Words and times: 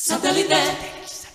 Satellite. 0.00 1.27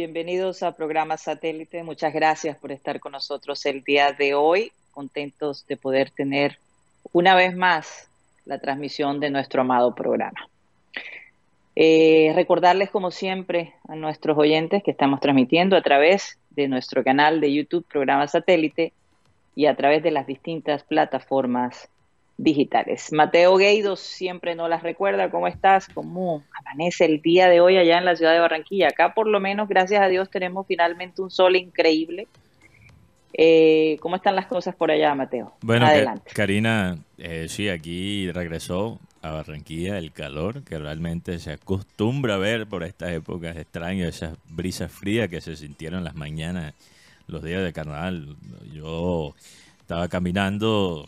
Bienvenidos 0.00 0.62
a 0.62 0.72
programa 0.72 1.18
Satélite. 1.18 1.82
Muchas 1.82 2.14
gracias 2.14 2.56
por 2.56 2.72
estar 2.72 3.00
con 3.00 3.12
nosotros 3.12 3.66
el 3.66 3.84
día 3.84 4.12
de 4.12 4.34
hoy. 4.34 4.72
Contentos 4.92 5.66
de 5.66 5.76
poder 5.76 6.10
tener 6.10 6.58
una 7.12 7.34
vez 7.34 7.54
más 7.54 8.08
la 8.46 8.58
transmisión 8.58 9.20
de 9.20 9.28
nuestro 9.28 9.60
amado 9.60 9.94
programa. 9.94 10.48
Eh, 11.76 12.32
recordarles, 12.34 12.88
como 12.88 13.10
siempre, 13.10 13.74
a 13.88 13.94
nuestros 13.94 14.38
oyentes 14.38 14.82
que 14.82 14.90
estamos 14.90 15.20
transmitiendo 15.20 15.76
a 15.76 15.82
través 15.82 16.38
de 16.48 16.66
nuestro 16.66 17.04
canal 17.04 17.38
de 17.42 17.52
YouTube, 17.52 17.84
programa 17.86 18.26
Satélite, 18.26 18.94
y 19.54 19.66
a 19.66 19.76
través 19.76 20.02
de 20.02 20.12
las 20.12 20.26
distintas 20.26 20.82
plataformas 20.82 21.90
digitales. 22.42 23.12
Mateo 23.12 23.56
Gueidos 23.56 24.00
siempre 24.00 24.54
nos 24.54 24.68
las 24.70 24.82
recuerda. 24.82 25.30
¿Cómo 25.30 25.46
estás? 25.46 25.86
¿Cómo 25.92 26.42
amanece 26.58 27.04
el 27.04 27.20
día 27.20 27.48
de 27.48 27.60
hoy 27.60 27.76
allá 27.76 27.98
en 27.98 28.04
la 28.04 28.16
ciudad 28.16 28.32
de 28.32 28.40
Barranquilla? 28.40 28.88
Acá 28.88 29.14
por 29.14 29.26
lo 29.26 29.40
menos, 29.40 29.68
gracias 29.68 30.00
a 30.00 30.08
Dios, 30.08 30.30
tenemos 30.30 30.66
finalmente 30.66 31.20
un 31.22 31.30
sol 31.30 31.56
increíble. 31.56 32.28
Eh, 33.32 33.96
¿Cómo 34.00 34.16
están 34.16 34.34
las 34.34 34.46
cosas 34.46 34.74
por 34.74 34.90
allá, 34.90 35.14
Mateo? 35.14 35.52
Bueno, 35.60 35.86
Adelante. 35.86 36.30
Karina, 36.34 36.98
eh, 37.18 37.46
sí, 37.48 37.68
aquí 37.68 38.30
regresó 38.32 38.98
a 39.22 39.30
Barranquilla 39.30 39.98
el 39.98 40.12
calor 40.12 40.64
que 40.64 40.78
realmente 40.78 41.38
se 41.38 41.52
acostumbra 41.52 42.34
a 42.34 42.38
ver 42.38 42.66
por 42.66 42.82
estas 42.82 43.10
épocas 43.12 43.56
extrañas, 43.56 44.16
esas 44.16 44.38
brisas 44.48 44.90
frías 44.90 45.28
que 45.28 45.40
se 45.40 45.56
sintieron 45.56 46.04
las 46.04 46.14
mañanas, 46.14 46.74
los 47.26 47.42
días 47.42 47.62
de 47.62 47.72
carnaval. 47.72 48.36
Yo 48.72 49.34
estaba 49.78 50.08
caminando, 50.08 51.06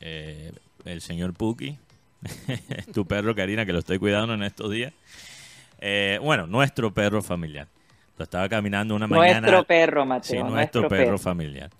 eh, 0.00 0.52
el 0.84 1.00
señor 1.00 1.34
Puki, 1.34 1.78
tu 2.94 3.06
perro 3.06 3.34
Karina, 3.34 3.64
que 3.66 3.72
lo 3.72 3.78
estoy 3.80 3.98
cuidando 3.98 4.34
en 4.34 4.42
estos 4.42 4.70
días. 4.70 4.92
Eh, 5.80 6.18
bueno, 6.22 6.46
nuestro 6.46 6.92
perro 6.92 7.22
familiar. 7.22 7.68
Lo 8.16 8.24
estaba 8.24 8.48
caminando 8.48 8.96
una 8.96 9.06
mañana. 9.06 9.40
Nuestro 9.42 9.64
perro, 9.64 10.04
Mateo. 10.04 10.28
Sí, 10.28 10.36
nuestro, 10.38 10.54
nuestro 10.56 10.88
perro, 10.88 11.04
perro. 11.04 11.18
familiar. 11.18 11.70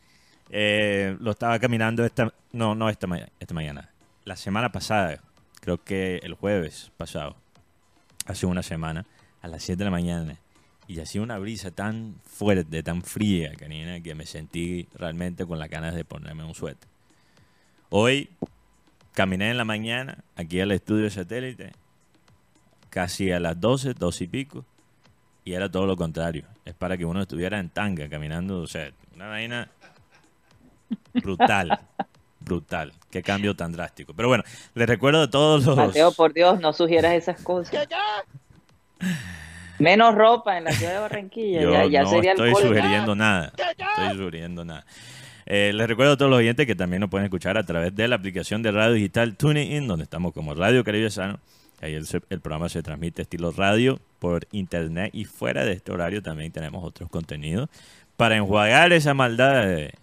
Eh, 0.50 1.16
lo 1.20 1.32
estaba 1.32 1.58
caminando 1.58 2.04
esta, 2.04 2.32
no, 2.52 2.74
no 2.74 2.88
esta, 2.88 3.06
ma- 3.06 3.26
esta 3.40 3.54
mañana, 3.54 3.90
la 4.24 4.36
semana 4.36 4.70
pasada, 4.72 5.20
creo 5.60 5.82
que 5.82 6.20
el 6.22 6.34
jueves 6.34 6.90
pasado, 6.96 7.36
hace 8.24 8.46
una 8.46 8.62
semana, 8.62 9.04
a 9.42 9.48
las 9.48 9.62
7 9.64 9.78
de 9.78 9.84
la 9.84 9.90
mañana, 9.90 10.36
y 10.86 11.00
hacía 11.00 11.20
una 11.20 11.38
brisa 11.38 11.70
tan 11.70 12.14
fuerte, 12.24 12.82
tan 12.82 13.02
fría, 13.02 13.52
Karina, 13.58 14.00
que 14.00 14.14
me 14.14 14.24
sentí 14.24 14.88
realmente 14.94 15.44
con 15.44 15.58
las 15.58 15.68
ganas 15.68 15.94
de 15.94 16.04
ponerme 16.04 16.44
un 16.44 16.54
suéter. 16.54 16.88
Hoy 17.90 18.30
caminé 19.14 19.50
en 19.50 19.56
la 19.56 19.64
mañana 19.64 20.18
aquí 20.36 20.60
al 20.60 20.72
estudio 20.72 21.04
de 21.04 21.10
satélite, 21.10 21.72
casi 22.90 23.32
a 23.32 23.40
las 23.40 23.58
12, 23.60 23.94
12 23.94 24.24
y 24.24 24.26
pico, 24.26 24.64
y 25.44 25.54
era 25.54 25.70
todo 25.70 25.86
lo 25.86 25.96
contrario. 25.96 26.44
Es 26.64 26.74
para 26.74 26.98
que 26.98 27.04
uno 27.04 27.22
estuviera 27.22 27.58
en 27.58 27.70
tanga 27.70 28.08
caminando, 28.08 28.60
o 28.60 28.66
sea, 28.66 28.90
una 29.14 29.28
vaina 29.28 29.70
brutal, 31.14 31.80
brutal. 32.40 32.92
Qué 33.10 33.22
cambio 33.22 33.56
tan 33.56 33.72
drástico. 33.72 34.12
Pero 34.14 34.28
bueno, 34.28 34.44
les 34.74 34.86
recuerdo 34.86 35.22
a 35.22 35.30
todos 35.30 35.64
los... 35.64 35.76
Mateo, 35.76 36.12
por 36.12 36.34
Dios, 36.34 36.60
no 36.60 36.74
sugieras 36.74 37.14
esas 37.14 37.40
cosas. 37.40 37.88
Menos 39.78 40.14
ropa 40.14 40.58
en 40.58 40.64
la 40.64 40.72
ciudad 40.72 40.92
de 40.92 40.98
Barranquilla. 40.98 41.62
Yo 41.62 41.72
ya 41.72 41.86
ya 41.86 42.02
no 42.02 42.10
sería 42.10 42.32
estoy 42.32 42.48
alcohol. 42.48 42.68
sugiriendo 42.68 43.14
nada. 43.14 43.52
Estoy 43.56 44.18
sugiriendo 44.18 44.64
nada. 44.64 44.84
Eh, 45.50 45.72
les 45.72 45.88
recuerdo 45.88 46.12
a 46.12 46.16
todos 46.18 46.30
los 46.30 46.40
oyentes 46.40 46.66
que 46.66 46.74
también 46.74 47.00
nos 47.00 47.08
pueden 47.08 47.24
escuchar 47.24 47.56
a 47.56 47.64
través 47.64 47.96
de 47.96 48.06
la 48.06 48.16
aplicación 48.16 48.62
de 48.62 48.70
radio 48.70 48.92
digital 48.92 49.34
TuneIn, 49.34 49.88
donde 49.88 50.02
estamos 50.02 50.34
como 50.34 50.52
Radio 50.52 50.84
Caribe 50.84 51.10
Sano. 51.10 51.40
Ahí 51.80 51.94
el, 51.94 52.40
programa 52.40 52.68
se 52.68 52.82
transmite 52.82 53.22
estilo 53.22 53.50
radio 53.50 53.98
por 54.18 54.46
internet 54.52 55.10
y 55.14 55.24
fuera 55.24 55.64
de 55.64 55.72
este 55.72 55.90
horario 55.90 56.22
también 56.22 56.52
tenemos 56.52 56.84
otros 56.84 57.08
contenidos 57.08 57.70
para 58.18 58.36
enjuagar 58.36 58.92
esa 58.92 59.14
maldad 59.14 59.64
de, 59.64 59.94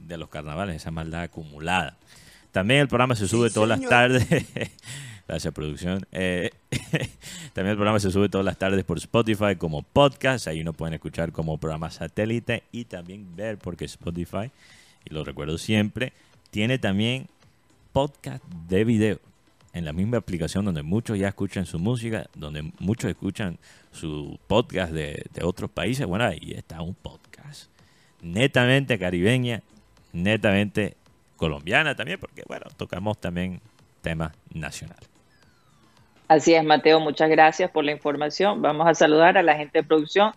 de 0.00 0.16
los 0.16 0.28
carnavales, 0.28 0.76
esa 0.76 0.92
maldad 0.92 1.22
acumulada. 1.22 1.96
También 2.52 2.78
el 2.78 2.88
programa 2.88 3.16
se 3.16 3.26
sube 3.26 3.50
todas 3.50 3.68
las 3.68 3.80
tardes. 3.80 4.28
Gracias, 5.26 5.52
producción. 5.52 6.06
Eh, 6.12 6.50
también 7.52 7.70
el 7.70 7.76
programa 7.76 7.98
se 7.98 8.12
sube 8.12 8.28
todas 8.28 8.44
las 8.44 8.58
tardes 8.58 8.84
por 8.84 8.98
Spotify 8.98 9.56
como 9.56 9.82
podcast. 9.82 10.46
Ahí 10.46 10.62
nos 10.62 10.76
pueden 10.76 10.94
escuchar 10.94 11.32
como 11.32 11.58
programa 11.58 11.90
satélite 11.90 12.62
y 12.70 12.84
también 12.84 13.34
ver 13.34 13.58
porque 13.58 13.86
Spotify, 13.86 14.52
y 15.04 15.14
lo 15.14 15.24
recuerdo 15.24 15.58
siempre, 15.58 16.12
tiene 16.50 16.78
también 16.78 17.26
podcast 17.92 18.44
de 18.68 18.84
video 18.84 19.18
en 19.74 19.84
la 19.84 19.92
misma 19.92 20.18
aplicación 20.18 20.64
donde 20.64 20.82
muchos 20.82 21.18
ya 21.18 21.28
escuchan 21.28 21.66
su 21.66 21.78
música, 21.78 22.28
donde 22.34 22.72
muchos 22.78 23.10
escuchan 23.10 23.58
su 23.90 24.38
podcast 24.46 24.92
de, 24.92 25.24
otros 25.42 25.68
países. 25.70 26.06
Bueno, 26.06 26.24
ahí 26.24 26.54
está 26.56 26.80
un 26.80 26.94
podcast 26.94 27.70
netamente 28.22 28.98
caribeña, 28.98 29.62
netamente 30.12 30.96
colombiana 31.36 31.94
también, 31.94 32.18
porque 32.20 32.42
bueno, 32.46 32.66
tocamos 32.76 33.20
también 33.20 33.60
temas 34.00 34.32
nacionales. 34.52 35.08
Así 36.28 36.54
es, 36.54 36.64
Mateo, 36.64 37.00
muchas 37.00 37.28
gracias 37.28 37.70
por 37.70 37.84
la 37.84 37.92
información. 37.92 38.62
Vamos 38.62 38.86
a 38.86 38.94
saludar 38.94 39.36
a 39.36 39.42
la 39.42 39.56
gente 39.56 39.78
de 39.78 39.84
producción, 39.84 40.32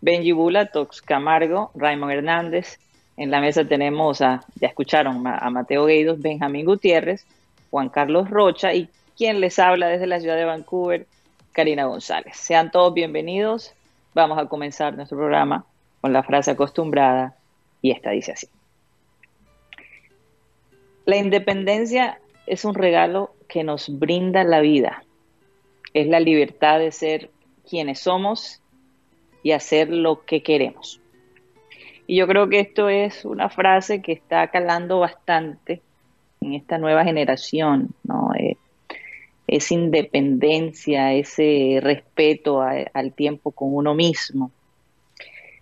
Benji 0.00 0.32
Bula, 0.32 0.66
Tox 0.66 1.02
Camargo, 1.02 1.70
Raymond 1.74 2.12
Hernández. 2.12 2.78
En 3.20 3.30
la 3.30 3.40
mesa 3.40 3.66
tenemos 3.66 4.22
a, 4.22 4.42
ya 4.56 4.68
escucharon, 4.68 5.26
a 5.26 5.50
Mateo 5.50 5.84
Gueidos, 5.84 6.20
Benjamín 6.20 6.64
Gutiérrez, 6.64 7.26
Juan 7.70 7.90
Carlos 7.90 8.30
Rocha 8.30 8.72
y 8.72 8.88
quien 9.14 9.40
les 9.40 9.58
habla 9.58 9.88
desde 9.88 10.06
la 10.06 10.20
ciudad 10.20 10.36
de 10.36 10.46
Vancouver, 10.46 11.06
Karina 11.52 11.84
González. 11.84 12.34
Sean 12.36 12.70
todos 12.70 12.94
bienvenidos. 12.94 13.74
Vamos 14.14 14.38
a 14.38 14.46
comenzar 14.46 14.96
nuestro 14.96 15.18
programa 15.18 15.66
con 16.00 16.14
la 16.14 16.22
frase 16.22 16.52
acostumbrada 16.52 17.36
y 17.82 17.90
esta 17.90 18.10
dice 18.10 18.32
así. 18.32 18.48
La 21.04 21.18
independencia 21.18 22.18
es 22.46 22.64
un 22.64 22.74
regalo 22.74 23.34
que 23.48 23.64
nos 23.64 23.98
brinda 23.98 24.44
la 24.44 24.60
vida 24.60 25.04
es 25.94 26.06
la 26.06 26.20
libertad 26.20 26.78
de 26.78 26.92
ser 26.92 27.30
quienes 27.68 28.00
somos 28.00 28.60
y 29.42 29.52
hacer 29.52 29.90
lo 29.90 30.24
que 30.24 30.42
queremos. 30.42 31.00
Y 32.10 32.16
yo 32.16 32.26
creo 32.26 32.48
que 32.48 32.58
esto 32.58 32.88
es 32.88 33.24
una 33.24 33.48
frase 33.48 34.02
que 34.02 34.10
está 34.10 34.48
calando 34.48 34.98
bastante 34.98 35.80
en 36.40 36.54
esta 36.54 36.76
nueva 36.76 37.04
generación, 37.04 37.90
¿no? 38.02 38.32
Eh, 38.36 38.56
esa 39.46 39.74
independencia, 39.74 41.12
ese 41.12 41.78
respeto 41.80 42.62
al 42.62 43.12
tiempo 43.12 43.52
con 43.52 43.72
uno 43.72 43.94
mismo. 43.94 44.50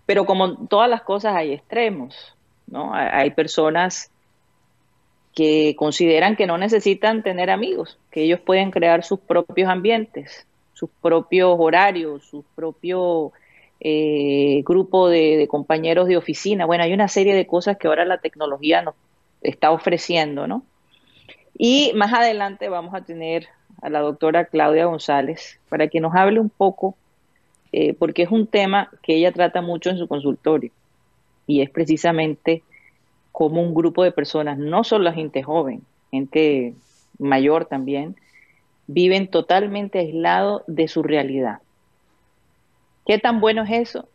Pero 0.07 0.25
como 0.25 0.67
todas 0.69 0.89
las 0.89 1.03
cosas 1.03 1.37
hay 1.37 1.53
extremos, 1.53 2.35
¿no? 2.67 2.95
Hay, 2.95 3.33
personas 3.33 4.11
que 5.35 5.77
consideran 5.77 6.35
que 6.35 6.47
no 6.47 6.57
necesitan 6.57 7.23
tener 7.23 7.51
amigos, 7.51 7.99
que 8.11 8.23
ellos 8.23 8.41
pueden 8.41 8.71
crear 8.71 9.05
sus 9.05 9.21
propios 9.21 9.69
ambientes, 9.69 10.47
sus 10.73 10.89
propios 11.03 11.55
horarios, 11.59 12.25
su 12.25 12.43
propio 12.55 13.33
eh, 13.81 14.63
grupo 14.65 15.09
de, 15.09 15.47
compañeros 15.49 16.09
de 16.09 16.17
oficina. 16.17 16.67
Bueno, 16.67 16.85
hay 16.85 16.93
una 16.93 17.09
serie 17.09 17.35
de 17.35 17.47
cosas 17.47 17.77
que 17.79 17.89
ahora 17.89 18.05
la 18.05 18.19
tecnología 18.19 18.83
nos 18.83 18.95
está 19.43 19.71
ofreciendo, 19.71 20.47
¿no? 20.47 20.63
Y 21.57 21.93
más 21.95 22.13
adelante 22.13 22.69
vamos 22.69 22.95
a 22.95 23.03
tener 23.03 23.47
a 23.83 23.89
la 23.89 24.01
doctora 24.01 24.47
Claudia 24.47 24.87
González 24.87 25.61
para 25.69 25.89
que 25.89 26.01
nos 26.01 26.15
hable 26.15 26.41
un 26.41 26.51
poco 26.51 26.97
eh, 27.73 27.95
porque 27.95 28.23
es 28.23 28.31
un 28.31 28.47
tema 28.47 28.91
que 29.03 29.17
ella 29.17 29.33
trata 29.33 29.61
mucho 29.61 29.91
en 29.91 29.99
su 29.99 30.09
consultorio 30.09 30.71
y 31.47 31.61
es 31.61 31.71
precisamente 31.71 32.63
cómo 33.33 33.63
un 33.63 33.75
grupo 33.75 34.03
de 34.03 34.13
personas, 34.13 34.59
no 34.59 34.85
solo 34.85 35.13
gente 35.13 35.43
joven, 35.43 35.83
gente 36.11 36.75
mayor 37.19 37.67
también, 37.67 38.17
viven 38.87 39.29
totalmente 39.29 39.99
aislados 39.99 40.63
de 40.67 40.89
su 40.89 41.03
realidad. 41.03 41.59
¿Qué 43.09 43.19
tan 43.19 43.41
bueno 43.41 43.63
es 43.63 43.71
eso? 43.71 44.07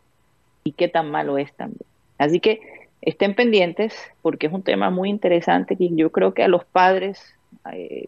Y 0.62 0.70
qué 0.70 0.86
tan 0.86 1.10
malo 1.10 1.36
es 1.36 1.52
también. 1.54 1.84
Así 2.16 2.38
que 2.38 2.60
estén 3.02 3.34
pendientes 3.34 3.92
porque 4.22 4.46
es 4.46 4.52
un 4.52 4.62
tema 4.62 4.88
muy 4.90 5.10
interesante 5.10 5.74
que 5.76 5.88
yo 5.90 6.12
creo 6.12 6.32
que 6.32 6.44
a 6.44 6.48
los 6.48 6.64
padres, 6.64 7.20
eh, 7.72 8.06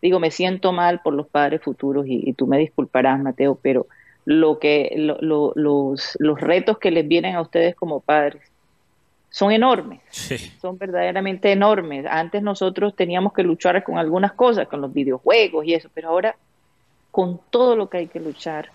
digo, 0.00 0.20
me 0.20 0.30
siento 0.30 0.70
mal 0.70 1.00
por 1.02 1.14
los 1.14 1.26
padres 1.26 1.62
futuros 1.62 2.06
y, 2.06 2.32
tú 2.34 2.46
me 2.46 2.58
disculparás, 2.58 3.20
Mateo, 3.20 3.58
pero 3.60 3.88
lo 4.24 4.60
que 4.60 4.94
los, 4.96 6.16
los 6.20 6.40
retos 6.40 6.78
que 6.78 6.92
les 6.92 7.08
vienen 7.08 7.34
a 7.34 7.40
ustedes 7.40 7.74
como 7.74 7.98
padres 7.98 8.40
son 9.30 9.50
enormes, 9.50 10.00
son 10.62 10.78
verdaderamente 10.78 11.50
enormes. 11.50 12.06
Antes 12.08 12.40
nosotros 12.40 12.94
teníamos 12.94 13.32
que 13.32 13.42
luchar 13.42 13.82
con 13.82 13.98
algunas 13.98 14.32
cosas, 14.34 14.68
con 14.68 14.80
los 14.80 14.94
videojuegos 14.94 15.66
y 15.66 15.74
eso, 15.74 15.90
pero 15.92 16.10
ahora 16.10 16.36
con 17.10 17.40
todo 17.50 17.74
lo 17.74 17.90
que 17.90 17.98
hay 17.98 18.06
que 18.06 18.20
luchar 18.20 18.70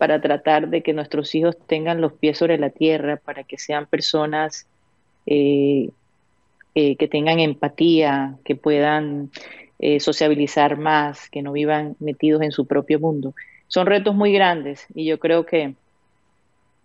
para 0.00 0.18
tratar 0.22 0.70
de 0.70 0.80
que 0.80 0.94
nuestros 0.94 1.34
hijos 1.34 1.58
tengan 1.66 2.00
los 2.00 2.14
pies 2.14 2.38
sobre 2.38 2.56
la 2.56 2.70
tierra, 2.70 3.18
para 3.18 3.44
que 3.44 3.58
sean 3.58 3.84
personas 3.84 4.66
eh, 5.26 5.90
eh, 6.74 6.96
que 6.96 7.06
tengan 7.06 7.38
empatía, 7.38 8.38
que 8.42 8.56
puedan 8.56 9.30
eh, 9.78 10.00
sociabilizar 10.00 10.78
más, 10.78 11.28
que 11.28 11.42
no 11.42 11.52
vivan 11.52 11.96
metidos 12.00 12.40
en 12.40 12.50
su 12.50 12.66
propio 12.66 12.98
mundo. 12.98 13.34
Son 13.68 13.86
retos 13.86 14.14
muy 14.14 14.32
grandes 14.32 14.86
y 14.94 15.04
yo 15.04 15.20
creo 15.20 15.44
que 15.44 15.74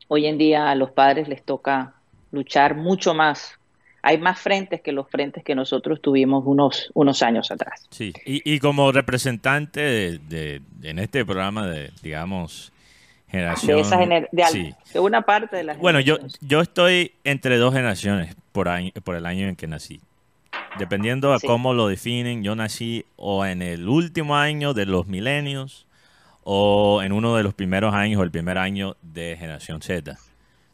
hoy 0.09 0.25
en 0.25 0.37
día 0.37 0.69
a 0.69 0.75
los 0.75 0.91
padres 0.91 1.29
les 1.29 1.41
toca 1.41 1.93
luchar 2.33 2.75
mucho 2.75 3.13
más. 3.13 3.57
Hay 4.01 4.17
más 4.17 4.41
frentes 4.41 4.81
que 4.81 4.91
los 4.91 5.09
frentes 5.09 5.41
que 5.41 5.55
nosotros 5.55 6.01
tuvimos 6.01 6.43
unos, 6.45 6.91
unos 6.93 7.23
años 7.23 7.49
atrás. 7.49 7.87
Sí, 7.91 8.11
y, 8.25 8.59
como 8.59 8.91
representante 8.91 10.19
de, 10.19 10.61
en 10.83 10.99
este 10.99 11.23
programa 11.23 11.65
de, 11.65 11.91
digamos, 12.03 12.73
generación... 13.35 14.27
De, 14.31 14.99
una 14.99 15.21
parte 15.21 15.55
de 15.57 15.63
la 15.63 15.73
Bueno, 15.75 15.99
yo, 15.99 16.17
yo 16.41 16.61
estoy 16.61 17.13
entre 17.23 17.57
dos 17.57 17.73
generaciones 17.73 18.35
por, 18.51 18.69
año, 18.69 18.91
por 19.03 19.15
el 19.15 19.25
año 19.25 19.47
en 19.47 19.55
que 19.55 19.67
nací. 19.67 19.99
Dependiendo 20.79 21.33
a 21.33 21.39
cómo 21.39 21.73
lo 21.73 21.87
definen, 21.87 22.43
yo 22.43 22.55
nací 22.55 23.05
o 23.15 23.45
en 23.45 23.61
el 23.61 23.87
último 23.87 24.37
año 24.37 24.73
de 24.73 24.85
los 24.85 25.07
milenios 25.07 25.85
o 26.43 27.01
en 27.01 27.11
uno 27.11 27.35
de 27.35 27.43
los 27.43 27.53
primeros 27.53 27.93
años 27.93 28.21
o 28.21 28.23
el 28.23 28.31
primer 28.31 28.57
año 28.57 28.95
de 29.01 29.35
generación 29.37 29.81
Z. 29.81 30.17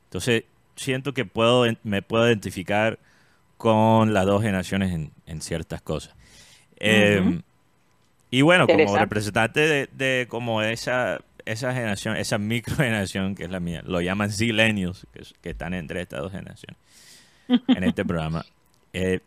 Entonces, 0.05 0.43
siento 0.75 1.13
que 1.13 1.25
puedo, 1.25 1.65
me 1.83 2.01
puedo 2.01 2.27
identificar 2.27 2.99
con 3.57 4.13
las 4.13 4.25
dos 4.25 4.41
generaciones 4.41 4.91
en, 4.91 5.41
ciertas 5.41 5.81
cosas. 5.81 6.15
Em, 6.77 7.41
y 8.31 8.41
bueno, 8.41 8.65
como 8.65 8.97
representante 8.97 9.87
de, 9.91 10.25
como 10.29 10.61
esa, 10.61 11.19
esa 11.45 11.73
generación, 11.73 12.15
esa 12.17 12.37
microgeneración 12.37 13.35
que 13.35 13.43
es 13.43 13.49
la 13.49 13.59
mía, 13.59 13.81
lo 13.85 14.01
llaman 14.01 14.31
silenios, 14.31 15.07
que, 15.41 15.49
están 15.49 15.73
entre 15.73 16.01
estas 16.01 16.21
dos 16.21 16.31
generaciones 16.31 16.77
en 17.67 17.83
este 17.83 18.05
programa. 18.05 18.45
Eh, 18.93 19.21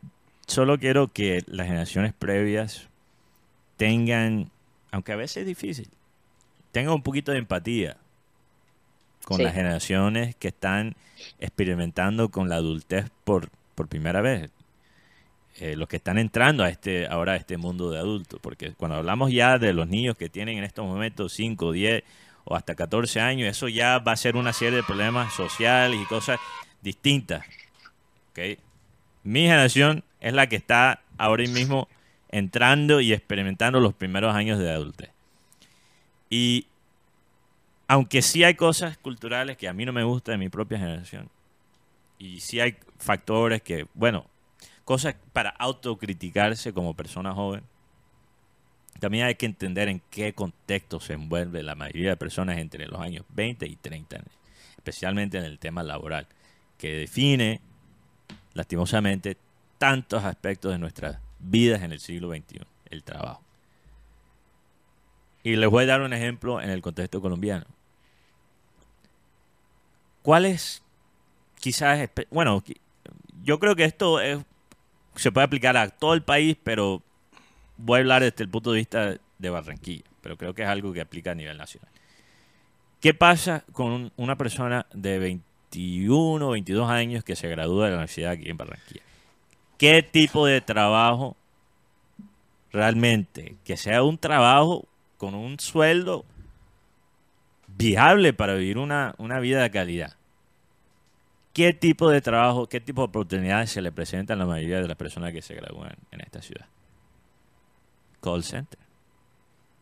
solo 0.47 0.79
quiero 0.79 1.11
que 1.11 1.43
las 1.47 1.67
generaciones 1.67 2.13
previas 2.13 2.87
tengan, 3.79 4.51
aunque 4.91 5.13
a 5.13 5.17
veces 5.17 5.39
es 5.39 5.47
difícil, 5.47 5.89
tengan 6.71 6.93
un 6.93 7.03
poquito 7.03 7.33
de 7.33 7.39
empatía 7.39 7.97
con 9.25 9.43
las 9.43 9.55
generaciones 9.55 10.37
que 10.37 10.49
están 10.49 10.97
experimentando 11.39 12.29
con 12.29 12.51
la 12.51 12.57
adultez 12.57 13.07
por, 13.25 13.49
por 13.75 13.89
primera 13.89 14.21
vez. 14.21 14.51
Eh, 15.57 15.77
los 15.77 15.89
que 15.89 15.97
están 15.97 16.19
entrando 16.19 16.65
a 16.65 16.69
este 16.69 17.07
ahora 17.07 17.35
a 17.35 17.37
este 17.37 17.57
mundo 17.57 17.91
de 17.91 17.99
adultos, 17.99 18.41
porque 18.43 18.73
cuando 18.73 18.97
hablamos 18.97 19.31
ya 19.31 19.57
de 19.59 19.73
los 19.73 19.87
niños 19.87 20.17
que 20.17 20.29
tienen 20.29 20.59
en 20.59 20.65
estos 20.65 20.85
momentos 20.85 21.33
5, 21.33 21.71
10 21.71 22.03
o 22.45 22.57
hasta 22.57 22.75
14 22.75 23.21
años, 23.21 23.49
eso 23.49 23.69
ya 23.69 23.99
va 23.99 24.13
a 24.13 24.17
ser 24.17 24.37
una 24.37 24.53
serie 24.53 24.77
de 24.77 24.83
problemas 24.83 25.33
sociales 25.33 26.01
y 26.03 26.05
cosas 26.07 26.41
distintas. 26.83 27.47
¿okay? 28.33 28.59
Mi 29.23 29.43
generación 29.43 30.03
es 30.21 30.33
la 30.33 30.49
que 30.49 30.57
está 30.57 31.03
ahora 31.19 31.45
mismo 31.45 31.89
entrando 32.31 33.01
y 33.01 33.13
experimentando 33.13 33.79
los 33.79 33.95
primeros 33.95 34.35
años 34.35 34.59
de 34.59 34.73
adultez. 34.73 35.11
Y 36.31 36.67
aunque 37.87 38.23
sí 38.23 38.43
hay 38.43 38.55
cosas 38.55 38.99
culturales 38.99 39.57
que 39.57 39.69
a 39.69 39.73
mí 39.73 39.85
no 39.85 39.93
me 39.93 40.03
gustan 40.03 40.35
de 40.35 40.39
mi 40.39 40.49
propia 40.49 40.79
generación. 40.79 41.29
Y 42.19 42.41
sí 42.41 42.59
hay 42.59 42.77
factores 42.99 43.63
que, 43.63 43.87
bueno, 43.95 44.27
cosas 44.85 45.17
para 45.33 45.51
autocriticarse 45.51 46.73
como 46.73 46.95
persona 46.95 47.33
joven. 47.35 47.63
También 49.01 49.27
hay 49.27 49.35
que 49.35 49.47
entender 49.47 49.89
en 49.89 50.01
qué 50.11 50.35
contexto 50.35 51.01
se 51.01 51.15
envuelve 51.15 51.63
la 51.63 51.75
mayoría 51.75 52.11
de 52.11 52.17
personas 52.17 52.59
entre 52.59 52.87
los 52.87 53.01
años 53.01 53.25
20 53.31 53.67
y 53.67 53.77
30, 53.77 54.23
especialmente 54.77 55.39
en 55.39 55.45
el 55.45 55.59
tema 55.59 55.83
laboral, 55.83 56.27
que 56.79 56.95
define, 56.95 57.61
lastimosamente, 58.53 59.37
tantos 59.79 60.25
aspectos 60.25 60.73
de 60.73 60.79
nuestras 60.79 61.19
vidas 61.39 61.83
en 61.83 61.93
el 61.93 62.01
siglo 62.01 62.31
XXI, 62.31 62.61
el 62.91 63.03
trabajo. 63.03 63.43
Y 65.43 65.57
les 65.57 65.69
voy 65.69 65.85
a 65.85 65.89
dar 65.89 66.01
un 66.01 66.13
ejemplo 66.13 66.61
en 66.61 66.71
el 66.71 66.81
contexto 66.81 67.21
colombiano. 67.21 67.67
¿Cuál 70.23 70.47
es 70.47 70.83
quizás, 71.61 72.09
bueno, 72.31 72.63
yo 73.43 73.59
creo 73.59 73.77
que 73.77 73.85
esto 73.85 74.21
se 75.17 75.33
puede 75.33 75.47
aplicar 75.47 75.77
a 75.77 75.89
todo 75.89 76.15
el 76.15 76.23
país, 76.23 76.57
pero 76.63 77.03
voy 77.77 77.99
a 77.99 78.01
hablar 78.01 78.23
desde 78.23 78.45
el 78.45 78.49
punto 78.49 78.73
de 78.73 78.79
vista 78.79 79.17
de 79.39 79.51
Barranquilla, 79.51 80.05
pero 80.21 80.37
creo 80.37 80.55
que 80.55 80.63
es 80.63 80.69
algo 80.69 80.93
que 80.93 81.01
aplica 81.01 81.33
a 81.33 81.35
nivel 81.35 81.57
nacional. 81.57 81.91
¿Qué 83.01 83.13
pasa 83.13 83.65
con 83.73 84.13
una 84.17 84.37
persona 84.37 84.87
de 84.95 85.19
21 85.19 86.49
o 86.49 86.51
22 86.53 86.91
años 86.91 87.25
que 87.25 87.37
se 87.37 87.49
gradúa 87.49 87.85
de 87.85 87.91
la 87.91 87.97
universidad 87.99 88.33
aquí 88.33 88.49
en 88.49 88.57
Barranquilla? 88.57 89.03
¿Qué 89.77 90.03
tipo 90.03 90.47
de 90.47 90.61
trabajo 90.61 91.37
realmente? 92.73 93.57
Que 93.65 93.77
sea 93.77 94.03
un 94.03 94.17
trabajo 94.17 94.87
con 95.19 95.35
un 95.35 95.59
sueldo 95.61 96.25
viable 97.77 98.33
para 98.33 98.55
vivir 98.55 98.79
una, 98.79 99.15
vida 99.41 99.63
de 99.63 99.71
calidad. 99.71 100.17
¿Qué 101.55 101.73
tipo 101.73 102.11
de 102.11 102.21
trabajo, 102.21 102.69
qué 102.69 102.81
tipo 102.81 103.03
de 103.03 103.07
oportunidades 103.07 103.71
se 103.71 103.81
le 103.81 103.93
presentan 103.93 104.41
a 104.41 104.45
la 104.45 104.51
mayoría 104.51 104.81
de 104.81 104.89
las 104.89 104.97
personas 104.97 105.33
que 105.33 105.41
se 105.41 105.55
gradúan 105.55 105.95
en 106.11 106.21
esta 106.21 106.43
ciudad? 106.43 106.67
Call 108.21 108.43
center. 108.43 108.81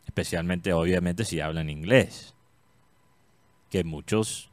Especialmente, 0.05 0.71
obviamente, 0.71 1.25
si 1.25 1.39
hablan 1.39 1.71
inglés. 1.71 2.35
Que 3.71 3.83
muchos, 3.83 4.51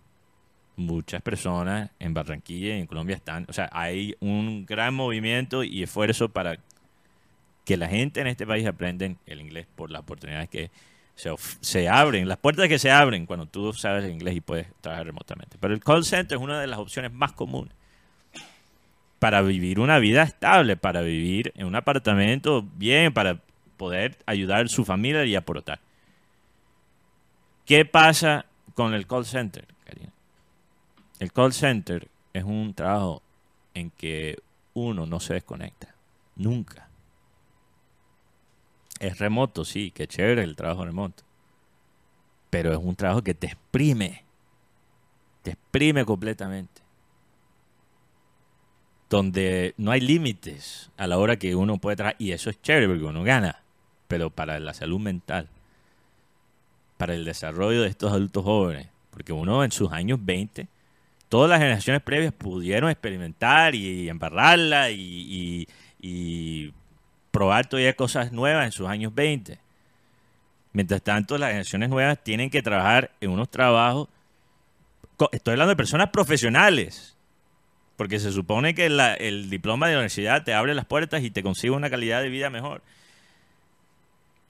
muchas 0.76 1.20
personas 1.20 1.90
en 1.98 2.14
Barranquilla 2.14 2.78
y 2.78 2.80
en 2.80 2.86
Colombia 2.86 3.16
están, 3.16 3.44
o 3.50 3.52
sea, 3.52 3.68
hay 3.70 4.16
un 4.20 4.64
gran 4.64 4.94
movimiento 4.94 5.62
y 5.62 5.82
esfuerzo 5.82 6.30
para 6.30 6.58
que 7.66 7.76
la 7.76 7.88
gente 7.88 8.22
en 8.22 8.28
este 8.28 8.46
país 8.46 8.66
aprenda 8.66 9.06
el 9.26 9.40
inglés 9.42 9.66
por 9.76 9.90
las 9.90 10.00
oportunidades 10.00 10.48
que 10.48 10.70
se, 11.60 11.88
abren, 11.88 12.28
las 12.28 12.38
puertas 12.38 12.68
que 12.68 12.78
se 12.78 12.90
abren 12.90 13.26
cuando 13.26 13.46
tú 13.46 13.72
sabes 13.72 14.10
inglés 14.10 14.36
y 14.36 14.40
puedes 14.40 14.66
trabajar 14.80 15.06
remotamente. 15.06 15.58
Pero 15.60 15.74
el 15.74 15.80
call 15.80 16.04
center 16.04 16.38
es 16.38 16.42
una 16.42 16.60
de 16.60 16.66
las 16.66 16.78
opciones 16.78 17.12
más 17.12 17.32
comunes 17.32 17.74
para 19.18 19.42
vivir 19.42 19.80
una 19.80 19.98
vida 19.98 20.22
estable, 20.22 20.76
para 20.76 21.02
vivir 21.02 21.52
en 21.56 21.66
un 21.66 21.76
apartamento 21.76 22.66
bien, 22.76 23.12
para 23.12 23.40
poder 23.76 24.16
ayudar 24.26 24.64
a 24.64 24.68
su 24.68 24.84
familia 24.84 25.24
y 25.24 25.36
aportar. 25.36 25.80
¿Qué 27.66 27.84
pasa 27.84 28.46
con 28.74 28.94
el 28.94 29.06
call 29.06 29.26
center, 29.26 29.66
El 31.18 31.32
call 31.32 31.52
center 31.52 32.08
es 32.32 32.44
un 32.44 32.72
trabajo 32.72 33.22
en 33.74 33.90
que 33.90 34.38
uno 34.74 35.06
no 35.06 35.20
se 35.20 35.34
desconecta, 35.34 35.94
nunca. 36.36 36.89
Es 39.00 39.18
remoto, 39.18 39.64
sí, 39.64 39.90
qué 39.90 40.06
chévere 40.06 40.42
el 40.44 40.54
trabajo 40.54 40.84
remoto. 40.84 41.24
Pero 42.50 42.70
es 42.72 42.78
un 42.78 42.94
trabajo 42.94 43.22
que 43.22 43.32
te 43.32 43.46
exprime. 43.46 44.24
Te 45.42 45.52
exprime 45.52 46.04
completamente. 46.04 46.82
Donde 49.08 49.74
no 49.78 49.90
hay 49.90 50.00
límites 50.00 50.90
a 50.98 51.06
la 51.06 51.18
hora 51.18 51.36
que 51.36 51.56
uno 51.56 51.78
puede 51.78 51.96
trabajar. 51.96 52.16
Y 52.20 52.32
eso 52.32 52.50
es 52.50 52.60
chévere 52.60 52.88
porque 52.88 53.04
uno 53.04 53.24
gana. 53.24 53.62
Pero 54.06 54.28
para 54.28 54.60
la 54.60 54.74
salud 54.74 55.00
mental, 55.00 55.48
para 56.98 57.14
el 57.14 57.24
desarrollo 57.24 57.80
de 57.82 57.88
estos 57.88 58.12
adultos 58.12 58.44
jóvenes, 58.44 58.88
porque 59.10 59.32
uno 59.32 59.64
en 59.64 59.72
sus 59.72 59.90
años 59.92 60.18
20, 60.22 60.68
todas 61.30 61.48
las 61.48 61.58
generaciones 61.58 62.02
previas 62.02 62.34
pudieron 62.34 62.90
experimentar 62.90 63.74
y, 63.74 64.10
embarrarla 64.10 64.90
y, 64.90 65.66
y 66.00 66.72
probar 67.30 67.68
todavía 67.68 67.94
cosas 67.94 68.32
nuevas 68.32 68.66
en 68.66 68.72
sus 68.72 68.88
años 68.88 69.14
20. 69.14 69.58
Mientras 70.72 71.02
tanto, 71.02 71.36
las 71.38 71.50
generaciones 71.50 71.88
nuevas 71.88 72.22
tienen 72.22 72.50
que 72.50 72.62
trabajar 72.62 73.10
en 73.20 73.30
unos 73.30 73.50
trabajos. 73.50 74.08
Estoy 75.32 75.52
hablando 75.52 75.70
de 75.70 75.76
personas 75.76 76.10
profesionales. 76.10 77.16
Porque 77.96 78.18
se 78.18 78.32
supone 78.32 78.74
que 78.74 78.86
el 78.86 79.50
diploma 79.50 79.86
de 79.86 79.92
la 79.92 79.98
universidad 79.98 80.42
te 80.42 80.54
abre 80.54 80.74
las 80.74 80.86
puertas 80.86 81.22
y 81.22 81.30
te 81.30 81.42
consigue 81.42 81.72
una 81.72 81.90
calidad 81.90 82.22
de 82.22 82.30
vida 82.30 82.48
mejor. 82.48 82.82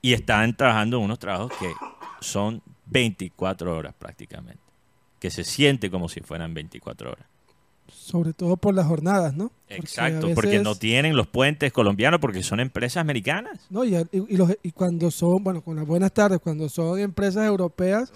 Y 0.01 0.13
están 0.13 0.55
trabajando 0.55 0.97
en 0.97 1.03
unos 1.03 1.19
trabajos 1.19 1.51
que 1.59 1.73
son 2.21 2.61
24 2.85 3.75
horas 3.75 3.93
prácticamente. 3.97 4.61
Que 5.19 5.29
se 5.29 5.43
siente 5.43 5.91
como 5.91 6.07
si 6.07 6.21
fueran 6.21 6.53
24 6.53 7.11
horas. 7.11 7.25
Sobre 8.11 8.33
todo 8.33 8.57
por 8.57 8.73
las 8.73 8.87
jornadas, 8.87 9.33
¿no? 9.35 9.51
Exacto, 9.69 10.27
porque 10.35 10.59
no 10.59 10.75
tienen 10.75 11.15
los 11.15 11.27
puentes 11.27 11.71
colombianos, 11.71 12.19
porque 12.19 12.43
son 12.43 12.59
empresas 12.59 12.99
americanas. 12.99 13.59
No, 13.69 13.85
y, 13.85 13.95
y, 14.11 14.71
cuando 14.73 15.09
son, 15.11 15.41
bueno, 15.45 15.61
con 15.61 15.77
las 15.77 15.87
buenas 15.87 16.11
tardes, 16.11 16.41
cuando 16.41 16.67
son 16.67 16.99
empresas 16.99 17.47
europeas, 17.47 18.11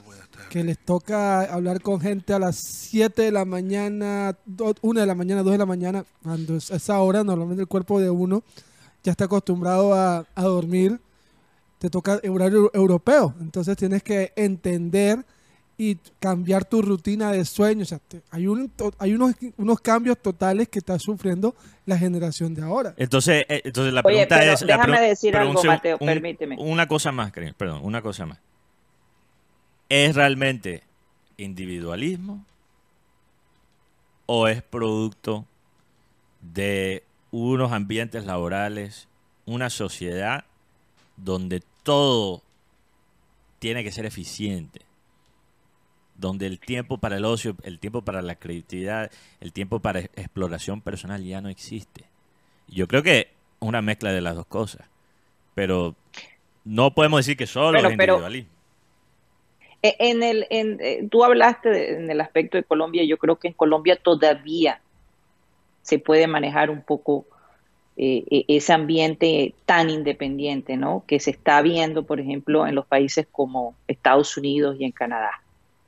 que 0.49 0.65
les 0.65 0.77
toca 0.77 1.43
hablar 1.43 1.81
con 1.81 2.01
gente 2.01 2.33
a 2.33 2.39
las 2.39 2.57
7 2.57 3.21
de 3.21 3.31
la 3.31 3.45
mañana, 3.45 4.37
1 4.81 4.99
de 4.99 5.05
la 5.05 5.15
mañana, 5.15 5.43
2 5.43 5.51
de 5.53 5.57
la 5.57 5.65
mañana, 5.65 6.05
cuando 6.21 6.57
es 6.57 6.71
esa 6.71 6.99
hora, 6.99 7.23
normalmente 7.23 7.61
el 7.61 7.69
cuerpo 7.69 8.01
de 8.01 8.09
uno 8.09 8.43
ya 9.01 9.11
está 9.11 9.25
acostumbrado 9.25 9.93
a, 9.93 10.25
a 10.35 10.43
dormir, 10.43 10.99
te 11.79 11.89
toca 11.89 12.19
horario 12.29 12.69
europeo, 12.73 13.33
entonces 13.39 13.77
tienes 13.77 14.03
que 14.03 14.33
entender 14.35 15.25
y 15.77 15.95
cambiar 16.19 16.65
tu 16.65 16.81
rutina 16.81 17.31
de 17.31 17.43
sueño. 17.45 17.83
O 17.83 17.85
sea, 17.85 17.99
hay, 18.31 18.47
un, 18.47 18.71
hay 18.97 19.13
unos, 19.13 19.35
unos 19.57 19.79
cambios 19.81 20.17
totales 20.17 20.69
que 20.69 20.79
está 20.79 20.97
sufriendo 20.99 21.55
la 21.85 21.97
generación 21.97 22.53
de 22.55 22.61
ahora. 22.61 22.93
Entonces, 22.97 23.45
eh, 23.49 23.61
entonces 23.65 23.93
la 23.93 24.03
pregunta 24.03 24.43
es... 24.43 24.61
Déjame 24.61 25.01
decir 25.01 25.35
algo, 25.35 25.61
Mateo, 25.63 25.97
permíteme. 25.97 26.55
Una 26.59 26.87
cosa 26.87 27.11
más, 27.11 27.31
perdón, 27.57 27.81
una 27.83 28.01
cosa 28.01 28.25
más. 28.25 28.39
¿Es 29.89 30.15
realmente 30.15 30.83
individualismo 31.37 32.43
o 34.25 34.47
es 34.47 34.63
producto 34.63 35.45
de 36.41 37.03
unos 37.31 37.71
ambientes 37.71 38.25
laborales, 38.25 39.07
una 39.45 39.69
sociedad 39.69 40.45
donde 41.17 41.61
todo 41.83 42.41
tiene 43.59 43.83
que 43.83 43.91
ser 43.91 44.05
eficiente? 44.05 44.84
Donde 46.15 46.47
el 46.47 46.59
tiempo 46.59 46.97
para 46.97 47.17
el 47.17 47.25
ocio, 47.25 47.55
el 47.63 47.79
tiempo 47.79 48.01
para 48.01 48.21
la 48.21 48.35
creatividad, 48.35 49.11
el 49.41 49.53
tiempo 49.53 49.79
para 49.79 49.99
exploración 49.99 50.81
personal 50.81 51.23
ya 51.23 51.41
no 51.41 51.49
existe. 51.49 52.05
Yo 52.67 52.87
creo 52.87 53.03
que 53.03 53.29
una 53.59 53.81
mezcla 53.81 54.11
de 54.11 54.21
las 54.21 54.35
dos 54.35 54.45
cosas, 54.45 54.87
pero 55.53 55.95
no 56.63 56.93
podemos 56.93 57.19
decir 57.19 57.37
que 57.37 57.47
solo 57.47 57.77
es 57.77 57.91
individualismo. 57.91 58.49
E, 59.81 59.95
en 59.99 60.23
el, 60.23 60.47
en, 60.49 60.79
eh, 60.81 61.07
tú 61.11 61.23
hablaste 61.23 61.93
en 61.93 62.09
el 62.09 62.21
aspecto 62.21 62.57
de 62.57 62.63
Colombia, 62.63 63.03
yo 63.03 63.17
creo 63.17 63.35
que 63.35 63.49
en 63.49 63.53
Colombia 63.53 63.97
todavía 63.97 64.81
se 65.81 65.99
puede 65.99 66.25
manejar 66.27 66.71
un 66.71 66.81
poco 66.81 67.25
eh, 67.97 68.23
e, 68.31 68.45
ese 68.47 68.73
ambiente 68.73 69.53
tan 69.65 69.89
independiente, 69.89 70.77
¿no? 70.77 71.03
Que 71.05 71.19
se 71.19 71.31
está 71.31 71.61
viendo, 71.61 72.03
por 72.03 72.19
ejemplo, 72.19 72.65
en 72.65 72.73
los 72.73 72.85
países 72.85 73.27
como 73.31 73.75
Estados 73.87 74.37
Unidos 74.37 74.77
y 74.79 74.85
en 74.85 74.91
Canadá 74.91 75.41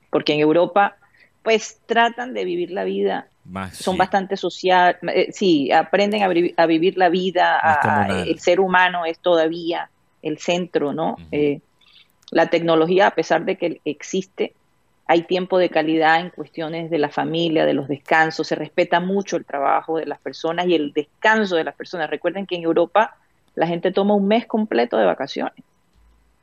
porque 0.10 0.34
en 0.34 0.40
Europa 0.40 0.98
pues 1.44 1.80
tratan 1.86 2.34
de 2.34 2.44
vivir 2.44 2.72
la 2.72 2.84
vida, 2.84 3.28
son 3.72 3.98
bastante 3.98 4.36
social, 4.36 4.98
eh, 5.14 5.32
sí, 5.32 5.72
aprenden 5.72 6.22
a, 6.22 6.28
vivir 6.66 6.98
la 6.98 7.08
vida, 7.08 7.80
el 8.26 8.38
ser 8.40 8.60
humano 8.60 9.06
es 9.06 9.20
todavía 9.20 9.90
el 10.22 10.40
centro, 10.40 10.92
¿no? 10.92 11.16
Eh, 11.32 11.62
la 12.32 12.48
tecnología, 12.48 13.08
a 13.08 13.12
pesar 13.12 13.46
de 13.46 13.56
que 13.56 13.80
existe, 13.86 14.54
hay 15.06 15.22
tiempo 15.22 15.58
de 15.58 15.70
calidad 15.70 16.20
en 16.20 16.32
cuestiones 16.32 16.90
de 16.90 16.98
la 16.98 17.08
familia, 17.08 17.66
de 17.66 17.74
los 17.74 17.88
descansos, 17.88 18.46
se 18.46 18.56
respeta 18.56 19.00
mucho 19.00 19.38
el 19.38 19.46
trabajo 19.46 19.98
de 19.98 20.06
las 20.06 20.20
personas 20.20 20.68
y 20.68 20.76
el 20.76 20.92
descanso 20.92 21.56
de 21.56 21.64
las 21.64 21.76
personas. 21.76 22.10
Recuerden 22.10 22.46
que 22.46 22.56
en 22.58 22.64
Europa 22.64 23.16
la 23.56 23.68
gente 23.68 23.94
toma 23.94 24.16
un 24.16 24.28
mes 24.28 24.46
completo 24.46 24.98
de 24.98 25.06
vacaciones. 25.06 25.64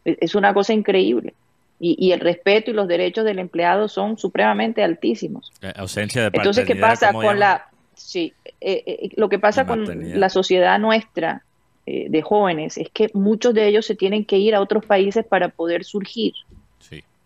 Es 0.06 0.34
una 0.34 0.54
cosa 0.54 0.72
increíble 0.72 1.34
y, 1.80 2.12
el 2.12 2.20
respeto 2.20 2.70
y 2.70 2.74
los 2.74 2.88
derechos 2.88 3.24
del 3.24 3.38
empleado 3.38 3.88
son 3.88 4.16
supremamente 4.16 4.82
altísimos. 4.82 5.52
Eh, 5.60 5.72
ausencia 5.76 6.22
de 6.22 6.30
Entonces, 6.32 6.66
¿qué 6.66 6.76
pasa 6.76 7.12
con 7.12 7.38
la... 7.38 7.66
Sí, 7.94 8.32
eh, 8.60 8.82
eh, 8.86 9.08
lo 9.16 9.28
que 9.28 9.38
pasa 9.38 9.66
con 9.66 10.18
la 10.18 10.28
sociedad 10.28 10.78
nuestra 10.78 11.44
de 11.86 12.22
jóvenes 12.22 12.78
es 12.78 12.88
que 12.88 13.10
muchos 13.12 13.52
de 13.52 13.68
ellos 13.68 13.84
se 13.84 13.94
tienen 13.94 14.24
que 14.24 14.38
ir 14.38 14.54
a 14.54 14.62
otros 14.62 14.86
países 14.86 15.22
para 15.24 15.50
poder 15.50 15.84
surgir, 15.84 16.32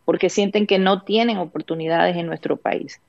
porque 0.04 0.30
sienten 0.30 0.66
que 0.66 0.80
no 0.80 1.02
tienen 1.02 1.38
oportunidades 1.38 2.16
en 2.16 2.26
nuestro 2.26 2.56
país. 2.56 3.00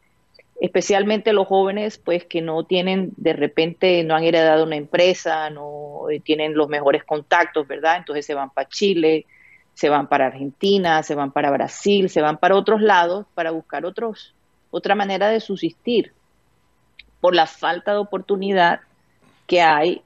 Especialmente 0.61 1.33
los 1.33 1.47
jóvenes, 1.47 1.97
pues 1.97 2.23
que 2.25 2.41
no 2.41 2.65
tienen, 2.65 3.13
de 3.17 3.33
repente, 3.33 4.03
no 4.03 4.15
han 4.15 4.25
heredado 4.25 4.65
una 4.65 4.75
empresa, 4.75 5.49
no 5.49 6.03
tienen 6.23 6.53
los 6.53 6.69
mejores 6.69 7.03
contactos, 7.03 7.67
¿verdad? 7.67 7.97
Entonces 7.97 8.27
se 8.27 8.35
van 8.35 8.51
para 8.51 8.69
Chile, 8.69 9.25
se 9.79 9.87
van 9.87 10.07
para 10.07 10.25
Argentina, 10.25 11.03
se 11.03 11.15
van 11.15 11.31
para 11.31 11.51
Brasil, 11.51 12.09
se 12.09 12.21
van 12.21 12.35
para 12.35 12.57
otros 12.57 12.81
lados 12.81 13.25
para 13.33 13.51
buscar 13.51 13.85
otros, 13.85 14.35
otra 14.71 14.93
manera 14.93 15.29
de 15.29 15.39
subsistir 15.39 16.11
por 17.21 17.33
la 17.33 17.47
falta 17.47 17.93
de 17.93 17.99
oportunidad 17.99 18.81
que 19.47 19.61
hay 19.61 20.01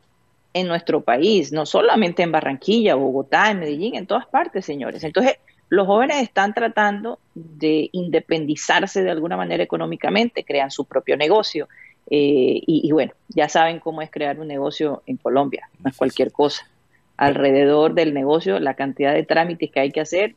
en 0.54 0.68
nuestro 0.68 1.02
país, 1.02 1.52
no 1.52 1.66
solamente 1.66 2.22
en 2.22 2.32
Barranquilla, 2.32 2.94
Bogotá, 2.94 3.50
en 3.50 3.62
Medellín, 3.62 3.96
en 3.96 4.06
todas 4.06 4.28
partes, 4.28 4.64
señores. 4.64 5.04
Entonces, 5.04 5.40
los 5.70 5.88
jóvenes 5.88 6.18
están 6.22 6.54
tratando 6.54 7.18
de 7.34 7.90
independizarse 7.94 9.02
de 9.02 9.10
alguna 9.10 9.38
manera 9.38 9.64
económicamente, 9.64 10.44
crean 10.44 10.70
su 10.70 10.86
propio 10.86 11.18
negocio. 11.18 11.68
Eh, 12.12 12.62
y, 12.68 12.88
y, 12.88 12.92
bueno, 12.92 13.14
ya 13.30 13.50
saben 13.50 13.80
cómo 13.80 14.04
es 14.04 14.12
crear 14.12 14.40
un 14.40 14.50
negocio 14.50 15.02
en 15.08 15.18
Colombia, 15.18 15.68
no 15.80 15.90
es 15.90 15.98
cualquier 15.98 16.32
cosa 16.32 16.70
alrededor 17.18 17.94
del 17.94 18.14
negocio, 18.14 18.60
la 18.60 18.76
cantidad 18.76 19.14
de 19.14 19.24
trámites 19.24 19.72
que 19.72 19.80
hay 19.80 19.92
que 19.92 20.02
hacer, 20.02 20.36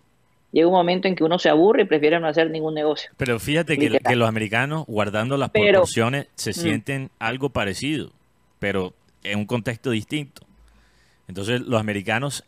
llega 0.52 0.68
un 0.68 0.74
momento 0.74 1.08
en 1.08 1.16
que 1.16 1.24
uno 1.24 1.38
se 1.38 1.48
aburre 1.48 1.82
y 1.82 1.84
prefiere 1.84 2.18
no 2.20 2.28
hacer 2.28 2.50
ningún 2.50 2.74
negocio. 2.74 3.10
Pero 3.16 3.38
fíjate 3.38 3.78
que, 3.78 4.00
los 4.14 4.28
americanos, 4.28 4.84
guardando 4.86 5.36
las 5.36 5.50
proporciones, 5.50 6.28
se 6.34 6.50
mm. 6.50 6.54
sienten 6.54 7.10
algo 7.18 7.50
parecido, 7.50 8.10
pero 8.58 8.94
en 9.22 9.38
un 9.38 9.46
contexto 9.46 9.90
distinto. 9.90 10.42
Entonces, 11.28 11.60
los 11.60 11.80
americanos, 11.80 12.44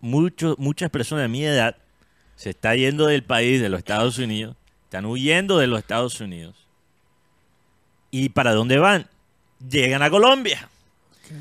muchos, 0.00 0.58
muchas 0.58 0.90
personas 0.90 1.24
de 1.24 1.28
mi 1.28 1.44
edad, 1.44 1.76
se 2.36 2.50
están 2.50 2.76
yendo 2.76 3.06
del 3.06 3.22
país, 3.22 3.60
de 3.60 3.68
los 3.68 3.78
Estados 3.78 4.18
Unidos, 4.18 4.56
están 4.84 5.06
huyendo 5.06 5.58
de 5.58 5.66
los 5.66 5.78
Estados 5.78 6.20
Unidos. 6.20 6.66
¿Y 8.10 8.28
para 8.30 8.52
dónde 8.52 8.78
van? 8.78 9.06
Llegan 9.68 10.02
a 10.02 10.10
Colombia. 10.10 10.68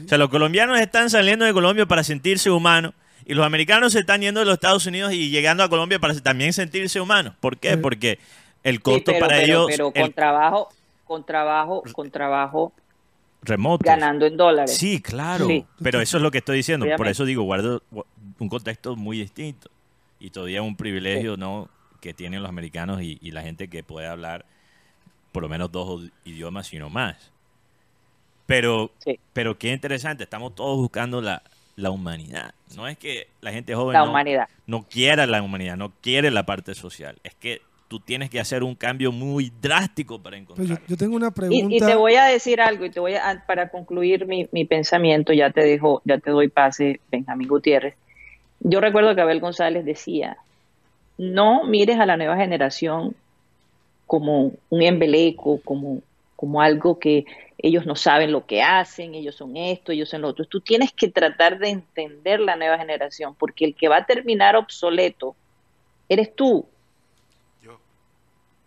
O 0.06 0.08
sea, 0.08 0.18
los 0.18 0.30
colombianos 0.30 0.80
están 0.80 1.10
saliendo 1.10 1.46
de 1.46 1.54
Colombia 1.54 1.86
para 1.86 2.04
sentirse 2.04 2.50
humanos 2.50 2.94
y 3.26 3.34
los 3.34 3.46
americanos 3.46 3.94
se 3.94 4.00
están 4.00 4.22
yendo 4.22 4.40
de 4.40 4.46
los 4.46 4.56
Estados 4.56 4.86
Unidos 4.86 5.14
y 5.14 5.30
llegando 5.30 5.64
a 5.64 5.70
Colombia 5.70 6.00
para 6.00 6.14
también 6.20 6.54
sentirse 6.54 7.00
humanos. 7.00 7.34
¿Por 7.40 7.58
qué? 7.58 7.78
Porque 7.78 8.20
el 8.64 8.82
costo 8.82 9.14
para 9.20 9.42
ellos... 9.42 9.68
Pero 9.70 9.92
con 9.92 10.12
trabajo, 10.14 10.70
con 11.06 11.26
trabajo, 11.26 11.84
con 11.94 12.12
trabajo 12.12 12.74
remoto. 13.42 13.84
Ganando 13.86 14.26
en 14.26 14.38
dólares. 14.38 14.76
Sí, 14.76 15.02
claro. 15.02 15.48
Pero 15.82 16.02
eso 16.02 16.18
es 16.18 16.24
lo 16.24 16.32
que 16.32 16.40
estoy 16.40 16.58
diciendo. 16.58 16.86
Por 16.98 17.08
eso 17.08 17.26
digo, 17.26 17.44
guardo 17.44 17.82
un 18.40 18.50
contexto 18.50 18.96
muy 18.96 19.20
distinto. 19.20 19.70
Y 20.20 20.30
todavía 20.30 20.62
un 20.62 20.76
privilegio 20.76 21.38
¿no? 21.38 21.70
que 22.00 22.14
tienen 22.14 22.42
los 22.42 22.50
americanos 22.50 23.02
y, 23.02 23.18
y 23.22 23.32
la 23.32 23.42
gente 23.42 23.68
que 23.68 23.84
puede 23.84 24.08
hablar 24.08 24.46
por 25.32 25.44
lo 25.44 25.50
menos 25.50 25.72
dos 25.72 26.10
idiomas, 26.26 26.68
sino 26.68 26.90
más. 26.90 27.32
Pero, 28.46 28.92
pero 29.34 29.58
qué 29.58 29.72
interesante, 29.72 30.24
estamos 30.24 30.56
todos 30.56 30.78
buscando 30.78 31.22
la, 31.22 31.42
humanidad. 31.90 32.54
No 32.76 32.88
es 32.88 32.98
que 32.98 33.28
la 33.42 33.52
gente 33.52 33.74
joven 33.74 33.98
no, 34.68 34.84
quiera 34.84 35.26
la 35.26 35.42
humanidad, 35.42 35.78
no 35.78 35.92
quiere 36.02 36.30
la 36.30 36.46
parte 36.46 36.76
social. 36.76 37.18
Es 37.24 37.34
que 37.36 37.62
tú 37.88 38.00
tienes 38.00 38.30
que 38.30 38.40
hacer 38.40 38.64
un 38.64 38.76
cambio 38.76 39.12
muy 39.12 39.52
drástico 39.62 40.22
para 40.22 40.38
pues 40.38 40.42
encontrar. 40.42 40.88
yo, 40.88 40.98
tengo 40.98 41.16
una 41.16 41.32
pregunta. 41.32 41.76
Y, 41.76 41.80
te 41.80 41.96
voy 41.96 42.16
a 42.16 42.26
decir 42.26 42.62
algo, 42.62 42.86
y 42.86 42.90
te 42.90 43.00
voy 43.00 43.16
a, 43.16 43.44
para 43.48 43.70
concluir 43.70 44.26
mi, 44.28 44.48
mi 44.52 44.66
pensamiento, 44.66 45.34
ya 45.34 45.50
te 45.50 45.62
dejo, 45.62 46.02
ya 46.06 46.18
te 46.20 46.32
doy 46.32 46.48
pase, 46.48 47.00
Benjamín 47.12 47.48
Gutiérrez. 47.48 47.96
Yo 48.60 48.80
recuerdo 48.80 49.16
que 49.16 49.22
Abel 49.22 49.40
González 49.40 49.84
decía, 49.86 50.38
no 51.18 51.64
mires 51.66 52.00
a 52.00 52.06
la 52.06 52.18
nueva 52.18 52.38
generación 52.38 53.16
como 54.12 54.52
un 54.70 54.82
embeleco, 54.82 55.62
como, 55.64 56.02
como 56.36 56.62
algo 56.62 57.00
que 57.00 57.26
ellos 57.64 57.86
no 57.86 57.96
saben 57.96 58.32
lo 58.32 58.48
que 58.48 58.64
hacen, 58.64 59.14
ellos 59.14 59.36
son 59.36 59.56
esto, 59.56 59.92
ellos 59.92 60.10
son 60.10 60.22
lo 60.22 60.30
otro. 60.30 60.46
Tú 60.46 60.62
tienes 60.62 60.92
que 60.92 61.10
tratar 61.10 61.60
de 61.60 61.70
entender 61.70 62.40
la 62.40 62.56
nueva 62.56 62.80
generación, 62.80 63.36
porque 63.36 63.66
el 63.66 63.76
que 63.76 63.88
va 63.88 63.98
a 63.98 64.06
terminar 64.06 64.56
obsoleto 64.56 65.36
eres 66.10 66.36
tú. 66.36 66.66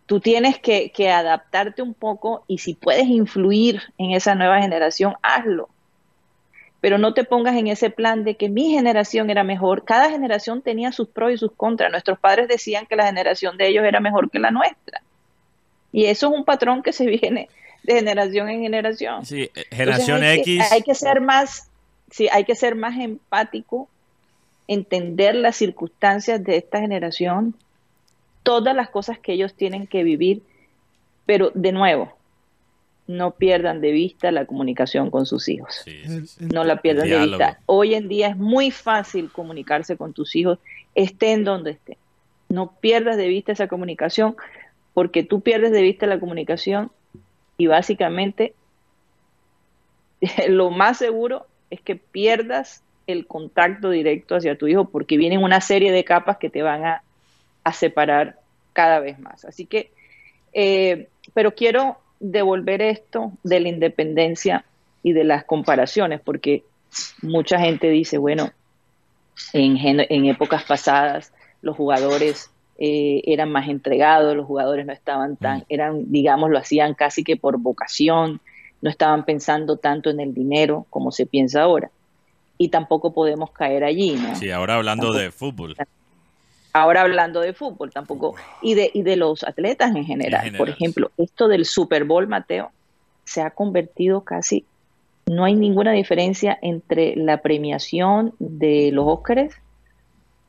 Tú 0.06 0.20
tienes 0.20 0.58
que, 0.58 0.92
adaptarte 1.10 1.82
un 1.82 1.94
poco 1.94 2.44
y 2.46 2.58
si 2.58 2.74
puedes 2.74 3.06
influir 3.06 3.82
en 3.98 4.12
esa 4.12 4.34
nueva 4.34 4.60
generación, 4.60 5.14
hazlo. 5.22 5.70
pero 6.80 6.98
no 6.98 7.14
te 7.14 7.24
pongas 7.24 7.56
en 7.56 7.68
ese 7.68 7.88
plan 7.88 8.24
de 8.24 8.36
que 8.36 8.50
mi 8.50 8.70
generación 8.70 9.30
era 9.30 9.42
mejor. 9.42 9.84
Cada 9.84 10.10
generación 10.10 10.60
tenía 10.60 10.92
sus 10.92 11.08
pros 11.08 11.32
y 11.32 11.38
sus 11.38 11.52
contras. 11.52 11.90
Nuestros 11.90 12.18
padres 12.18 12.46
decían 12.46 12.84
que 12.84 12.94
la 12.94 13.06
generación 13.06 13.56
de 13.56 13.68
ellos 13.68 13.84
era 13.84 14.00
mejor 14.00 14.30
que 14.30 14.38
la 14.38 14.50
nuestra. 14.50 15.02
Y 15.90 16.04
eso 16.04 16.28
es 16.28 16.38
un 16.38 16.44
patrón 16.44 16.82
que 16.82 16.92
se 16.92 17.06
viene 17.06 17.48
de 17.84 17.94
generación 17.94 18.48
en 18.48 18.62
generación. 18.62 19.24
Sí, 19.24 19.50
eh, 19.54 19.64
generación 19.70 20.24
X. 20.24 20.72
hay 20.72 20.82
que 20.82 20.94
ser 20.94 21.20
más, 21.20 21.68
sí, 22.10 22.28
hay 22.32 22.44
que 22.44 22.54
ser 22.54 22.74
más 22.74 22.98
empático, 22.98 23.88
entender 24.66 25.34
las 25.34 25.56
circunstancias 25.56 26.42
de 26.42 26.56
esta 26.56 26.80
generación, 26.80 27.54
todas 28.42 28.74
las 28.74 28.88
cosas 28.88 29.18
que 29.18 29.34
ellos 29.34 29.54
tienen 29.54 29.86
que 29.86 30.02
vivir, 30.02 30.42
pero 31.26 31.50
de 31.54 31.72
nuevo, 31.72 32.12
no 33.06 33.32
pierdan 33.32 33.82
de 33.82 33.92
vista 33.92 34.32
la 34.32 34.46
comunicación 34.46 35.10
con 35.10 35.26
sus 35.26 35.48
hijos. 35.48 35.84
No 36.38 36.64
la 36.64 36.80
pierdan 36.80 37.08
de 37.08 37.18
vista. 37.26 37.60
Hoy 37.66 37.94
en 37.94 38.08
día 38.08 38.28
es 38.28 38.36
muy 38.36 38.70
fácil 38.70 39.30
comunicarse 39.30 39.98
con 39.98 40.14
tus 40.14 40.34
hijos, 40.36 40.58
estén 40.94 41.44
donde 41.44 41.72
estén. 41.72 41.98
No 42.48 42.72
pierdas 42.80 43.18
de 43.18 43.28
vista 43.28 43.52
esa 43.52 43.68
comunicación, 43.68 44.36
porque 44.94 45.22
tú 45.22 45.42
pierdes 45.42 45.72
de 45.72 45.82
vista 45.82 46.06
la 46.06 46.18
comunicación 46.18 46.90
y 47.56 47.66
básicamente 47.66 48.54
lo 50.48 50.70
más 50.70 50.98
seguro 50.98 51.46
es 51.70 51.80
que 51.80 51.96
pierdas 51.96 52.82
el 53.06 53.26
contacto 53.26 53.90
directo 53.90 54.36
hacia 54.36 54.56
tu 54.56 54.66
hijo, 54.66 54.86
porque 54.86 55.16
vienen 55.16 55.42
una 55.42 55.60
serie 55.60 55.92
de 55.92 56.04
capas 56.04 56.38
que 56.38 56.50
te 56.50 56.62
van 56.62 56.84
a, 56.84 57.02
separar 57.72 58.38
cada 58.72 59.00
vez 59.00 59.18
más. 59.18 59.44
Así 59.44 59.64
que, 59.64 59.90
eh, 60.52 61.08
pero 61.32 61.54
quiero 61.54 61.98
devolver 62.20 62.82
esto 62.82 63.32
de 63.42 63.60
la 63.60 63.68
independencia 63.68 64.64
y 65.02 65.12
de 65.12 65.24
las 65.24 65.44
comparaciones, 65.44 66.20
porque 66.20 66.62
mucha 67.22 67.58
gente 67.58 67.88
dice, 67.88 68.18
bueno, 68.18 68.50
en, 69.52 69.78
en 69.80 70.26
épocas 70.26 70.64
pasadas 70.64 71.32
los 71.62 71.76
jugadores 71.76 72.50
eh, 72.78 73.22
eran 73.26 73.50
más 73.52 73.68
entregados, 73.68 74.36
los 74.36 74.46
jugadores 74.46 74.84
no 74.86 74.92
estaban 74.92 75.36
tan, 75.36 75.58
mm. 75.58 75.64
eran, 75.68 76.12
digamos, 76.12 76.50
lo 76.50 76.58
hacían 76.58 76.94
casi 76.94 77.22
que 77.22 77.36
por 77.36 77.58
vocación, 77.58 78.40
no 78.84 78.90
estaban 78.90 79.24
pensando 79.24 79.78
tanto 79.78 80.10
en 80.10 80.20
el 80.20 80.34
dinero 80.34 80.86
como 80.90 81.10
se 81.10 81.24
piensa 81.24 81.62
ahora. 81.62 81.90
Y 82.58 82.68
tampoco 82.68 83.14
podemos 83.14 83.50
caer 83.50 83.82
allí, 83.82 84.14
¿no? 84.14 84.34
Sí, 84.36 84.50
ahora 84.50 84.74
hablando 84.74 85.12
de 85.12 85.30
fútbol. 85.30 85.74
Ahora 86.72 87.00
hablando 87.00 87.40
de 87.40 87.54
fútbol, 87.54 87.92
tampoco. 87.92 88.34
Y 88.60 88.74
de, 88.74 88.90
y 88.92 89.02
de 89.02 89.16
los 89.16 89.42
atletas 89.42 89.94
en 89.94 90.04
general. 90.04 90.52
Por 90.58 90.68
ejemplo, 90.68 91.10
esto 91.16 91.48
del 91.48 91.64
Super 91.64 92.04
Bowl, 92.04 92.26
Mateo, 92.26 92.72
se 93.24 93.40
ha 93.40 93.50
convertido 93.50 94.20
casi. 94.22 94.66
No 95.26 95.44
hay 95.44 95.54
ninguna 95.54 95.92
diferencia 95.92 96.58
entre 96.60 97.16
la 97.16 97.40
premiación 97.40 98.34
de 98.38 98.90
los 98.92 99.06
Óscares 99.06 99.54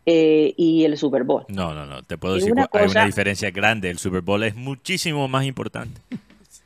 eh, 0.06 0.54
y 0.56 0.86
el 0.86 0.98
Super 0.98 1.24
Bowl. 1.24 1.46
No, 1.48 1.74
no, 1.74 1.86
no. 1.86 2.04
Te 2.04 2.18
puedo 2.18 2.36
decir 2.36 2.54
que 2.54 2.78
hay 2.78 2.88
una 2.88 3.06
diferencia 3.06 3.50
grande. 3.52 3.90
El 3.90 3.98
Super 3.98 4.22
Bowl 4.22 4.44
es 4.44 4.56
muchísimo 4.56 5.28
más 5.28 5.46
importante. 5.46 6.00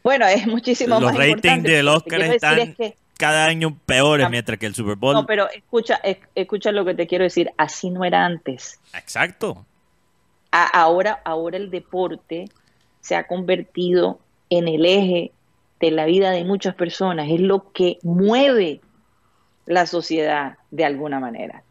Bueno, 0.03 0.25
es 0.27 0.47
muchísimo 0.47 0.99
más 0.99 1.13
importante. 1.13 1.27
Los 1.27 1.43
ratings 1.43 1.63
del 1.63 1.87
Oscar 1.87 2.21
están 2.21 2.75
cada 3.17 3.45
año 3.45 3.77
peores, 3.85 4.29
mientras 4.29 4.57
que 4.57 4.65
el 4.65 4.75
Super 4.75 4.95
Bowl. 4.95 5.13
No, 5.13 5.25
pero 5.25 5.49
escucha, 5.49 5.99
escucha 6.35 6.71
lo 6.71 6.85
que 6.85 6.95
te 6.95 7.07
quiero 7.07 7.25
decir. 7.25 7.51
Así 7.57 7.89
no 7.89 8.05
era 8.05 8.25
antes. 8.25 8.79
Exacto. 8.93 9.65
ahora, 10.51 11.21
ahora 11.25 11.57
el 11.57 11.69
deporte 11.69 12.49
se 13.01 13.15
ha 13.15 13.27
convertido 13.27 14.19
en 14.49 14.67
el 14.67 14.85
eje 14.85 15.31
de 15.79 15.91
la 15.91 16.05
vida 16.05 16.31
de 16.31 16.43
muchas 16.43 16.75
personas. 16.75 17.29
Es 17.29 17.39
lo 17.39 17.71
que 17.71 17.99
mueve 18.03 18.81
la 19.65 19.85
sociedad 19.85 20.57
de 20.71 20.85
alguna 20.85 21.19
manera. 21.19 21.63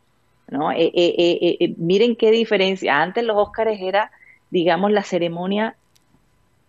¿No? 0.50 0.72
Eh, 0.72 0.90
eh, 0.94 1.56
eh, 1.60 1.74
miren 1.76 2.16
qué 2.16 2.30
diferencia. 2.30 3.00
Antes 3.00 3.24
los 3.24 3.36
Óscares 3.36 3.80
era, 3.80 4.10
digamos, 4.50 4.90
la 4.90 5.02
ceremonia 5.02 5.76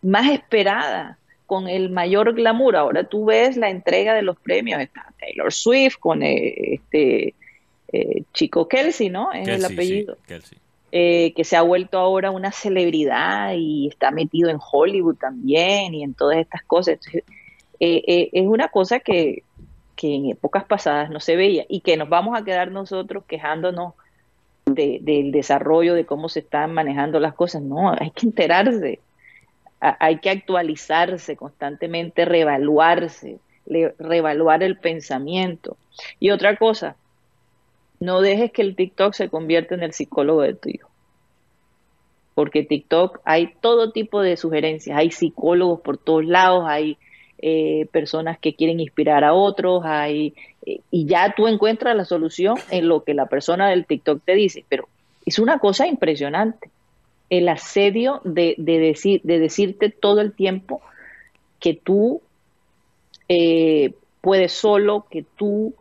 más 0.02 0.30
esperada 0.32 1.18
con 1.50 1.68
el 1.68 1.90
mayor 1.90 2.36
glamour. 2.36 2.76
Ahora 2.76 3.04
tú 3.04 3.26
ves 3.26 3.58
la 3.58 3.72
entrega 3.72 4.14
de 4.14 4.22
los 4.22 4.38
premios, 4.40 4.80
está 4.80 5.12
Taylor 5.20 5.52
Swift 5.52 5.98
con 6.00 6.22
eh, 6.22 6.76
este 6.76 7.34
eh, 7.92 8.24
chico 8.34 8.68
Kelsey, 8.68 9.10
¿no? 9.10 9.34
Es 9.34 9.48
el 9.48 9.66
apellido. 9.66 10.16
Eh, 10.92 11.34
que 11.36 11.44
se 11.44 11.56
ha 11.56 11.62
vuelto 11.62 12.00
ahora 12.00 12.32
una 12.32 12.52
celebridad 12.52 13.54
y 13.56 13.88
está 13.88 14.12
metido 14.12 14.50
en 14.50 14.58
Hollywood 14.60 15.16
también 15.16 15.94
y 15.94 16.04
en 16.04 16.14
todas 16.14 16.38
estas 16.38 16.64
cosas. 16.64 17.00
es 17.80 18.48
una 18.48 18.68
cosa 18.68 19.00
que, 19.00 19.44
que, 20.00 20.16
en 20.16 20.30
épocas 20.30 20.64
pasadas 20.64 21.10
no 21.10 21.20
se 21.20 21.36
veía 21.36 21.66
y 21.68 21.82
que 21.82 21.98
nos 21.98 22.08
vamos 22.08 22.40
a 22.40 22.44
quedar 22.46 22.72
nosotros 22.72 23.26
quejándonos 23.28 23.94
del 24.66 25.32
desarrollo, 25.32 25.94
de 25.96 26.06
cómo 26.06 26.30
se 26.30 26.40
están 26.40 26.74
manejando 26.74 27.20
las 27.20 27.34
cosas. 27.34 27.62
No, 27.62 27.92
hay 27.92 28.12
que 28.12 28.28
enterarse 28.28 29.00
hay 29.80 30.20
que 30.20 30.30
actualizarse 30.30 31.36
constantemente, 31.38 32.26
reevaluarse, 32.26 33.40
reevaluar 33.66 34.64
el 34.64 34.78
pensamiento. 34.78 35.78
Y 36.20 36.32
otra 36.32 36.58
cosa, 36.58 36.98
no 38.00 38.22
dejes 38.22 38.52
que 38.52 38.62
el 38.62 38.76
TikTok 38.76 39.14
se 39.14 39.30
convierta 39.30 39.76
en 39.76 39.84
el 39.84 39.94
psicólogo 39.94 40.42
de 40.42 40.54
tu 40.54 40.70
hijo. 40.70 40.90
Porque 42.36 42.64
TikTok 42.64 43.20
hay 43.26 43.54
todo 43.62 43.92
tipo 43.92 44.22
de 44.22 44.38
sugerencias, 44.38 44.98
hay 44.98 45.12
psicólogos 45.12 45.82
por 45.82 45.98
todos 45.98 46.26
lados, 46.26 46.66
hay 46.68 46.98
eh, 47.42 47.88
personas 47.92 48.38
que 48.38 48.54
quieren 48.54 48.82
inspirar 48.82 49.24
a 49.24 49.34
otros, 49.34 49.84
hay, 49.86 50.34
eh, 50.66 50.82
y 50.92 51.06
ya 51.06 51.34
tú 51.36 51.48
encuentras 51.48 51.96
la 51.96 52.04
solución 52.04 52.58
en 52.70 52.90
lo 52.90 53.04
que 53.04 53.14
la 53.14 53.28
persona 53.28 53.70
del 53.70 53.86
TikTok 53.86 54.22
te 54.26 54.36
dice, 54.36 54.66
pero 54.68 54.90
es 55.26 55.40
una 55.40 55.60
cosa 55.60 55.88
impresionante 55.88 56.70
el 57.30 57.48
asedio 57.48 58.20
de, 58.26 58.56
decir, 58.58 59.22
de 59.24 59.40
decirte 59.40 59.90
todo 59.90 60.20
el 60.20 60.34
tiempo 60.34 60.82
que 61.60 61.76
tú 61.76 62.22
eh, 63.30 63.94
puedes 64.20 64.52
solo, 64.52 65.06
que 65.10 65.24
tú 65.38 65.76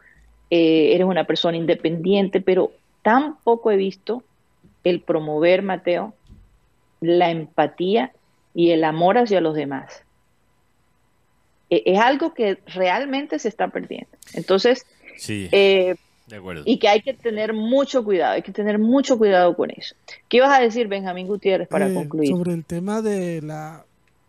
eres 0.51 1.07
una 1.07 1.25
persona 1.25 1.59
independiente, 1.59 2.41
pero 2.41 2.73
tampoco 3.03 3.71
he 3.71 3.77
visto 3.77 4.23
el 4.85 5.01
promover, 5.01 5.63
Mateo, 5.63 6.15
la 7.01 7.31
empatía 7.31 8.13
y 8.55 8.71
el 8.71 8.85
amor 8.85 9.19
hacia 9.19 9.41
los 9.41 9.55
demás. 9.55 10.05
E, 11.71 11.83
es 11.87 11.99
algo 11.99 12.35
que 12.35 12.59
realmente 12.67 13.39
se 13.39 13.49
está 13.49 13.69
perdiendo. 13.69 14.09
Entonces, 14.35 14.87
sí. 15.17 15.49
Eh, 15.53 15.97
y 16.65 16.79
que 16.79 16.89
hay 16.89 17.01
que 17.01 17.15
tener 17.15 17.55
mucho 17.55 18.05
cuidado, 18.05 18.35
hay 18.35 18.43
que 18.43 18.53
tener 18.53 18.79
mucho 18.79 19.17
cuidado 19.17 19.57
con 19.57 19.71
eso. 19.71 19.95
¿Qué 20.29 20.39
ibas 20.39 20.57
a 20.57 20.61
decir, 20.61 20.87
Benjamín 20.87 21.27
Gutiérrez, 21.27 21.69
para 21.69 21.89
eh, 21.89 21.95
concluir? 21.95 22.31
Sobre 22.31 22.53
el 22.53 22.65
tema 22.65 23.01
de, 23.01 23.41
la, 23.41 23.85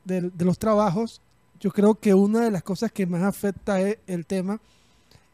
de, 0.05 0.31
los 0.37 0.57
trabajos, 0.57 1.21
yo 1.59 1.71
creo 1.71 1.95
que 1.95 2.13
una 2.13 2.41
de 2.41 2.51
las 2.51 2.63
cosas 2.63 2.91
que 2.91 3.05
más 3.05 3.23
afecta 3.23 3.81
e, 3.81 3.99
el 4.07 4.25
tema 4.25 4.61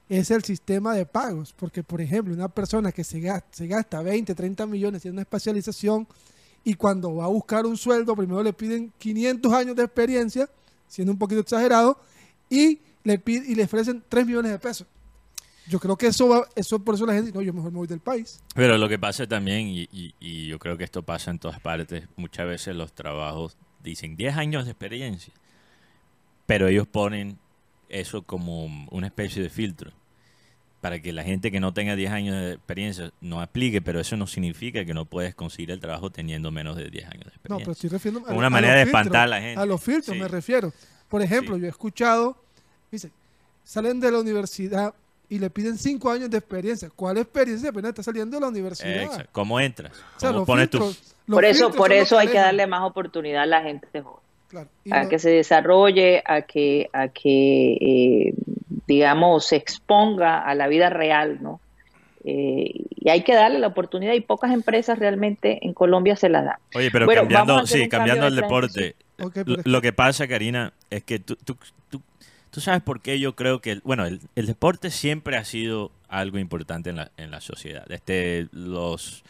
es 0.09 0.31
el 0.31 0.43
sistema 0.43 0.95
de 0.95 1.05
pagos, 1.05 1.53
porque 1.53 1.83
por 1.83 2.01
ejemplo, 2.01 2.33
una 2.33 2.49
persona 2.49 2.91
que 2.91 3.03
se 3.03 3.19
gasta, 3.19 3.47
se 3.51 3.67
gasta 3.67 4.01
20, 4.01 4.33
30 4.33 4.65
millones 4.65 5.05
en 5.05 5.13
una 5.13 5.21
especialización 5.21 6.07
y 6.63 6.73
cuando 6.73 7.15
va 7.15 7.25
a 7.25 7.29
buscar 7.29 7.65
un 7.65 7.77
sueldo, 7.77 8.15
primero 8.15 8.41
le 8.41 8.53
piden 8.53 8.91
500 8.97 9.53
años 9.53 9.75
de 9.75 9.83
experiencia, 9.83 10.49
siendo 10.87 11.11
un 11.11 11.19
poquito 11.19 11.41
exagerado, 11.41 11.99
y 12.49 12.79
le, 13.03 13.19
piden, 13.19 13.49
y 13.49 13.55
le 13.55 13.63
ofrecen 13.63 14.03
3 14.07 14.25
millones 14.25 14.51
de 14.51 14.59
pesos. 14.59 14.87
Yo 15.67 15.79
creo 15.79 15.97
que 15.97 16.07
eso 16.07 16.27
va, 16.27 16.47
eso 16.55 16.77
por 16.79 16.95
eso 16.95 17.05
la 17.05 17.13
gente, 17.13 17.31
no, 17.31 17.41
yo 17.41 17.51
mejor 17.51 17.71
me 17.71 17.79
voy 17.79 17.87
del 17.87 17.99
país. 17.99 18.39
Pero 18.53 18.77
lo 18.77 18.87
que 18.87 18.99
pasa 18.99 19.25
también, 19.27 19.67
y, 19.67 19.87
y, 20.19 20.47
yo 20.47 20.59
creo 20.59 20.77
que 20.77 20.83
esto 20.83 21.01
pasa 21.01 21.31
en 21.31 21.39
todas 21.39 21.59
partes, 21.59 22.07
muchas 22.15 22.45
veces 22.45 22.75
los 22.75 22.93
trabajos 22.93 23.57
dicen 23.83 24.15
10 24.15 24.37
años 24.37 24.65
de 24.65 24.71
experiencia, 24.71 25.33
pero 26.45 26.67
ellos 26.67 26.87
ponen 26.87 27.39
eso 27.89 28.21
como 28.21 28.65
una 28.91 29.07
especie 29.07 29.41
de 29.41 29.49
filtro 29.49 29.91
para 30.85 30.99
que 30.99 31.11
la 31.11 31.23
gente 31.23 31.49
que 31.49 31.59
no 31.59 31.73
tenga 31.73 31.95
10 31.95 32.11
años 32.11 32.35
de 32.35 32.51
experiencia 32.53 33.11
no 33.19 33.41
aplique, 33.41 33.81
pero 33.81 33.99
eso 33.99 34.17
no 34.17 34.27
significa 34.27 34.85
que 34.85 34.93
no 34.93 35.05
puedes 35.05 35.33
conseguir 35.33 35.71
el 35.71 35.79
trabajo 35.79 36.11
teniendo 36.11 36.51
menos 36.51 36.77
de 36.77 36.91
10 36.91 37.05
años 37.05 37.23
de 37.23 37.29
experiencia. 37.29 37.49
No, 37.49 37.57
pero 37.57 37.71
estoy 37.71 37.89
refiriendo 37.89 38.29
a, 38.29 38.33
una 38.35 38.51
manera 38.51 38.75
de 38.75 38.81
espantar 38.83 39.23
a 39.23 39.25
la 39.25 39.41
gente. 39.41 39.59
A 39.59 39.65
los 39.65 39.81
filtros 39.81 40.15
me 40.15 40.27
refiero. 40.27 40.71
Por 41.09 41.23
ejemplo, 41.23 41.57
yo 41.57 41.65
he 41.65 41.69
escuchado, 41.69 42.37
dice, 42.91 43.09
salen 43.63 43.99
de 43.99 44.11
la 44.11 44.19
universidad 44.19 44.93
y 45.27 45.39
le 45.39 45.49
piden 45.49 45.75
cinco 45.79 46.11
años 46.11 46.29
de 46.29 46.37
experiencia. 46.37 46.91
¿Cuál 46.95 47.17
experiencia? 47.17 47.71
Apenas 47.71 47.89
está 47.89 48.03
saliendo 48.03 48.37
de 48.37 48.41
la 48.41 48.49
universidad. 48.49 49.27
¿Cómo 49.31 49.59
entras? 49.59 49.91
¿Cómo 50.19 50.45
pones 50.45 50.69
por 50.69 51.45
eso, 51.45 51.71
por 51.71 51.93
eso 51.93 52.19
hay 52.19 52.27
que 52.27 52.37
darle 52.37 52.67
más 52.67 52.83
oportunidad 52.83 53.41
a 53.41 53.47
la 53.47 53.63
gente 53.63 53.87
joven. 54.03 54.67
a 54.91 55.09
que 55.09 55.17
se 55.17 55.31
desarrolle, 55.31 56.21
a 56.23 56.43
que, 56.43 56.91
a 56.93 57.07
que 57.07 57.73
eh, 57.73 58.33
digamos, 58.87 59.47
se 59.47 59.55
exponga 59.55 60.39
a 60.39 60.55
la 60.55 60.67
vida 60.67 60.89
real, 60.89 61.39
¿no? 61.41 61.59
Eh, 62.23 62.71
y 62.95 63.09
hay 63.09 63.23
que 63.23 63.35
darle 63.35 63.59
la 63.59 63.67
oportunidad 63.67 64.13
y 64.13 64.21
pocas 64.21 64.51
empresas 64.51 64.97
realmente 64.97 65.59
en 65.61 65.73
Colombia 65.73 66.15
se 66.15 66.29
la 66.29 66.41
dan. 66.41 66.57
Oye, 66.73 66.89
pero 66.91 67.05
cambiando, 67.07 67.67
sí, 67.67 67.87
cambiando 67.87 68.25
el 68.27 68.35
deporte, 68.35 68.95
lo, 69.63 69.81
que 69.81 69.93
pasa, 69.93 70.27
Karina, 70.27 70.73
es 70.89 71.03
que 71.03 71.19
tú, 71.19 71.35
tú 71.35 71.55
¿Tú 72.55 72.61
sabes 72.61 72.81
por 72.81 73.01
qué 73.01 73.19
yo 73.19 73.35
creo 73.35 73.59
que, 73.59 73.81
bueno, 73.83 74.05
el, 74.05 74.45
deporte 74.45 74.89
siempre 74.89 75.35
ha 75.35 75.43
sido 75.43 75.91
algo 76.07 76.39
importante 76.39 76.89
en 76.89 76.95
la, 76.95 77.11
en 77.17 77.29
la 77.29 77.41
sociedad. 77.41 77.85
Desde 77.85 78.47
los 78.53 79.25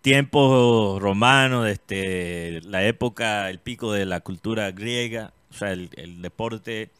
tiempos 0.00 1.02
romanos, 1.02 1.64
desde 1.64 2.60
la 2.60 2.84
época, 2.84 3.50
el 3.50 3.58
pico 3.58 3.92
de 3.92 4.06
la 4.06 4.20
cultura 4.20 4.70
griega, 4.70 5.32
o 5.50 5.54
sea, 5.54 5.72
el, 5.72 6.22
deporte 6.22 6.90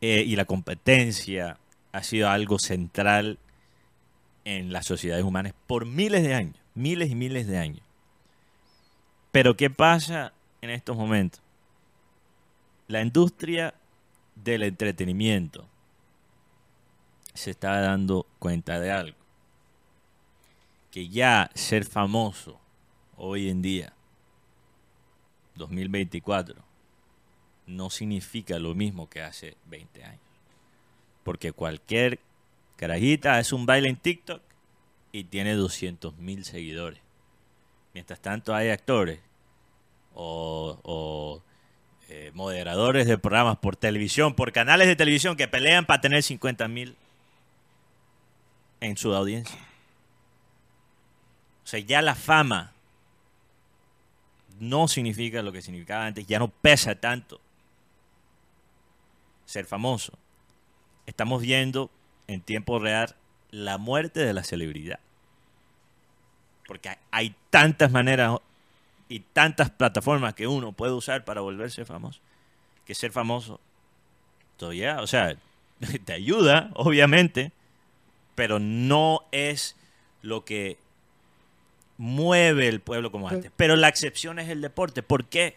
eh, 0.00 0.24
y 0.26 0.36
la 0.36 0.44
competencia 0.44 1.58
ha 1.92 2.02
sido 2.02 2.28
algo 2.28 2.58
central 2.58 3.38
en 4.44 4.72
las 4.72 4.86
sociedades 4.86 5.24
humanas 5.24 5.54
por 5.66 5.86
miles 5.86 6.22
de 6.22 6.34
años, 6.34 6.56
miles 6.74 7.10
y 7.10 7.14
miles 7.14 7.46
de 7.46 7.58
años. 7.58 7.82
Pero 9.32 9.56
¿qué 9.56 9.70
pasa 9.70 10.32
en 10.60 10.70
estos 10.70 10.96
momentos? 10.96 11.40
La 12.88 13.02
industria 13.02 13.74
del 14.34 14.62
entretenimiento 14.62 15.66
se 17.34 17.50
está 17.50 17.80
dando 17.80 18.26
cuenta 18.38 18.80
de 18.80 18.90
algo. 18.90 19.16
Que 20.90 21.08
ya 21.08 21.50
ser 21.54 21.84
famoso 21.84 22.58
hoy 23.16 23.48
en 23.48 23.62
día, 23.62 23.92
2024, 25.54 26.69
no 27.70 27.88
significa 27.88 28.58
lo 28.58 28.74
mismo 28.74 29.08
que 29.08 29.22
hace 29.22 29.56
20 29.66 30.04
años. 30.04 30.20
Porque 31.22 31.52
cualquier 31.52 32.18
carajita 32.76 33.36
hace 33.36 33.54
un 33.54 33.66
baile 33.66 33.88
en 33.88 33.96
TikTok 33.96 34.42
y 35.12 35.24
tiene 35.24 35.54
200 35.54 36.16
mil 36.18 36.44
seguidores. 36.44 37.00
Mientras 37.94 38.20
tanto 38.20 38.54
hay 38.54 38.70
actores 38.70 39.20
o, 40.14 41.42
eh, 42.08 42.30
moderadores 42.34 43.06
de 43.06 43.18
programas 43.18 43.58
por 43.58 43.76
televisión, 43.76 44.34
por 44.34 44.52
canales 44.52 44.88
de 44.88 44.96
televisión 44.96 45.36
que 45.36 45.48
pelean 45.48 45.86
para 45.86 46.00
tener 46.00 46.22
50 46.22 46.66
mil 46.68 46.96
en 48.80 48.96
su 48.96 49.14
audiencia. 49.14 49.58
O 51.64 51.66
sea, 51.66 51.80
ya 51.80 52.02
la 52.02 52.16
fama 52.16 52.72
no 54.58 54.88
significa 54.88 55.42
lo 55.42 55.52
que 55.52 55.62
significaba 55.62 56.06
antes, 56.06 56.26
ya 56.26 56.38
no 56.38 56.48
pesa 56.48 56.94
tanto 56.96 57.40
ser 59.50 59.66
famoso. 59.66 60.12
Estamos 61.06 61.42
viendo 61.42 61.90
en 62.28 62.40
tiempo 62.40 62.78
real 62.78 63.16
la 63.50 63.78
muerte 63.78 64.20
de 64.20 64.32
la 64.32 64.44
celebridad. 64.44 65.00
Porque 66.68 66.96
hay 67.10 67.34
tantas 67.50 67.90
maneras 67.90 68.38
y 69.08 69.18
tantas 69.18 69.70
plataformas 69.70 70.34
que 70.34 70.46
uno 70.46 70.70
puede 70.70 70.92
usar 70.92 71.24
para 71.24 71.40
volverse 71.40 71.84
famoso, 71.84 72.20
que 72.86 72.94
ser 72.94 73.10
famoso 73.10 73.58
todavía, 74.56 75.00
o 75.00 75.08
sea, 75.08 75.36
te 76.04 76.12
ayuda, 76.12 76.70
obviamente, 76.74 77.50
pero 78.36 78.60
no 78.60 79.24
es 79.32 79.74
lo 80.22 80.44
que 80.44 80.78
mueve 81.98 82.68
el 82.68 82.78
pueblo 82.78 83.10
como 83.10 83.28
antes. 83.28 83.50
Pero 83.56 83.74
la 83.74 83.88
excepción 83.88 84.38
es 84.38 84.48
el 84.48 84.60
deporte. 84.60 85.02
¿Por 85.02 85.24
qué? 85.24 85.56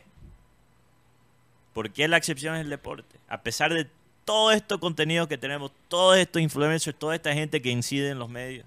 ¿Por 1.74 1.92
qué 1.92 2.08
la 2.08 2.18
excepción 2.18 2.56
es 2.56 2.62
el 2.62 2.70
deporte? 2.70 3.18
A 3.28 3.42
pesar 3.42 3.74
de 3.74 3.88
todo 4.26 4.52
este 4.52 4.78
contenido 4.78 5.28
que 5.28 5.38
tenemos, 5.38 5.72
todos 5.88 6.18
estos 6.18 6.42
influencers, 6.42 6.98
toda 6.98 7.16
esta 7.16 7.34
gente 7.34 7.62
que 7.62 7.70
incide 7.70 8.10
en 8.10 8.20
los 8.20 8.30
medios, 8.30 8.66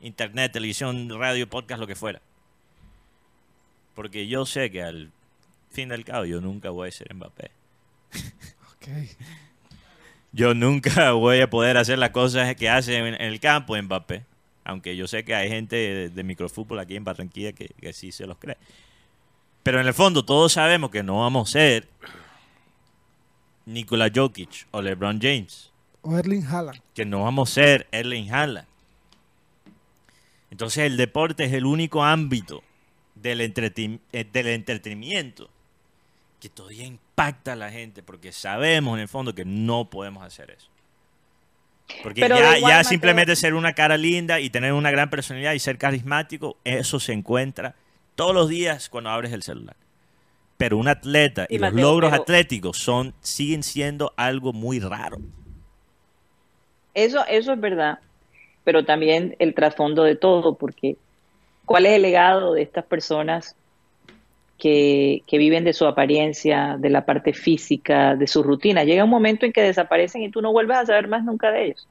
internet, 0.00 0.52
televisión, 0.52 1.08
radio, 1.10 1.48
podcast, 1.48 1.80
lo 1.80 1.86
que 1.86 1.94
fuera. 1.94 2.20
Porque 3.94 4.26
yo 4.26 4.46
sé 4.46 4.70
que 4.70 4.82
al 4.82 5.10
fin 5.70 5.90
del 5.90 6.04
cabo 6.04 6.24
yo 6.24 6.40
nunca 6.40 6.70
voy 6.70 6.88
a 6.88 6.92
ser 6.92 7.12
Mbappé. 7.14 7.50
Yo 10.30 10.54
nunca 10.54 11.12
voy 11.12 11.40
a 11.40 11.48
poder 11.48 11.78
hacer 11.78 11.98
las 11.98 12.10
cosas 12.10 12.54
que 12.54 12.68
hace 12.68 12.96
en, 12.98 13.20
el 13.20 13.40
campo 13.40 13.76
Mbappé. 13.80 14.24
Aunque 14.62 14.94
yo 14.94 15.06
sé 15.06 15.24
que 15.24 15.34
hay 15.34 15.48
gente 15.48 16.10
de, 16.10 16.22
microfútbol 16.22 16.78
aquí 16.78 16.96
en 16.96 17.04
Barranquilla 17.04 17.52
que, 17.52 17.70
que 17.80 17.92
sí 17.94 18.12
se 18.12 18.26
los 18.26 18.36
cree. 18.36 18.58
Pero 19.62 19.80
en 19.80 19.86
el 19.86 19.94
fondo 19.94 20.24
todos 20.24 20.52
sabemos 20.52 20.90
que 20.90 21.02
no 21.02 21.20
vamos 21.20 21.48
a 21.48 21.52
ser 21.52 21.88
Nikola 23.68 24.10
Jokic 24.14 24.66
o 24.70 24.80
LeBron 24.80 25.20
James. 25.20 25.70
O 26.00 26.16
Erling 26.16 26.44
Haaland. 26.46 26.80
Que 26.94 27.04
no 27.04 27.22
vamos 27.22 27.50
a 27.50 27.54
ser 27.54 27.86
Erling 27.92 28.32
Haaland. 28.32 28.66
Entonces 30.50 30.84
el 30.84 30.96
deporte 30.96 31.44
es 31.44 31.52
el 31.52 31.66
único 31.66 32.02
ámbito 32.02 32.62
del, 33.14 33.42
eh, 33.42 34.24
del 34.32 34.46
entretenimiento 34.46 35.50
que 36.40 36.48
todavía 36.48 36.86
impacta 36.86 37.52
a 37.52 37.56
la 37.56 37.70
gente 37.70 38.02
porque 38.02 38.32
sabemos 38.32 38.96
en 38.96 39.02
el 39.02 39.08
fondo 39.08 39.34
que 39.34 39.44
no 39.44 39.90
podemos 39.90 40.22
hacer 40.22 40.50
eso. 40.50 40.68
Porque 42.02 42.20
ya, 42.20 42.58
ya 42.58 42.84
simplemente 42.84 43.36
ser 43.36 43.54
una 43.54 43.74
cara 43.74 43.96
linda 43.98 44.40
y 44.40 44.48
tener 44.48 44.72
una 44.72 44.90
gran 44.90 45.10
personalidad 45.10 45.52
y 45.52 45.58
ser 45.58 45.76
carismático, 45.78 46.56
eso 46.64 47.00
se 47.00 47.12
encuentra 47.12 47.74
todos 48.14 48.34
los 48.34 48.48
días 48.48 48.88
cuando 48.88 49.10
abres 49.10 49.32
el 49.32 49.42
celular. 49.42 49.76
Pero 50.58 50.76
un 50.76 50.88
atleta 50.88 51.46
y, 51.48 51.58
los 51.58 51.72
logros 51.72 52.12
atléticos 52.12 52.76
son, 52.78 53.14
siguen 53.20 53.62
siendo 53.62 54.12
algo 54.16 54.52
muy 54.52 54.80
raro. 54.80 55.18
Eso, 56.94 57.24
eso 57.28 57.52
es 57.52 57.60
verdad, 57.60 58.00
pero 58.64 58.84
también 58.84 59.36
el 59.38 59.54
trasfondo 59.54 60.02
de 60.02 60.16
todo, 60.16 60.56
porque 60.56 60.96
¿cuál 61.64 61.86
es 61.86 61.92
el 61.92 62.02
legado 62.02 62.54
de 62.54 62.62
estas 62.62 62.84
personas 62.84 63.54
que, 64.58 65.22
que, 65.28 65.38
viven 65.38 65.62
de 65.62 65.72
su 65.72 65.86
apariencia, 65.86 66.76
de 66.76 66.90
la 66.90 67.06
parte 67.06 67.32
física, 67.32 68.16
de 68.16 68.26
su 68.26 68.42
rutina? 68.42 68.82
Llega 68.82 69.04
un 69.04 69.10
momento 69.10 69.46
en 69.46 69.52
que 69.52 69.62
desaparecen 69.62 70.22
y 70.22 70.30
tú 70.30 70.42
no 70.42 70.50
vuelves 70.50 70.76
a 70.76 70.86
saber 70.86 71.06
más 71.06 71.22
nunca 71.22 71.52
de 71.52 71.66
ellos. 71.66 71.86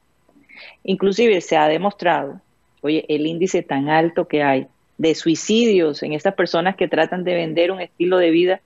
Inclusive 0.84 1.40
se 1.40 1.56
ha 1.56 1.68
demostrado, 1.68 2.42
oye, 2.82 3.06
el 3.08 3.26
índice 3.26 3.62
tan 3.62 3.88
alto 3.88 4.28
que 4.28 4.42
hay 4.42 4.66
de 4.98 5.14
suicidios 5.14 6.02
en 6.02 6.12
estas 6.12 6.34
personas 6.34 6.76
que 6.76 6.88
tratan 6.88 7.24
de 7.24 7.34
vender 7.34 7.70
un 7.70 7.80
estilo 7.80 8.18
de 8.18 8.30
vida 8.30 8.60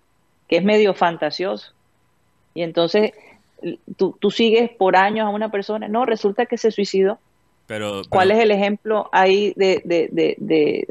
que 0.48 0.56
es 0.56 0.64
medio 0.64 0.94
fantasioso. 0.94 1.72
Y 2.54 2.62
entonces 2.62 3.12
tú, 3.96 4.30
sigues 4.30 4.70
por 4.70 4.96
años 4.96 5.26
a 5.26 5.30
una 5.30 5.50
persona, 5.50 5.88
no, 5.88 6.04
resulta 6.04 6.46
que 6.46 6.58
se 6.58 6.70
suicidó. 6.70 7.18
Pero, 7.66 8.02
¿Cuál 8.08 8.32
es 8.32 8.38
el 8.38 8.50
ejemplo 8.50 9.08
ahí 9.12 9.52
de, 9.56 9.82
de, 9.84 10.08
de, 10.10 10.88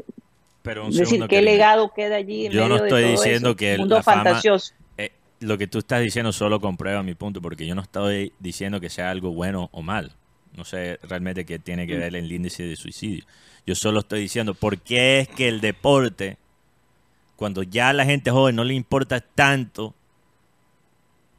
decir 0.90 1.26
qué 1.28 1.42
legado 1.42 1.92
queda 1.94 2.16
allí 2.16 2.46
en 2.46 2.52
yo 2.52 2.62
medio 2.62 2.78
no 2.78 2.84
estoy 2.84 3.02
de 3.02 3.10
diciendo 3.10 3.56
que 3.56 3.74
el 3.74 3.80
mundo 3.80 4.02
fantasioso? 4.02 4.74
Eh, 4.96 5.12
lo 5.40 5.58
que 5.58 5.66
tú 5.66 5.78
estás 5.78 6.00
diciendo 6.00 6.32
solo 6.32 6.60
comprueba 6.60 7.02
mi 7.02 7.14
punto, 7.14 7.42
porque 7.42 7.66
yo 7.66 7.74
no 7.74 7.82
estoy 7.82 8.32
diciendo 8.38 8.80
que 8.80 8.88
sea 8.88 9.10
algo 9.10 9.32
bueno 9.32 9.68
o 9.72 9.82
mal. 9.82 10.12
No 10.56 10.64
sé 10.64 10.98
realmente 11.02 11.44
qué 11.44 11.58
tiene 11.58 11.86
que 11.86 11.96
mm. 11.96 12.00
ver 12.00 12.16
el 12.16 12.30
índice 12.30 12.62
de 12.62 12.76
suicidio. 12.76 13.24
Yo 13.66 13.74
solo 13.74 14.00
estoy 14.00 14.20
diciendo 14.20 14.54
por 14.54 14.78
qué 14.78 15.20
es 15.20 15.28
que 15.28 15.48
el 15.48 15.60
deporte, 15.60 16.36
cuando 17.36 17.62
ya 17.62 17.90
a 17.90 17.92
la 17.92 18.04
gente 18.04 18.30
joven 18.30 18.56
no 18.56 18.64
le 18.64 18.74
importa 18.74 19.20
tanto 19.20 19.94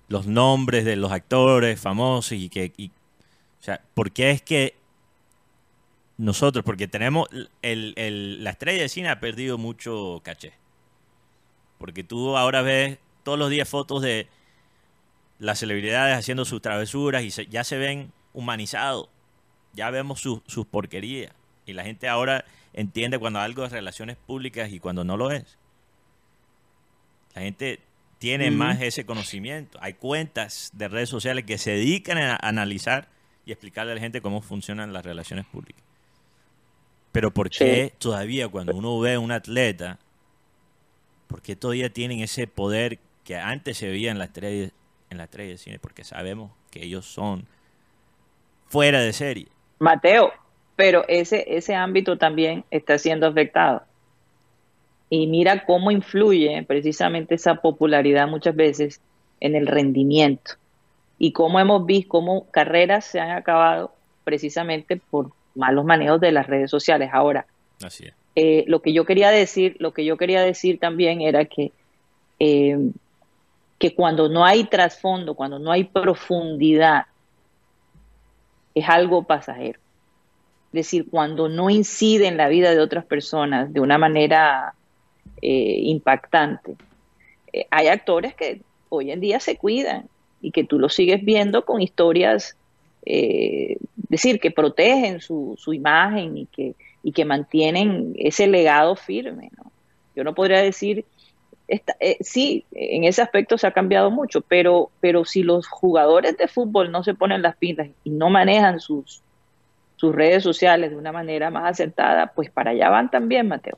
los 0.07 0.25
nombres 0.25 0.85
de 0.85 0.95
los 0.95 1.11
actores 1.11 1.79
famosos 1.79 2.33
y 2.33 2.49
que... 2.49 2.71
o 3.59 3.63
sea, 3.63 3.81
¿por 3.93 4.11
qué 4.11 4.31
es 4.31 4.41
que 4.41 4.75
nosotros, 6.17 6.63
porque 6.63 6.87
tenemos... 6.87 7.27
El, 7.61 8.43
la 8.43 8.51
estrella 8.51 8.83
de 8.83 8.89
cine 8.89 9.09
ha 9.09 9.19
perdido 9.19 9.57
mucho 9.57 10.21
caché. 10.23 10.53
Porque 11.77 12.03
tú 12.03 12.37
ahora 12.37 12.61
ves 12.61 12.97
todos 13.23 13.37
los 13.37 13.49
días 13.49 13.67
fotos 13.67 14.01
de 14.01 14.27
las 15.39 15.59
celebridades 15.59 16.17
haciendo 16.17 16.45
sus 16.45 16.61
travesuras 16.61 17.23
y 17.23 17.49
ya 17.49 17.63
se 17.63 17.77
ven 17.77 18.11
humanizados. 18.33 19.09
Ya 19.73 19.89
vemos 19.89 20.21
sus 20.21 20.65
porquerías. 20.67 21.33
Y 21.65 21.73
la 21.73 21.83
gente 21.83 22.07
ahora 22.07 22.45
entiende 22.73 23.19
cuando 23.19 23.39
algo 23.39 23.65
es 23.65 23.71
relaciones 23.71 24.17
públicas 24.17 24.71
y 24.71 24.79
cuando 24.79 25.03
no 25.03 25.17
lo 25.17 25.31
es. 25.31 25.57
La 27.35 27.41
gente 27.41 27.79
tiene 28.19 28.51
más 28.51 28.81
ese 28.81 29.05
conocimiento. 29.05 29.77
Hay 29.81 29.93
cuentas 29.93 30.71
de 30.73 30.87
redes 30.87 31.09
sociales 31.09 31.45
que 31.45 31.57
se 31.57 31.71
dedican 31.71 32.17
a 32.17 32.35
analizar 32.35 33.07
y 33.45 33.51
explicarle 33.51 33.91
a 33.91 33.95
la 33.95 34.01
gente 34.01 34.21
cómo 34.21 34.41
funcionan 34.41 34.93
las 34.93 35.03
relaciones 35.03 35.45
públicas. 35.45 35.83
Pero 37.11 37.31
¿por 37.31 37.49
qué 37.49 37.93
todavía 37.97 38.47
cuando 38.47 38.75
uno 38.75 38.99
ve 38.99 39.15
a 39.15 39.19
un 39.19 39.31
atleta, 39.31 39.99
por 41.27 41.41
qué 41.41 41.55
todavía 41.55 41.91
tienen 41.91 42.21
ese 42.21 42.47
poder 42.47 42.99
que 43.23 43.37
antes 43.37 43.77
se 43.77 43.87
veía 43.87 44.11
en 44.11 44.17
la 44.17 44.25
estrella, 44.25 44.71
en 45.09 45.17
la 45.17 45.25
estrella 45.25 45.51
de 45.51 45.57
cine? 45.57 45.79
Porque 45.79 46.03
sabemos 46.03 46.51
que 46.71 46.83
ellos 46.83 47.05
son 47.05 47.45
fuera 48.73 49.01
de 49.01 49.13
serie. 49.13 49.47
Mateo, 49.77 50.33
pero 50.75 51.05
ese, 51.07 51.45
ese 51.55 51.75
ámbito 51.75 52.17
también 52.17 52.65
está 52.71 52.97
siendo 52.97 53.27
afectado. 53.27 53.83
Y 55.11 55.27
mira 55.27 55.63
cómo 55.65 55.91
influye 55.91 56.65
precisamente 56.67 57.35
esa 57.35 57.53
popularidad 57.55 58.27
muchas 58.27 58.55
veces 58.55 58.99
en 59.39 59.55
el 59.55 59.67
rendimiento. 59.67 60.53
Y 61.19 61.33
cómo 61.33 61.59
hemos 61.59 61.85
visto 61.85 62.09
cómo 62.09 62.49
carreras 62.49 63.05
se 63.05 63.19
han 63.19 63.29
acabado 63.29 63.93
precisamente 64.23 64.97
por 64.97 65.29
malos 65.53 65.85
manejos 65.85 66.19
de 66.19 66.31
las 66.31 66.47
redes 66.47 66.71
sociales. 66.71 67.11
Ahora, 67.13 67.45
eh, 68.35 68.63
lo 68.65 68.81
que 68.81 68.91
yo 68.91 69.05
quería 69.05 69.29
decir, 69.29 69.75
lo 69.77 69.93
que 69.93 70.03
yo 70.03 70.17
quería 70.17 70.41
decir 70.41 70.79
también 70.79 71.21
era 71.21 71.45
que, 71.45 71.71
eh, 72.39 72.89
que 73.77 73.93
cuando 73.93 74.29
no 74.29 74.43
hay 74.43 74.63
trasfondo, 74.63 75.35
cuando 75.35 75.59
no 75.59 75.71
hay 75.71 75.83
profundidad, 75.83 77.05
es 78.75 78.87
algo 78.87 79.23
pasajero. 79.23 79.79
Es 80.67 80.87
decir, 80.87 81.07
cuando 81.09 81.49
no 81.49 81.69
incide 81.69 82.27
en 82.27 82.37
la 82.37 82.47
vida 82.47 82.71
de 82.71 82.79
otras 82.79 83.05
personas 83.05 83.71
de 83.71 83.79
una 83.79 83.97
manera 83.97 84.73
eh, 85.41 85.79
impactante. 85.83 86.75
Eh, 87.51 87.67
hay 87.69 87.87
actores 87.87 88.33
que 88.33 88.61
hoy 88.89 89.11
en 89.11 89.19
día 89.19 89.39
se 89.39 89.57
cuidan 89.57 90.07
y 90.41 90.51
que 90.51 90.63
tú 90.63 90.79
los 90.79 90.93
sigues 90.93 91.23
viendo 91.23 91.65
con 91.65 91.81
historias, 91.81 92.57
eh, 93.05 93.77
decir, 93.95 94.39
que 94.39 94.51
protegen 94.51 95.19
su, 95.19 95.55
su 95.57 95.73
imagen 95.73 96.37
y 96.37 96.45
que, 96.47 96.75
y 97.03 97.11
que 97.11 97.25
mantienen 97.25 98.13
ese 98.17 98.47
legado 98.47 98.95
firme. 98.95 99.51
Yo 100.15 100.23
no 100.23 100.33
podría 100.33 100.61
decir, 100.61 101.05
eh, 101.67 102.17
sí, 102.21 102.65
en 102.71 103.03
ese 103.05 103.21
aspecto 103.21 103.57
se 103.57 103.67
ha 103.67 103.71
cambiado 103.71 104.11
mucho, 104.11 104.41
pero, 104.41 104.91
pero 104.99 105.25
si 105.25 105.43
los 105.43 105.67
jugadores 105.67 106.37
de 106.37 106.47
fútbol 106.47 106.91
no 106.91 107.03
se 107.03 107.13
ponen 107.13 107.41
las 107.41 107.55
pintas 107.55 107.87
y 108.03 108.09
no 108.09 108.29
manejan 108.29 108.79
sus, 108.79 109.21
sus 109.95 110.13
redes 110.13 110.43
sociales 110.43 110.91
de 110.91 110.97
una 110.97 111.11
manera 111.11 111.49
más 111.49 111.71
acertada, 111.71 112.27
pues 112.27 112.49
para 112.49 112.71
allá 112.71 112.89
van 112.89 113.09
también, 113.09 113.47
Mateo. 113.47 113.77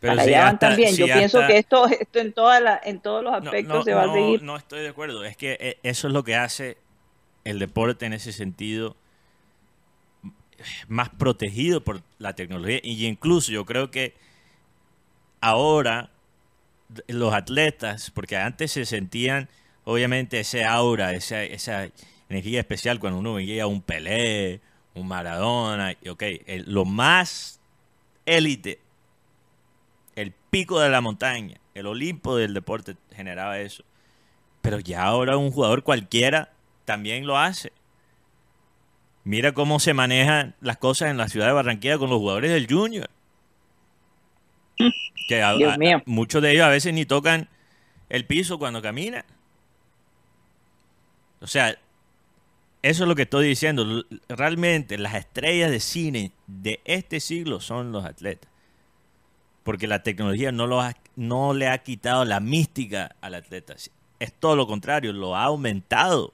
Pero 0.00 0.12
para 0.14 0.24
si 0.24 0.30
allá 0.30 0.44
van 0.44 0.54
hasta- 0.54 0.68
también. 0.68 0.90
si 0.90 0.96
Yo 0.96 1.06
pienso 1.06 1.46
que 1.46 1.58
esto, 1.58 1.86
esto 1.88 2.18
en, 2.18 2.32
toda 2.32 2.60
la, 2.60 2.80
en 2.82 3.00
todos 3.00 3.22
los 3.24 3.34
aspectos 3.34 3.78
no, 3.78 3.82
se 3.82 3.94
va 3.94 4.06
no, 4.06 4.12
a 4.12 4.14
seguir. 4.14 4.42
No 4.42 4.56
estoy 4.56 4.80
de 4.80 4.88
acuerdo. 4.88 5.24
Es 5.24 5.36
que 5.36 5.56
eh, 5.60 5.78
eso 5.82 6.08
es 6.08 6.12
lo 6.14 6.24
que 6.24 6.36
hace 6.36 6.76
el 7.44 7.58
deporte 7.58 8.06
en 8.06 8.12
ese 8.12 8.32
sentido 8.32 8.96
más 10.88 11.08
protegido 11.08 11.82
por 11.82 12.02
la 12.18 12.34
tecnología. 12.34 12.80
Y 12.82 13.06
incluso 13.06 13.52
yo 13.52 13.64
creo 13.64 13.90
que 13.90 14.14
ahora 15.40 16.10
los 17.08 17.32
atletas, 17.34 18.10
porque 18.10 18.36
antes 18.36 18.72
se 18.72 18.84
sentían 18.84 19.48
obviamente 19.84 20.40
ese 20.40 20.64
aura, 20.64 21.12
esa, 21.14 21.42
esa 21.42 21.88
energía 22.28 22.60
especial 22.60 23.00
cuando 23.00 23.18
uno 23.18 23.34
veía 23.34 23.66
un 23.66 23.82
Pelé, 23.82 24.60
un 24.94 25.08
Maradona, 25.08 25.96
y 26.02 26.08
ok, 26.08 26.22
lo 26.66 26.84
más 26.84 27.60
élite 28.26 28.80
el 30.16 30.32
pico 30.50 30.80
de 30.80 30.90
la 30.90 31.00
montaña, 31.00 31.58
el 31.74 31.86
Olimpo 31.86 32.36
del 32.36 32.54
deporte 32.54 32.96
generaba 33.14 33.58
eso. 33.58 33.84
Pero 34.60 34.78
ya 34.78 35.04
ahora 35.04 35.36
un 35.36 35.50
jugador 35.50 35.82
cualquiera 35.82 36.52
también 36.84 37.26
lo 37.26 37.38
hace. 37.38 37.72
Mira 39.24 39.52
cómo 39.52 39.80
se 39.80 39.94
manejan 39.94 40.54
las 40.60 40.76
cosas 40.76 41.10
en 41.10 41.16
la 41.16 41.28
ciudad 41.28 41.46
de 41.46 41.52
Barranquilla 41.52 41.98
con 41.98 42.10
los 42.10 42.18
jugadores 42.18 42.50
del 42.50 42.66
Junior. 42.68 43.08
Que 45.28 45.42
a- 45.42 45.54
Dios 45.54 45.74
a- 45.74 45.78
mío. 45.78 46.02
muchos 46.06 46.42
de 46.42 46.52
ellos 46.52 46.64
a 46.64 46.68
veces 46.70 46.92
ni 46.94 47.04
tocan 47.04 47.48
el 48.08 48.24
piso 48.26 48.58
cuando 48.58 48.82
caminan. 48.82 49.24
O 51.40 51.46
sea, 51.46 51.70
eso 52.82 53.02
es 53.04 53.08
lo 53.08 53.14
que 53.14 53.22
estoy 53.22 53.46
diciendo. 53.48 54.04
Realmente 54.28 54.98
las 54.98 55.14
estrellas 55.14 55.70
de 55.70 55.80
cine 55.80 56.32
de 56.46 56.80
este 56.84 57.20
siglo 57.20 57.60
son 57.60 57.92
los 57.92 58.04
atletas. 58.04 58.50
Porque 59.62 59.86
la 59.86 60.02
tecnología 60.02 60.52
no, 60.52 60.66
lo 60.66 60.80
ha- 60.80 60.96
no 61.16 61.52
le 61.54 61.68
ha 61.68 61.78
quitado 61.78 62.24
la 62.24 62.40
mística 62.40 63.14
al 63.20 63.34
atleta. 63.34 63.74
Es 64.18 64.32
todo 64.32 64.56
lo 64.56 64.66
contrario, 64.66 65.12
lo 65.12 65.36
ha 65.36 65.44
aumentado. 65.44 66.32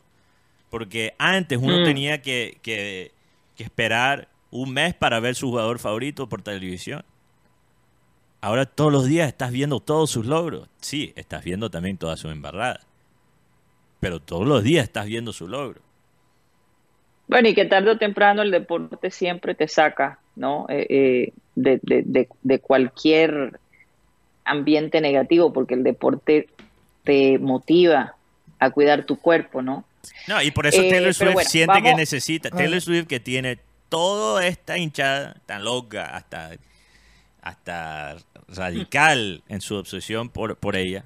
Porque 0.71 1.15
antes 1.19 1.59
uno 1.61 1.81
Mm. 1.81 1.85
tenía 1.85 2.23
que, 2.23 2.59
que- 2.63 3.13
que 3.57 3.65
esperar 3.65 4.29
un 4.51 4.73
mes 4.73 4.95
para 4.95 5.21
ver 5.21 5.35
su 5.35 5.49
jugador 5.49 5.79
favorito 5.79 6.29
por 6.29 6.43
televisión. 6.43 7.05
Ahora 8.47 8.65
todos 8.65 8.93
los 8.93 9.07
días 9.07 9.27
estás 9.27 9.51
viendo 9.51 9.81
todos 9.81 10.09
sus 10.09 10.25
logros. 10.25 10.69
Sí, 10.81 11.13
estás 11.17 11.43
viendo 11.43 11.69
también 11.69 11.97
toda 11.99 12.17
su 12.17 12.29
embarrada. 12.31 12.79
Pero 13.99 14.21
todos 14.21 14.47
los 14.47 14.63
días 14.63 14.85
estás 14.85 15.07
viendo 15.07 15.33
su 15.33 15.49
logro. 15.49 15.81
Bueno, 17.27 17.49
y 17.49 17.57
que 17.57 17.65
tarde 17.65 17.91
o 17.91 17.99
temprano 17.99 18.43
el 18.43 18.53
deporte 18.53 19.11
siempre 19.11 19.57
te 19.57 19.67
saca, 19.67 20.21
¿no? 20.37 20.67
Eh, 20.69 20.87
eh, 20.89 21.33
de, 21.57 21.81
de- 21.83 22.03
de- 22.07 22.29
de 22.41 22.59
cualquier 22.61 23.59
ambiente 24.45 25.01
negativo, 25.01 25.53
porque 25.53 25.75
el 25.75 25.83
deporte 25.83 26.49
te 27.03 27.41
motiva 27.41 28.15
a 28.61 28.71
cuidar 28.71 29.07
tu 29.07 29.19
cuerpo, 29.19 29.61
¿no? 29.61 29.85
No, 30.29 30.41
y 30.41 30.53
por 30.53 30.69
eso 30.69 30.83
Eh, 30.83 30.89
Taylor 30.89 31.13
Swift 31.15 31.33
bueno, 31.33 31.51
siente 31.51 31.83
que 31.83 31.95
necesita. 31.97 32.51
Taylor 32.51 32.81
Swift 32.81 33.09
que 33.09 33.19
tiene 33.19 33.59
toda 33.89 34.47
esta 34.47 34.79
hinchada 34.79 35.35
tan 35.47 35.65
loca, 35.65 36.15
hasta, 36.17 36.53
hasta 37.43 38.17
radical 38.49 39.43
en 39.49 39.61
su 39.61 39.77
obsesión 39.77 40.29
por, 40.29 40.57
por 40.57 40.77
ella. 40.77 41.05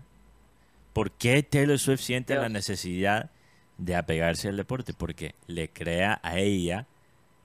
¿Por 0.92 1.10
qué 1.12 1.42
Taylor 1.42 1.78
Swift 1.78 2.00
siente 2.00 2.34
Dios. 2.34 2.42
la 2.42 2.48
necesidad 2.48 3.30
de 3.78 3.96
apegarse 3.96 4.48
al 4.48 4.56
deporte? 4.56 4.92
Porque 4.92 5.34
le 5.46 5.68
crea 5.68 6.20
a 6.22 6.38
ella 6.38 6.86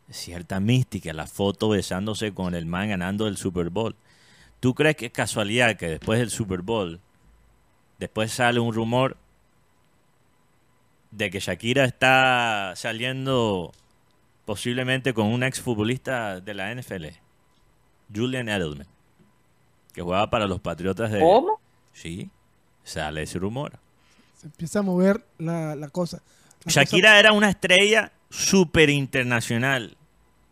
cierta 0.09 0.59
mística, 0.59 1.13
la 1.13 1.27
foto 1.27 1.69
besándose 1.69 2.33
con 2.33 2.55
el 2.55 2.65
man 2.65 2.89
ganando 2.89 3.27
el 3.27 3.37
Super 3.37 3.69
Bowl. 3.69 3.95
¿Tú 4.59 4.73
crees 4.73 4.95
que 4.95 5.07
es 5.07 5.11
casualidad 5.11 5.77
que 5.77 5.89
después 5.89 6.19
del 6.19 6.29
Super 6.29 6.61
Bowl, 6.61 6.99
después 7.99 8.31
sale 8.31 8.59
un 8.59 8.73
rumor 8.73 9.17
de 11.11 11.29
que 11.29 11.39
Shakira 11.39 11.85
está 11.85 12.73
saliendo 12.75 13.71
posiblemente 14.45 15.13
con 15.13 15.27
un 15.27 15.43
exfutbolista 15.43 16.39
de 16.39 16.53
la 16.53 16.73
NFL, 16.73 17.05
Julian 18.13 18.49
Edelman, 18.49 18.87
que 19.95 20.01
jugaba 20.01 20.29
para 20.29 20.45
los 20.45 20.59
Patriotas 20.59 21.09
de... 21.09 21.21
¿Cómo? 21.21 21.59
Sí, 21.93 22.29
sale 22.83 23.23
ese 23.23 23.39
rumor. 23.39 23.79
Se 24.37 24.47
empieza 24.47 24.79
a 24.79 24.81
mover 24.81 25.25
la, 25.37 25.73
la 25.75 25.87
cosa. 25.87 26.21
La 26.65 26.71
Shakira 26.71 27.17
era 27.17 27.31
una 27.31 27.49
estrella 27.49 28.11
súper 28.29 28.89
internacional 28.89 29.95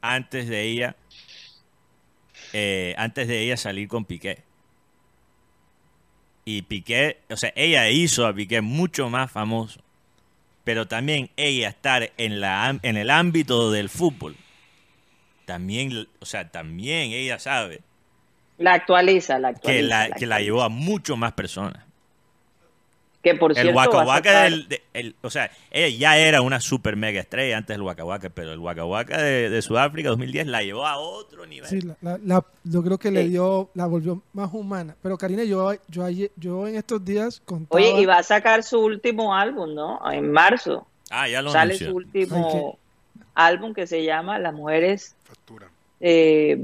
antes 0.02 0.48
de 0.48 0.62
ella 0.64 0.96
eh, 2.54 2.94
antes 3.00 3.28
de 3.28 3.42
ella 3.42 3.58
salir 3.58 3.88
con 3.88 4.06
Piqué. 4.06 4.44
Y 6.46 6.62
Piqué, 6.62 7.18
o 7.30 7.36
sea, 7.36 7.52
ella 7.56 7.90
hizo 7.90 8.28
a 8.28 8.34
Piqué 8.34 8.62
mucho 8.62 9.10
más 9.10 9.32
famoso. 9.32 9.82
Pero 10.64 10.88
también 10.88 11.30
ella 11.36 11.68
estar 11.68 12.14
en, 12.16 12.40
la, 12.40 12.80
en 12.82 12.96
el 12.96 13.10
ámbito 13.10 13.72
del 13.72 13.90
fútbol. 13.90 14.38
También, 15.46 16.08
o 16.20 16.26
sea, 16.26 16.50
también 16.52 17.12
ella 17.12 17.40
sabe 17.40 17.82
La 18.58 18.74
actualiza, 18.74 19.40
la 19.40 19.50
actualiza. 19.50 19.82
que 19.82 19.88
la, 19.88 20.10
que 20.16 20.26
la 20.26 20.40
llevó 20.40 20.62
a 20.64 20.70
mucho 20.70 21.18
más 21.18 21.34
personas. 21.34 21.84
Que 23.22 23.36
por 23.36 23.52
El 23.52 23.56
cierto, 23.58 23.78
Waka 23.78 24.02
a 24.02 24.06
Waka 24.06 24.30
sacar- 24.30 24.50
del, 24.52 24.68
de- 24.68 24.84
el- 24.94 25.16
o 25.22 25.30
sea, 25.30 25.50
ella 25.72 25.98
ya 25.98 26.18
era 26.18 26.42
una 26.42 26.60
super 26.60 26.98
mega 26.98 27.22
estrella 27.22 27.56
antes 27.58 27.74
del 27.74 27.82
Waka 27.82 28.04
Waka, 28.04 28.30
pero 28.30 28.52
el 28.52 28.60
Waka 28.60 28.84
Waka 28.84 29.18
de, 29.22 29.50
de 29.50 29.62
Sudáfrica 29.62 30.10
2010 30.10 30.48
la 30.48 30.62
llevó 30.62 30.86
a 30.86 30.98
otro 30.98 31.46
nivel. 31.46 31.70
Sí, 31.70 31.80
la, 31.82 31.96
la- 32.02 32.20
la- 32.22 32.46
yo 32.66 32.84
creo 32.84 32.98
que 32.98 33.12
le 33.12 33.30
dio, 33.30 33.70
la 33.76 33.86
volvió 33.86 34.22
más 34.34 34.54
humana. 34.54 34.96
Pero 35.02 35.18
Karina, 35.18 35.46
yo, 35.46 35.72
yo, 35.88 36.04
ayer- 36.04 36.32
yo 36.36 36.68
en 36.68 36.76
estos 36.76 37.04
días 37.06 37.42
contaba... 37.46 37.80
Oye, 37.82 38.02
y 38.02 38.06
va 38.06 38.18
a 38.18 38.24
sacar 38.24 38.62
su 38.62 38.78
último 38.82 39.34
álbum, 39.34 39.74
¿no? 39.74 40.00
En 40.12 40.30
marzo. 40.30 40.86
Ah, 41.10 41.30
ya 41.30 41.42
lo 41.42 41.50
Sale 41.52 41.76
anunció. 41.76 41.92
su 41.92 41.96
último 41.96 42.78
álbum 43.36 43.74
que 43.74 43.88
se 43.88 44.04
llama 44.04 44.38
Las 44.38 44.54
mujeres. 44.54 45.16
Factura. 45.24 45.70
eh, 46.02 46.60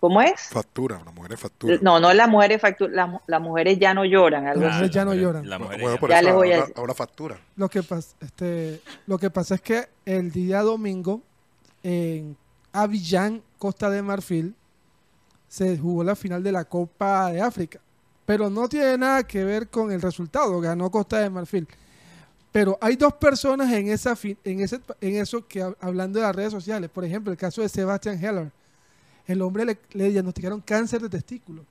¿Cómo 0.00 0.22
es? 0.22 0.40
Factura, 0.48 1.00
las 1.04 1.14
mujeres 1.14 1.38
facturan. 1.38 1.78
No, 1.82 2.00
no 2.00 2.12
las 2.14 2.26
mujeres 2.28 2.62
factu- 2.62 2.88
las, 2.88 3.10
las 3.26 3.40
mujeres 3.40 3.78
ya 3.78 3.92
no 3.92 4.04
lloran, 4.06 4.46
algo 4.46 4.62
Las 4.62 4.72
mujeres 4.74 4.90
ya 4.94 5.04
no 5.04 5.14
lloran. 5.14 5.48
La 5.48 5.58
mujer 5.58 5.78
Bueno, 5.80 6.08
ya- 6.08 6.22
les 6.22 6.34
voy 6.34 6.48
a 6.48 6.54
ahora, 6.54 6.60
decir. 6.66 6.74
ahora 6.78 6.94
factura. 6.94 7.38
Lo 7.56 7.68
que, 7.68 7.82
pasa, 7.82 8.16
este, 8.20 8.80
lo 9.06 9.18
que 9.18 9.28
pasa 9.30 9.56
es 9.56 9.60
que 9.60 9.88
el 10.06 10.30
día 10.32 10.62
domingo 10.62 11.20
en 11.82 12.34
Abidjan, 12.72 13.42
Costa 13.58 13.90
de 13.90 14.00
Marfil, 14.00 14.54
se 15.48 15.76
jugó 15.76 16.02
la 16.04 16.16
final 16.16 16.42
de 16.42 16.52
la 16.52 16.64
Copa 16.64 17.30
de 17.32 17.40
África. 17.42 17.78
Pero 18.24 18.48
no 18.48 18.68
tiene 18.68 18.96
nada 18.96 19.24
que 19.24 19.44
ver 19.44 19.68
con 19.68 19.90
el 19.92 20.00
resultado, 20.00 20.60
ganó 20.60 20.90
Costa 20.90 21.18
de 21.18 21.28
Marfil. 21.28 21.66
Pero 22.52 22.78
hay 22.80 22.96
dos 22.96 23.12
personas 23.14 23.70
en 23.72 23.88
esa 23.88 24.16
fi- 24.16 24.36
en 24.44 24.60
ese 24.60 24.80
en 25.00 25.16
eso 25.16 25.46
que 25.46 25.62
hab- 25.62 25.76
hablando 25.80 26.18
de 26.20 26.24
las 26.26 26.34
redes 26.34 26.52
sociales, 26.52 26.88
por 26.90 27.04
ejemplo, 27.04 27.30
el 27.32 27.38
caso 27.38 27.60
de 27.62 27.68
Sebastian 27.68 28.16
Heller. 28.24 28.50
El 29.30 29.42
hombre 29.42 29.64
le, 29.64 30.10
diagnosticaron 30.10 30.60
cáncer 30.60 31.00
de 31.02 31.08
testículo. 31.08 31.64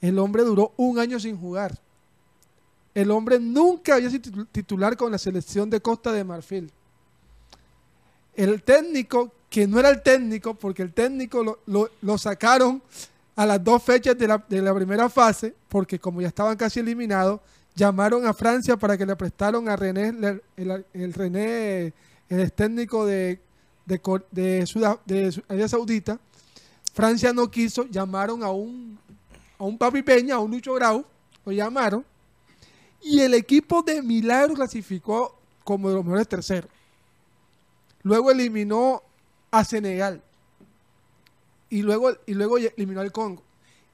El 0.00 0.16
hombre 0.20 0.44
duró 0.44 0.72
un 0.76 1.00
año 1.00 1.18
sin 1.18 1.36
jugar. 1.36 1.76
El 2.94 3.10
hombre 3.10 3.40
nunca 3.40 3.96
había 3.96 4.08
sido 4.10 4.22
titu- 4.30 4.46
titular 4.52 4.96
con 4.96 5.10
la 5.10 5.18
selección 5.18 5.68
de 5.68 5.80
Costa 5.80 6.12
de 6.12 6.22
Marfil. 6.22 6.70
El 8.36 8.62
técnico, 8.62 9.32
que 9.50 9.66
no 9.66 9.80
era 9.80 9.88
el 9.90 10.02
técnico, 10.02 10.54
porque 10.54 10.82
el 10.82 10.92
técnico 10.92 11.42
lo, 11.66 11.90
lo- 12.00 12.18
sacaron 12.18 12.80
a 13.34 13.44
las 13.44 13.64
dos 13.64 13.82
fechas 13.82 14.16
de 14.16 14.28
la, 14.28 14.38
de 14.48 14.62
la 14.62 14.72
primera 14.72 15.08
fase, 15.08 15.52
porque 15.68 15.98
como 15.98 16.20
ya 16.20 16.28
estaban 16.28 16.56
casi 16.56 16.78
eliminados, 16.78 17.40
llamaron 17.74 18.24
a 18.24 18.32
Francia 18.34 18.76
para 18.76 18.96
que 18.96 19.04
le 19.04 19.16
prestaron 19.16 19.68
a 19.68 19.74
René, 19.74 20.12
Le- 20.12 20.42
el, 20.56 20.86
el 20.92 21.12
René, 21.12 21.92
el 22.28 22.52
técnico 22.52 23.04
de, 23.04 23.40
de, 23.86 24.00
de, 24.30 24.62
Sudá- 24.66 25.00
de 25.04 25.42
Arabia 25.48 25.68
Saudita. 25.68 26.18
Francia 26.92 27.32
no 27.32 27.50
quiso, 27.50 27.86
llamaron 27.86 28.42
a 28.44 28.50
un, 28.50 28.98
a 29.58 29.64
un 29.64 29.76
Papi 29.76 30.02
Peña, 30.02 30.36
a 30.36 30.38
un 30.38 30.50
Lucho 30.52 30.74
Grau, 30.74 31.04
lo 31.44 31.52
llamaron 31.52 32.04
Y 33.02 33.20
el 33.20 33.34
equipo 33.34 33.82
de 33.82 34.00
Milagro 34.00 34.54
clasificó 34.54 35.36
como 35.64 35.88
de 35.88 35.96
los 35.96 36.04
mejores 36.04 36.28
terceros. 36.28 36.70
Luego 38.02 38.30
eliminó 38.30 39.02
a 39.50 39.64
Senegal. 39.64 40.22
Y 41.70 41.82
luego, 41.82 42.12
y 42.26 42.34
luego 42.34 42.58
eliminó 42.58 43.00
al 43.00 43.10
Congo. 43.12 43.42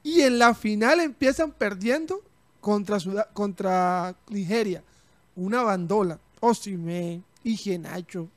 Y 0.03 0.21
en 0.21 0.37
la 0.37 0.53
final 0.53 0.99
empiezan 0.99 1.51
perdiendo 1.51 2.21
contra, 2.59 2.99
contra 3.33 4.15
Nigeria. 4.29 4.83
Una 5.35 5.63
bandola. 5.63 6.19
Osimhen, 6.39 7.23
Igenacho, 7.43 8.27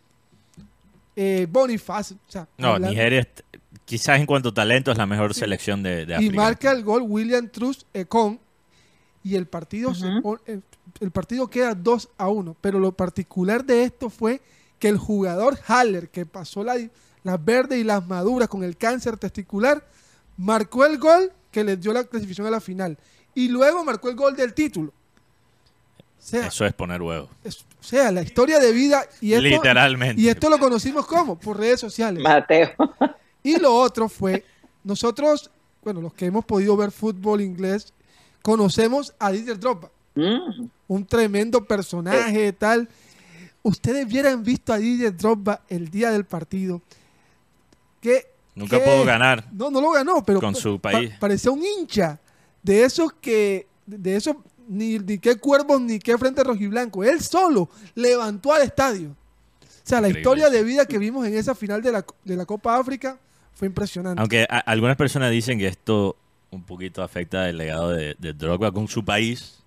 eh, 1.17 1.47
Bonifacio. 1.51 2.17
O 2.29 2.31
sea, 2.31 2.49
No, 2.59 2.69
hablando- 2.75 2.89
Nigeria 2.89 3.21
es- 3.21 3.61
quizás 3.85 4.19
en 4.21 4.27
cuanto 4.27 4.49
a 4.51 4.55
talento 4.55 4.91
es 4.93 4.99
la 4.99 5.07
mejor 5.07 5.35
selección 5.35 5.83
de, 5.83 6.07
de 6.07 6.13
y 6.13 6.17
África. 6.17 6.37
marca 6.37 6.71
el 6.73 6.83
gol 6.85 7.03
William 7.07 7.49
Trust 7.49 7.83
Econ 7.93 8.41
y 9.23 9.37
el 9.37 9.47
partido 9.47 9.93
pon- 10.23 10.41
el, 10.47 10.63
el 11.01 11.11
partido 11.11 11.49
queda 11.49 11.75
2 11.75 12.09
a 12.19 12.29
1 12.29 12.57
pero 12.61 12.79
lo 12.79 12.93
particular 12.93 13.65
de 13.65 13.85
esto 13.85 14.11
fue 14.11 14.41
que 14.79 14.89
el 14.89 14.99
jugador 14.99 15.59
Haller 15.67 16.09
que 16.11 16.25
pasó 16.27 16.63
la- 16.65 16.77
las 17.23 17.45
verdes 17.45 17.79
y 17.79 17.85
las 17.85 18.07
maduras 18.07 18.49
con 18.49 18.65
el 18.65 18.77
cáncer 18.77 19.17
testicular 19.17 19.87
marcó 20.37 20.85
el 20.85 20.99
gol 20.99 21.33
que 21.51 21.63
les 21.65 21.81
dio 21.81 21.93
la 21.93 22.05
clasificación 22.05 22.47
a 22.47 22.51
la 22.51 22.61
final 22.61 22.99
y 23.35 23.49
luego 23.49 23.85
marcó 23.85 24.09
el 24.09 24.17
gol 24.17 24.35
del 24.37 24.53
título 24.55 24.93
o 26.19 26.27
sea, 26.27 26.47
Eso 26.47 26.65
es 26.65 26.73
poner 26.73 27.03
huevo. 27.03 27.29
es- 27.45 27.65
o 27.85 27.87
sea 27.87 28.11
la 28.11 28.23
historia 28.23 28.59
de 28.59 28.73
vida 28.73 29.05
y 29.21 29.35
esto, 29.35 29.43
Literalmente. 29.43 30.21
y 30.23 30.29
esto 30.29 30.49
lo 30.49 30.59
conocimos 30.59 31.07
como 31.07 31.39
por 31.39 31.59
redes 31.59 31.81
sociales 31.81 32.23
Mateo. 32.23 32.71
y 33.43 33.59
lo 33.59 33.75
otro 33.75 34.09
fue, 34.09 34.43
nosotros, 34.85 35.51
bueno, 35.83 36.01
los 36.01 36.15
que 36.15 36.25
hemos 36.27 36.47
podido 36.47 36.77
ver 36.79 36.91
fútbol 36.91 37.43
inglés, 37.43 37.93
conocemos 38.41 39.15
a 39.19 39.31
Didier 39.33 39.59
Drogba, 39.61 39.91
Mm. 40.15 40.69
un 40.89 41.05
tremendo 41.07 41.65
personaje, 41.65 42.53
tal. 42.53 42.89
Ustedes 43.63 44.07
hubieran 44.07 44.43
visto 44.45 44.73
a 44.73 44.79
Didier 44.79 45.15
Drogba 45.17 45.61
el 45.69 45.91
día 45.91 46.11
del 46.11 46.25
partido. 46.25 46.81
Que, 48.01 48.27
Nunca 48.55 48.79
que- 48.79 48.85
pudo 48.85 49.05
ganar. 49.05 49.47
No, 49.53 49.71
no 49.71 49.81
lo 49.81 49.91
ganó, 49.91 50.25
pero 50.25 50.41
con 50.41 50.55
su 50.55 50.79
pa- 50.81 50.93
país. 50.93 51.13
parecía 51.19 51.51
un 51.51 51.63
hincha 51.65 52.19
de 52.63 52.85
esos 52.85 53.13
que, 53.15 53.67
de 53.87 54.17
esos, 54.17 54.37
ni, 54.69 54.99
ni 54.99 55.19
qué 55.19 55.37
cuervos 55.37 55.81
ni 55.81 55.99
qué 55.99 56.17
frente 56.19 56.43
rojiblanco. 56.45 57.05
Él 57.05 57.21
solo 57.21 57.69
levantó 57.95 58.53
al 58.53 58.63
estadio. 58.63 59.11
O 59.11 59.87
sea, 59.87 60.01
la 60.01 60.09
Increíble, 60.09 60.21
historia 60.21 60.51
de 60.51 60.65
vida 60.65 60.87
que 60.87 60.99
vimos 60.99 61.27
en 61.27 61.35
esa 61.37 61.55
final 61.55 61.83
de 61.83 61.93
la, 61.93 62.05
de 62.25 62.37
la 62.37 62.47
Copa 62.47 62.79
África 62.79 63.19
fue 63.55 63.67
impresionante. 63.69 64.21
Aunque 64.21 64.47
a- 64.49 64.59
algunas 64.61 64.97
personas 64.97 65.31
dicen 65.31 65.59
que 65.59 65.67
esto 65.67 66.17
un 66.51 66.63
poquito 66.63 67.03
afecta 67.03 67.49
el 67.49 67.59
legado 67.59 67.91
de, 67.91 68.15
de 68.19 68.33
Drogba 68.33 68.73
con 68.73 68.89
su 68.89 69.05
país 69.05 69.59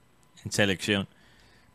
en 0.43 0.51
selección. 0.51 1.07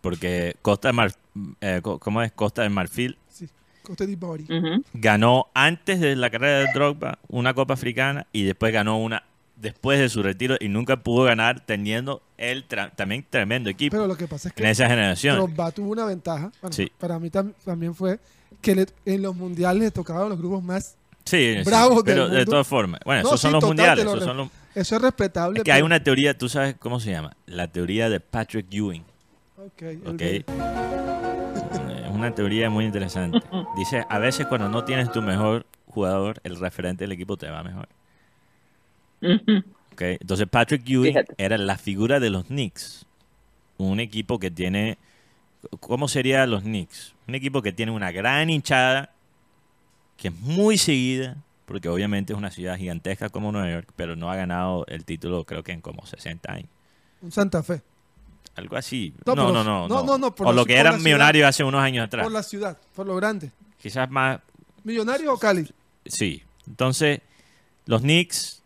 Porque 0.00 0.56
Costa 0.62 0.88
de 0.88 0.92
Mar, 0.94 1.12
eh, 1.60 1.80
¿cómo 1.82 2.22
es? 2.22 2.32
Costa 2.32 2.62
de 2.62 2.68
Marfil 2.70 3.16
Sí, 3.28 3.48
Costa 3.82 4.04
d'Ivoire. 4.04 4.44
Ujú. 4.44 4.82
ganó 4.94 5.46
antes 5.54 6.00
de 6.00 6.16
la 6.16 6.28
carrera 6.30 6.58
de 6.66 6.72
Drogba 6.72 7.18
una 7.28 7.54
Copa 7.54 7.74
Africana 7.74 8.26
y 8.32 8.42
después 8.42 8.72
ganó 8.72 8.98
una 8.98 9.22
después 9.62 9.98
de 9.98 10.08
su 10.10 10.22
retiro 10.22 10.56
y 10.60 10.68
nunca 10.68 10.96
pudo 11.02 11.24
ganar 11.24 11.60
teniendo 11.64 12.20
él 12.36 12.66
tra- 12.68 12.90
también 12.94 13.24
tremendo 13.30 13.70
equipo 13.70 13.92
Pero 13.96 14.06
lo 14.06 14.16
que 14.16 14.26
pasa 14.28 14.48
es 14.48 14.54
en 14.58 14.62
que 14.64 14.70
esa 14.70 14.88
generación. 14.88 15.54
Tuvo 15.74 15.90
una 15.92 16.04
ventaja. 16.04 16.52
Bueno, 16.60 16.74
Sí. 16.74 16.90
Para 16.98 17.18
mí 17.18 17.30
tam- 17.30 17.54
también 17.64 17.94
fue 17.94 18.18
que 18.60 18.74
le- 18.74 18.86
en 19.06 19.22
los 19.22 19.34
mundiales 19.34 19.82
le 19.82 19.90
tocaban 19.90 20.28
los 20.28 20.36
grupos 20.38 20.62
más. 20.62 20.96
Sí, 21.24 21.54
sí, 21.58 21.62
Bravos 21.64 22.02
del 22.04 22.14
pero 22.16 22.28
de 22.28 22.36
mundo. 22.38 22.50
todas 22.50 22.66
formas. 22.66 23.00
Bueno, 23.04 23.22
No, 23.22 23.28
esos 23.28 23.40
sí, 23.40 23.42
son 23.44 23.52
los 23.52 23.60
total, 23.60 23.76
mundiales. 23.76 24.04
lo 24.04 24.10
esos 24.14 24.24
son 24.24 24.36
los- 24.36 24.48
Eso 24.74 24.96
es 24.96 25.02
respetable. 25.02 25.58
Es 25.60 25.64
que 25.64 25.72
hay 25.72 25.82
una 25.82 26.02
teoría, 26.02 26.36
tú 26.36 26.48
sabes 26.48 26.74
cómo 26.78 26.98
se 26.98 27.10
llama, 27.12 27.36
la 27.46 27.68
teoría 27.68 28.08
de 28.10 28.18
Patrick 28.20 28.66
Ewing. 28.72 29.04
Ok, 29.58 29.82
el 29.82 29.98
¿ok? 30.06 30.16
de- 30.16 30.44
Es 32.04 32.10
una 32.10 32.34
teoría 32.34 32.68
muy 32.70 32.84
interesante. 32.84 33.38
Dice, 33.76 34.04
a 34.08 34.18
veces 34.18 34.46
cuando 34.46 34.68
no 34.68 34.84
tienes 34.84 35.10
tu 35.12 35.22
mejor 35.22 35.66
jugador, 35.86 36.40
el 36.44 36.56
referente 36.58 37.04
del 37.04 37.12
equipo 37.12 37.36
te 37.36 37.48
va 37.50 37.62
mejor. 37.62 37.88
Ujú. 39.22 39.58
¿ok? 39.92 40.00
Entonces 40.20 40.46
Patrick 40.48 40.82
Ewing 40.88 41.12
Fíjate. 41.12 41.34
era 41.38 41.56
la 41.58 41.78
figura 41.78 42.20
de 42.20 42.30
los 42.30 42.44
Knicks. 42.46 43.06
Un 43.78 44.00
equipo 44.00 44.38
que 44.38 44.50
tiene... 44.50 44.98
¿Cómo 45.80 46.08
sería 46.08 46.44
los 46.46 46.62
Knicks? 46.62 47.14
Un 47.28 47.34
equipo 47.36 47.62
que 47.62 47.72
tiene 47.72 47.92
una 47.92 48.10
gran 48.10 48.50
hinchada, 48.50 49.10
que 50.16 50.28
es 50.28 50.34
muy 50.34 50.76
seguida, 50.76 51.36
porque 51.66 51.88
obviamente 51.88 52.32
es 52.32 52.38
una 52.38 52.50
ciudad 52.50 52.76
gigantesca 52.76 53.28
como 53.28 53.52
Nueva 53.52 53.70
York, 53.70 53.88
pero 53.96 54.16
no 54.16 54.30
ha 54.30 54.36
ganado 54.36 54.84
el 54.88 55.04
título 55.04 55.44
creo 55.44 55.62
que 55.62 55.72
en 55.72 55.80
como 55.80 56.04
60 56.04 56.52
años. 56.52 56.68
Un 57.22 57.30
Santa 57.30 57.62
Fe. 57.62 57.80
Algo 58.56 58.76
así. 58.76 59.14
No, 59.24 59.34
No, 59.36 59.46
no, 59.48 59.52
los- 59.54 59.64
no. 59.66 59.88
no, 59.88 60.02
no, 60.04 60.18
no, 60.18 60.34
por 60.34 60.48
o 60.48 60.52
lo 60.52 60.66
que 60.66 60.76
eran 60.76 61.00
millonarios 61.02 61.48
hace 61.48 61.62
unos 61.64 61.80
años 61.80 62.04
atrás. 62.06 62.24
Por 62.24 62.32
la 62.32 62.42
ciudad, 62.42 62.76
por 62.94 63.06
lo 63.06 63.14
grande. 63.16 63.50
Quizás 63.80 64.10
más 64.10 64.40
¿Millonarios 64.84 65.32
o 65.32 65.38
Cali? 65.38 65.68
Sí. 66.04 66.42
Entonces, 66.66 67.20
los 67.86 68.02
Knicks, 68.02 68.61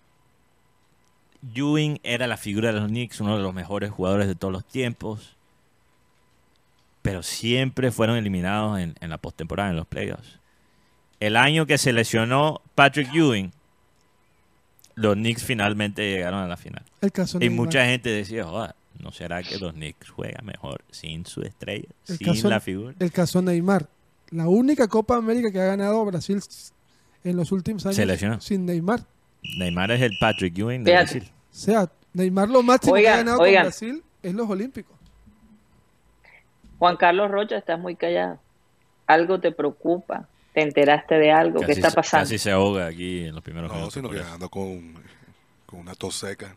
Ewing 1.55 1.99
era 2.03 2.27
la 2.27 2.37
figura 2.37 2.73
de 2.73 2.81
los 2.81 2.89
Knicks, 2.89 3.21
uno 3.21 3.37
de 3.37 3.43
los 3.43 3.55
mejores 3.55 3.91
jugadores 3.91 4.27
de 4.27 4.35
todos 4.35 4.53
los 4.53 4.65
tiempos. 4.67 5.37
Pero 7.03 7.23
siempre 7.23 7.93
fueron 7.93 8.17
eliminados 8.17 8.81
en, 8.81 8.95
en 9.01 9.11
la 9.11 9.19
postemporada, 9.19 9.71
en 9.71 9.77
los 9.77 9.87
playoffs. 9.87 10.41
El 11.21 11.37
año 11.37 11.65
que 11.67 11.79
se 11.79 11.93
lesionó 11.93 12.61
Patrick 12.75 13.15
Ewing, 13.15 13.53
los 14.97 15.15
Knicks 15.15 15.45
finalmente 15.45 16.11
llegaron 16.11 16.41
a 16.41 16.49
la 16.49 16.57
final. 16.57 16.83
El 17.01 17.13
caso 17.13 17.39
Y 17.39 17.41
Neymar. 17.41 17.57
mucha 17.67 17.85
gente 17.87 18.09
decía, 18.11 18.45
"Joda, 18.45 18.75
¿no 18.99 19.13
será 19.13 19.43
que 19.43 19.59
los 19.59 19.73
Knicks 19.75 20.11
juegan 20.11 20.45
mejor 20.45 20.83
sin 20.91 21.25
su 21.27 21.43
estrella, 21.43 21.87
El 22.09 22.19
sin 22.19 22.27
caso- 22.27 22.49
la 22.51 22.61
figura? 22.61 22.95
El 22.99 23.13
caso 23.13 23.41
Neymar. 23.41 23.89
La 24.31 24.49
única 24.49 24.89
Copa 24.89 25.17
América 25.17 25.53
que 25.53 25.61
ha 25.61 25.67
ganado 25.67 26.05
Brasil 26.05 26.41
en 27.23 27.37
los 27.37 27.53
últimos 27.53 27.87
años 27.87 27.97
Se 27.97 28.05
lesionó. 28.07 28.41
sin 28.41 28.67
Neymar. 28.67 29.05
Neymar 29.59 29.93
es 29.93 30.03
el 30.03 30.13
Patrick 30.19 30.59
Ewing 30.59 30.83
de 30.83 30.91
Fíjate. 30.91 31.19
Brasil. 31.21 31.33
O 31.57 31.59
sea, 31.59 31.89
Neymar 32.13 32.49
lo 32.51 32.63
máximo 32.63 32.95
que 32.95 33.01
Oigan, 33.01 33.15
ha 33.15 33.17
ganado 33.19 33.39
oigan. 33.41 33.63
con 33.65 33.71
Brasil 33.71 34.05
es 34.23 34.35
los 34.35 34.51
Olímpicos. 34.51 34.95
Juan 36.79 36.97
Carlos 36.97 37.31
Rocha, 37.31 37.57
estás 37.57 37.79
muy 37.81 37.97
callado. 37.97 38.39
¿Algo 39.07 39.41
te 39.41 39.53
preocupa? 39.53 40.29
¿Te 40.53 40.61
enteraste 40.63 41.15
de 41.17 41.33
algo? 41.33 41.61
¿Qué 41.61 41.67
Casi 41.69 41.79
está 41.81 41.91
se- 41.91 41.97
pasando? 41.97 42.25
Casi 42.25 42.39
se 42.39 42.51
ahoga 42.51 42.87
aquí 42.87 43.25
en 43.27 43.35
los 43.35 43.43
primeros 43.43 43.69
No, 43.71 43.77
minutos. 43.77 43.95
sino 43.95 44.11
que 44.11 44.19
eso. 44.21 44.33
ando 44.33 44.49
con, 44.51 44.95
con 45.65 45.81
una 45.81 45.95
tos 45.95 46.17
seca. 46.17 46.55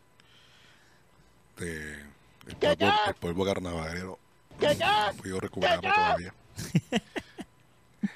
De, 1.58 1.94
el, 2.48 2.56
polvo, 2.56 2.92
el 3.08 3.14
polvo 3.16 3.46
carnavalero. 3.46 4.20
No 4.62 4.70
he 4.70 5.14
podido 5.18 5.40
recuperarme 5.40 5.90
todavía. 5.94 6.34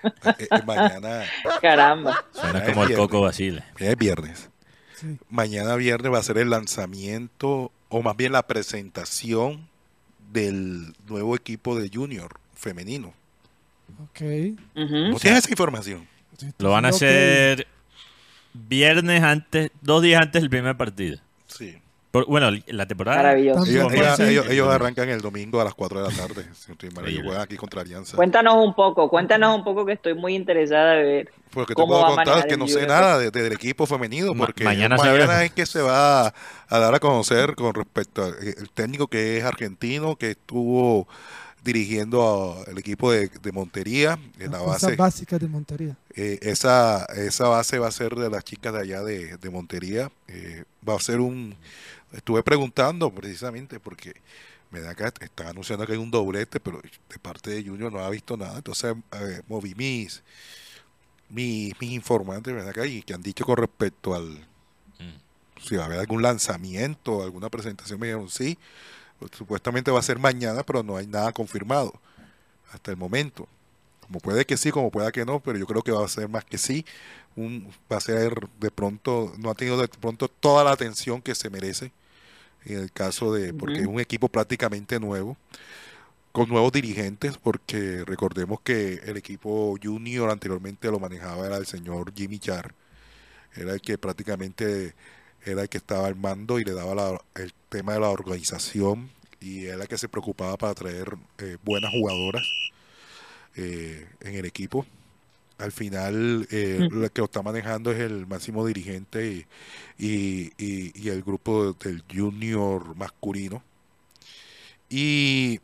Eh, 0.03 0.47
eh, 0.49 0.59
mañana, 0.65 1.23
Caramba. 1.61 2.23
Suena 2.31 2.59
Ya 2.65 2.73
como 2.73 2.83
el. 2.85 2.95
Coco 2.95 3.21
Basile. 3.21 3.63
es 3.77 3.97
viernes. 3.97 4.49
Sí. 4.95 5.17
Mañana 5.29 5.75
viernes 5.75 6.11
va 6.11 6.19
a 6.19 6.23
ser 6.23 6.37
el 6.37 6.49
lanzamiento, 6.49 7.71
o 7.89 8.01
más 8.01 8.15
bien 8.15 8.31
la 8.31 8.47
presentación 8.47 9.67
del 10.31 10.93
nuevo 11.07 11.35
equipo 11.35 11.77
de 11.79 11.89
Junior 11.93 12.39
femenino. 12.55 13.13
Ok. 14.03 14.21
Ujú. 14.75 14.97
¿No 15.11 15.19
tienes 15.19 15.39
esa 15.39 15.49
información? 15.51 16.07
Lo 16.57 16.71
van 16.71 16.85
a 16.85 16.89
hacer 16.89 17.67
viernes 18.53 19.21
antes, 19.23 19.71
dos 19.81 20.01
días 20.01 20.21
antes 20.21 20.41
del 20.41 20.49
primer 20.49 20.75
partido. 20.75 21.19
Sí. 21.47 21.77
Por- 22.13 22.27
bueno, 22.27 22.51
la 22.67 22.85
temporada. 22.85 23.35
Ellos, 23.35 23.67
ellos- 23.67 24.67
arrancan 24.69 25.09
el 25.09 25.19
domingo 25.19 25.59
a 25.59 25.63
las 25.63 25.73
4 25.73 26.03
de 26.03 26.11
la 26.11 26.15
tarde. 26.15 26.45
Ellos 27.07 27.23
juegan 27.25 27.41
aquí 27.41 27.55
contra 27.55 27.81
Alianza. 27.81 28.15
Cuéntanos 28.15 28.53
un 28.63 28.75
poco, 28.75 29.09
cuéntanos 29.09 29.57
un 29.57 29.63
poco 29.63 29.83
que 29.83 29.93
estoy 29.93 30.13
muy 30.13 30.35
interesada 30.35 30.91
de 30.93 31.03
ver. 31.03 31.31
Porque 31.49 31.73
te 31.73 31.81
¿Cómo 31.81 31.99
puedo 31.99 32.15
contar 32.15 32.45
que 32.45 32.55
no 32.55 32.67
sé 32.67 32.85
nada 32.85 33.17
de- 33.17 33.31
de- 33.31 33.41
del 33.41 33.53
equipo 33.53 33.87
femenino, 33.87 34.31
Ma- 34.35 34.45
porque 34.45 34.63
mañana 34.63 34.95
mañana, 34.95 35.43
es 35.43 35.53
que 35.53 35.65
se 35.65 35.81
va 35.81 36.27
a, 36.27 36.33
a 36.69 36.79
dar 36.79 36.93
a 36.93 36.99
conocer 36.99 37.55
con 37.55 37.73
respecto 37.73 38.23
al 38.23 38.69
técnico 38.75 39.07
que 39.07 39.39
es 39.39 39.43
argentino, 39.43 40.15
que 40.15 40.31
estuvo 40.31 41.07
dirigiendo 41.63 42.61
a- 42.67 42.69
el 42.69 42.77
equipo 42.77 43.11
de, 43.11 43.27
de 43.41 43.51
Montería, 43.51 44.19
en 44.37 44.51
la 44.51 44.59
base. 44.61 44.95
básicas 44.95 45.39
de 45.39 45.47
Montería. 45.47 45.95
Eh, 46.15 46.37
esa, 46.43 47.05
esa 47.15 47.47
base 47.47 47.79
va 47.79 47.87
a 47.87 47.91
ser 47.91 48.13
de 48.13 48.29
las 48.29 48.43
chicas 48.43 48.71
de 48.71 48.81
allá 48.81 49.01
de, 49.01 49.37
de 49.37 49.49
Montería. 49.49 50.11
Eh, 50.27 50.63
va 50.87 50.95
a 50.95 50.99
ser 50.99 51.19
un... 51.19 51.55
Estuve 52.13 52.43
preguntando 52.43 53.11
precisamente 53.11 53.79
porque 53.79 54.13
me 54.69 54.81
da 54.81 54.95
que 54.95 55.05
están 55.05 55.47
anunciando 55.47 55.85
que 55.85 55.93
hay 55.93 55.97
un 55.97 56.11
doblete, 56.11 56.59
pero 56.59 56.81
de 56.81 57.19
parte 57.19 57.51
de 57.51 57.63
Junior 57.63 57.91
no 57.91 57.99
ha 57.99 58.09
visto 58.09 58.37
nada. 58.37 58.57
Entonces 58.57 58.95
eh, 59.11 59.41
moví 59.47 59.73
mis, 59.75 60.23
mis, 61.29 61.79
mis 61.79 61.91
informantes, 61.91 62.53
¿verdad? 62.53 62.73
Que, 62.73 62.81
hay, 62.81 63.01
que 63.01 63.13
han 63.13 63.21
dicho 63.21 63.45
con 63.45 63.57
respecto 63.57 64.13
al... 64.13 64.29
Mm. 64.99 65.61
Si 65.61 65.75
va 65.75 65.83
a 65.83 65.85
haber 65.85 65.99
algún 65.99 66.21
lanzamiento, 66.21 67.23
alguna 67.23 67.49
presentación, 67.49 67.99
me 67.99 68.07
dijeron 68.07 68.29
sí. 68.29 68.57
Pues, 69.19 69.31
supuestamente 69.35 69.89
va 69.89 69.99
a 69.99 70.03
ser 70.03 70.19
mañana, 70.19 70.63
pero 70.63 70.83
no 70.83 70.97
hay 70.97 71.07
nada 71.07 71.31
confirmado 71.31 71.93
hasta 72.71 72.91
el 72.91 72.97
momento. 72.97 73.47
Como 74.01 74.19
puede 74.19 74.45
que 74.45 74.57
sí, 74.57 74.71
como 74.71 74.91
pueda 74.91 75.11
que 75.11 75.25
no, 75.25 75.39
pero 75.39 75.57
yo 75.57 75.65
creo 75.65 75.81
que 75.81 75.91
va 75.91 76.05
a 76.05 76.09
ser 76.09 76.29
más 76.29 76.45
que 76.45 76.57
sí. 76.57 76.85
Un, 77.35 77.71
va 77.91 77.97
a 77.97 78.01
ser 78.01 78.35
de 78.59 78.69
pronto, 78.69 79.33
no 79.39 79.49
ha 79.49 79.55
tenido 79.55 79.77
de 79.77 79.87
pronto 79.87 80.27
toda 80.27 80.63
la 80.63 80.71
atención 80.71 81.21
que 81.21 81.33
se 81.33 81.49
merece 81.49 81.91
en 82.65 82.79
el 82.79 82.91
caso 82.91 83.33
de, 83.33 83.53
porque 83.53 83.81
es 83.81 83.87
un 83.87 83.99
equipo 83.99 84.29
prácticamente 84.29 84.99
nuevo. 84.99 85.37
con 86.31 86.49
nuevos 86.49 86.71
dirigentes, 86.71 87.37
porque 87.37 88.03
recordemos 88.05 88.59
que 88.61 88.95
el 89.05 89.17
equipo 89.17 89.77
junior 89.81 90.31
anteriormente 90.31 90.89
lo 90.91 90.99
manejaba 90.99 91.45
era 91.45 91.57
el 91.57 91.65
señor 91.67 92.11
Jimmy 92.15 92.39
Char, 92.39 92.73
era 93.55 93.73
el 93.73 93.81
que 93.81 93.97
prácticamente 93.99 94.95
era 95.45 95.63
el 95.63 95.69
que 95.69 95.77
estaba 95.77 96.07
al 96.07 96.15
mando 96.15 96.59
y 96.59 96.63
le 96.65 96.73
daba 96.73 96.95
la- 96.95 97.21
el 97.35 97.53
tema 97.69 97.93
de 97.93 97.99
la 98.01 98.09
organización 98.09 99.11
y 99.41 99.65
era 99.67 99.83
el 99.83 99.87
que 99.89 99.97
se 99.97 100.09
preocupaba 100.09 100.57
para 100.57 100.73
traer 100.73 101.15
eh, 101.39 101.57
buenas 101.63 101.91
jugadoras 101.91 102.47
eh, 103.55 104.07
en 104.21 104.35
el 104.35 104.45
equipo. 104.45 104.85
Al 105.57 105.71
final, 105.71 106.47
eh, 106.51 106.87
Mm. 106.89 107.01
lo 107.01 107.09
que 107.11 107.21
lo 107.21 107.25
está 107.25 107.41
manejando 107.41 107.91
es 107.91 107.99
el 107.99 108.27
máximo 108.27 108.65
dirigente 108.65 109.27
y, 109.27 109.45
y- 109.97 110.51
y- 110.57 110.91
y 110.95 111.09
el 111.09 111.21
grupo 111.23 111.73
del 111.73 112.03
junior 112.13 112.95
masculino. 112.95 113.63
Y 114.89 115.59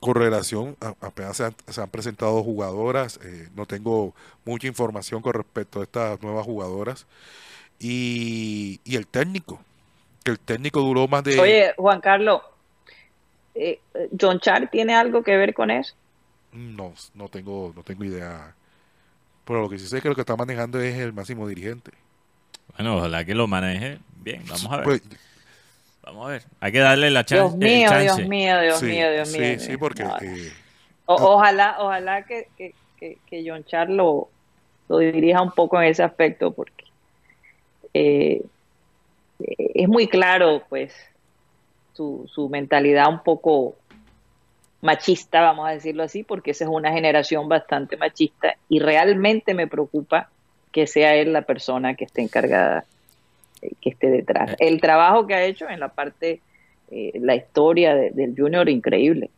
con 0.00 0.14
relación, 0.14 0.76
a- 0.80 0.94
apenas 1.00 1.36
se 1.36 1.44
han, 1.44 1.54
se 1.66 1.80
han 1.80 1.90
presentado 1.90 2.42
jugadoras, 2.42 3.18
eh, 3.24 3.48
no 3.56 3.66
tengo 3.66 4.14
mucha 4.44 4.66
información 4.68 5.22
con 5.22 5.34
respecto 5.34 5.80
a 5.80 5.84
estas 5.84 6.22
nuevas 6.22 6.44
jugadoras. 6.46 7.06
Y, 7.80 8.80
y 8.84 8.96
el 8.96 9.06
técnico, 9.06 9.60
que 10.24 10.30
el 10.32 10.38
técnico 10.38 10.80
duró 10.80 11.08
más 11.08 11.24
de... 11.24 11.38
Oye, 11.38 11.74
Juan 11.76 12.00
Carlos, 12.00 12.42
eh, 13.54 13.80
¿John 14.18 14.40
Char 14.40 14.70
tiene 14.70 14.94
algo 14.94 15.22
que 15.22 15.36
ver 15.36 15.52
con 15.54 15.70
eso? 15.70 15.94
No, 16.52 16.94
no 17.14 17.28
tengo, 17.28 17.72
no 17.76 17.82
tengo 17.82 18.04
idea. 18.04 18.54
Pero 19.48 19.62
lo 19.62 19.68
que 19.70 19.78
sí 19.78 19.86
sé 19.88 19.96
es 19.96 20.02
que 20.02 20.10
lo 20.10 20.14
que 20.14 20.20
está 20.20 20.36
manejando 20.36 20.78
es 20.78 20.94
el 20.96 21.14
máximo 21.14 21.48
dirigente. 21.48 21.90
Bueno, 22.76 22.98
ojalá 22.98 23.24
que 23.24 23.34
lo 23.34 23.46
maneje 23.46 23.98
bien. 24.16 24.42
Vamos 24.46 24.66
a 24.70 24.76
ver. 24.76 24.84
Pues, 24.84 25.02
Vamos 26.02 26.26
a 26.26 26.30
ver. 26.32 26.42
Hay 26.60 26.70
que 26.70 26.78
darle 26.80 27.10
la 27.10 27.24
chance. 27.24 27.56
Dios 27.56 27.56
mío, 27.56 27.88
chance. 27.88 28.02
Dios 28.02 28.28
mío, 28.28 28.60
Dios 28.60 28.78
sí, 28.78 28.86
mío, 28.86 29.10
Dios 29.10 29.28
sí, 29.28 29.38
mío. 29.38 29.58
sí, 29.60 29.76
porque 29.78 30.04
No, 30.04 30.16
eh, 30.20 30.52
o- 31.06 31.14
ojalá, 31.14 31.76
ojalá 31.78 32.24
que, 32.26 32.48
que, 32.58 32.74
que, 32.98 33.18
que 33.26 33.44
John 33.46 33.64
Char 33.64 33.88
lo, 33.88 34.28
lo 34.88 34.98
dirija 34.98 35.40
un 35.40 35.52
poco 35.52 35.80
en 35.80 35.88
ese 35.88 36.02
aspecto, 36.02 36.52
porque 36.52 36.84
eh, 37.94 38.42
es 39.38 39.88
muy 39.88 40.08
claro, 40.08 40.62
pues, 40.68 40.94
su, 41.94 42.30
su 42.32 42.50
mentalidad 42.50 43.08
un 43.08 43.22
poco 43.22 43.76
machista, 44.80 45.40
vamos 45.40 45.68
a 45.68 45.72
decirlo 45.72 46.02
así, 46.04 46.22
porque 46.22 46.52
esa 46.52 46.64
es 46.64 46.70
una 46.70 46.92
generación 46.92 47.48
bastante 47.48 47.96
machista 47.96 48.56
y 48.68 48.78
realmente 48.78 49.54
me 49.54 49.66
preocupa 49.66 50.30
que 50.72 50.86
sea 50.86 51.14
él 51.16 51.32
la 51.32 51.42
persona 51.42 51.94
que 51.94 52.04
esté 52.04 52.22
encargada, 52.22 52.84
eh, 53.62 53.72
que 53.80 53.90
esté 53.90 54.08
detrás. 54.08 54.54
El 54.60 54.80
trabajo 54.80 55.26
que 55.26 55.34
ha 55.34 55.44
hecho 55.44 55.68
en 55.68 55.80
la 55.80 55.88
parte, 55.88 56.40
eh, 56.90 57.12
la 57.20 57.34
historia 57.34 57.94
de- 57.94 58.10
del 58.10 58.34
junior, 58.36 58.68
increíble, 58.68 59.30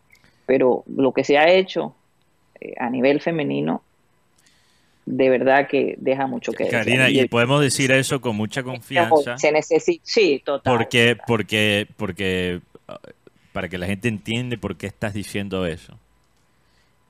pero 0.47 0.84
lo 0.95 1.12
que 1.12 1.24
se 1.24 1.38
ha 1.38 1.49
hecho 1.51 1.95
eh, 2.61 2.74
a 2.78 2.91
nivel 2.91 3.20
femenino, 3.22 3.82
de 5.07 5.30
verdad 5.30 5.66
que 5.66 5.95
deja 5.99 6.26
mucho 6.26 6.53
que 6.53 6.64
desear. 6.64 6.84
Karina, 6.84 7.09
y 7.09 7.26
podemos 7.26 7.62
decir 7.62 7.91
eso 7.91 8.20
con 8.20 8.36
mucha 8.36 8.62
confianza. 8.62 9.38
se 9.38 9.51
necesita, 9.51 10.03
sí, 10.05 10.43
total. 10.45 10.76
Porque, 10.76 11.14
total. 11.14 11.24
porque, 11.26 11.86
porque, 11.97 12.61
para 13.53 13.68
que 13.68 13.78
la 13.78 13.86
gente 13.86 14.09
entiende 14.09 14.59
por 14.59 14.76
qué 14.76 14.86
estás 14.86 15.14
diciendo 15.14 15.66
eso. 15.66 15.98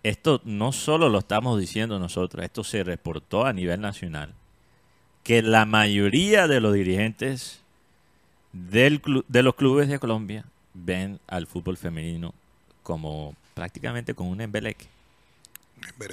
Esto 0.02 0.40
no 0.44 0.72
solo 0.72 1.08
lo 1.08 1.18
estamos 1.18 1.60
diciendo 1.60 1.98
nosotros, 1.98 2.44
esto 2.44 2.64
se 2.64 2.82
reportó 2.84 3.44
a 3.44 3.52
nivel 3.52 3.80
nacional. 3.80 4.32
Que 5.22 5.42
la 5.42 5.66
mayoría 5.66 6.48
de 6.48 6.60
los 6.60 6.72
dirigentes 6.72 7.60
del 8.52 9.02
de 9.28 9.42
los 9.42 9.54
clubes 9.54 9.88
de 9.88 9.98
Colombia 9.98 10.44
ven 10.74 11.20
al 11.28 11.46
fútbol 11.46 11.76
femenino 11.76 12.34
como 12.82 13.34
prácticamente 13.54 14.14
como 14.14 14.30
un 14.30 14.40
embeleque. 14.40 14.86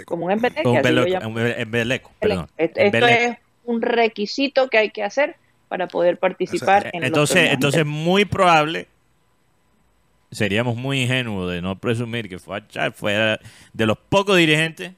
como 0.06 0.26
un 0.26 0.32
embeleque, 0.32 0.64
Como 0.64 0.80
un 0.80 0.86
embeleco, 0.86 1.40
embeleco, 1.60 2.12
perdón. 2.20 2.48
Esto, 2.58 2.80
Embeleco. 2.80 3.08
es 3.08 3.38
un 3.66 3.82
requisito 3.82 4.70
que 4.70 4.78
hay 4.78 4.92
que 4.92 5.04
hacer 5.04 5.36
para 5.68 5.88
poder 5.88 6.18
participar 6.18 6.90
en 6.94 7.02
los 7.02 7.08
Entonces, 7.08 7.52
entonces 7.52 7.86
muy 7.86 8.26
probable, 8.26 8.88
seríamos 10.32 10.76
muy 10.76 11.02
ingenuos 11.04 11.52
de 11.52 11.62
no 11.62 11.78
presumir 11.78 12.28
que 12.30 12.40
fue 12.40 12.62
fuera 12.94 13.40
de 13.74 13.86
los 13.86 13.98
pocos 13.98 14.36
dirigentes 14.38 14.92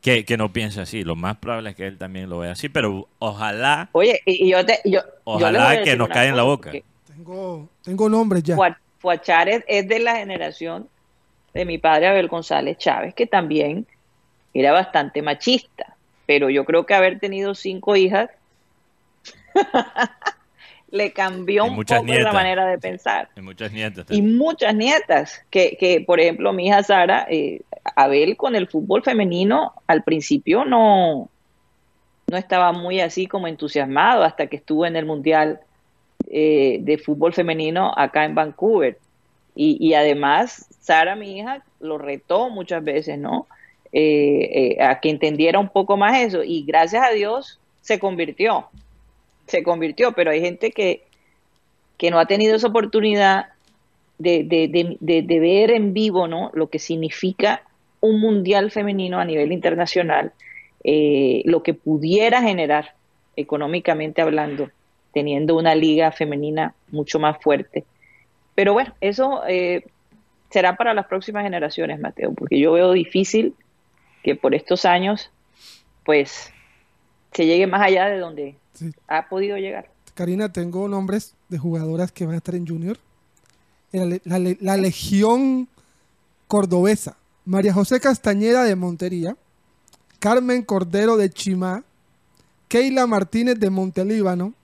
que, 0.00 0.24
que 0.24 0.36
no 0.36 0.52
piensa 0.52 0.82
así. 0.82 1.02
Lo 1.04 1.16
más 1.16 1.36
probable 1.36 1.70
es 1.70 1.76
que 1.76 1.86
él 1.86 1.98
también 1.98 2.28
lo 2.28 2.38
vea 2.38 2.52
así, 2.52 2.68
pero 2.68 3.08
ojalá, 3.18 3.88
Oye, 3.92 4.20
y, 4.26 4.46
y 4.46 4.50
yo 4.50 4.64
te, 4.64 4.80
yo, 4.84 5.00
Ojalá 5.24 5.82
que 5.82 5.96
nos 5.96 6.08
caiga 6.08 6.30
en 6.30 6.36
la 6.36 6.42
boca. 6.42 6.72
Tengo, 7.06 7.68
tengo 7.82 8.08
nombres 8.08 8.42
ya. 8.42 8.56
Fua- 8.56 8.76
Fuachar 8.98 9.48
es, 9.48 9.64
es 9.68 9.86
de 9.88 9.98
la 10.00 10.16
generación 10.16 10.88
de 11.52 11.64
mi 11.64 11.78
padre 11.78 12.08
Abel 12.08 12.28
González 12.28 12.76
Chávez, 12.78 13.14
que 13.14 13.26
también 13.26 13.86
era 14.52 14.72
bastante 14.72 15.20
machista, 15.22 15.94
pero 16.26 16.48
yo 16.50 16.64
creo 16.64 16.86
que 16.86 16.94
haber 16.94 17.18
tenido 17.20 17.54
cinco 17.54 17.96
hijas 17.96 18.30
le 20.94 21.12
cambió 21.12 21.66
Y 21.66 21.70
un 21.70 21.84
poco 21.84 22.04
la 22.06 22.32
manera 22.32 22.66
de 22.66 22.78
pensar. 22.78 23.28
hay 23.36 23.42
muchas 23.42 23.72
nietas. 23.72 24.06
y 24.10 24.22
muchas 24.22 24.74
nietas, 24.74 25.44
que, 25.50 25.76
que 25.78 26.00
por 26.00 26.20
ejemplo 26.20 26.52
mi 26.52 26.68
hija 26.68 26.82
Sara, 26.82 27.26
eh, 27.28 27.62
Abel 27.96 28.36
con 28.36 28.54
el 28.54 28.68
fútbol 28.68 29.02
femenino 29.02 29.72
al 29.86 30.04
principio 30.04 30.64
no, 30.64 31.28
no 32.28 32.36
estaba 32.36 32.72
muy 32.72 33.00
así 33.00 33.26
como 33.26 33.48
entusiasmado 33.48 34.22
hasta 34.22 34.46
que 34.46 34.56
estuvo 34.56 34.86
en 34.86 34.96
el 34.96 35.04
Mundial 35.04 35.60
eh, 36.28 36.78
de 36.80 36.98
Fútbol 36.98 37.32
Femenino 37.34 37.92
acá 37.96 38.24
en 38.24 38.34
Vancouver. 38.34 38.98
Y, 39.56 39.76
y 39.80 39.94
además 39.94 40.66
Sara, 40.80 41.16
mi 41.16 41.38
hija, 41.38 41.64
lo 41.80 41.98
retó 41.98 42.50
muchas 42.50 42.82
veces, 42.82 43.18
¿no? 43.18 43.46
Eh, 43.92 44.76
eh, 44.76 44.82
a 44.82 45.00
que 45.00 45.10
entendiera 45.10 45.58
un 45.58 45.68
poco 45.68 45.96
más 45.96 46.18
eso 46.18 46.42
y 46.42 46.64
gracias 46.64 47.06
a 47.06 47.12
Dios 47.12 47.60
se 47.80 48.00
convirtió, 48.00 48.68
se 49.46 49.62
convirtió, 49.62 50.12
pero 50.12 50.30
hay 50.30 50.40
gente 50.40 50.70
que, 50.70 51.02
que 51.98 52.10
no 52.10 52.18
ha 52.18 52.26
tenido 52.26 52.56
esa 52.56 52.68
oportunidad 52.68 53.46
de, 54.18 54.44
de, 54.44 54.96
de, 55.00 55.22
de, 55.22 55.40
ver 55.40 55.70
en 55.70 55.92
vivo 55.92 56.28
¿no? 56.28 56.50
lo 56.54 56.68
que 56.68 56.78
significa 56.78 57.62
un 58.00 58.20
mundial 58.20 58.70
femenino 58.70 59.18
a 59.18 59.24
nivel 59.24 59.52
internacional, 59.52 60.32
eh, 60.84 61.42
lo 61.46 61.62
que 61.62 61.74
pudiera 61.74 62.42
generar 62.42 62.94
económicamente 63.36 64.22
hablando, 64.22 64.70
teniendo 65.12 65.56
una 65.56 65.74
liga 65.74 66.12
femenina 66.12 66.74
mucho 66.90 67.18
más 67.18 67.38
fuerte. 67.42 67.84
Pero 68.54 68.72
bueno, 68.72 68.94
eso 69.00 69.42
eh, 69.48 69.84
será 70.50 70.76
para 70.76 70.94
las 70.94 71.06
próximas 71.06 71.42
generaciones, 71.42 71.98
Mateo, 71.98 72.32
porque 72.32 72.60
yo 72.60 72.72
veo 72.72 72.92
difícil 72.92 73.54
que 74.22 74.36
por 74.36 74.54
estos 74.54 74.84
años, 74.84 75.30
pues, 76.04 76.53
se 77.34 77.46
llegue 77.46 77.66
más 77.66 77.82
allá 77.82 78.06
de 78.06 78.18
donde 78.18 78.56
Sí. 78.74 78.92
ha 79.08 79.28
podido 79.28 79.56
llegar. 79.56 79.90
Karina, 80.14 80.52
tengo 80.52 80.88
nombres 80.88 81.34
de 81.48 81.58
jugadoras 81.58 82.12
que 82.12 82.24
van 82.26 82.34
a 82.34 82.38
estar 82.38 82.54
en 82.54 82.66
Junior. 82.66 82.98
La, 83.92 84.18
la 84.24 84.38
le- 84.38 84.58
la 84.60 84.76
Legión 84.76 85.68
Cordobesa. 86.48 87.16
María 87.44 87.72
José 87.72 88.00
Castañeda 88.00 88.64
de 88.64 88.76
Montería. 88.76 89.36
Carmen 90.18 90.62
Cordero 90.62 91.16
de 91.16 91.30
Chimá. 91.30 91.84
Keila 92.68 93.06
Martínez 93.06 93.58
de 93.58 93.70
Montelíbano. 93.70 94.54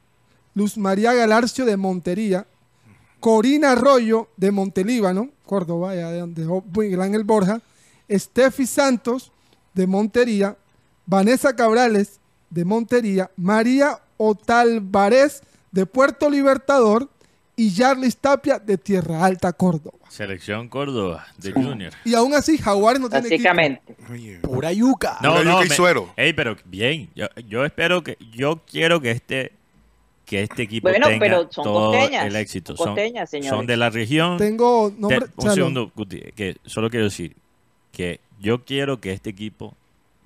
Luz 0.55 0.77
María 0.79 1.12
Galarcio 1.12 1.64
de 1.64 1.77
Montería. 1.77 2.47
Corina 3.21 3.73
Arroyo 3.73 4.29
de 4.39 4.51
Montelíbano, 4.51 5.29
Córdoba, 5.45 5.95
ya 5.95 6.11
de 6.11 6.21
donde 6.21 6.47
Miguel 6.75 7.03
Ángel 7.03 7.25
Borja. 7.25 7.61
Steffi 8.11 8.66
Santos 8.66 9.31
de 9.75 9.87
Montería. 9.87 10.57
Vanessa 11.07 11.55
Cabrales 11.55 12.18
de 12.51 12.65
Montería, 12.65 13.31
María 13.37 13.99
Otalvarez 14.17 15.43
de 15.73 15.87
Puerto 15.87 16.29
Libertador 16.29 17.09
y 17.57 17.71
Yarlis 17.71 18.17
Tapia 18.17 18.59
de 18.59 18.77
Tierra 18.79 19.25
Alta, 19.25 19.53
Córdoba. 19.53 19.99
Selección 20.09 20.69
Córdoba 20.69 21.27
de 21.39 21.53
Junior. 21.53 21.93
Y 22.05 22.15
aún 22.15 22.35
así, 22.35 22.59
Jaguares 22.59 23.01
no 23.01 23.09
tiene 23.09 23.29
equipo. 23.29 23.43
Básicamente. 23.49 23.97
Oye, 24.11 24.39
Pura 24.41 24.73
yuca. 24.73 25.19
No, 25.23 25.37
yo 25.39 25.45
no, 25.45 25.61
me- 25.61 25.69
suero. 25.69 26.13
Ey, 26.17 26.33
pero 26.33 26.57
bien. 26.65 27.11
Yo, 27.15 27.27
yo 27.49 27.65
espero 27.65 28.03
que, 28.03 28.17
yo 28.33 28.61
quiero 28.69 29.01
que 29.01 29.11
este, 29.13 29.53
que 30.25 30.43
este 30.43 30.63
equipo 30.63 30.89
Bueno, 30.89 31.07
tenga 31.07 31.21
pero 31.21 31.53
son 31.53 31.65
todo 31.65 31.93
costeñas, 31.93 32.27
el 32.27 32.37
éxito. 32.37 32.77
son 32.77 32.87
costeñas, 32.89 33.31
de 33.31 33.77
la 33.77 33.91
región. 33.91 34.37
Tengo 34.39 34.91
Te- 34.91 35.01
nombre. 35.01 35.27
un 35.37 35.51
segundo, 35.55 35.93
Guti, 35.95 36.21
que 36.35 36.57
solo 36.65 36.91
quiero 36.91 37.05
decir 37.05 37.37
que 37.93 38.21
yo 38.41 38.65
quiero 38.65 39.01
que 39.01 39.13
este 39.13 39.31
equipo 39.31 39.75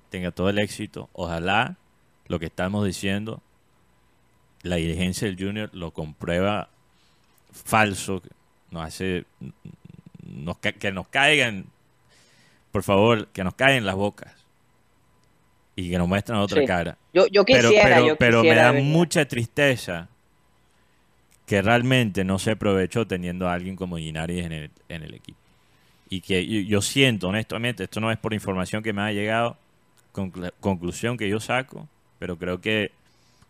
tenga 0.09 0.31
todo 0.31 0.49
el 0.49 0.57
éxito. 0.57 1.09
Ojalá 1.13 1.75
lo 2.27 2.39
que 2.39 2.45
estamos 2.47 2.85
diciendo, 2.85 3.41
la 4.63 4.77
dirigencia 4.77 5.27
del 5.27 5.37
Junior 5.37 5.69
lo 5.73 5.91
comprueba 5.91 6.69
falso, 7.51 8.21
nos 8.71 8.83
hace 8.85 9.25
nos 10.23 10.57
que 10.57 10.91
nos 10.91 11.07
caigan, 11.07 11.65
por 12.71 12.83
favor, 12.83 13.27
que 13.27 13.43
nos 13.43 13.53
caigan 13.53 13.85
las 13.85 13.95
bocas 13.95 14.33
y 15.75 15.89
que 15.91 15.97
nos 15.97 16.07
muestren 16.07 16.39
otra 16.39 16.61
Sí. 16.61 16.67
cara. 16.67 16.97
Yo, 17.13 17.27
yo 17.27 17.45
Pero, 17.45 17.69
quisiera, 17.69 17.89
pero, 17.95 18.07
yo 18.07 18.15
pero 18.17 18.41
me 18.43 18.55
da 18.55 18.71
verdad. 18.71 18.81
mucha 18.87 19.25
tristeza 19.27 20.07
que 21.45 21.61
realmente 21.61 22.23
no 22.23 22.39
se 22.39 22.51
aprovechó 22.51 23.05
teniendo 23.05 23.47
a 23.47 23.53
alguien 23.53 23.75
como 23.75 23.97
Linares 23.97 24.45
en 24.45 24.51
el, 24.51 24.71
en 24.89 25.03
el 25.03 25.13
equipo. 25.13 25.37
y 26.09 26.21
que 26.21 26.45
yo, 26.45 26.59
yo 26.61 26.81
siento, 26.81 27.27
honestamente, 27.29 27.83
esto 27.83 27.99
no 27.99 28.11
es 28.11 28.17
por 28.17 28.33
información 28.33 28.81
que 28.83 28.93
me 28.93 29.01
ha 29.01 29.11
llegado, 29.11 29.57
conclu- 30.13 30.53
conclusión 30.59 31.17
que 31.17 31.27
yo 31.29 31.39
saco, 31.39 31.87
pero 32.19 32.37
creo 32.37 32.61
que 32.61 32.91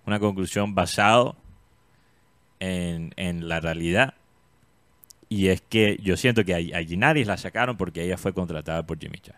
una 0.05 0.19
conclusión 0.19 0.75
basado 0.75 1.35
en, 2.59 3.13
en 3.17 3.47
la 3.47 3.59
realidad. 3.59 4.13
Y 5.29 5.47
es 5.47 5.61
que 5.61 5.97
yo 6.01 6.17
siento 6.17 6.45
que 6.45 6.53
a, 6.53 6.77
a 6.79 6.83
Ginaris 6.83 7.27
la 7.27 7.37
sacaron 7.37 7.77
porque 7.77 8.03
ella 8.03 8.17
fue 8.17 8.33
contratada 8.33 8.85
por 8.85 8.99
Jimmy 8.99 9.17
Chan. 9.19 9.35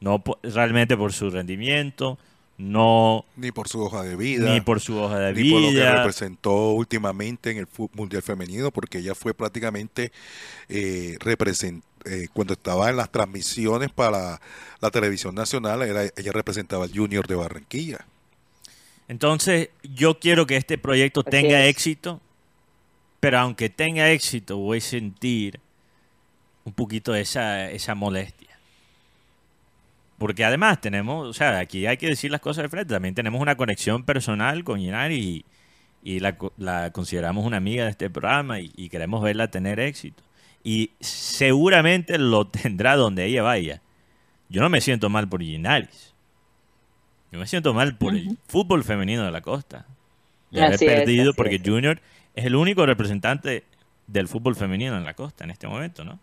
No 0.00 0.18
po- 0.22 0.38
realmente 0.42 0.96
por 0.96 1.12
su 1.12 1.30
rendimiento, 1.30 2.18
no 2.58 3.24
Ni 3.36 3.52
por 3.52 3.68
su 3.68 3.80
hoja 3.80 4.02
de 4.02 4.16
vida. 4.16 4.52
ni 4.52 4.60
por 4.60 4.80
su 4.80 4.98
hoja 4.98 5.18
de 5.18 5.32
ni 5.32 5.50
por 5.50 5.60
lo 5.62 5.68
que 5.68 5.74
vida. 5.74 5.96
representó 5.96 6.70
últimamente 6.72 7.50
en 7.50 7.58
el 7.58 7.66
mundial 7.94 8.22
femenino, 8.22 8.70
porque 8.70 8.98
ella 8.98 9.14
fue 9.14 9.32
prácticamente 9.34 10.12
eh, 10.68 11.16
represent- 11.20 11.82
eh, 12.04 12.28
cuando 12.32 12.54
estaba 12.54 12.90
en 12.90 12.96
las 12.96 13.10
transmisiones 13.10 13.90
para 13.90 14.40
la 14.80 14.90
televisión 14.90 15.34
nacional, 15.34 15.82
era, 15.82 16.04
ella 16.04 16.32
representaba 16.32 16.84
al 16.84 16.92
Junior 16.92 17.26
de 17.26 17.34
Barranquilla. 17.34 18.06
Entonces, 19.08 19.70
yo 19.82 20.18
quiero 20.20 20.46
que 20.46 20.56
este 20.56 20.78
proyecto 20.78 21.20
Así 21.20 21.30
tenga 21.30 21.64
es. 21.64 21.70
éxito, 21.70 22.20
pero 23.18 23.38
aunque 23.38 23.68
tenga 23.68 24.10
éxito, 24.10 24.56
voy 24.58 24.78
a 24.78 24.80
sentir 24.82 25.60
un 26.64 26.72
poquito 26.72 27.14
esa, 27.14 27.70
esa 27.70 27.94
molestia. 27.94 28.48
Porque 30.18 30.44
además 30.44 30.80
tenemos, 30.80 31.26
o 31.26 31.32
sea, 31.32 31.58
aquí 31.58 31.86
hay 31.86 31.96
que 31.96 32.06
decir 32.06 32.30
las 32.30 32.40
cosas 32.40 32.62
de 32.64 32.68
frente, 32.68 32.94
también 32.94 33.14
tenemos 33.14 33.40
una 33.40 33.56
conexión 33.56 34.04
personal 34.04 34.64
con 34.64 34.78
Inari 34.78 35.44
y, 36.02 36.14
y 36.16 36.20
la, 36.20 36.36
co- 36.36 36.52
la 36.58 36.90
consideramos 36.92 37.44
una 37.46 37.56
amiga 37.56 37.84
de 37.84 37.90
este 37.90 38.10
programa 38.10 38.60
y, 38.60 38.70
y 38.76 38.90
queremos 38.90 39.22
verla 39.22 39.50
tener 39.50 39.80
éxito. 39.80 40.22
Y 40.62 40.92
seguramente 41.00 42.18
lo 42.18 42.46
tendrá 42.48 42.96
donde 42.96 43.24
ella 43.26 43.42
vaya. 43.42 43.82
Yo 44.48 44.60
no 44.60 44.68
me 44.68 44.80
siento 44.80 45.08
mal 45.08 45.28
por 45.28 45.42
Ginaris. 45.42 46.14
Yo 47.32 47.38
me 47.38 47.46
siento 47.46 47.72
mal 47.72 47.96
por 47.96 48.14
el 48.14 48.36
fútbol 48.48 48.82
femenino 48.82 49.24
de 49.24 49.30
la 49.30 49.40
costa. 49.40 49.86
De 50.50 50.60
haber 50.60 50.74
Así 50.74 50.84
es, 50.84 50.92
perdido, 50.92 51.32
porque 51.34 51.56
es. 51.56 51.62
Junior 51.64 52.00
es 52.34 52.44
el 52.44 52.56
único 52.56 52.84
representante 52.84 53.64
del 54.08 54.26
fútbol 54.26 54.56
femenino 54.56 54.96
en 54.96 55.04
la 55.04 55.14
costa 55.14 55.44
en 55.44 55.50
este 55.52 55.68
momento, 55.68 56.04
¿no? 56.04 56.18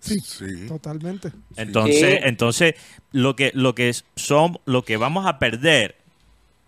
Sí, 0.00 0.16
Sí. 0.20 0.66
totalmente. 0.66 1.32
Entonces, 1.56 2.14
Sí. 2.14 2.18
entonces 2.22 2.74
lo 3.12 3.34
que 3.36 3.50
lo 3.54 3.74
que 3.74 3.92
son 4.16 4.58
lo 4.64 4.84
que 4.84 4.96
vamos 4.96 5.26
a 5.26 5.38
perder 5.38 5.96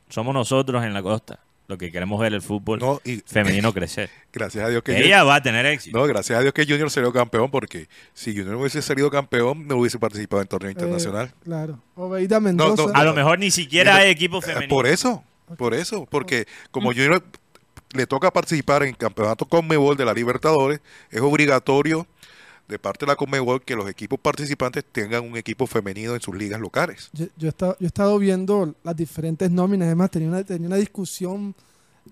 somos 0.09 0.35
nosotros 0.35 0.85
en 0.85 0.93
la 0.95 1.03
costa, 1.03 1.41
lo 1.71 1.79
que 1.79 1.91
queremos 1.91 2.21
ver 2.21 2.35
el 2.35 2.43
fútbol 2.43 2.79
No, 2.81 3.01
y 3.05 3.16
femenino 3.27 3.73
crecer. 3.73 4.11
gracias 4.33 4.64
a 4.64 4.68
Dios 4.68 4.83
que 4.83 4.99
Ella 4.99 5.23
va 5.25 5.37
a 5.37 5.43
tener 5.43 5.64
éxito. 5.64 5.97
No, 5.97 6.05
gracias 6.07 6.39
a 6.39 6.43
Dios 6.43 6.53
que 6.53 6.64
Junior 6.66 6.91
salió 6.91 7.12
campeón, 7.12 7.51
porque 7.51 7.89
si 8.12 8.37
Junior 8.37 8.57
hubiese 8.57 8.83
salido 8.83 9.11
campeón, 9.11 9.66
no 9.66 9.77
hubiese 9.77 9.99
participado 9.99 10.43
en 10.43 10.49
torneo 10.49 10.71
internacional. 10.71 11.29
Eh, 11.29 11.35
claro. 11.45 11.79
Obeida 11.95 12.41
Mendoza. 12.41 12.83
no, 12.87 12.93
a 12.95 13.05
lo 13.05 13.14
mejor 13.14 13.39
ni 13.39 13.51
siquiera 13.51 13.97
hay 13.97 14.11
equipo 14.11 14.39
Eh, 14.39 14.43
femenino. 14.43 14.68
Por 14.68 14.87
eso, 14.87 15.25
por 15.57 15.73
eso, 15.75 16.07
porque 16.11 16.47
como 16.71 16.91
Junior 16.91 17.23
le 17.95 18.07
toca 18.07 18.31
participar 18.31 18.83
en 18.83 18.95
campeonato 18.95 19.47
Conmebol 19.47 19.97
de 19.97 20.05
la 20.05 20.12
Libertadores, 20.14 20.81
es 21.11 21.21
obligatorio 21.21 22.07
de 22.71 22.79
parte 22.79 23.05
de 23.05 23.12
la 23.12 23.16
Conmebol 23.16 23.62
que 23.62 23.75
los 23.75 23.89
equipos 23.89 24.18
participantes 24.18 24.85
tengan 24.91 25.25
un 25.25 25.37
equipo 25.37 25.66
femenino 25.66 26.14
en 26.14 26.21
sus 26.21 26.35
ligas 26.35 26.61
locales. 26.61 27.11
Yo, 27.12 27.27
yo 27.37 27.49
he 27.49 27.51
estado, 27.51 27.77
yo 27.79 27.85
he 27.85 27.89
estado 27.89 28.18
viendo 28.18 28.75
las 28.83 28.97
diferentes 28.97 29.51
nóminas, 29.51 29.87
además 29.87 30.11
tenía 30.11 30.29
una, 30.29 30.45
tenía 30.45 30.68
una 30.68 30.77
discusión 30.77 31.55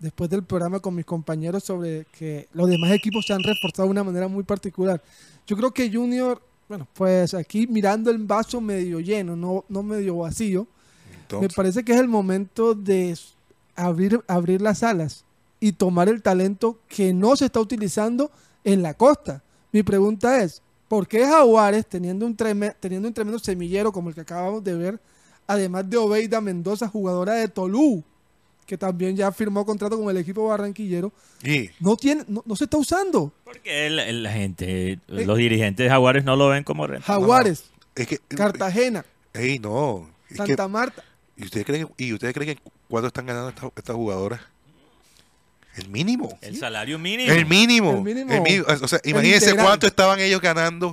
después 0.01 0.29
del 0.29 0.43
programa 0.43 0.81
con 0.81 0.95
mis 0.95 1.05
compañeros 1.05 1.65
sobre 1.65 2.07
que 2.07 2.49
los 2.53 2.69
demás 2.69 2.91
equipos 2.93 3.25
se 3.27 3.33
han 3.33 3.43
reforzado 3.43 3.87
de 3.87 3.93
una 3.93 4.05
manera 4.05 4.29
muy 4.29 4.43
particular. 4.43 5.03
Yo 5.47 5.57
creo 5.57 5.73
que 5.73 5.91
Junior, 5.91 6.43
bueno, 6.69 6.87
pues 6.93 7.35
aquí 7.35 7.67
mirando 7.67 8.11
el 8.11 8.19
vaso 8.19 8.61
medio 8.61 9.01
lleno, 9.01 9.37
no, 9.37 9.65
no 9.69 9.83
medio 9.83 10.19
vacío, 10.19 10.67
me 11.41 11.49
parece 11.49 11.85
que 11.85 11.93
es 11.93 12.01
el 12.01 12.09
momento 12.09 12.75
de 12.75 13.17
abrir, 13.77 14.23
abrir 14.27 14.63
las 14.63 14.83
alas 14.83 15.25
y 15.61 15.73
tomar 15.73 16.09
el 16.09 16.23
talento 16.23 16.79
que 16.89 17.13
no 17.13 17.37
se 17.37 17.47
está 17.47 17.61
utilizando 17.61 18.31
en 18.65 18.83
la 18.83 18.95
costa. 18.95 19.43
Mi 19.73 19.83
pregunta 19.83 20.43
es, 20.43 20.63
¿por 20.89 21.07
qué 21.07 21.25
Jaguares, 21.27 21.87
teniendo 21.87 22.27
un, 22.27 22.37
treme- 22.37 22.75
teniendo 22.81 23.09
un 23.09 23.15
tremendo 23.15 23.39
semillero 23.39 23.93
como 23.93 24.09
el 24.09 24.15
que 24.15 24.23
acabamos 24.23 24.63
de 24.65 24.75
ver, 24.75 25.01
además 25.47 25.89
de 25.89 25.97
Obeida 25.97 26.41
Mendoza, 26.41 26.89
jugadora 26.89 27.35
de 27.35 27.49
Tolú, 27.49 28.03
que 28.67 28.77
también 28.77 29.17
ya 29.17 29.33
firmó 29.33 29.65
contrato 29.65 29.99
con 29.99 30.11
el 30.11 30.17
equipo 30.19 30.47
barranquillero, 30.47 31.13
no, 31.81 31.97
tiene, 31.97 32.25
no, 32.29 32.43
no 32.45 32.57
se 32.57 32.65
está 32.65 32.77
usando? 32.77 33.33
Porque 33.45 33.89
la 33.91 34.31
gente, 34.33 34.99
los 35.07 35.39
dirigentes 35.39 35.85
de 35.85 35.91
Jaguares 35.91 36.25
no 36.25 36.37
lo 36.37 36.49
ven 36.49 36.65
como. 36.65 36.87
Jaguares, 36.87 37.65
es 37.95 38.07
que 38.07 38.19
Cartagena, 38.19 39.05
ey, 39.33 39.59
no, 39.59 40.09
es 40.29 40.33
que- 40.41 40.47
Santa 40.47 40.69
Marta. 40.69 41.03
¿y 41.37 41.45
ustedes 41.45 41.65
creen 41.65 41.89
y 41.97 42.13
ustedes 42.13 42.35
creen 42.35 42.57
que 42.57 42.63
cuánto 42.89 43.07
están 43.07 43.25
ganando 43.27 43.51
estas 43.51 43.71
estas 43.77 43.95
jugadoras? 43.97 44.41
El 45.79 45.89
mínimo. 45.89 46.39
El 46.41 46.57
salario 46.57 46.99
mínimo. 46.99 47.33
El 47.33 47.47
mínimo. 47.47 47.91
El 47.93 48.03
mínimo. 48.03 48.33
El 48.33 48.41
mínimo. 48.43 48.65
O 48.83 48.89
sea, 48.89 49.01
imagínense 49.05 49.55
cuánto 49.55 49.87
estaban 49.87 50.19
ellos 50.21 50.41
ganando 50.41 50.93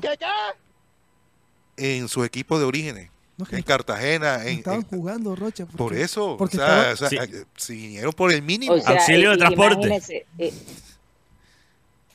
en 1.77 2.07
su 2.07 2.23
equipo 2.23 2.57
de 2.59 2.65
orígenes. 2.65 3.09
No, 3.37 3.45
En 3.51 3.63
Cartagena, 3.63 4.43
en, 4.43 4.59
estaban 4.59 4.79
en- 4.79 4.87
jugando, 4.87 5.35
Rocha. 5.35 5.65
por 5.65 5.93
eso. 5.93 6.37
porque 6.37 6.55
o 6.55 6.59
sea, 6.61 6.91
estaba- 6.93 7.07
o 7.07 7.09
sea, 7.09 7.25
Sí. 7.25 7.43
si 7.57 7.75
vinieron 7.75 8.13
por 8.13 8.31
el 8.31 8.41
mínimo. 8.41 8.73
O 8.73 8.79
sea, 8.79 8.91
Auxilio 8.91 9.31
de 9.31 9.37
transporte. 9.37 10.23
eh, 10.37 10.53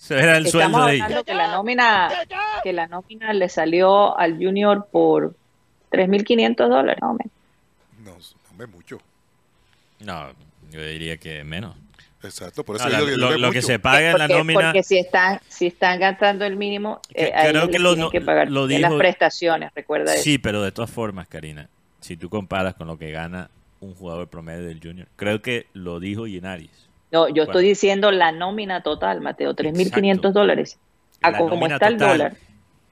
era 0.08 0.38
el 0.38 0.46
estamos 0.46 0.72
sueldo 0.82 0.86
de 0.86 0.94
ellos. 0.96 1.24
que 1.24 1.34
la 1.34 1.48
nómina 1.52 2.08
que 2.62 2.72
la 2.72 2.86
nómina 2.88 3.32
le 3.34 3.48
salió 3.48 4.18
al 4.18 4.36
Junior 4.38 4.88
por 4.90 5.34
3.500 5.90 6.68
dólares. 6.68 7.00
no, 7.02 7.16
no 8.04 8.16
me 8.56 8.66
mucho. 8.66 8.98
No, 10.00 10.30
yo 10.70 10.82
diría 10.82 11.16
que 11.18 11.44
menos. 11.44 11.76
Exacto, 12.22 12.64
por 12.64 12.76
eso 12.76 12.84
No, 12.84 12.90
la- 12.90 12.98
digo 12.98 13.10
que 13.10 13.16
lo, 13.16 13.28
no 13.30 13.34
es 13.36 13.40
lo 13.40 13.50
que 13.50 13.62
se 13.62 13.78
paga 13.78 14.10
en 14.10 14.18
la 14.18 14.28
nómina. 14.28 14.60
porque 14.60 14.82
si 14.82 14.98
están 14.98 15.40
si 15.48 15.66
están 15.68 15.98
gastando 16.00 16.44
el 16.44 16.56
mínimo, 16.56 17.00
Que- 17.14 17.24
eh, 17.28 17.32
creo 17.50 17.66
que 17.68 17.72
les 17.72 17.80
lo- 17.80 17.88
tienen 17.90 18.04
no- 18.04 18.10
que 18.10 18.20
pagar 18.20 18.50
lo 18.50 18.68
en 18.68 18.82
las 18.82 18.92
prestaciones, 18.92 19.70
recuerda 19.74 20.12
eso. 20.14 20.22
Sí, 20.22 20.36
pero 20.38 20.62
de 20.62 20.70
todas 20.72 20.90
formas, 20.90 21.28
Karina, 21.28 21.68
si 22.00 22.16
tú 22.16 22.28
comparas 22.28 22.74
con 22.74 22.86
lo 22.88 22.98
que 22.98 23.10
gana 23.10 23.50
un 23.80 23.94
jugador 23.94 24.28
promedio 24.28 24.64
del 24.66 24.80
Junior, 24.82 25.08
creo 25.16 25.40
que 25.40 25.66
lo 25.72 25.98
dijo 26.00 26.26
Ginaris. 26.26 26.88
No, 27.10 27.28
yo 27.28 27.44
estoy 27.44 27.64
diciendo 27.64 28.10
la 28.12 28.30
nómina 28.32 28.82
total, 28.82 29.20
Mateo, 29.20 29.54
3.500 29.54 30.32
dólares. 30.34 30.78
A 31.22 31.30
La 31.30 31.38
como 31.38 31.66
está 31.66 31.88
el 31.88 31.98
dólar. 31.98 32.34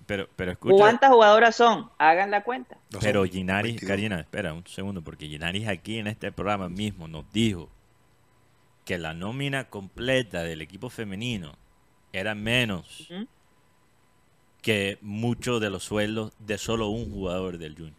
Pero, 0.07 0.27
pero 0.37 0.53
escucha, 0.53 0.75
¿Cuántas 0.75 1.11
jugadoras 1.11 1.55
son? 1.55 1.91
Hagan 1.99 2.31
la 2.31 2.43
cuenta. 2.43 2.79
Pero 3.01 3.25
Ginaris, 3.27 3.73
22. 3.73 3.89
Karina, 3.89 4.21
espera 4.21 4.55
un 4.55 4.67
segundo, 4.67 5.03
porque 5.03 5.27
Ginaris 5.29 5.69
aquí 5.69 5.99
en 5.99 6.07
este 6.07 6.33
programa 6.33 6.71
mismo 6.71 7.07
nos 7.09 7.31
dijo 7.31 7.69
que 8.89 8.97
la 8.97 9.13
nómina 9.13 9.65
completa 9.69 10.43
del 10.45 10.63
equipo 10.63 10.89
femenino 10.89 11.53
era 12.11 12.35
menos 12.35 13.07
Ujú. 13.11 13.27
que 14.63 14.97
muchos 15.03 15.61
de 15.61 15.69
los 15.69 15.85
sueldos 15.85 16.33
de 16.39 16.57
solo 16.57 16.89
un 16.89 17.13
jugador 17.13 17.59
del 17.59 17.75
Junior. 17.75 17.93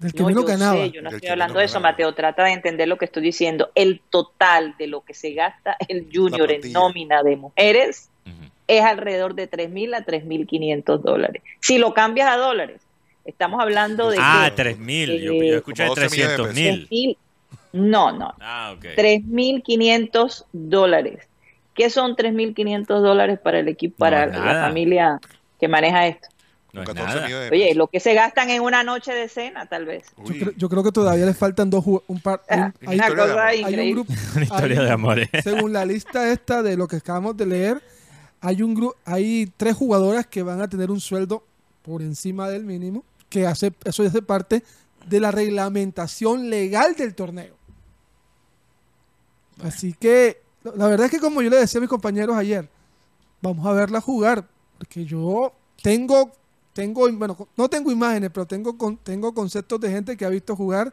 Del 0.00 0.12
que 0.12 0.18
No, 0.18 0.26
menos 0.26 0.42
yo 0.42 0.48
ganaba. 0.48 0.72
sé, 0.84 0.90
yo 0.90 1.00
no 1.00 1.10
Del 1.10 1.18
estoy 1.18 1.30
hablando 1.30 1.60
de 1.60 1.64
eso, 1.66 1.74
ganaba. 1.74 1.92
Mateo. 1.92 2.12
Trata 2.12 2.42
de 2.46 2.50
entender 2.54 2.88
lo 2.88 2.98
que 2.98 3.04
estoy 3.04 3.22
diciendo. 3.22 3.70
El 3.76 4.00
total 4.10 4.74
de 4.80 4.88
lo 4.88 5.02
que 5.02 5.14
se 5.14 5.32
gasta 5.34 5.76
el 5.86 6.08
Junior 6.12 6.50
en 6.50 6.72
nómina 6.72 7.22
de 7.22 7.36
mujeres 7.36 8.10
Ujú. 8.26 8.50
es 8.66 8.82
alrededor 8.82 9.36
de 9.36 9.48
3.000 9.48 9.94
a 9.94 10.04
3.500 10.04 11.02
dólares. 11.02 11.44
Si 11.60 11.78
lo 11.78 11.94
cambias 11.94 12.28
a 12.32 12.36
dólares, 12.36 12.80
estamos 13.24 13.60
hablando 13.62 14.10
de 14.10 14.18
Ah, 14.20 14.50
que 14.56 14.56
3.000. 14.56 15.20
Yo, 15.20 15.34
Eh, 15.34 15.48
yo 15.50 15.56
escuché 15.58 15.84
como 15.84 15.94
12 15.94 16.10
millones 16.16 16.36
de 16.36 16.42
300.000. 16.42 17.16
3.000 17.72 17.90
no, 17.90 18.12
no, 18.12 18.34
Ah, 18.40 18.74
ok. 18.76 18.84
3.500 18.96 20.44
dólares. 20.52 21.20
¿Qué 21.74 21.90
son 21.90 22.16
3.500 22.16 22.86
dólares 23.00 23.38
para 23.38 23.60
el 23.60 23.68
equipo, 23.68 23.96
para 23.98 24.26
la 24.26 24.62
familia 24.66 25.20
que 25.60 25.68
maneja 25.68 26.06
esto? 26.08 26.28
No 26.72 26.82
es 26.82 26.88
14 26.88 27.14
nada. 27.14 27.26
millones 27.26 27.50
de 27.50 27.56
Oye, 27.56 27.74
lo 27.74 27.86
que 27.86 27.98
se 28.00 28.14
gastan 28.14 28.50
en 28.50 28.62
una 28.62 28.82
noche 28.82 29.12
de 29.14 29.28
cena, 29.28 29.66
tal 29.66 29.86
vez. 29.86 30.06
Yo, 30.18 30.24
creo, 30.34 30.52
yo 30.56 30.68
creo 30.68 30.82
que 30.82 30.92
todavía 30.92 31.24
le 31.24 31.34
faltan 31.34 31.70
dos 31.70 31.84
un 31.86 32.20
par. 32.20 32.42
hay 32.48 32.58
un- 32.58 32.64
Ah, 32.64 32.72
hay- 32.86 32.96
Una 32.98 33.08
cosa 33.08 33.22
amor. 33.24 33.38
hay 33.40 33.74
un 33.88 33.90
grupo. 33.92 34.12
Una 34.34 34.44
historia 34.44 34.78
hay- 34.80 34.86
de 34.86 34.90
amor. 34.92 35.18
¿eh? 35.20 35.30
Según 35.42 35.72
la 35.72 35.84
lista 35.84 36.30
esta 36.30 36.62
de 36.62 36.76
lo 36.76 36.86
que 36.88 36.96
acabamos 36.96 37.36
de 37.36 37.46
leer, 37.46 37.82
hay 38.40 38.62
un 38.62 38.74
grupo, 38.74 38.96
hay 39.04 39.50
tres 39.56 39.74
jugadoras 39.76 40.26
que 40.26 40.42
van 40.42 40.60
a 40.60 40.68
tener 40.68 40.90
un 40.90 41.00
sueldo 41.00 41.42
por 41.82 42.02
encima 42.02 42.48
del 42.50 42.64
mínimo, 42.64 43.02
que 43.30 43.46
hace, 43.46 43.72
eso 43.84 44.02
hace 44.02 44.20
parte 44.20 44.62
de 45.06 45.20
la 45.20 45.30
reglamentación 45.30 46.50
legal 46.50 46.94
del 46.96 47.14
torneo. 47.14 47.54
Así 49.62 49.92
que 49.92 50.40
la 50.62 50.86
verdad 50.88 51.06
es 51.06 51.10
que 51.12 51.20
como 51.20 51.42
yo 51.42 51.50
le 51.50 51.56
decía 51.58 51.78
a 51.78 51.80
mis 51.82 51.90
compañeros 51.90 52.36
ayer, 52.36 52.68
vamos 53.40 53.66
a 53.66 53.72
verla 53.72 54.00
jugar, 54.00 54.44
porque 54.78 55.04
yo 55.04 55.52
tengo, 55.82 56.32
tengo, 56.72 57.10
bueno, 57.12 57.36
no 57.56 57.68
tengo 57.68 57.90
imágenes, 57.90 58.30
pero 58.32 58.46
tengo, 58.46 58.76
con- 58.76 58.96
tengo 58.98 59.32
conceptos 59.34 59.80
de 59.80 59.90
gente 59.90 60.16
que 60.16 60.24
ha 60.24 60.28
visto 60.28 60.54
jugar 60.56 60.92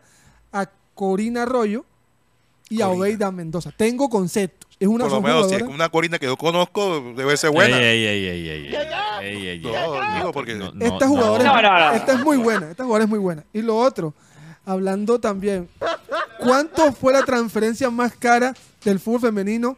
a 0.51 0.68
Corina 0.93 1.43
Arroyo 1.43 1.86
y 2.70 2.82
a. 2.82 2.89
Obeida 2.89 3.32
Mendoza. 3.32 3.72
Tengo 3.76 4.09
conceptos. 4.09 4.66
Es 4.80 4.88
una 4.88 5.05
Por 5.05 5.11
lo 5.11 5.16
son 5.18 5.24
menos 5.24 5.47
si 5.49 5.55
es 5.55 5.61
jugadoras- 5.61 5.76
una 5.76 5.89
corina 5.89 6.20
que 6.20 6.26
yo 6.26 6.36
conozco, 6.38 7.13
debe 7.16 7.38
ser 7.38 7.51
buena. 7.51 7.78
Jugadora, 11.07 11.95
esta 11.95 12.13
es 12.13 12.20
muy 12.24 12.38
buena, 12.38 12.72
esta 12.72 12.84
jugadora 12.84 13.03
es 13.05 13.09
muy 13.09 13.20
buena. 13.20 13.43
Y 13.53 13.61
lo 13.61 13.78
otro, 13.78 14.13
hablando 14.66 15.20
también, 15.20 15.70
¿cuánto 16.40 16.92
fue 16.94 17.14
la 17.14 17.24
transferencia 17.24 17.90
más 17.90 18.14
cara 18.16 18.54
del 18.84 19.00
fútbol 19.00 19.22
femenino 19.22 19.78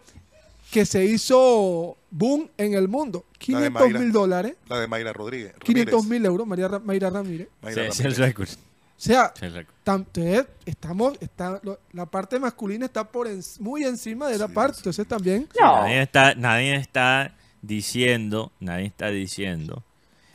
que 0.71 0.85
se 0.85 1.05
hizo 1.05 1.97
boom 2.11 2.49
en 2.57 2.73
el 2.73 2.87
mundo? 2.87 3.25
La 3.47 3.59
de 3.61 3.67
500 3.67 3.71
Mayra. 3.81 3.99
mil 3.99 4.11
dólares, 4.11 4.55
La 4.67 4.79
de 4.79 4.87
Mayra 4.87 5.13
Rodríguez. 5.13 5.53
500 5.63 6.05
mil 6.05 6.25
euros, 6.25 6.45
María 6.47 6.67
Ra- 6.67 6.79
Mayra 6.79 7.09
Ramírez. 7.09 7.47
Sí, 7.63 7.67
es 7.69 7.77
el 7.77 7.85
Ramírez. 8.05 8.17
récord. 8.17 8.49
O 8.49 8.99
sea, 8.99 9.31
es 9.39 10.45
estamos, 10.65 11.13
está, 11.21 11.59
lo- 11.63 11.79
la 11.93 12.07
parte 12.07 12.39
masculina 12.39 12.85
está 12.87 13.03
por 13.07 13.27
en- 13.27 13.43
muy 13.59 13.83
encima 13.83 14.27
de 14.27 14.39
Sí, 14.39 14.43
parte. 14.53 14.73
sí. 14.73 14.79
Entonces 14.81 15.07
también, 15.07 15.47
No, 15.59 15.81
Nadie 15.83 16.01
está, 16.01 16.33
nadie 16.33 16.75
está 16.75 17.35
diciendo, 17.61 18.51
nadie 18.59 18.87
está 18.87 19.09
diciendo, 19.09 19.83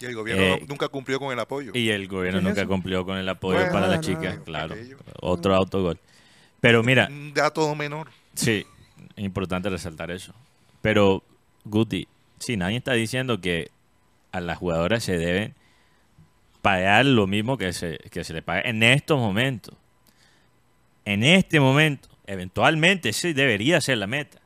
Y 0.01 0.05
el 0.07 0.14
gobierno 0.16 0.43
Eh, 0.43 0.59
no- 0.62 0.66
nunca 0.68 0.89
cumplió 0.89 1.18
con 1.20 1.33
el 1.33 1.39
apoyo. 1.41 1.70
y 1.75 1.91
el 1.91 2.07
gobierno 2.09 2.39
¿Qué 2.39 2.43
es 2.43 2.49
nunca 2.51 2.61
eso? 2.62 2.68
cumplió 2.70 3.05
con 3.05 3.16
el 3.18 3.29
apoyo 3.29 3.59
Bueno, 3.59 3.73
para 3.73 3.87
las 3.89 4.01
chicas, 4.01 4.39
claro. 4.45 4.75
Aquello. 4.75 4.97
Otro 5.20 5.55
autogol. 5.55 5.99
Pero 6.62 6.82
mira, 6.82 7.08
Un 7.10 7.34
dato 7.34 7.74
menor. 7.74 8.08
sí, 8.34 8.64
es 9.16 9.24
importante 9.24 9.68
resaltar 9.68 10.10
eso. 10.10 10.32
Pero, 10.80 11.22
Guti, 11.64 12.08
sí, 12.38 12.56
nadie 12.56 12.78
está 12.78 12.92
diciendo 12.94 13.40
que 13.40 13.70
a 14.30 14.40
las 14.40 14.56
jugadoras 14.56 15.04
se 15.04 15.18
deben 15.18 15.54
pagar 16.62 17.04
lo 17.04 17.26
mismo 17.26 17.58
que 17.58 17.72
se, 17.72 17.98
que 18.10 18.24
se 18.24 18.32
le 18.32 18.40
paga 18.42 18.62
en 18.62 18.82
estos 18.82 19.18
momentos. 19.18 19.74
En 21.04 21.24
este 21.24 21.58
momento, 21.58 22.08
eventualmente 22.26 23.12
sí 23.12 23.32
debería 23.32 23.80
ser 23.80 23.98
la 23.98 24.06
meta. 24.06 24.40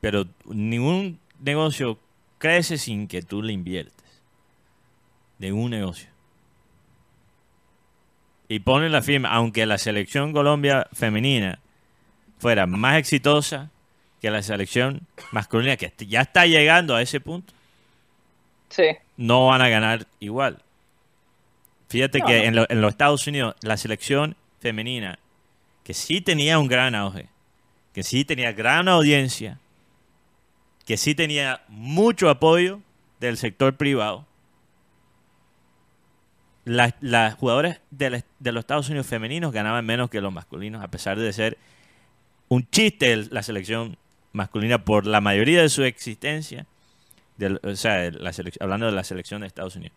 Pero 0.00 0.26
ningún 0.46 1.20
negocio 1.38 1.98
crece 2.38 2.78
sin 2.78 3.06
que 3.06 3.20
tú 3.22 3.42
le 3.42 3.52
inviertes. 3.52 3.94
De 5.38 5.52
un 5.52 5.70
negocio. 5.70 6.08
Y 8.52 8.60
ponen 8.60 8.92
la 8.92 9.00
firma, 9.02 9.30
aunque 9.30 9.64
la 9.64 9.78
selección 9.78 10.32
Colombia 10.32 10.86
femenina 10.92 11.58
fuera 12.38 12.66
más 12.66 12.96
exitosa 12.98 13.70
que 14.20 14.30
la 14.30 14.42
selección 14.42 15.06
masculina, 15.30 15.76
que 15.76 15.90
ya 16.06 16.20
está 16.20 16.44
llegando 16.46 16.94
a 16.94 17.00
ese 17.02 17.18
punto, 17.20 17.54
sí. 18.68 18.84
no 19.16 19.46
van 19.46 19.62
a 19.62 19.68
ganar 19.68 20.06
igual. 20.20 20.58
Fíjate 21.88 22.18
No, 22.18 22.26
que 22.26 22.38
no. 22.40 22.44
En, 22.44 22.56
lo- 22.56 22.66
en 22.68 22.80
los 22.82 22.90
Estados 22.90 23.26
Unidos 23.26 23.54
la 23.62 23.76
selección 23.76 24.36
femenina, 24.60 25.18
que 25.82 25.94
sí 25.94 26.20
tenía 26.20 26.58
un 26.58 26.68
gran 26.68 26.94
auge, 26.94 27.28
que 27.94 28.02
sí 28.02 28.24
tenía 28.24 28.52
gran 28.52 28.86
audiencia, 28.88 29.58
que 30.86 30.96
sí 30.96 31.14
tenía 31.14 31.62
mucho 31.68 32.28
apoyo 32.28 32.80
del 33.18 33.36
sector 33.38 33.76
privado, 33.76 34.26
las, 36.64 36.94
las 37.00 37.34
jugadoras 37.34 37.80
de, 37.90 38.10
la- 38.10 38.24
de 38.38 38.52
los 38.52 38.60
Estados 38.60 38.88
Unidos 38.88 39.06
femeninos 39.06 39.52
ganaban 39.52 39.84
menos 39.84 40.10
que 40.10 40.20
los 40.20 40.32
masculinos, 40.32 40.82
a 40.82 40.88
pesar 40.88 41.18
de 41.18 41.32
ser 41.32 41.58
un 42.48 42.68
chiste 42.70 43.12
el- 43.12 43.28
la 43.30 43.42
selección 43.42 43.96
masculina 44.32 44.84
por 44.84 45.06
la 45.06 45.20
mayoría 45.20 45.62
de 45.62 45.68
su 45.68 45.82
existencia, 45.84 46.66
o 47.62 47.74
sea, 47.76 48.10
la 48.10 48.32
hablando 48.60 48.86
de 48.86 48.92
la 48.92 49.04
selección 49.04 49.40
de 49.40 49.46
Estados 49.48 49.76
Unidos. 49.76 49.96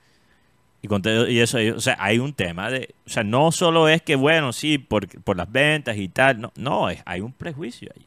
Y, 0.81 0.87
con 0.87 1.01
todo- 1.01 1.27
y 1.27 1.39
eso, 1.39 1.57
o 1.75 1.79
sea, 1.79 1.97
hay 1.99 2.19
un 2.19 2.33
tema 2.33 2.69
de, 2.69 2.93
o 3.07 3.09
sea, 3.09 3.23
no 3.23 3.51
solo 3.51 3.87
es 3.89 4.01
que, 4.01 4.15
bueno, 4.15 4.53
sí, 4.53 4.77
por, 4.77 5.07
por 5.23 5.35
las 5.37 5.51
ventas 5.51 5.97
y 5.97 6.07
tal, 6.09 6.41
no, 6.41 6.51
no, 6.55 6.89
es, 6.89 7.01
hay 7.05 7.21
un 7.21 7.31
prejuicio 7.33 7.91
ahí. 7.95 8.05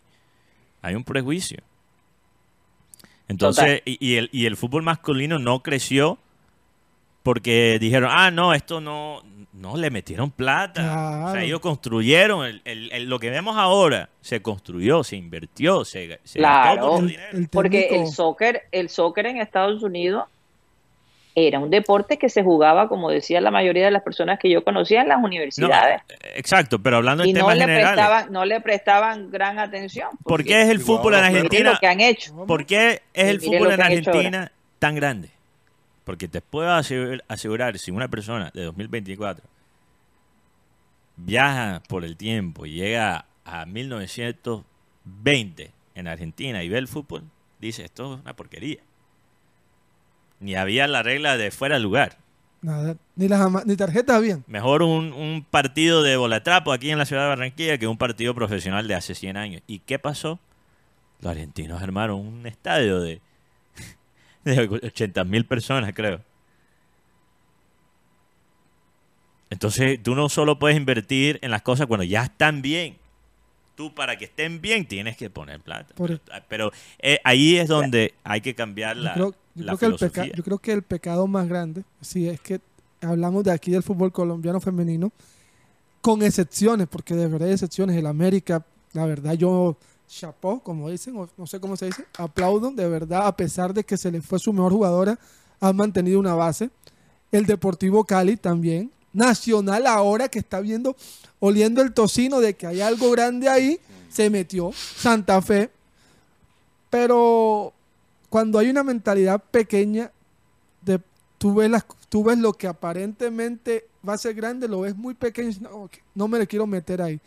Hay 0.82 0.94
un 0.94 1.02
prejuicio. 1.04 1.58
Entonces, 3.28 3.82
y, 3.84 3.98
y 4.04 4.16
el, 4.16 4.30
y 4.32 4.46
el 4.46 4.56
fútbol 4.56 4.82
masculino 4.82 5.38
no 5.38 5.62
creció 5.62 6.18
porque 7.22 7.78
dijeron, 7.80 8.10
ah, 8.12 8.30
no, 8.30 8.54
esto 8.54 8.80
no, 8.80 9.22
no 9.52 9.76
le 9.76 9.90
metieron 9.90 10.30
plata. 10.30 11.26
O 11.26 11.32
sea, 11.32 11.42
ellos 11.42 11.60
construyeron, 11.60 12.46
el- 12.46 12.62
el- 12.64 12.92
el- 12.92 13.04
lo 13.08 13.18
que 13.18 13.28
vemos 13.30 13.56
ahora 13.56 14.08
se 14.20 14.40
construyó, 14.40 15.04
se 15.04 15.16
invirtió, 15.16 15.84
se, 15.84 16.20
se 16.24 16.38
Claro. 16.38 16.74
gastó 16.74 16.90
mucho 16.92 17.02
el, 17.04 17.08
dinero. 17.10 17.38
el 17.38 17.48
Porque 17.48 17.88
el 17.90 18.06
soccer, 18.06 18.62
el 18.72 18.88
soccer 18.88 19.26
en 19.26 19.38
Estados 19.38 19.82
Unidos 19.82 20.24
era 21.34 21.60
un 21.60 21.70
deporte 21.70 22.16
que 22.18 22.28
se 22.28 22.42
jugaba, 22.42 22.88
como 22.88 23.10
decía 23.10 23.40
la 23.40 23.52
mayoría 23.52 23.84
de 23.84 23.90
las 23.92 24.02
personas 24.02 24.40
que 24.40 24.50
yo 24.50 24.64
conocía, 24.64 25.02
en 25.02 25.08
las 25.08 25.20
No, 25.20 25.26
universidades. 25.26 26.02
exacto, 26.34 26.80
pero 26.80 26.96
hablando 26.96 27.22
en 27.22 27.28
y 27.28 27.32
no 27.32 27.40
temas 27.40 27.54
le, 27.56 27.60
generales. 27.60 27.92
prestaban, 27.92 28.32
no 28.32 28.44
le 28.44 28.60
prestaban 28.60 29.30
gran 29.30 29.58
atención. 29.60 30.08
¿Por 30.24 30.24
porque 30.24 30.44
qué 30.44 30.62
es 30.62 30.68
el 30.68 30.80
fútbol 30.80 31.14
en 31.14 31.24
Argentina? 31.24 31.72
lo 31.74 31.78
que 31.78 31.86
han 31.86 32.00
hecho. 32.00 32.34
¿Por 32.46 32.66
qué 32.66 33.02
es 33.14 33.28
el 33.28 33.38
miren 33.40 33.52
fútbol 33.60 33.72
en 33.74 33.82
Argentina 33.82 34.52
tan 34.80 34.94
grande? 34.96 35.28
Porque 36.08 36.26
te 36.26 36.40
puedo 36.40 36.72
asegurar, 36.72 37.78
si 37.78 37.90
una 37.90 38.08
persona 38.08 38.50
de 38.54 38.62
2024 38.62 39.44
viaja 41.18 41.82
por 41.86 42.02
el 42.02 42.16
tiempo 42.16 42.64
y 42.64 42.72
llega 42.72 43.26
a 43.44 43.66
1920 43.66 45.70
en 45.94 46.08
Argentina 46.08 46.62
y 46.62 46.70
ve 46.70 46.78
el 46.78 46.88
fútbol, 46.88 47.24
dice, 47.60 47.84
esto 47.84 48.14
es 48.14 48.20
una 48.22 48.34
porquería. 48.34 48.78
Ni 50.40 50.54
había 50.54 50.88
la 50.88 51.02
regla 51.02 51.36
de 51.36 51.50
fuera 51.50 51.74
de 51.74 51.82
lugar. 51.82 52.16
Nada, 52.62 52.96
ni, 53.14 53.28
las 53.28 53.66
ni 53.66 53.76
tarjetas 53.76 54.16
habían. 54.16 54.44
Mejor 54.46 54.82
un, 54.82 55.12
un 55.12 55.44
partido 55.44 56.02
de 56.02 56.16
bolatrapo 56.16 56.72
aquí 56.72 56.90
en 56.90 56.96
la 56.96 57.04
ciudad 57.04 57.24
de 57.24 57.28
Barranquilla 57.28 57.76
que 57.76 57.86
un 57.86 57.98
partido 57.98 58.34
profesional 58.34 58.88
de 58.88 58.94
hace 58.94 59.14
100 59.14 59.36
años. 59.36 59.62
¿Y 59.66 59.80
qué 59.80 59.98
pasó? 59.98 60.38
Los 61.20 61.32
argentinos 61.32 61.82
armaron 61.82 62.18
un 62.18 62.46
estadio 62.46 62.98
de 62.98 63.20
80 64.82 65.24
mil 65.24 65.44
personas, 65.44 65.92
creo. 65.94 66.20
Entonces, 69.50 70.02
tú 70.02 70.14
no 70.14 70.28
solo 70.28 70.58
puedes 70.58 70.76
invertir 70.76 71.38
en 71.42 71.50
las 71.50 71.62
cosas 71.62 71.86
cuando 71.86 72.04
ya 72.04 72.24
están 72.24 72.60
bien. 72.62 72.96
Tú, 73.76 73.94
para 73.94 74.18
que 74.18 74.24
estén 74.26 74.60
bien, 74.60 74.86
tienes 74.86 75.16
que 75.16 75.30
poner 75.30 75.60
plata. 75.60 75.94
Por- 75.94 76.18
Pero, 76.20 76.44
pero, 76.48 76.72
eh, 76.98 77.18
ahí 77.24 77.56
es 77.56 77.68
donde 77.68 78.14
hay 78.24 78.40
que 78.40 78.54
cambiar 78.54 78.96
Yo 78.96 79.02
la, 79.02 79.14
creo, 79.14 79.30
yo 79.54 79.64
la 79.64 79.76
creo 79.76 79.96
que 79.96 80.20
el 80.20 80.32
yo 80.34 80.42
creo 80.44 80.58
que 80.58 80.72
el 80.72 80.82
pecado 80.82 81.26
más 81.26 81.48
grande, 81.48 81.84
si 82.00 82.28
es 82.28 82.40
que 82.40 82.60
hablamos 83.00 83.44
de 83.44 83.52
aquí 83.52 83.70
del 83.70 83.82
fútbol 83.82 84.12
colombiano 84.12 84.60
femenino, 84.60 85.12
con 86.00 86.22
excepciones, 86.22 86.88
porque 86.88 87.14
de 87.14 87.28
verdad 87.28 87.48
hay 87.48 87.54
excepciones. 87.54 87.96
El 87.96 88.06
América, 88.06 88.64
la 88.92 89.06
verdad, 89.06 89.34
yo 89.34 89.76
chapó, 90.08 90.60
como 90.60 90.90
dicen, 90.90 91.16
o 91.16 91.28
no 91.36 91.46
sé 91.46 91.60
cómo 91.60 91.76
se 91.76 91.86
dice, 91.86 92.04
aplaudo, 92.16 92.70
de 92.70 92.88
verdad, 92.88 93.26
a 93.26 93.36
pesar 93.36 93.72
de 93.74 93.84
que 93.84 93.96
se 93.96 94.10
le 94.10 94.20
fue 94.20 94.38
su 94.38 94.52
mejor 94.52 94.72
jugadora, 94.72 95.18
han 95.60 95.76
mantenido 95.76 96.18
una 96.18 96.34
base. 96.34 96.70
El 97.30 97.46
Deportivo 97.46 98.04
Cali 98.04 98.36
también. 98.36 98.90
Nacional 99.12 99.86
ahora 99.86 100.28
que 100.28 100.38
está 100.38 100.60
viendo, 100.60 100.96
oliendo 101.40 101.82
el 101.82 101.92
tocino 101.92 102.40
de 102.40 102.54
que 102.54 102.66
hay 102.66 102.80
algo 102.80 103.10
grande 103.10 103.48
ahí, 103.48 103.80
se 104.10 104.30
metió. 104.30 104.70
Santa 104.72 105.40
Fe. 105.42 105.70
Pero 106.90 107.72
cuando 108.28 108.58
hay 108.58 108.70
una 108.70 108.82
mentalidad 108.82 109.42
pequeña, 109.50 110.12
de, 110.82 111.00
tú, 111.38 111.54
ves 111.54 111.70
las, 111.70 111.84
tú 112.08 112.24
ves 112.24 112.38
lo 112.38 112.52
que 112.52 112.66
aparentemente 112.66 113.86
va 114.06 114.14
a 114.14 114.18
ser 114.18 114.34
grande, 114.34 114.68
lo 114.68 114.80
ves 114.80 114.96
muy 114.96 115.14
pequeño 115.14 115.50
no, 115.60 115.90
no 116.14 116.28
me 116.28 116.38
le 116.38 116.46
quiero 116.46 116.66
meter 116.66 117.02
ahí. 117.02 117.20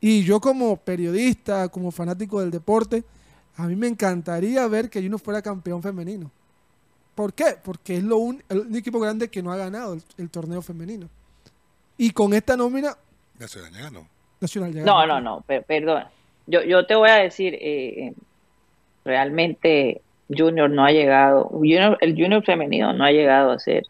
Y 0.00 0.24
yo 0.24 0.40
como 0.40 0.76
periodista, 0.76 1.68
como 1.68 1.90
fanático 1.90 2.40
del 2.40 2.50
deporte, 2.50 3.04
a 3.56 3.66
mí 3.66 3.76
me 3.76 3.86
encantaría 3.86 4.66
ver 4.66 4.88
que 4.88 5.02
Juno 5.02 5.18
fuera 5.18 5.42
campeón 5.42 5.82
femenino. 5.82 6.30
¿Por 7.14 7.34
qué? 7.34 7.56
Porque 7.62 7.96
es 7.96 8.02
lo 8.02 8.16
un, 8.16 8.42
el 8.48 8.60
único 8.60 8.78
equipo 8.78 9.00
grande 9.00 9.28
que 9.28 9.42
no 9.42 9.52
ha 9.52 9.56
ganado 9.56 9.92
el, 9.94 10.02
el 10.16 10.30
torneo 10.30 10.62
femenino. 10.62 11.08
Y 11.98 12.12
con 12.12 12.32
esta 12.32 12.56
nómina 12.56 12.96
Ya 13.38 13.46
se 13.46 13.60
dañaron. 13.60 14.08
nacional 14.40 14.72
ya 14.72 14.84
No, 14.84 14.96
ganó. 14.98 15.20
no, 15.20 15.36
no, 15.36 15.40
per- 15.42 15.64
perdón. 15.64 16.04
Yo, 16.46 16.62
yo 16.62 16.86
te 16.86 16.94
voy 16.94 17.10
a 17.10 17.16
decir, 17.16 17.54
eh, 17.60 18.14
realmente 19.04 20.00
Junior 20.34 20.70
no 20.70 20.84
ha 20.84 20.92
llegado, 20.92 21.44
Junior- 21.44 21.98
el 22.00 22.12
Junior 22.14 22.42
femenino 22.44 22.92
no 22.92 23.04
ha 23.04 23.10
llegado 23.12 23.50
a 23.50 23.58
ser 23.58 23.84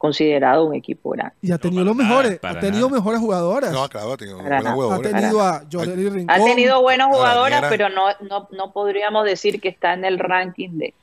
considerado 0.00 0.64
un 0.64 0.74
equipo 0.74 1.10
grande. 1.10 1.34
Y 1.42 1.52
ha 1.52 1.58
tenido 1.58 1.82
para 1.84 1.86
los 1.94 1.96
mejores, 1.96 2.38
para 2.38 2.58
ha 2.58 2.60
tenido 2.62 2.86
nada. 2.88 2.98
mejores 2.98 3.20
jugadoras. 3.20 3.70
No, 3.70 3.86
claro, 3.90 4.14
ha 4.14 4.16
tenido 4.16 4.38
Para 4.38 4.48
buenas 4.48 4.64
nada. 4.64 4.70
ha 4.70 4.74
jugadoras. 4.74 5.12
tenido 5.12 5.40
a 5.42 6.14
Rincón. 6.14 6.30
Ha 6.40 6.44
tenido 6.44 6.80
buenos 6.80 7.06
a 7.08 7.10
jugadoras, 7.12 7.64
pero 7.68 7.88
no, 7.90 8.04
no, 8.28 8.48
no 8.50 8.72
podríamos 8.72 9.26
decir 9.26 9.60
que 9.60 9.68
está 9.68 9.92
en 9.92 10.06
el 10.06 10.18
ranking 10.18 10.70
de, 10.78 10.94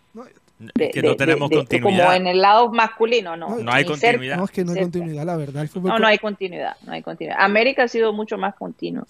de- 0.74 0.90
que 0.90 1.04
no 1.04 1.10
de- 1.10 1.16
tenemos 1.16 1.48
de- 1.52 1.56
de- 1.58 1.62
continuidad. 1.62 2.06
como 2.06 2.14
en 2.14 2.26
el 2.28 2.42
lado 2.42 2.72
masculino, 2.72 3.38
no. 3.38 3.60
No 3.60 3.72
hay 3.72 3.84
ni 3.86 3.90
cerca. 3.96 4.08
continuidad. 4.14 4.38
No, 4.38 4.46
es 4.46 4.52
que 4.52 4.64
no 4.66 4.72
hay 4.72 4.74
cerca. 4.78 4.86
continuidad, 4.92 5.26
la 5.26 5.36
verdad. 5.38 5.64
El 5.76 5.84
No, 5.84 6.00
no 6.00 6.08
hay 6.08 6.18
continuidad, 6.18 6.76
no 6.84 6.92
hay 6.94 7.04
continuidad. 7.04 7.38
América 7.40 7.84
ha 7.84 7.88
sido 7.88 8.12
mucho 8.14 8.40
más 8.40 8.56
continuo. 8.56 9.06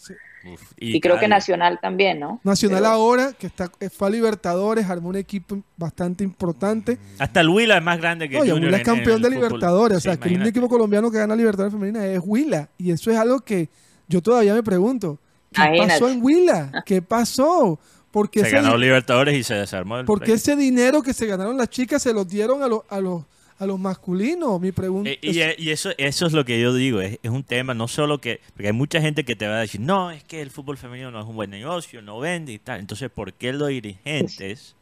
Uf, 0.53 0.61
Y, 0.79 0.99
creo 1.01 1.19
que. 1.19 1.27
Nacional 1.27 1.79
también, 1.81 2.19
¿no? 2.19 2.39
Nacional 2.43 2.79
Pero- 2.83 2.91
ahora, 2.93 3.33
que 3.33 3.47
está, 3.47 3.69
eh, 3.79 3.89
fue 3.89 4.07
a 4.07 4.11
Libertadores, 4.11 4.89
armó 4.89 5.09
un 5.09 5.15
equipo 5.17 5.59
bastante 5.77 6.23
importante. 6.23 6.97
Hasta 7.19 7.41
el 7.41 7.49
Huila 7.49 7.77
es 7.77 7.83
más 7.83 7.97
grande 7.99 8.29
que 8.29 8.37
Oye, 8.37 8.51
Junior 8.51 8.67
Huila 8.67 8.77
es 8.77 8.83
campeón 8.83 9.15
el 9.17 9.21
de 9.23 9.27
fútbol. 9.29 9.43
Libertadores. 9.49 9.97
o 9.97 10.01
sea, 10.01 10.13
Sí, 10.13 10.19
que 10.19 10.23
el 10.25 10.29
único 10.31 10.39
imagínate. 10.43 10.59
equipo 10.59 10.69
colombiano 10.69 11.11
que 11.11 11.17
gana 11.17 11.35
Libertadores 11.35 11.73
femenina 11.73 12.05
es 12.05 12.19
Huila. 12.23 12.69
Y 12.77 12.91
eso 12.91 13.11
es 13.11 13.17
algo 13.17 13.39
que 13.41 13.69
yo 14.07 14.21
todavía 14.21 14.53
me 14.53 14.63
pregunto. 14.63 15.19
¿Qué 15.51 15.61
Imagínate. 15.61 15.93
pasó 15.93 16.09
en 16.09 16.23
Huila? 16.23 16.83
¿Qué 16.85 17.01
pasó? 17.01 17.79
Porque 18.11 18.39
Se 18.41 18.47
ese, 18.47 18.55
ganó 18.57 18.77
Libertadores 18.77 19.35
y 19.37 19.43
se 19.43 19.53
desarmó 19.53 19.97
el 19.99 20.05
porque 20.05 20.25
proyecto. 20.27 20.51
ese 20.51 20.59
dinero 20.59 21.01
que 21.03 21.13
se 21.13 21.25
ganaron 21.25 21.57
las 21.57 21.69
chicas 21.69 22.01
se 22.01 22.13
los 22.13 22.27
dieron 22.27 22.63
a 22.63 22.67
los 22.67 22.81
a 22.89 22.99
los 22.99 23.23
a 23.59 23.65
los 23.65 23.79
masculinos. 23.79 24.59
Mi 24.61 24.71
pregunta 24.71 25.09
Eh, 25.09 25.19
Y, 25.21 25.39
y 25.63 25.69
eso, 25.71 25.91
eso 25.97 26.25
es 26.25 26.33
lo 26.33 26.45
que 26.45 26.59
yo 26.59 26.73
digo, 26.73 27.01
es, 27.01 27.19
es 27.23 27.31
un 27.31 27.43
tema, 27.43 27.73
no 27.73 27.87
solo 27.87 28.19
que, 28.19 28.41
porque 28.53 28.67
hay 28.67 28.73
mucha 28.73 29.01
gente 29.01 29.23
que 29.25 29.35
te 29.35 29.47
va 29.47 29.57
a 29.57 29.59
decir, 29.61 29.81
no, 29.81 30.11
es 30.11 30.23
que 30.23 30.41
el 30.41 30.51
fútbol 30.51 30.77
femenino 30.77 31.11
no 31.11 31.19
es 31.21 31.25
un 31.25 31.35
buen 31.35 31.49
negocio, 31.49 32.01
no 32.01 32.19
vende 32.19 32.53
y 32.53 32.59
tal. 32.59 32.79
Entonces, 32.79 33.09
¿por 33.09 33.33
qué 33.33 33.53
los 33.53 33.69
dirigentes 33.69 34.75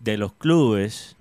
de 0.00 0.16
los 0.16 0.32
clubes 0.32 1.16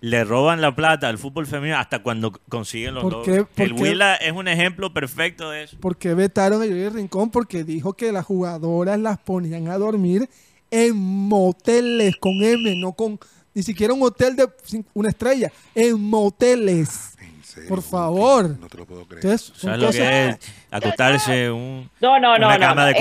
le 0.00 0.24
roban 0.24 0.60
la 0.60 0.74
plata 0.74 1.08
al 1.08 1.18
fútbol 1.18 1.46
femenino 1.46 1.76
hasta 1.78 2.02
cuando 2.02 2.32
consiguen 2.48 2.94
los. 2.94 3.02
¿Por 3.02 3.28
El? 3.56 3.72
Huila 3.72 4.14
es 4.14 4.32
un 4.32 4.46
ejemplo 4.46 4.92
perfecto 4.92 5.50
de 5.50 5.64
eso. 5.64 5.76
¿Por 5.80 5.96
qué 5.96 6.14
vetaron 6.14 6.62
a 6.62 6.66
Yuri 6.66 6.88
Rincón? 6.88 7.30
Porque 7.30 7.64
dijo 7.64 7.94
que 7.94 8.12
las 8.12 8.24
jugadoras 8.24 8.98
las 8.98 9.18
ponían 9.18 9.68
a 9.68 9.78
dormir 9.78 10.28
en 10.70 10.96
moteles 10.96 12.16
con 12.16 12.42
M, 12.42 12.76
no 12.76 12.92
con 12.92 13.18
ni 13.58 13.64
siquiera 13.64 13.92
un 13.92 14.00
hotel 14.04 14.36
de 14.36 14.48
una 14.94 15.08
estrella, 15.08 15.50
en 15.74 16.00
moteles. 16.00 17.16
En 17.20 17.42
serio, 17.42 17.68
Por 17.68 17.82
favor. 17.82 18.56
No 18.56 18.68
te 18.68 18.78
lo 18.78 18.86
puedo 18.86 19.04
creer. 19.04 19.24
Entonces, 19.24 19.48
son 19.48 19.70
¿Sabes 19.70 19.80
lo 19.80 19.86
cosas- 19.88 20.00
que 20.00 20.28
es 20.28 20.38
acostarse 20.70 21.50
un, 21.50 21.90
No, 22.00 22.20
no, 22.20 22.38
no. 22.38 22.46
una 22.46 22.54
no, 22.56 22.60
cama 22.60 22.82
no. 22.82 22.86
de 22.86 22.92
Eh, 22.92 22.94
eh, 22.94 23.00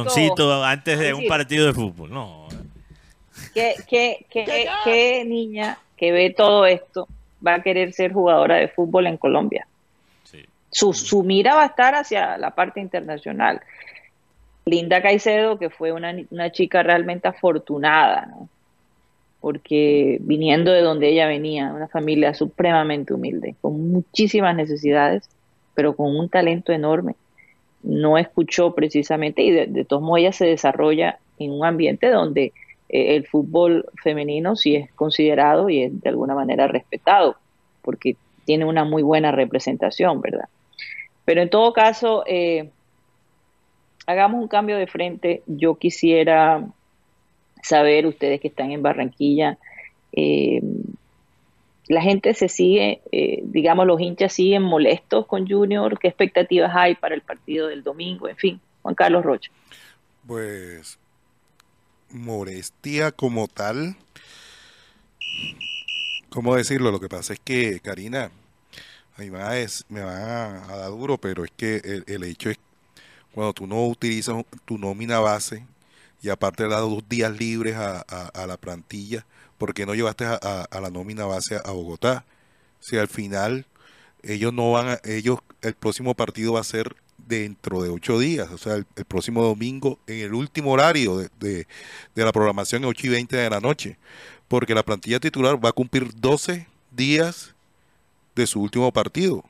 único- 0.00 0.64
antes 0.64 0.98
de 0.98 1.12
un 1.12 1.26
partido 1.26 1.66
de 1.66 1.74
fútbol? 1.74 2.10
No. 2.10 2.48
¿Qué, 3.52 3.74
qué, 3.86 4.24
qué, 4.30 4.68
qué 4.84 5.24
niña 5.26 5.78
que 5.98 6.12
ve 6.12 6.30
todo 6.34 6.64
esto 6.64 7.06
va 7.46 7.56
a 7.56 7.62
querer 7.62 7.92
ser 7.92 8.14
jugadora 8.14 8.56
de 8.56 8.68
fútbol 8.68 9.06
en 9.06 9.18
Colombia? 9.18 9.66
Sí. 10.24 10.46
Su, 10.70 10.94
su 10.94 11.22
mira 11.24 11.54
va 11.56 11.64
a 11.64 11.66
estar 11.66 11.94
hacia 11.94 12.38
la 12.38 12.54
parte 12.54 12.80
internacional. 12.80 13.60
Linda 14.64 15.02
Caicedo, 15.02 15.58
que 15.58 15.68
fue 15.68 15.92
una, 15.92 16.14
una 16.30 16.50
chica 16.52 16.82
realmente 16.82 17.28
afortunada, 17.28 18.24
¿no? 18.26 18.48
Porque 19.40 20.18
viniendo 20.20 20.72
de 20.72 20.82
donde 20.82 21.08
ella 21.08 21.26
venía, 21.26 21.72
una 21.72 21.88
familia 21.88 22.34
supremamente 22.34 23.14
humilde, 23.14 23.54
con 23.60 23.92
muchísimas 23.92 24.56
necesidades, 24.56 25.28
pero 25.74 25.94
con 25.94 26.16
un 26.16 26.28
talento 26.28 26.72
enorme, 26.72 27.14
no 27.82 28.18
escuchó 28.18 28.74
precisamente, 28.74 29.42
y 29.42 29.50
de, 29.52 29.66
de 29.66 29.84
todos 29.84 30.02
modos 30.02 30.18
ella 30.18 30.32
se 30.32 30.46
desarrolla 30.46 31.18
en 31.38 31.52
un 31.52 31.64
ambiente 31.64 32.10
donde 32.10 32.52
eh, 32.88 33.16
el 33.16 33.26
fútbol 33.26 33.86
femenino 34.02 34.56
sí 34.56 34.76
es 34.76 34.92
considerado 34.92 35.68
y 35.68 35.82
es 35.82 36.00
de 36.00 36.08
alguna 36.08 36.34
manera 36.34 36.66
respetado, 36.66 37.36
porque 37.82 38.16
tiene 38.44 38.64
una 38.64 38.84
muy 38.84 39.02
buena 39.02 39.30
representación, 39.30 40.20
¿verdad? 40.20 40.48
Pero 41.24 41.42
en 41.42 41.50
todo 41.50 41.72
caso, 41.72 42.24
eh, 42.26 42.70
hagamos 44.06 44.40
un 44.40 44.48
cambio 44.48 44.78
de 44.78 44.86
frente. 44.86 45.42
Yo 45.46 45.74
quisiera 45.74 46.66
saber, 47.62 48.06
ustedes 48.06 48.40
que 48.40 48.48
están 48.48 48.70
en 48.70 48.82
Barranquilla, 48.82 49.58
eh, 50.12 50.60
la 51.88 52.02
gente 52.02 52.34
se 52.34 52.48
sigue, 52.48 53.00
eh, 53.12 53.40
digamos, 53.44 53.86
los 53.86 54.00
hinchas 54.00 54.32
siguen 54.32 54.62
molestos 54.62 55.26
con 55.26 55.48
Junior, 55.48 55.98
¿qué 55.98 56.08
expectativas 56.08 56.72
hay 56.74 56.94
para 56.94 57.14
el 57.14 57.22
partido 57.22 57.68
del 57.68 57.82
domingo? 57.82 58.28
En 58.28 58.36
fin, 58.36 58.60
Juan 58.82 58.94
Carlos 58.94 59.24
Rocha. 59.24 59.50
Pues 60.26 60.98
molestia 62.10 63.10
como 63.12 63.48
tal. 63.48 63.96
¿Cómo 66.28 66.54
decirlo? 66.56 66.90
Lo 66.90 67.00
que 67.00 67.08
pasa 67.08 67.32
es 67.32 67.40
que, 67.40 67.80
Karina, 67.80 68.30
a 69.16 69.22
mí 69.22 69.30
me 69.30 69.38
va 69.38 70.64
a, 70.64 70.76
dar 70.76 70.90
duro, 70.90 71.16
pero 71.16 71.44
es 71.44 71.50
que 71.56 71.76
el, 71.76 72.04
el 72.06 72.24
hecho 72.24 72.50
es 72.50 72.58
cuando 73.32 73.54
tú 73.54 73.66
no 73.66 73.86
utilizas 73.86 74.44
tu 74.66 74.76
nómina 74.76 75.20
base 75.20 75.64
y 76.22 76.28
aparte 76.30 76.64
le 76.64 76.70
das 76.70 76.80
dos 76.80 77.08
días 77.08 77.36
libres 77.38 77.76
a, 77.76 78.00
a- 78.00 78.46
la 78.46 78.56
plantilla, 78.56 79.24
¿por 79.58 79.74
qué 79.74 79.86
no 79.86 79.94
llevaste 79.94 80.24
a, 80.24 80.34
a- 80.70 80.80
la 80.80 80.90
nómina 80.90 81.24
base 81.26 81.56
a, 81.56 81.70
Bogotá? 81.70 82.24
Si 82.80 82.96
al 82.98 83.08
final 83.08 83.66
ellos 84.22 84.52
no 84.52 84.72
van 84.72 84.88
a, 84.88 85.00
ellos, 85.04 85.38
el 85.62 85.74
próximo 85.74 86.14
partido 86.14 86.54
va 86.54 86.60
a 86.60 86.64
ser 86.64 86.96
dentro 87.26 87.82
de 87.82 87.90
ocho 87.90 88.18
días, 88.18 88.50
o 88.50 88.58
sea, 88.58 88.74
el, 88.74 88.86
el 88.96 89.04
próximo 89.04 89.42
domingo 89.44 89.98
en 90.06 90.20
el 90.20 90.34
último 90.34 90.72
horario 90.72 91.18
de, 91.18 91.28
de- 91.40 91.66
de 92.14 92.24
la 92.24 92.32
programación, 92.32 92.84
8 92.84 93.06
y 93.06 93.10
20 93.10 93.36
de 93.36 93.50
la 93.50 93.60
noche, 93.60 93.96
porque 94.48 94.74
la 94.74 94.82
plantilla 94.84 95.20
titular 95.20 95.62
va 95.62 95.70
a 95.70 95.72
cumplir 95.72 96.10
12 96.14 96.66
días 96.90 97.54
de 98.34 98.46
su 98.46 98.60
último 98.62 98.92
partido 98.92 99.44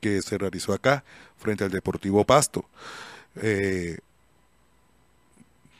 que 0.00 0.22
se 0.22 0.38
realizó 0.38 0.72
acá 0.72 1.04
frente 1.36 1.64
al 1.64 1.70
Deportivo 1.70 2.24
Pasto. 2.24 2.64
Eh, 3.36 3.98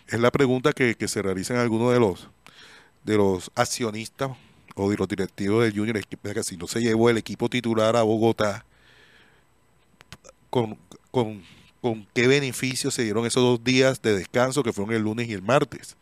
es 0.08 0.20
la 0.20 0.30
pregunta 0.30 0.72
que, 0.72 0.94
que 0.94 1.08
se 1.08 1.22
realizan 1.22 1.58
algunos 1.58 1.92
de 1.92 2.00
los 2.00 2.28
de 3.04 3.16
los 3.16 3.50
accionistas 3.54 4.30
o 4.74 4.90
de 4.90 4.96
los 4.96 5.08
directivos 5.08 5.64
del 5.64 5.74
Junior, 5.74 5.96
es 5.96 6.06
que, 6.06 6.42
si 6.42 6.56
no 6.56 6.66
se 6.66 6.80
llevó 6.80 7.10
el 7.10 7.16
equipo 7.16 7.48
titular 7.48 7.96
a 7.96 8.02
Bogotá, 8.02 8.64
con, 10.50 10.78
con, 11.10 11.42
con 11.80 12.06
qué 12.14 12.26
beneficio 12.26 12.90
se 12.90 13.02
dieron 13.02 13.26
esos 13.26 13.42
dos 13.42 13.64
días 13.64 14.02
de 14.02 14.16
descanso 14.16 14.62
que 14.62 14.72
fueron 14.72 14.94
el 14.94 15.02
lunes 15.02 15.28
y 15.28 15.32
el 15.32 15.42
martes. 15.42 15.96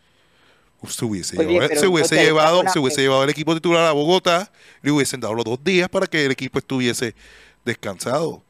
Uf, 0.82 0.90
Se 0.92 1.04
hubiese, 1.04 1.38
Oye, 1.38 1.48
llevado, 1.48 1.74
se 1.76 1.86
hubiese 1.86 2.16
llevado, 2.16 2.62
se 2.70 2.78
hubiese 2.78 3.00
llevado 3.02 3.24
el 3.24 3.30
equipo 3.30 3.54
titular 3.54 3.86
a 3.86 3.92
Bogotá, 3.92 4.50
le 4.82 4.90
hubiesen 4.90 5.20
dado 5.20 5.34
los 5.34 5.44
dos 5.44 5.62
días 5.62 5.88
para 5.88 6.06
que 6.06 6.24
el 6.26 6.32
equipo 6.32 6.58
estuviese 6.58 7.14
descansado. 7.64 8.42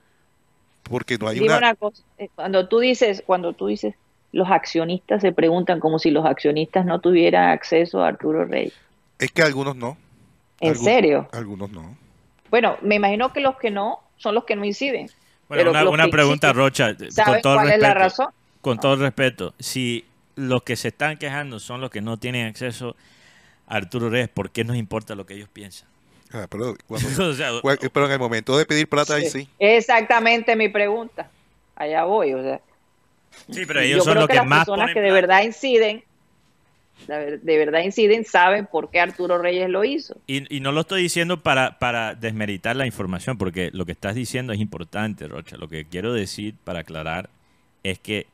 Porque 0.82 1.18
no 1.18 1.28
hay 1.28 1.40
una, 1.40 1.58
una 1.58 1.74
cosa, 1.74 2.02
eh, 2.18 2.28
cuando 2.34 2.68
tú 2.68 2.80
dices, 2.80 3.22
cuando 3.26 3.52
tú 3.52 3.66
dices, 3.66 3.94
los 4.36 4.50
accionistas 4.50 5.22
se 5.22 5.32
preguntan 5.32 5.80
como 5.80 5.98
si 5.98 6.10
los 6.10 6.26
accionistas 6.26 6.84
no 6.84 7.00
tuvieran 7.00 7.48
acceso 7.50 8.02
a 8.02 8.08
Arturo 8.08 8.44
Rey. 8.44 8.72
es 9.18 9.32
que 9.32 9.42
algunos 9.42 9.74
no. 9.76 9.96
¿En 10.60 10.76
serio? 10.76 11.28
Algunos 11.32 11.70
no. 11.70 11.96
Bueno, 12.50 12.76
me 12.82 12.94
imagino 12.96 13.32
que 13.32 13.40
los 13.40 13.56
que 13.56 13.70
no 13.70 14.00
son 14.16 14.34
los 14.34 14.44
que 14.44 14.56
no 14.56 14.64
inciden. 14.64 15.10
Bueno, 15.48 15.72
Pero 15.72 15.90
una, 15.90 16.08
pregunta, 16.08 16.52
Rocha, 16.52 16.94
con 16.96 17.10
¿Saben 17.12 17.40
todo 17.42 17.54
cuál 17.54 17.66
respeto. 17.68 17.86
es 17.86 17.88
la 17.88 17.94
razón? 17.94 18.26
Con 18.60 18.78
todo 18.78 18.96
respeto, 18.96 19.54
si 19.58 20.04
los 20.34 20.62
que 20.62 20.76
se 20.76 20.88
están 20.88 21.16
quejando 21.18 21.58
son 21.60 21.80
los 21.80 21.90
que 21.90 22.00
no 22.00 22.16
tienen 22.18 22.46
acceso 22.46 22.94
a 23.66 23.76
Arturo 23.76 24.10
Reyes, 24.10 24.28
¿por 24.28 24.50
qué 24.50 24.64
nos 24.64 24.76
importa 24.76 25.14
lo 25.14 25.24
que 25.24 25.34
ellos 25.34 25.48
piensan? 25.52 25.88
Ah, 26.32 26.46
pero, 26.50 26.74
cuando- 26.86 27.08
O 27.30 27.32
sea, 27.34 27.50
cua- 27.62 27.90
pero 27.92 28.06
en 28.06 28.12
el 28.12 28.18
momento 28.18 28.56
de 28.58 28.66
pedir 28.66 28.88
plata, 28.88 29.14
ahí 29.14 29.24
Sí. 29.30 29.42
sí. 29.44 29.48
Exactamente 29.58 30.56
mi 30.56 30.68
pregunta. 30.68 31.30
Allá 31.76 32.04
voy, 32.04 32.34
o 32.34 32.42
sea. 32.42 32.60
Sí, 33.50 33.64
pero 33.66 33.80
yo 33.80 33.86
ellos 33.86 34.04
son 34.04 34.14
los 34.16 34.26
que, 34.26 34.32
que, 34.32 34.38
las 34.38 34.46
más 34.46 34.66
personas 34.66 34.92
que 34.94 35.00
de 35.00 35.10
verdad 35.12 35.42
inciden, 35.42 36.04
de 37.08 37.58
verdad 37.58 37.80
inciden, 37.80 38.24
saben 38.24 38.66
por 38.66 38.90
qué 38.90 39.00
Arturo 39.00 39.38
Reyes 39.38 39.68
lo 39.68 39.84
hizo. 39.84 40.16
Y, 40.26 40.54
y 40.56 40.60
no 40.60 40.72
lo 40.72 40.80
estoy 40.80 41.02
diciendo 41.02 41.42
para, 41.42 41.78
para 41.78 42.14
desmeritar 42.14 42.74
la 42.76 42.86
información, 42.86 43.38
porque 43.38 43.70
lo 43.72 43.84
que 43.84 43.92
estás 43.92 44.14
diciendo 44.14 44.52
es 44.52 44.60
importante, 44.60 45.28
Rocha. 45.28 45.56
Lo 45.56 45.68
que 45.68 45.84
quiero 45.84 46.12
decir 46.12 46.54
para 46.64 46.80
aclarar 46.80 47.28
es 47.82 47.98
que 47.98 48.26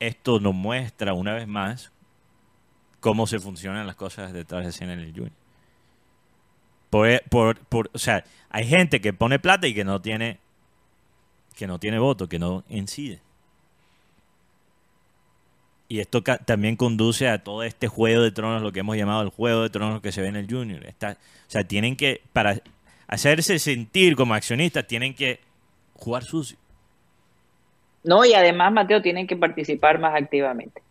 esto 0.00 0.40
nos 0.40 0.54
muestra 0.54 1.12
una 1.14 1.34
vez 1.34 1.46
más 1.48 1.90
cómo 3.00 3.26
se 3.26 3.38
funcionan 3.38 3.86
las 3.86 3.96
cosas 3.96 4.32
detrás 4.32 4.62
de 4.64 4.70
escena 4.70 4.92
en 4.94 5.00
el 5.00 5.12
Junior. 5.12 5.32
Por, 6.90 7.22
por, 7.28 7.58
por- 7.58 7.90
o 7.92 7.98
sea, 7.98 8.24
hay 8.50 8.66
gente 8.66 9.00
que 9.00 9.12
pone 9.12 9.38
plata 9.38 9.66
y 9.66 9.74
que 9.74 9.84
no 9.84 10.00
tiene 10.00 10.38
que 11.56 11.66
no 11.66 11.78
tiene 11.78 11.98
voto, 11.98 12.28
que 12.28 12.38
no 12.38 12.64
incide. 12.68 13.20
Y 15.88 16.00
esto 16.00 16.22
también 16.22 16.76
conduce 16.76 17.28
a 17.28 17.44
todo 17.44 17.62
este 17.62 17.88
juego 17.88 18.22
de 18.22 18.32
tronos, 18.32 18.62
lo 18.62 18.72
que 18.72 18.80
hemos 18.80 18.96
llamado 18.96 19.22
el 19.22 19.28
juego 19.28 19.62
de 19.62 19.70
tronos 19.70 20.00
que 20.00 20.12
se 20.12 20.22
ve 20.22 20.28
en 20.28 20.36
el 20.36 20.50
Junior. 20.50 20.84
Está, 20.86 21.12
o 21.12 21.50
sea, 21.50 21.64
tienen 21.64 21.96
que, 21.96 22.22
para 22.32 22.60
hacerse 23.06 23.58
sentir 23.58 24.16
como 24.16 24.34
accionistas, 24.34 24.86
tienen 24.86 25.14
que 25.14 25.40
jugar 25.94 26.24
sucio. 26.24 26.56
No, 28.02 28.24
y 28.24 28.34
además, 28.34 28.72
Mateo, 28.72 29.02
tienen 29.02 29.26
que 29.26 29.36
participar 29.36 29.98
más 29.98 30.14
activamente. 30.14 30.82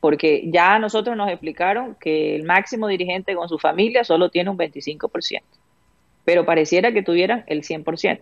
Porque 0.00 0.44
ya 0.46 0.78
nosotros 0.78 1.16
nos 1.16 1.28
explicaron 1.28 1.96
que 2.00 2.34
el 2.34 2.44
máximo 2.44 2.88
dirigente 2.88 3.34
con 3.34 3.48
su 3.48 3.58
familia 3.58 4.02
solo 4.04 4.30
tiene 4.30 4.50
un 4.50 4.58
25%. 4.58 5.42
Pero 6.24 6.46
pareciera 6.46 6.92
que 6.92 7.02
tuvieran 7.02 7.44
el 7.46 7.62
100%. 7.62 8.20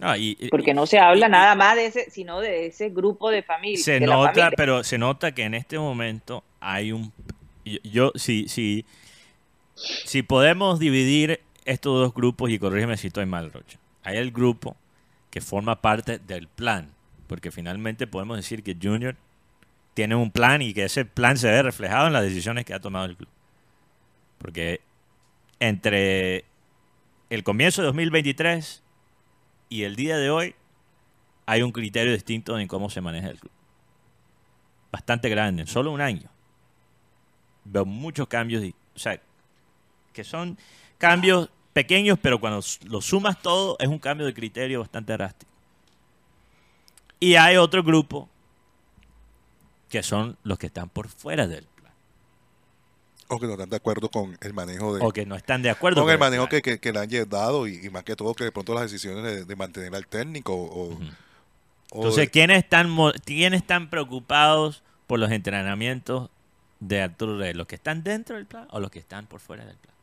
Ah, 0.00 0.16
y- 0.16 0.36
y- 0.38 0.48
Porque 0.48 0.74
no 0.74 0.86
se 0.86 0.98
habla 0.98 1.26
y- 1.26 1.30
nada 1.30 1.54
más 1.56 1.74
de 1.76 1.86
ese, 1.86 2.10
sino 2.10 2.40
de 2.40 2.66
ese 2.66 2.90
grupo 2.90 3.30
de 3.30 3.42
familia. 3.42 3.82
se 3.82 3.98
de 3.98 4.06
nota, 4.06 4.28
familia. 4.28 4.50
pero 4.56 4.84
se 4.84 4.96
nota 4.98 5.32
que 5.32 5.42
en 5.42 5.54
este 5.54 5.78
momento 5.78 6.44
hay 6.60 6.92
un 6.92 7.12
yo, 7.64 7.78
yo 7.82 8.12
si 8.14 8.48
si 8.48 8.84
si 9.74 10.22
podemos 10.22 10.78
dividir 10.78 11.40
estos 11.64 12.00
dos 12.00 12.14
grupos 12.14 12.50
y 12.50 12.58
corrígeme 12.58 12.96
si 12.96 13.08
estoy 13.08 13.26
mal, 13.26 13.52
Rocha. 13.52 13.78
Hay 14.04 14.16
el 14.16 14.30
grupo 14.32 14.76
que 15.30 15.40
forma 15.40 15.80
parte 15.82 16.18
del 16.18 16.48
plan, 16.48 16.90
porque 17.26 17.50
finalmente 17.50 18.06
podemos 18.06 18.36
decir 18.36 18.62
que 18.62 18.76
Junior 18.80 19.16
tiene 19.94 20.14
un 20.14 20.30
plan 20.30 20.62
y 20.62 20.72
que 20.74 20.84
ese 20.84 21.04
plan 21.04 21.36
se 21.36 21.48
ve 21.50 21.62
reflejado 21.62 22.06
en 22.06 22.12
las 22.12 22.22
decisiones 22.22 22.64
que 22.64 22.72
ha 22.72 22.80
tomado 22.80 23.04
el 23.04 23.16
club. 23.16 23.28
Porque 24.38 24.80
entre 25.60 26.44
el 27.30 27.42
comienzo 27.44 27.82
de 27.82 27.86
2023 27.86 28.82
y 29.68 29.82
el 29.82 29.96
día 29.96 30.16
de 30.16 30.30
hoy 30.30 30.54
hay 31.46 31.62
un 31.62 31.72
criterio 31.72 32.12
distinto 32.12 32.58
en 32.58 32.68
cómo 32.68 32.90
se 32.90 33.00
maneja 33.00 33.28
el 33.28 33.38
club. 33.38 33.52
Bastante 34.92 35.28
grande, 35.28 35.62
en 35.62 35.68
solo 35.68 35.90
un 35.92 36.00
año. 36.00 36.28
Veo 37.64 37.84
muchos 37.84 38.28
cambios, 38.28 38.64
o 38.94 38.98
sea, 38.98 39.20
que 40.12 40.24
son 40.24 40.58
cambios 40.98 41.50
pequeños, 41.72 42.18
pero 42.20 42.40
cuando 42.40 42.60
lo 42.84 43.00
sumas 43.00 43.40
todo 43.40 43.76
es 43.78 43.88
un 43.88 43.98
cambio 43.98 44.26
de 44.26 44.34
criterio 44.34 44.80
bastante 44.80 45.12
drástico. 45.12 45.50
Y 47.20 47.34
hay 47.36 47.56
otro 47.56 47.82
grupo 47.82 48.28
que 49.88 50.02
son 50.02 50.36
los 50.42 50.58
que 50.58 50.66
están 50.66 50.88
por 50.88 51.08
fuera 51.08 51.46
del 51.46 51.64
plan, 51.64 51.77
O 53.30 53.38
que 53.38 53.46
no 53.46 53.52
están 53.52 53.68
de 53.70 53.76
acuerdo 53.76 54.08
con 54.10 54.36
el 54.40 54.54
manejo 54.54 54.96
de... 54.96 55.04
o 55.04 55.12
que 55.12 55.26
no 55.26 55.36
están 55.36 55.60
de 55.62 55.68
acuerdo 55.70 56.00
con 56.02 56.10
el 56.10 56.16
plan. 56.18 56.30
manejo 56.30 56.48
que, 56.48 56.62
que- 56.62 56.78
que 56.78 56.92
le 56.92 56.98
han 57.00 57.28
dado 57.28 57.66
y, 57.68 57.84
y 57.86 57.90
más 57.90 58.02
que 58.04 58.16
todo 58.16 58.34
que 58.34 58.44
de 58.44 58.52
pronto 58.52 58.72
las 58.74 58.84
decisiones 58.84 59.22
de, 59.24 59.44
de 59.44 59.56
mantener 59.56 59.94
al 59.94 60.06
técnico 60.06 60.54
o, 60.54 60.98
Entonces, 61.92 62.16
de- 62.24 62.30
¿quiénes 62.30 62.58
están, 62.64 62.88
¿quiénes 63.24 63.60
están 63.60 63.90
preocupados 63.90 64.82
por 65.06 65.18
los 65.18 65.30
entrenamientos 65.30 66.30
de 66.80 67.02
Arturo 67.02 67.38
Reyes? 67.38 67.56
¿Los 67.56 67.66
que 67.66 67.74
están 67.74 68.02
dentro 68.02 68.36
del 68.36 68.46
plan 68.46 68.66
o 68.70 68.80
los 68.80 68.90
que 68.90 68.98
están 68.98 69.26
por 69.26 69.40
fuera 69.40 69.64
del 69.66 69.76
plan? 69.76 69.94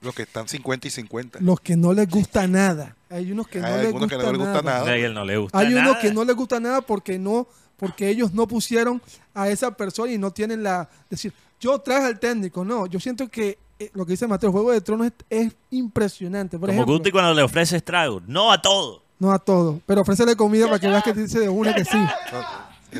los 0.00 0.14
que 0.14 0.22
están 0.22 0.46
50 0.48 0.86
y 0.86 0.90
50. 0.92 1.38
Los 1.40 1.60
que 1.60 1.76
no 1.76 1.92
les 1.92 2.08
gusta 2.08 2.46
nada. 2.46 2.94
Hay 3.10 3.32
unos 3.32 3.48
que 3.48 3.58
no, 3.58 3.66
Hay 3.66 3.82
les, 3.82 3.92
gusta 3.92 4.06
que 4.08 4.16
no 4.16 4.30
les 4.32 4.38
gusta 4.38 4.62
nada. 4.62 4.78
nada. 4.80 4.90
A 4.92 4.96
él 4.96 5.12
no 5.14 5.24
le 5.24 5.36
gusta 5.38 5.58
Hay 5.58 5.74
unos 5.74 5.96
que 5.96 6.12
no 6.12 6.24
les 6.24 6.36
gusta 6.36 6.60
nada 6.60 6.80
porque 6.82 7.18
no, 7.18 7.48
porque 7.78 8.08
ellos 8.08 8.34
no 8.34 8.46
pusieron 8.46 9.00
a 9.34 9.48
esa 9.48 9.70
persona 9.76 10.12
y 10.12 10.18
no 10.18 10.32
tienen 10.32 10.62
la 10.62 10.88
decir, 11.08 11.32
yo 11.60 11.78
traje 11.78 12.06
al 12.06 12.18
técnico. 12.18 12.64
No, 12.64 12.86
yo 12.86 13.00
siento 13.00 13.28
que 13.28 13.58
eh, 13.78 13.90
lo 13.94 14.04
que 14.04 14.12
dice 14.12 14.26
Mateo, 14.26 14.48
el 14.48 14.52
Juego 14.52 14.72
de 14.72 14.80
Tronos 14.80 15.06
es, 15.06 15.12
es 15.30 15.56
impresionante. 15.70 16.58
Por 16.58 16.68
Como 16.68 16.72
ejemplo, 16.72 16.94
Guti 16.94 17.10
cuando 17.12 17.32
le 17.34 17.42
ofrece 17.42 17.80
tragos. 17.80 18.22
No 18.26 18.50
a 18.52 18.60
todo. 18.60 19.02
no 19.20 19.32
a 19.32 19.38
todo, 19.38 19.80
pero 19.86 20.02
ofrécele 20.02 20.36
comida 20.36 20.66
para 20.66 20.78
que 20.78 20.88
veas 20.88 21.04
que 21.04 21.12
dice 21.12 21.38
de 21.40 21.48
una 21.48 21.74
que 21.74 21.84
sí. 21.84 21.98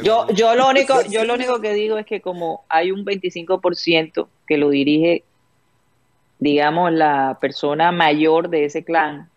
Yo, 0.02 0.28
yo 0.28 0.54
lo 0.54 0.68
único, 0.68 1.02
yo 1.02 1.24
lo 1.24 1.34
único 1.34 1.60
que 1.60 1.72
digo 1.72 1.98
es 1.98 2.06
que 2.06 2.20
como 2.20 2.64
hay 2.68 2.92
un 2.92 3.04
25% 3.04 4.28
que 4.46 4.56
lo 4.58 4.68
dirige, 4.70 5.24
digamos, 6.38 6.92
la 6.92 7.38
persona 7.40 7.90
mayor 7.90 8.48
de 8.50 8.66
ese 8.66 8.84
clan, 8.84 9.28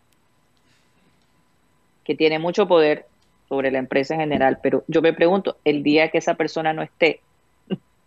que 2.04 2.16
tiene 2.16 2.38
mucho 2.38 2.68
poder 2.68 3.08
sobre 3.52 3.70
la 3.70 3.80
empresa 3.80 4.14
en 4.14 4.22
general, 4.22 4.60
pero 4.64 4.86
yo 4.88 5.02
me 5.02 5.12
pregunto, 5.12 5.58
el 5.66 5.84
día 5.84 6.08
que 6.08 6.20
esa 6.20 6.36
persona 6.36 6.72
no 6.72 6.82
esté, 6.84 7.20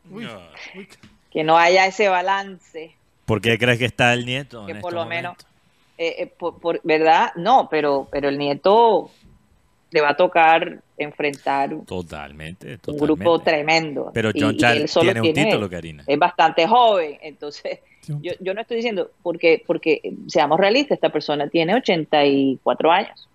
No. 0.08 0.40
que 1.30 1.44
no 1.44 1.58
haya 1.58 1.84
ese 1.86 2.08
balance, 2.08 2.94
¿Por 3.26 3.42
qué 3.42 3.58
crees 3.58 3.78
que 3.78 3.84
está 3.84 4.14
el 4.14 4.24
nieto? 4.24 4.64
Que 4.64 4.72
en 4.72 4.80
por 4.80 4.92
estos 4.92 5.04
lo 5.04 5.08
menos- 5.08 5.36
eh, 5.98 6.14
eh, 6.20 6.26
por, 6.38 6.58
por- 6.60 6.80
¿verdad? 6.82 7.32
No, 7.36 7.68
pero, 7.70 8.08
pero 8.10 8.30
el 8.30 8.38
nieto 8.38 9.10
le 9.90 10.00
va 10.00 10.10
a 10.10 10.16
tocar 10.16 10.78
enfrentar 10.96 11.74
un 11.74 11.84
Totalmente, 11.84 12.78
grupo 12.86 13.38
totalmente. 13.38 13.44
tremendo. 13.50 14.10
Pero 14.14 14.30
John 14.34 14.56
Charles 14.56 14.92
tiene 14.94 15.20
un 15.20 15.32
título, 15.34 15.68
Karina. 15.68 16.04
es 16.06 16.18
bastante 16.18 16.66
joven, 16.66 17.18
entonces 17.20 17.80
yo, 18.08 18.32
yo 18.40 18.54
no 18.54 18.62
estoy 18.62 18.76
diciendo, 18.78 19.10
porque, 19.22 19.62
porque 19.66 20.00
seamos 20.26 20.58
realistas, 20.58 20.96
esta 20.96 21.10
persona 21.10 21.48
tiene 21.48 21.74
84 21.74 22.90
años. 22.90 23.28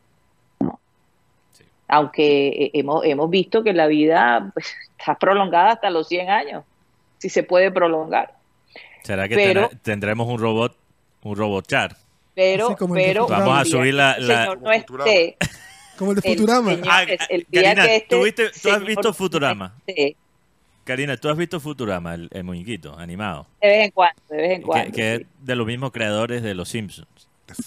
Aunque 1.90 2.70
hemos, 2.74 3.04
hemos 3.04 3.30
visto 3.30 3.64
que 3.64 3.74
la 3.74 3.88
vida 3.88 4.52
pues, 4.54 4.68
está 4.98 5.16
prolongada 5.18 5.72
hasta 5.74 5.90
los 5.90 6.08
100 6.08 6.30
años, 6.30 6.64
si 7.18 7.30
se 7.30 7.44
puede 7.44 7.72
prolongar. 7.72 8.36
¿Será 9.04 9.28
que 9.28 9.36
pero- 9.36 9.68
tendrá- 9.70 9.80
tendremos 9.84 10.28
un 10.28 10.40
robot, 10.40 10.78
un 11.24 11.36
robot 11.36 11.68
char? 11.68 11.98
Pero. 12.36 12.76
Vamos 13.28 13.60
a 13.60 13.66
subir 13.66 13.94
la- 13.96 14.18
la- 14.20 14.44
señor 14.46 14.58
no 14.62 14.64
como 14.64 14.74
Futurama. 14.80 15.10
esté, 15.12 15.38
Como 15.98 16.12
el 16.12 16.20
de 16.22 16.30
el 16.30 16.38
Futurama. 16.38 16.72
señor- 16.72 16.88
Ah, 16.90 17.04
el 17.30 17.46
día 17.50 17.64
Karina, 17.64 17.86
que 17.86 17.96
este 17.98 18.16
¿tú, 18.16 18.24
viste- 18.24 18.52
tú 18.62 18.70
has 18.72 18.86
visto 18.86 19.14
Futurama? 19.14 19.74
esté, 19.88 20.16
Karina, 20.86 21.18
¿tú 21.18 21.28
has 21.30 21.38
visto 21.38 21.60
Futurama, 21.60 22.14
el, 22.16 22.30
el 22.32 22.44
muñequito 22.44 22.98
animado? 22.98 23.46
de 23.62 23.68
vez 23.68 23.86
en 23.86 23.92
cuando, 23.92 24.22
de 24.30 24.38
vez 24.38 24.52
en 24.52 24.60
Que, 24.62 24.66
cuando. 24.66 24.92
que 24.94 25.16
sí. 25.18 25.22
es 25.24 25.46
de 25.46 25.56
los 25.56 25.68
mismos 25.68 25.92
creadores 25.92 26.42
de 26.44 26.54
Los 26.56 26.70
Simpsons. 26.70 27.08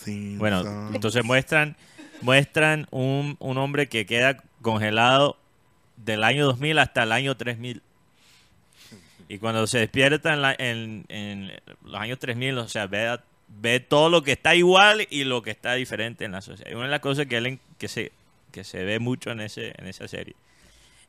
Sí, 0.04 0.36
Bueno, 0.38 0.62
entonces 0.94 1.24
muestran 1.24 1.76
muestran 2.22 2.86
un, 2.90 3.36
un 3.38 3.58
hombre 3.58 3.88
que 3.88 4.06
queda 4.06 4.38
congelado 4.62 5.36
del 5.96 6.24
año 6.24 6.46
2000 6.46 6.78
hasta 6.78 7.02
el 7.02 7.12
año 7.12 7.36
3000. 7.36 7.82
Y 9.28 9.38
cuando 9.38 9.66
se 9.66 9.78
despierta 9.78 10.32
en, 10.34 10.42
la- 10.42 10.56
en- 10.58 11.04
en 11.08 11.52
los 11.84 12.00
años 12.00 12.18
3000, 12.18 12.58
o 12.58 12.68
sea, 12.68 12.86
ve, 12.86 13.18
ve 13.48 13.80
todo 13.80 14.10
lo 14.10 14.22
que 14.22 14.32
está 14.32 14.54
igual 14.54 15.06
y 15.10 15.24
lo 15.24 15.42
que 15.42 15.50
está 15.50 15.74
diferente 15.74 16.24
en 16.24 16.32
la 16.32 16.40
sociedad. 16.42 16.70
Y 16.70 16.74
una 16.74 16.84
de 16.84 16.90
las 16.90 17.00
cosas 17.00 17.26
que, 17.26 17.36
él 17.38 17.58
que, 17.78 17.88
se, 17.88 18.12
que 18.50 18.64
se 18.64 18.84
ve 18.84 18.98
mucho 18.98 19.30
en, 19.30 19.40
ese, 19.40 19.72
en 19.78 19.86
esa 19.86 20.06
serie 20.08 20.34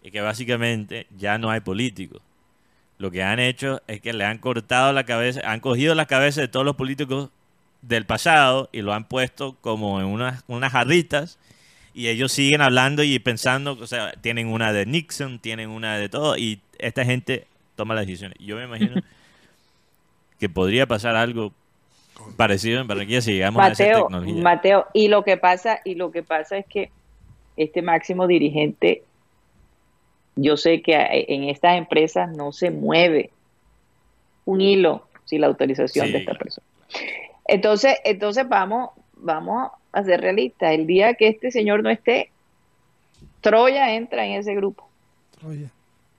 es 0.04 0.12
que 0.12 0.22
básicamente 0.22 1.08
ya 1.18 1.38
no 1.38 1.50
hay 1.50 1.62
políticos. 1.62 2.22
Lo 2.98 3.10
que 3.12 3.24
han 3.24 3.40
hecho 3.40 3.82
es 3.88 4.00
que 4.02 4.14
le 4.14 4.24
han 4.26 4.38
cortado 4.38 4.94
la 4.94 5.06
cabeza, 5.06 5.42
han 5.46 5.60
cogido 5.60 5.96
la 5.96 6.06
cabeza 6.06 6.42
de 6.42 6.48
todos 6.48 6.66
los 6.66 6.76
políticos 6.76 7.30
del 7.84 8.06
pasado 8.06 8.70
y 8.72 8.82
lo 8.82 8.94
han 8.94 9.04
puesto 9.06 9.56
como 9.62 10.00
en 10.00 10.08
unas, 10.08 10.44
unas 10.48 10.72
jarritas 10.72 11.38
y 11.94 12.08
ellos 12.08 12.32
siguen 12.32 12.62
hablando 12.62 13.04
y 13.04 13.20
pensando, 13.20 13.74
o 13.80 13.88
sea, 13.88 14.14
tienen 14.14 14.48
una 14.48 14.74
de 14.74 14.86
Nixon, 14.86 15.38
tienen 15.40 15.70
una 15.70 15.98
de 15.98 16.10
todo 16.10 16.38
y 16.38 16.60
esta 16.80 17.06
gente 17.06 17.46
toma 17.76 17.94
las 17.94 18.08
decisiones. 18.08 18.38
Yo 18.40 18.56
me 18.56 18.64
imagino 18.64 18.96
que 20.40 20.50
podría 20.50 20.88
pasar 20.88 21.16
algo 21.16 21.52
parecido 22.38 22.82
en 22.82 22.88
Barranquilla 22.88 23.22
si 23.22 23.34
llegamos 23.34 23.64
a 23.64 23.68
esa 23.70 23.84
tecnología. 23.84 24.42
Mateo, 24.42 24.88
y 24.94 25.08
lo 25.10 25.24
que 25.24 25.38
pasa, 25.38 25.82
y 25.84 25.96
lo 25.96 26.12
que 26.12 26.24
pasa 26.24 26.58
es 26.58 26.66
que 26.66 26.90
este 27.58 27.82
máximo 27.82 28.28
dirigente, 28.28 29.04
yo 30.36 30.58
sé 30.58 30.82
que 30.82 30.96
en 31.28 31.44
estas 31.44 31.78
empresas 31.78 32.36
no 32.36 32.54
se 32.54 32.72
mueve 32.72 33.30
un 34.46 34.62
hilo 34.62 35.06
sin 35.26 35.42
la 35.42 35.48
autorización 35.48 36.08
Sí. 36.08 36.12
de 36.14 36.18
esta 36.20 36.34
persona. 36.34 36.66
Entonces, 37.46 37.96
entonces 38.06 38.48
vamos, 38.48 38.92
vamos 39.16 39.72
a 39.92 40.04
ser 40.04 40.22
realistas. 40.22 40.72
El 40.74 40.88
día 40.88 41.14
que 41.16 41.28
este 41.28 41.52
señor 41.52 41.84
no 41.84 41.90
esté, 41.90 42.30
Troya 43.42 43.94
entra 43.96 44.26
en 44.26 44.34
ese 44.40 44.56
grupo, 44.56 44.88
Oye. 45.46 45.68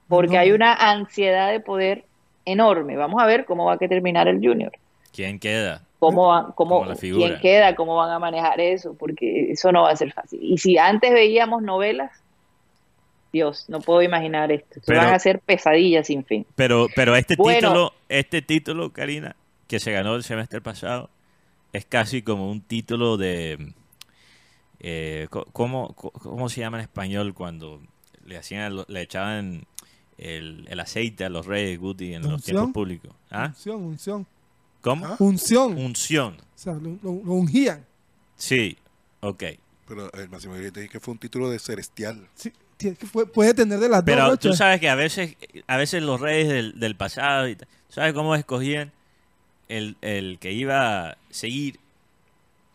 porque 0.08 0.34
No, 0.34 0.40
hay 0.40 0.52
una 0.52 0.74
ansiedad 0.74 1.50
de 1.50 1.60
poder 1.60 2.04
enorme. 2.44 2.96
Vamos 2.96 3.22
a 3.22 3.26
ver 3.26 3.44
cómo 3.46 3.64
va 3.64 3.74
a 3.74 3.78
que 3.78 3.88
terminar 3.88 4.28
el 4.28 4.36
Junior 4.46 4.72
¿Quién 5.12 5.38
queda? 5.38 5.82
cómo 5.98 6.26
van, 6.28 6.52
cómo, 6.52 6.84
la 6.84 6.94
quién 6.96 7.38
queda, 7.40 7.74
cómo 7.74 7.96
van 7.96 8.10
a 8.10 8.18
manejar 8.18 8.60
eso, 8.60 8.94
porque 8.94 9.52
eso 9.52 9.72
no 9.72 9.82
va 9.84 9.90
a 9.90 9.96
ser 9.96 10.12
fácil. 10.12 10.38
Y 10.42 10.58
si 10.58 10.76
antes 10.76 11.12
veíamos 11.14 11.62
novelas, 11.62 12.10
Dios, 13.32 13.64
no 13.68 13.80
puedo 13.80 14.02
imaginar 14.02 14.52
esto. 14.52 14.68
Esto 14.80 14.82
Pero- 14.86 15.00
van 15.00 15.14
a 15.14 15.18
ser 15.18 15.38
pesadillas 15.40 16.06
sin 16.08 16.24
fin. 16.24 16.44
Pero, 16.56 16.88
pero 16.94 17.16
este 17.16 17.36
Bueno. 17.36 17.58
título, 17.68 17.92
este 18.10 18.42
título, 18.42 18.92
Karina, 18.92 19.34
que 19.66 19.80
se 19.80 19.92
ganó 19.92 20.14
el 20.14 20.22
semestre 20.24 20.60
pasado, 20.60 21.08
es 21.74 21.84
casi 21.84 22.22
como 22.22 22.50
un 22.50 22.62
título 22.62 23.16
de 23.18 23.74
eh, 24.80 25.28
¿cómo, 25.52 25.94
cómo 25.94 26.48
se 26.48 26.60
llama 26.60 26.78
en 26.78 26.82
español 26.82 27.34
cuando 27.34 27.80
le 28.24 28.36
hacían 28.36 28.76
le 28.88 29.00
echaban 29.02 29.66
el, 30.18 30.66
el 30.68 30.80
aceite 30.80 31.24
a 31.24 31.28
los 31.28 31.46
reyes 31.46 31.78
Guti 31.78 32.14
en 32.14 32.22
los 32.22 32.42
tiempos 32.42 32.70
públicos? 32.72 33.12
¿Ah? 33.30 33.46
Unción, 33.48 33.82
unción. 33.82 34.26
¿Cómo? 34.80 35.06
¿Ah? 35.06 35.16
Unción. 35.18 35.76
Unción. 35.78 36.36
O 36.40 36.58
sea, 36.58 36.74
lo, 36.74 36.90
lo- 37.02 37.22
lo 37.24 37.32
ungían. 37.32 37.84
Sí, 38.36 38.76
ok. 39.20 39.42
Pero 39.88 40.12
el 40.12 40.28
máximo 40.28 40.54
dirigente 40.54 40.80
dice 40.80 40.92
que 40.92 41.00
fue 41.00 41.12
un 41.12 41.18
título 41.18 41.50
de 41.50 41.58
celestial. 41.58 42.26
Sí, 42.34 42.52
fue- 43.10 43.26
puede 43.26 43.54
tener 43.54 43.78
de 43.78 43.88
las 43.88 44.02
Pero 44.02 44.28
dos. 44.28 44.38
tú 44.38 44.48
Rocha. 44.48 44.58
sabes 44.58 44.80
que 44.80 44.88
a 44.88 44.94
veces, 44.94 45.36
a 45.66 45.76
veces 45.76 46.02
los 46.02 46.20
reyes 46.20 46.48
del, 46.48 46.78
del 46.78 46.96
pasado, 46.96 47.48
y 47.48 47.56
tal, 47.56 47.68
¿sabes 47.88 48.12
cómo 48.12 48.34
escogían 48.34 48.92
el, 49.74 49.96
el 50.02 50.38
que 50.38 50.52
iba 50.52 51.10
a 51.10 51.18
seguir? 51.30 51.78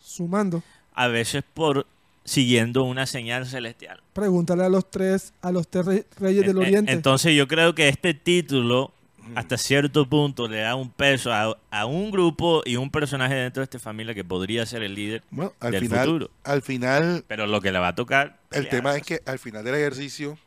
Sumando. 0.01 0.63
A 0.93 1.07
veces 1.07 1.43
por 1.53 1.85
siguiendo 2.25 2.83
una 2.83 3.05
señal 3.07 3.45
celestial. 3.47 4.01
Pregúntale 4.13 4.63
a 4.63 4.69
los 4.69 4.89
tres, 4.89 5.33
a 5.41 5.51
los 5.51 5.67
tres 5.67 5.85
re- 5.85 6.05
reyes 6.19 6.41
del 6.45 6.49
En- 6.51 6.57
en- 6.57 6.67
oriente. 6.67 6.91
Entonces 6.91 7.35
yo 7.35 7.47
creo 7.47 7.73
que 7.73 7.87
este 7.89 8.13
título 8.13 8.91
hasta 9.35 9.57
cierto 9.57 10.07
punto 10.09 10.47
le 10.47 10.57
da 10.59 10.75
un 10.75 10.89
peso 10.89 11.31
a, 11.31 11.55
a 11.69 11.85
un 11.85 12.09
grupo 12.09 12.63
y 12.65 12.75
un 12.77 12.89
personaje 12.89 13.35
dentro 13.35 13.61
de 13.61 13.65
esta 13.65 13.77
familia 13.79 14.13
que 14.15 14.23
podría 14.23 14.65
ser 14.65 14.81
el 14.81 14.95
líder, 14.95 15.21
Bueno, 15.29 15.53
al 15.59 15.71
Del 15.71 15.81
final, 15.81 16.05
futuro. 16.05 16.29
al 16.43 16.61
final, 16.63 17.23
pero 17.27 17.45
lo 17.45 17.61
que 17.61 17.71
le 17.71 17.77
va 17.79 17.89
a 17.89 17.95
tocar... 17.95 18.39
el 18.51 18.63
ya, 18.63 18.69
tema 18.71 18.95
es 18.95 19.03
que 19.03 19.21
al 19.27 19.37
final 19.37 19.63
del 19.63 19.75
ejercicio, 19.75 20.37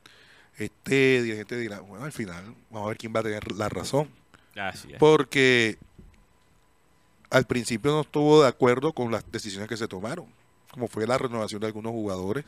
este 0.59 1.23
dirigente 1.23 1.57
dirá, 1.59 1.81
bueno, 1.81 2.05
al 2.05 2.13
final 2.13 2.45
vamos 2.71 2.87
a 2.87 2.89
ver 2.89 2.99
quién 2.99 3.13
va 3.15 3.21
a 3.21 3.23
tener 3.23 3.53
la 3.53 3.69
razón. 3.69 4.09
Así 4.57 4.93
es. 4.93 4.99
Porque 4.99 5.79
al 7.33 7.45
principio 7.47 7.91
no 7.93 8.03
estuvo 8.03 8.43
de 8.43 8.49
acuerdo 8.49 8.93
con 8.93 9.11
las 9.11 9.25
decisiones 9.33 9.69
que 9.69 9.77
se 9.77 9.89
tomaron, 9.89 10.27
como 10.71 10.87
fue 10.89 11.07
la 11.07 11.19
renovación 11.19 11.61
de 11.61 11.67
algunos 11.67 11.93
jugadores 11.93 12.45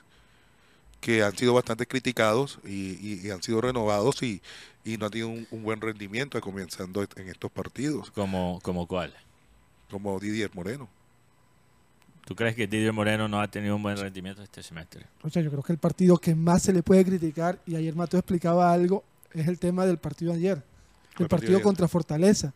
que 1.01 1.23
han 1.23 1.37
sido 1.37 1.53
bastante 1.55 1.87
criticados 1.87 2.59
y, 2.65 2.93
y- 3.01 3.21
y 3.27 3.31
han 3.31 3.43
sido 3.43 3.61
renovados 3.61 4.23
y, 4.23 4.41
y 4.85 4.97
no 4.97 5.07
han 5.07 5.11
tenido 5.13 5.29
un, 5.29 5.47
un 5.51 5.63
buen 5.63 5.81
rendimiento 5.81 6.41
comenzando 6.41 7.03
en 7.17 7.29
estos 7.29 7.51
partidos, 7.51 8.11
Como, 8.11 8.61
como 8.63 8.87
cuál. 8.87 9.13
como 9.91 10.19
Didier 10.19 10.51
Moreno. 10.55 10.89
¿Tú 12.27 12.35
crees 12.35 12.55
que 12.57 12.67
Didier 12.67 12.93
Moreno 12.95 13.29
no 13.29 13.39
ha 13.41 13.49
tenido 13.49 13.77
un 13.77 13.83
buen 13.83 13.99
rendimiento 13.99 14.43
este 14.43 14.63
semestre? 14.63 15.05
O 15.23 15.29
sea, 15.29 15.43
yo 15.43 15.51
creo 15.51 15.63
que 15.63 15.73
el 15.75 15.79
partido 15.79 16.17
que 16.17 16.35
más 16.35 16.63
se 16.63 16.73
le 16.73 16.83
puede 16.83 17.05
criticar, 17.05 17.59
y 17.67 17.77
ayer 17.77 17.95
Mateo 17.95 18.21
explicaba 18.21 18.73
algo, 18.73 19.05
es 19.35 19.47
el 19.47 19.59
tema 19.59 19.85
del 19.85 19.99
partido 19.99 20.33
de 20.33 20.39
ayer. 20.39 20.55
¿Cuál 20.57 21.25
El 21.25 21.29
partido 21.29 21.29
partido 21.29 21.57
ayer? 21.59 21.63
contra 21.63 21.87
Fortaleza. 21.89 22.55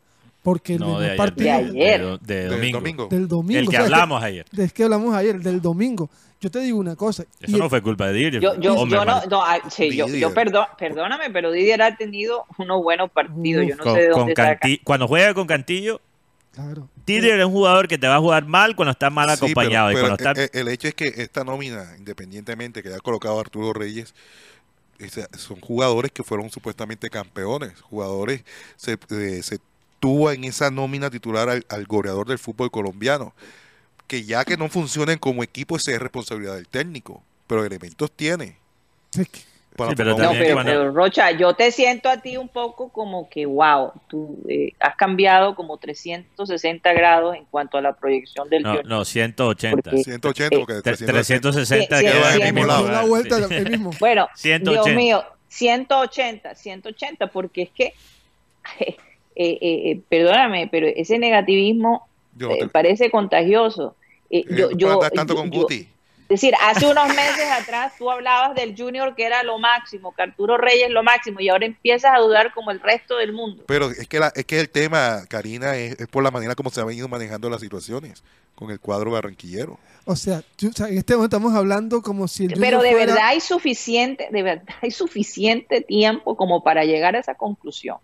Porque 0.48 0.74
el 0.74 0.80
No, 0.80 0.86
demás 0.86 1.00
de 1.00 1.06
ayer. 1.06 1.16
partido 1.16 1.44
De 1.44 1.52
ayer. 1.52 2.00
De, 2.00 2.06
do- 2.06 2.18
de 2.18 2.34
Del 2.34 2.50
domingo. 2.50 2.78
domingo. 2.78 3.06
del 3.08 3.28
domingo. 3.28 3.58
El 3.60 3.66
o 3.66 3.70
que 3.70 3.76
sea, 3.76 3.84
hablamos 3.84 4.22
ayer. 4.22 4.46
Es 4.56 4.72
que 4.72 4.84
hablamos 4.84 5.14
ayer, 5.14 5.36
el 5.36 5.42
del 5.42 5.60
domingo. 5.60 6.08
Yo 6.40 6.50
te 6.50 6.60
digo 6.60 6.78
una 6.78 6.96
cosa. 6.96 7.24
Eso 7.40 7.56
y- 7.56 7.60
no 7.60 7.68
fue 7.68 7.82
culpa 7.82 8.06
de 8.06 8.12
Didier. 8.14 8.40
Yo, 8.42 8.58
yo, 8.60 8.74
Hombre, 8.74 8.98
yo 8.98 9.04
no, 9.04 9.20
sí, 9.70 9.94
yo, 9.96 10.06
Didier. 10.06 10.20
yo 10.22 10.32
perdón, 10.34 10.66
perdóname, 10.78 11.30
pero 11.30 11.50
Didier 11.52 11.82
ha 11.82 11.96
tenido 11.96 12.44
unos 12.58 12.82
buenos 12.82 13.10
partidos. 13.10 13.66
Yo 13.66 13.76
no 13.76 13.82
Con- 13.84 13.94
sé 13.94 14.00
de 14.02 14.10
con 14.10 14.20
dónde 14.20 14.34
saca. 14.36 14.58
Canti- 14.60 14.80
Cuando 14.84 15.06
juega 15.08 15.34
con 15.34 15.46
Cantillo, 15.46 16.00
Claro. 16.52 16.88
Didier 17.04 17.38
es 17.40 17.44
un 17.46 17.52
jugador 17.52 17.88
que 17.88 17.98
te 17.98 18.06
va 18.08 18.16
a 18.16 18.20
jugar 18.20 18.46
mal 18.46 18.74
cuando 18.74 18.92
está 18.92 19.10
mal 19.10 19.28
Sí, 19.28 19.34
acompañado. 19.34 19.88
pero- 19.88 19.98
y 19.98 20.02
pero 20.02 20.16
cuando 20.16 20.30
está... 20.40 20.42
e- 20.42 20.58
e- 20.58 20.60
el, 20.62 20.68
hecho 20.68 20.88
es 20.88 20.94
que 20.94 21.08
esta 21.16 21.44
nómina, 21.44 21.94
independientemente 21.98 22.82
que 22.82 22.88
haya 22.88 23.00
colocado 23.00 23.38
Arturo 23.38 23.72
Reyes, 23.74 24.14
son 25.36 25.60
jugadores 25.60 26.10
que 26.10 26.24
fueron 26.24 26.50
supuestamente 26.50 27.08
campeones. 27.10 27.80
Jugadores, 27.82 28.44
se, 28.76 28.98
eh, 29.10 29.42
se 29.42 29.58
tuvo 30.00 30.30
en 30.30 30.44
esa 30.44 30.70
nómina 30.70 31.10
titular 31.10 31.48
al, 31.48 31.64
al 31.68 31.86
goleador 31.86 32.26
del 32.28 32.38
fútbol 32.38 32.70
colombiano. 32.70 33.32
Que 34.06 34.24
ya 34.24 34.44
que 34.44 34.56
no 34.56 34.68
funcionen 34.68 35.18
como 35.18 35.42
equipo, 35.42 35.76
esa 35.76 35.92
es 35.92 35.98
responsabilidad 36.00 36.54
del 36.54 36.68
técnico. 36.68 37.22
Pero 37.46 37.64
elementos 37.64 38.10
tiene. 38.12 38.56
Sí, 39.10 39.24
pero 39.76 40.16
No, 40.16 40.32
pero, 40.32 40.58
pero, 40.64 40.92
Rocha, 40.92 41.30
yo 41.30 41.54
te 41.54 41.70
siento 41.70 42.08
a 42.08 42.16
ti 42.16 42.36
un 42.36 42.48
poco 42.48 42.88
como 42.88 43.28
que, 43.30 43.46
wow, 43.46 43.92
tú 44.08 44.38
eh, 44.48 44.72
has 44.80 44.96
cambiado 44.96 45.54
como 45.54 45.76
360 45.78 46.92
grados 46.94 47.36
en 47.36 47.44
cuanto 47.44 47.78
a 47.78 47.80
la 47.80 47.92
proyección 47.92 48.48
del 48.48 48.62
no, 48.64 48.70
Junior. 48.70 48.86
no, 48.86 49.04
180. 49.04 49.82
Porque- 49.82 50.02
180, 50.04 50.58
porque 50.58 50.72
de 50.74 50.80
Tre- 50.80 50.96
360 50.96 51.40
360 51.52 51.98
Sí, 51.98 52.04
que 52.04 52.10
sí, 52.12 52.18
va 52.18 52.32
sí, 52.32 52.42
al 52.42 52.52
mismo 52.52 52.60
sí. 52.62 52.66
dio 52.68 52.78
lugar. 52.78 52.92
la 53.02 53.08
vuelta 53.08 53.48
Sí. 53.48 53.54
el 53.54 53.70
mismo. 53.70 53.90
Bueno, 54.00 54.28
180. 54.34 54.70
Dios 54.70 54.96
mío, 54.96 55.24
180, 55.48 56.54
180, 56.56 57.26
porque 57.28 57.62
es 57.62 57.70
que, 57.70 57.94
eh, 59.38 59.58
eh, 59.60 59.90
eh, 59.92 60.00
perdóname, 60.08 60.68
pero 60.70 60.86
ese 60.86 61.18
negativismo 61.18 62.06
Yo 62.36 62.50
eh, 62.50 62.58
te- 62.60 62.68
parece 62.68 63.10
contagioso. 63.10 63.94
Yo, 64.30 64.70
no 64.70 64.76
yo, 64.76 65.00
tanto 65.14 65.34
yo- 65.34 65.40
con 65.40 65.50
yo- 65.50 65.60
Guti. 65.62 65.88
es 66.24 66.28
decir, 66.28 66.52
hace 66.60 66.86
unos 66.90 67.08
meses 67.08 67.46
atrás 67.50 67.94
tú 67.96 68.10
hablabas 68.10 68.54
del 68.54 68.74
Junior 68.76 69.14
que 69.14 69.24
era 69.24 69.42
lo 69.42 69.58
máximo, 69.58 70.12
que 70.14 70.22
Arturo 70.22 70.58
Reyes 70.58 70.90
lo 70.90 71.02
máximo, 71.02 71.40
y 71.40 71.48
ahora 71.48 71.64
empiezas 71.64 72.12
a 72.14 72.18
dudar 72.20 72.52
como 72.52 72.70
el 72.70 72.80
resto 72.80 73.16
del 73.16 73.32
mundo. 73.32 73.62
Pero 73.66 73.90
es 73.90 74.06
que, 74.06 74.18
la, 74.18 74.30
es 74.34 74.44
que 74.44 74.60
el 74.60 74.68
tema, 74.68 75.22
Karina, 75.28 75.76
es, 75.76 75.98
es 75.98 76.06
por 76.08 76.22
la 76.22 76.30
manera 76.30 76.54
como 76.54 76.68
se 76.70 76.80
han 76.82 76.86
venido 76.88 77.08
manejando 77.08 77.48
las 77.48 77.60
situaciones 77.62 78.22
con 78.54 78.70
el 78.72 78.80
cuadro 78.80 79.12
barranquillero. 79.12 79.78
O 80.04 80.16
sea, 80.16 80.42
yo- 80.58 80.68
o 80.70 80.72
sea, 80.72 80.88
en 80.88 80.98
este 80.98 81.14
momento 81.14 81.36
estamos 81.36 81.54
hablando 81.56 82.02
como 82.02 82.26
si 82.28 82.44
el 82.44 82.50
Junior 82.54 82.66
Pero 82.70 82.82
de 82.82 82.90
fuera- 82.90 83.06
verdad 83.06 83.28
hay 83.28 83.40
suficiente, 83.40 84.28
de 84.30 84.42
verdad 84.42 84.74
hay 84.82 84.90
suficiente 84.90 85.80
tiempo 85.80 86.36
como 86.36 86.62
para 86.64 86.84
llegar 86.84 87.14
a 87.16 87.20
esa 87.20 87.34
conclusión. 87.34 87.96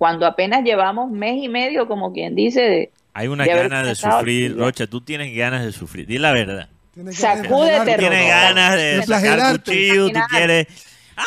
Cuando 0.00 0.24
apenas 0.24 0.64
llevamos 0.64 1.10
mes 1.10 1.34
y 1.44 1.50
medio, 1.50 1.86
como 1.86 2.10
quien 2.14 2.34
dice, 2.34 2.60
de, 2.62 2.90
Hay 3.12 3.28
una 3.28 3.44
de 3.44 3.52
ganas 3.54 3.86
de 3.86 3.94
sufrir, 3.94 4.56
Rocha. 4.56 4.86
Tú 4.86 5.02
tienes 5.02 5.36
ganas 5.36 5.62
de 5.62 5.72
sufrir. 5.72 6.06
Di 6.06 6.16
la 6.16 6.32
verdad. 6.32 6.70
Sacúdete. 7.12 7.84
Pero 7.84 7.98
tienes 7.98 8.26
ganas 8.26 8.76
de 8.76 8.82
de 8.96 9.02
sacar 9.02 9.52
cuchillo, 9.62 10.08
tú 10.08 10.20
quieres... 10.30 10.66
¡Ah! 11.18 11.24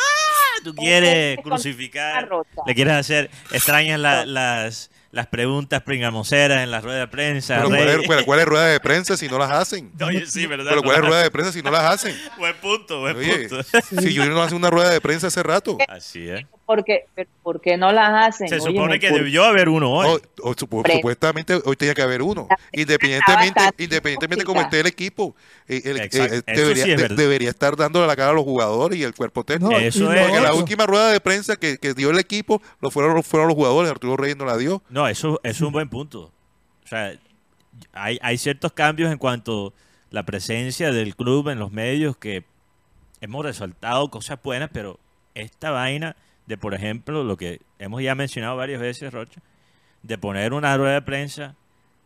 Tú 0.64 0.74
quieres 0.74 1.38
crucificar. 1.44 2.26
Rocha. 2.28 2.50
Le 2.66 2.74
quieres 2.74 2.94
hacer... 2.94 3.30
Extrañas 3.52 4.00
la- 4.00 4.26
las, 4.26 4.90
las 5.12 5.28
preguntas 5.28 5.80
pringamoseras 5.82 6.64
en 6.64 6.72
la 6.72 6.80
rueda 6.80 6.98
de 6.98 7.06
prensa. 7.06 7.58
Pero. 7.58 7.68
¿cuál 7.68 7.88
es, 7.88 8.08
pero 8.08 8.24
¿cuál 8.24 8.40
es 8.40 8.46
rueda 8.46 8.66
de 8.66 8.80
prensa 8.80 9.16
si 9.16 9.28
no 9.28 9.38
las 9.38 9.52
hacen? 9.52 9.92
Oye, 10.04 10.26
sí, 10.26 10.48
¿verdad? 10.48 10.70
Pero 10.70 10.82
¿cuál 10.82 10.96
es 10.96 11.00
las- 11.02 11.08
rueda 11.10 11.22
de 11.22 11.30
prensa 11.30 11.52
si 11.52 11.62
no 11.62 11.70
las 11.70 11.84
hacen? 11.84 12.16
Buen 12.38 12.56
punto, 12.56 12.98
buen 13.02 13.16
Oye, 13.18 13.48
punto. 13.48 13.62
si 14.00 14.16
Junior 14.16 14.30
no 14.34 14.42
hace 14.42 14.56
una 14.56 14.68
rueda 14.68 14.90
de 14.90 15.00
prensa 15.00 15.28
hace 15.28 15.44
rato. 15.44 15.78
Así 15.86 16.28
es. 16.28 16.44
Porque, 16.66 17.04
¿por 17.42 17.60
qué 17.60 17.76
no 17.76 17.92
las 17.92 18.28
hacen? 18.28 18.48
Se 18.48 18.58
supone 18.60 18.98
que 18.98 19.10
por- 19.10 19.18
debió 19.18 19.44
haber 19.44 19.68
uno 19.68 19.90
hoy. 19.92 20.06
O- 20.42 20.50
o 20.50 20.54
supuestamente 20.54 21.60
hoy 21.64 21.76
tenía 21.76 21.94
que 21.94 22.02
haber 22.02 22.22
uno. 22.22 22.48
Independientemente, 22.72 23.60
independientemente 23.78 24.44
como 24.44 24.60
esté 24.62 24.80
el 24.80 24.86
equipo, 24.86 25.34
eh, 25.68 25.82
el- 25.84 26.00
eh, 26.00 26.08
eh, 26.12 26.42
debería, 26.46 26.84
sí 26.84 26.90
es 26.92 26.96
de- 26.96 27.02
verdad. 27.02 27.16
debería 27.16 27.50
estar 27.50 27.76
dándole 27.76 28.06
la 28.06 28.16
cara 28.16 28.30
a 28.30 28.34
los 28.34 28.44
jugadores 28.44 28.98
y 28.98 29.02
el 29.02 29.14
cuerpo 29.14 29.44
técnico. 29.44 29.72
Eso 29.78 30.12
es. 30.12 30.26
Porque 30.26 30.40
la 30.40 30.54
última 30.54 30.86
rueda 30.86 31.10
de 31.10 31.20
prensa 31.20 31.56
que, 31.56 31.78
que 31.78 31.94
dio 31.94 32.10
el 32.10 32.18
equipo 32.18 32.62
lo 32.80 32.90
fueron, 32.90 33.22
fueron 33.22 33.48
los 33.48 33.56
jugadores, 33.56 33.90
Arturo 33.90 34.16
Reyes 34.16 34.36
no 34.36 34.44
la 34.44 34.56
dio. 34.56 34.82
No, 34.88 35.06
eso, 35.08 35.40
eso 35.42 35.50
es 35.56 35.60
un 35.60 35.72
buen 35.72 35.88
punto. 35.88 36.32
O 36.84 36.86
sea, 36.88 37.12
hay, 37.92 38.18
hay 38.22 38.38
ciertos 38.38 38.72
cambios 38.72 39.10
en 39.12 39.18
cuanto 39.18 39.68
a 39.68 39.72
la 40.10 40.22
presencia 40.24 40.92
del 40.92 41.16
club 41.16 41.48
en 41.48 41.58
los 41.58 41.72
medios 41.72 42.16
que 42.16 42.44
hemos 43.20 43.44
resaltado 43.44 44.08
cosas 44.10 44.38
buenas, 44.42 44.70
pero 44.72 44.98
esta 45.34 45.70
vaina 45.70 46.14
de, 46.46 46.58
por 46.58 46.74
ejemplo, 46.74 47.24
lo 47.24 47.36
que 47.36 47.60
hemos 47.78 48.02
ya 48.02 48.14
mencionado 48.14 48.56
varias 48.56 48.80
veces, 48.80 49.12
Rocha, 49.12 49.40
de 50.02 50.18
poner 50.18 50.52
una 50.52 50.76
rueda 50.76 50.94
de 50.94 51.02
prensa 51.02 51.54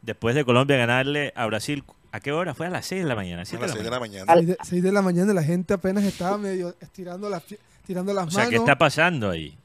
después 0.03 0.35
de 0.35 0.45
Colombia 0.45 0.77
ganarle 0.77 1.33
a 1.35 1.47
Brasil, 1.47 1.85
¿a 2.13 2.21
qué 2.21 2.33
hora? 2.33 2.55
Fue 2.55 2.67
a 2.67 2.71
las 2.71 2.87
6 2.87 3.03
de 3.03 3.09
la 3.09 3.17
mañana. 3.17 3.43
A 3.43 3.45
las 3.45 3.51
de 3.51 3.59
6 3.59 3.61
la 3.61 3.67
de 3.69 3.75
mañana. 3.83 3.91
la 3.91 4.01
mañana. 4.01 4.35
seis 4.35 4.47
de, 4.47 4.57
seis 4.63 4.83
de 4.83 4.93
la 4.93 5.03
mañana 5.03 5.33
la 5.33 5.43
gente 5.43 5.75
apenas 5.75 6.05
estaba 6.05 6.39
medio 6.39 6.75
estirando 6.81 7.29
las, 7.29 7.43
tirando 7.87 8.13
las 8.15 8.29
O 8.29 8.31
sea, 8.31 8.39
manos. 8.45 8.51
¿qué 8.51 8.57
está 8.57 8.79
pasando 8.79 9.31
ahí? 9.31 9.57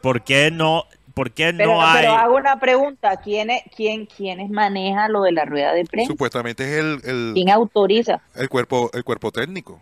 ¿Por 0.00 0.22
qué 0.22 0.50
no, 0.50 0.84
por 1.14 1.30
qué 1.30 1.52
Pero, 1.56 1.72
no 1.72 1.82
hay... 1.82 2.00
pero 2.02 2.12
hago 2.14 2.36
una 2.36 2.58
pregunta, 2.58 3.16
¿quién 3.18 3.50
es, 3.50 3.62
quién, 3.74 4.06
¿quiénes 4.06 4.50
maneja 4.50 5.08
lo 5.08 5.22
de 5.22 5.32
la 5.32 5.44
rueda 5.44 5.72
de 5.72 5.84
prensa? 5.84 6.10
Supuestamente 6.12 6.64
es 6.64 6.78
el, 6.84 7.00
el, 7.04 7.30
¿Quién 7.34 7.50
autoriza? 7.50 8.20
el 8.34 8.48
cuerpo 8.48 8.90
el 8.92 9.04
cuerpo 9.04 9.30
técnico. 9.32 9.80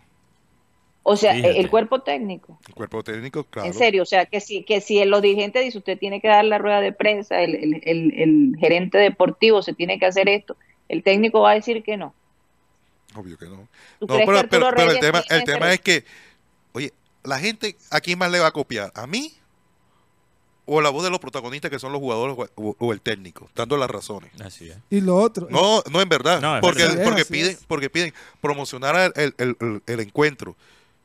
O 1.05 1.17
sea, 1.17 1.33
Fíjate. 1.33 1.59
el 1.59 1.69
cuerpo 1.69 2.01
técnico. 2.01 2.57
El 2.67 2.73
cuerpo 2.75 3.03
técnico, 3.03 3.43
claro. 3.43 3.67
En 3.67 3.73
serio, 3.73 4.03
o 4.03 4.05
sea, 4.05 4.25
que 4.25 4.39
si, 4.39 4.63
que 4.63 4.79
si 4.79 5.03
los 5.03 5.21
dirigentes 5.21 5.63
dice 5.65 5.77
usted 5.77 5.97
tiene 5.99 6.21
que 6.21 6.29
dar 6.29 6.45
la 6.45 6.57
rueda 6.57 6.79
de 6.79 6.93
prensa, 6.93 7.41
el, 7.41 7.55
el, 7.55 7.81
el, 7.83 8.13
el 8.21 8.55
gerente 8.59 8.97
deportivo 8.97 9.61
se 9.61 9.73
tiene 9.73 9.99
que 9.99 10.05
hacer 10.05 10.29
esto, 10.29 10.55
el 10.87 11.03
técnico 11.03 11.41
va 11.41 11.51
a 11.51 11.55
decir 11.55 11.83
que 11.83 11.97
no. 11.97 12.13
Obvio 13.15 13.37
que 13.37 13.45
no. 13.47 13.67
¿Tú 13.99 14.07
No, 14.07 14.15
pero, 14.25 14.41
que 14.43 14.47
pero- 14.47 14.91
el 14.91 14.99
tema, 14.99 15.23
el 15.29 15.43
tema 15.43 15.73
es 15.73 15.81
que, 15.81 16.05
oye, 16.71 16.93
la 17.23 17.37
gente, 17.37 17.75
¿a 17.91 17.99
quién 17.99 18.17
más 18.17 18.31
le 18.31 18.39
va 18.39 18.47
a 18.47 18.51
copiar? 18.51 18.91
¿A 18.95 19.05
mí? 19.05 19.33
¿O 20.65 20.79
la 20.79 20.89
voz 20.89 21.03
de 21.03 21.09
los 21.09 21.19
protagonistas 21.19 21.69
que 21.69 21.79
son 21.79 21.91
los 21.91 21.99
jugadores 21.99 22.37
o, 22.55 22.75
o 22.79 22.93
el 22.93 23.01
técnico? 23.01 23.49
Dando 23.53 23.75
las 23.75 23.91
razones. 23.91 24.31
Así 24.41 24.69
es. 24.69 24.77
Y 24.89 25.01
lo 25.01 25.17
otro. 25.17 25.47
No, 25.49 25.83
no 25.91 25.99
en 26.01 26.07
verdad. 26.07 26.39
No, 26.41 26.55
es 26.55 26.61
porque 26.61 26.83
verdad. 26.83 27.03
porque 27.03 27.25
piden, 27.25 27.57
porque 27.67 27.89
piden 27.89 28.13
promocionar 28.39 29.11
el, 29.17 29.35
el- 29.37 29.57
el- 29.59 29.81
el 29.85 29.99
encuentro. 29.99 30.55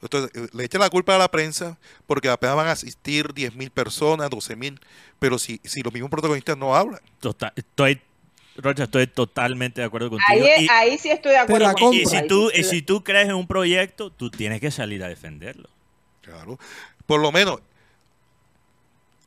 Entonces, 0.01 0.31
eh, 0.35 0.49
le 0.53 0.65
echan 0.65 0.81
la 0.81 0.91
culpa 0.91 1.15
a 1.17 1.19
la 1.19 1.29
prensa 1.31 1.77
porque 2.07 2.29
apenas 2.29 2.55
van 2.57 2.69
a 2.69 2.73
asistir 2.73 3.33
10 3.35 3.55
mil 3.55 3.71
personas, 3.71 4.31
12 4.31 4.55
mil. 4.57 4.79
Pero 5.19 5.39
si, 5.39 5.61
si 5.65 5.81
los 5.83 5.93
mismos 5.93 6.11
protagonistas 6.11 6.57
no 6.57 6.75
hablan. 6.77 7.01
Total- 7.21 7.53
estoy, 7.57 8.01
Rocha, 8.57 8.85
estoy 8.85 9.07
totalmente 9.07 9.81
de 9.81 9.87
acuerdo 9.87 10.11
contigo. 10.11 10.29
Ahí, 10.47 10.65
Y- 10.65 10.69
ahí 10.71 10.99
sí 10.99 11.11
estoy 11.11 11.33
de 11.33 11.39
acuerdo. 11.39 11.67
la 11.67 11.73
Y- 11.77 11.81
contigo, 11.83 12.03
Y, 12.03 12.07
si 12.07 12.27
tú, 12.29 12.51
y 12.55 12.65
si 12.65 12.83
tú 12.83 13.03
crees 13.05 13.29
en 13.29 13.35
un 13.35 13.47
proyecto, 13.47 14.11
tú 14.11 14.31
tienes 14.31 14.61
que 14.61 14.71
salir 14.71 15.03
a 15.05 15.09
defenderlo. 15.09 15.69
Claro. 16.23 16.59
Por 17.07 17.21
lo 17.21 17.33
menos. 17.33 17.61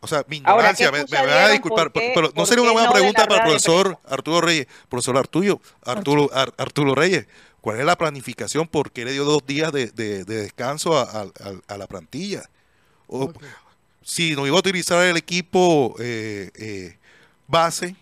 O 0.04 0.08
sea, 0.08 0.26
mi 0.28 0.38
ignorancia, 0.38 0.90
¿qué 0.92 0.98
me, 0.98 1.06
me 1.10 1.28
van 1.28 1.44
a 1.44 1.50
disculpar, 1.50 1.92
¿Por 1.92 2.02
qué- 2.02 2.12
pero 2.16 2.32
no 2.36 2.46
sería 2.48 2.64
una 2.64 2.72
buena 2.72 2.88
no 2.88 2.94
pregunta 2.94 3.26
para 3.28 3.36
el 3.36 3.42
profesor 3.44 4.00
Arturo 4.10 4.42
Reyes. 4.42 4.68
Profesor 4.90 5.16
Arturo, 5.18 5.62
Arturo, 5.86 6.30
Ar- 6.34 6.54
Arturo 6.58 6.96
Reyes, 6.96 7.28
¿cuál 7.62 7.80
es 7.80 7.86
la 7.86 7.96
planificación? 7.98 8.68
¿Por 8.68 8.92
qué 8.92 9.06
le 9.06 9.14
dio 9.14 9.24
dos 9.24 9.46
días 9.46 9.72
de, 9.72 9.88
de- 9.88 10.24
de 10.26 10.36
descanso 10.44 10.98
a, 10.98 11.28
a- 11.68 11.78
la 11.78 11.88
plantilla? 11.88 12.44
O. 13.08 13.32
Si 14.04 14.36
no 14.36 14.48
iba 14.48 14.56
a 14.56 14.60
utilizar 14.60 15.06
el 15.06 15.16
equipo 15.18 15.96
eh, 16.00 16.50
eh, 16.56 16.98
base, 17.48 17.96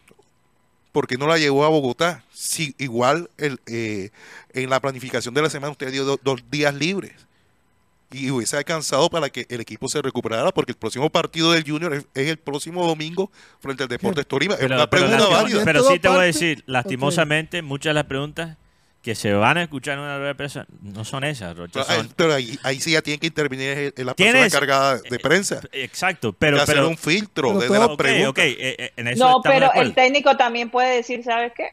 ¿por 0.94 1.08
qué 1.08 1.18
no 1.18 1.28
la 1.28 1.38
llevó 1.38 1.66
a 1.66 1.70
Bogotá? 1.70 2.24
Si 2.34 2.74
igual 2.78 3.30
el, 3.38 3.60
eh, 3.68 4.10
en 4.54 4.70
la 4.70 4.80
planificación 4.80 5.34
de 5.34 5.42
la 5.42 5.50
semana 5.50 5.72
usted 5.72 5.92
dio 5.92 6.06
do- 6.06 6.20
dos 6.24 6.42
días 6.50 6.74
libres 6.74 7.12
y 8.12 8.32
hubiese 8.32 8.56
alcanzado 8.58 9.10
para 9.10 9.30
que 9.30 9.46
el 9.50 9.60
equipo 9.62 9.88
se 9.90 10.02
recuperara, 10.02 10.52
porque 10.52 10.72
el 10.72 10.78
próximo 10.78 11.10
partido 11.10 11.52
del 11.52 11.64
Junior 11.70 11.94
es, 11.94 12.06
es 12.16 12.30
el 12.30 12.38
próximo 12.38 12.88
domingo 12.88 13.30
frente 13.60 13.84
al 13.84 13.90
Deportes 13.90 14.26
Tolima. 14.26 14.54
Es 14.56 14.62
Pero, 14.62 14.76
una 14.76 14.90
pero 14.90 15.06
pregunta 15.06 15.28
válida. 15.36 15.62
pero 15.66 15.84
sí 15.84 16.00
te 16.00 16.08
voy 16.08 16.18
a 16.20 16.22
decir, 16.22 16.64
lastimosamente, 16.66 17.62
muchas 17.62 17.92
de 17.92 17.94
las 17.96 18.06
preguntas 18.06 18.58
que 19.02 19.16
se 19.16 19.32
van 19.34 19.58
a 19.58 19.64
escuchar 19.64 19.94
en 19.94 20.02
una 20.02 20.16
rueda 20.18 20.28
de 20.30 20.36
prensa 20.36 20.66
no 20.82 21.06
son 21.06 21.24
esas, 21.24 21.56
Rocha. 21.56 21.84
Pero, 21.88 22.00
son- 22.04 22.14
pero 22.18 22.34
ahí, 22.34 22.60
ahí 22.64 22.82
sí 22.82 22.92
ya 22.92 23.02
tiene 23.02 23.18
que 23.18 23.28
intervenir 23.28 23.94
la 23.98 24.14
persona 24.14 24.16
Tienes- 24.16 24.46
encargada 24.54 24.98
de 24.98 25.20
prensa. 25.20 25.62
Exacto, 25.72 26.28
Hay 26.30 26.36
pero... 26.38 26.58
que 26.58 26.64
hacer 26.64 26.76
pero 26.76 26.90
un 26.90 26.98
filtro 26.98 27.48
pero 27.50 27.60
desde 27.62 27.80
las 27.80 27.90
ok, 27.90 27.98
preguntas. 27.98 28.46
eh, 28.46 28.56
eh, 28.60 28.92
en 28.98 29.08
eso 29.08 29.26
No, 29.30 29.42
pero 29.42 29.72
el 29.74 29.94
técnico 29.94 30.36
también 30.36 30.70
puede 30.70 30.96
decir, 30.98 31.24
¿sabes 31.24 31.54
qué? 31.56 31.70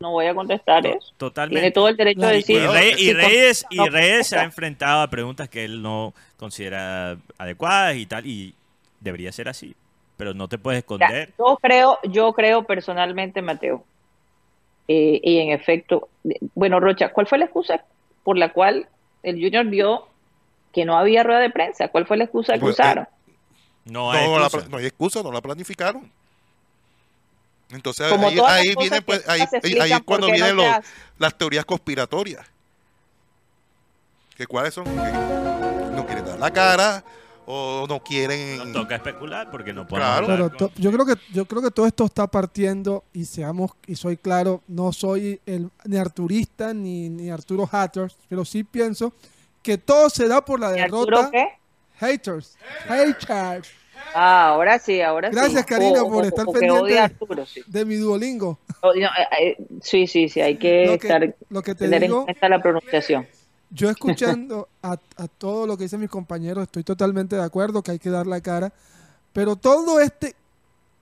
No 0.00 0.10
voy 0.12 0.26
a 0.26 0.34
contestar 0.34 0.82
To- 0.82 0.88
eso. 0.88 1.12
Totalmente. 1.18 1.60
Tiene 1.60 1.72
todo 1.72 1.88
el 1.88 1.96
derecho 1.96 2.20
de 2.22 2.32
y- 2.34 2.36
decir. 2.38 2.56
Y, 2.62 2.66
Rey- 2.66 2.92
y 2.94 2.96
si 2.96 3.12
Reyes, 3.12 3.66
y 3.70 3.76
no 3.76 3.86
Reyes 3.86 4.26
se 4.26 4.36
ha 4.38 4.42
enfrentado 4.42 5.02
a 5.02 5.08
preguntas 5.10 5.48
que 5.48 5.64
él 5.64 5.82
no 5.82 6.14
considera 6.36 7.16
adecuadas 7.38 7.94
y 7.96 8.06
tal, 8.06 8.26
y 8.26 8.54
debería 8.98 9.30
ser 9.30 9.48
así. 9.48 9.76
Pero 10.16 10.34
no 10.34 10.48
te 10.48 10.58
puedes 10.58 10.78
esconder. 10.78 11.32
yo 11.38 11.58
creo, 11.62 11.98
yo 12.04 12.32
creo 12.32 12.64
personalmente, 12.64 13.40
Mateo, 13.40 13.84
Eh, 14.88 15.20
y 15.22 15.38
en 15.38 15.50
efecto, 15.52 16.08
bueno, 16.54 16.80
Rocha, 16.80 17.10
¿cuál 17.12 17.26
fue 17.26 17.38
la 17.38 17.44
excusa 17.44 17.84
por 18.24 18.36
la 18.36 18.52
cual 18.52 18.88
el 19.22 19.36
Junior 19.36 19.64
vio 19.66 20.08
que 20.72 20.84
no 20.84 20.96
había 20.98 21.22
rueda 21.22 21.40
de 21.40 21.50
prensa? 21.50 21.88
¿Cuál 21.88 22.06
fue 22.06 22.16
la 22.16 22.24
excusa 22.24 22.54
que 22.54 22.60
Pues, 22.60 22.74
usaron? 22.74 23.06
No 23.84 24.10
hay 24.12 24.26
No, 24.26 24.38
la 24.38 24.46
excusa. 24.46 24.68
no 24.68 24.76
hay 24.78 24.86
excusa, 24.86 25.22
no 25.22 25.32
la 25.32 25.40
planificaron. 25.40 26.10
Entonces 27.72 28.08
Como 28.10 28.26
ahí, 28.46 28.74
vienen 28.76 29.02
pues, 29.04 29.28
ahí, 29.28 29.42
ahí- 29.80 29.92
es 29.92 30.00
cuando 30.04 30.26
no 30.26 30.32
vienen 30.32 30.56
los- 30.56 30.76
las 31.18 31.38
teorías 31.38 31.64
conspiratorias. 31.64 32.44
¿Que 34.36 34.46
¿Cuáles 34.46 34.74
son? 34.74 34.84
Que 34.84 34.90
no 35.94 36.04
quieren 36.06 36.24
dar 36.24 36.38
la 36.38 36.50
cara 36.50 37.04
o 37.52 37.86
no 37.88 38.00
quieren... 38.02 38.58
Nos 38.58 38.72
toca 38.72 38.96
especular 38.96 39.50
porque 39.50 39.72
no 39.72 39.86
podemos 39.86 40.20
Claro. 40.26 40.50
con- 40.56 40.70
yo 40.76 40.92
creo 40.92 41.04
que 41.06 41.14
yo 41.32 41.44
creo 41.46 41.62
que 41.62 41.70
todo 41.70 41.86
esto 41.86 42.04
está 42.04 42.26
partiendo 42.26 43.04
y 43.12 43.24
seamos 43.24 43.72
y 43.86 43.96
soy 43.96 44.16
claro, 44.16 44.62
no 44.68 44.92
soy 44.92 45.40
el 45.46 45.68
ni 45.84 45.96
Arturista 45.96 46.72
ni, 46.72 47.08
ni 47.08 47.30
Arturo 47.30 47.68
Hatters, 47.70 48.16
pero 48.28 48.44
sí 48.44 48.62
pienso 48.64 49.12
que 49.62 49.78
todo 49.78 50.08
se 50.10 50.28
da 50.28 50.44
por 50.44 50.60
la 50.60 50.76
¿Y 50.76 50.80
Arturo 50.80 51.04
derrota. 51.16 51.30
qué? 51.32 51.48
Haters, 51.98 52.56
haters 52.88 53.68
Ah, 54.14 54.48
ahora 54.48 54.78
sí, 54.78 55.00
ahora 55.02 55.28
sí. 55.30 55.36
Gracias, 55.36 55.66
Karina, 55.66 56.02
O- 56.02 56.08
por 56.08 56.24
o- 56.24 56.26
estar 56.26 56.44
o 56.48 56.52
pendiente 56.52 56.92
de- 56.94 56.98
Arturo, 56.98 57.44
sí. 57.46 57.62
de 57.66 57.84
mi 57.84 57.96
Duolingo. 57.96 58.58
No, 58.82 58.92
eh, 58.92 59.08
eh, 59.40 59.56
sí, 59.82 60.06
sí, 60.06 60.28
sí, 60.30 60.40
hay 60.40 60.56
que, 60.56 60.86
Lo 60.86 60.98
que, 60.98 61.06
estar, 61.06 61.34
lo 61.50 61.62
que 61.62 61.74
te 61.74 61.84
tener 61.84 62.04
en 62.04 62.24
cuenta 62.24 62.48
la 62.48 62.60
pronunciación. 62.62 63.28
Yo 63.70 63.88
escuchando 63.90 64.68
a, 64.82 64.92
a 65.16 65.28
todo 65.28 65.66
lo 65.66 65.76
que 65.76 65.84
dicen 65.84 66.00
mis 66.00 66.10
compañeros, 66.10 66.64
estoy 66.64 66.82
totalmente 66.84 67.36
de 67.36 67.42
acuerdo 67.42 67.82
que 67.82 67.92
hay 67.92 67.98
que 67.98 68.10
dar 68.10 68.26
la 68.26 68.40
cara, 68.40 68.72
pero 69.32 69.56
todo 69.56 70.00
este 70.00 70.34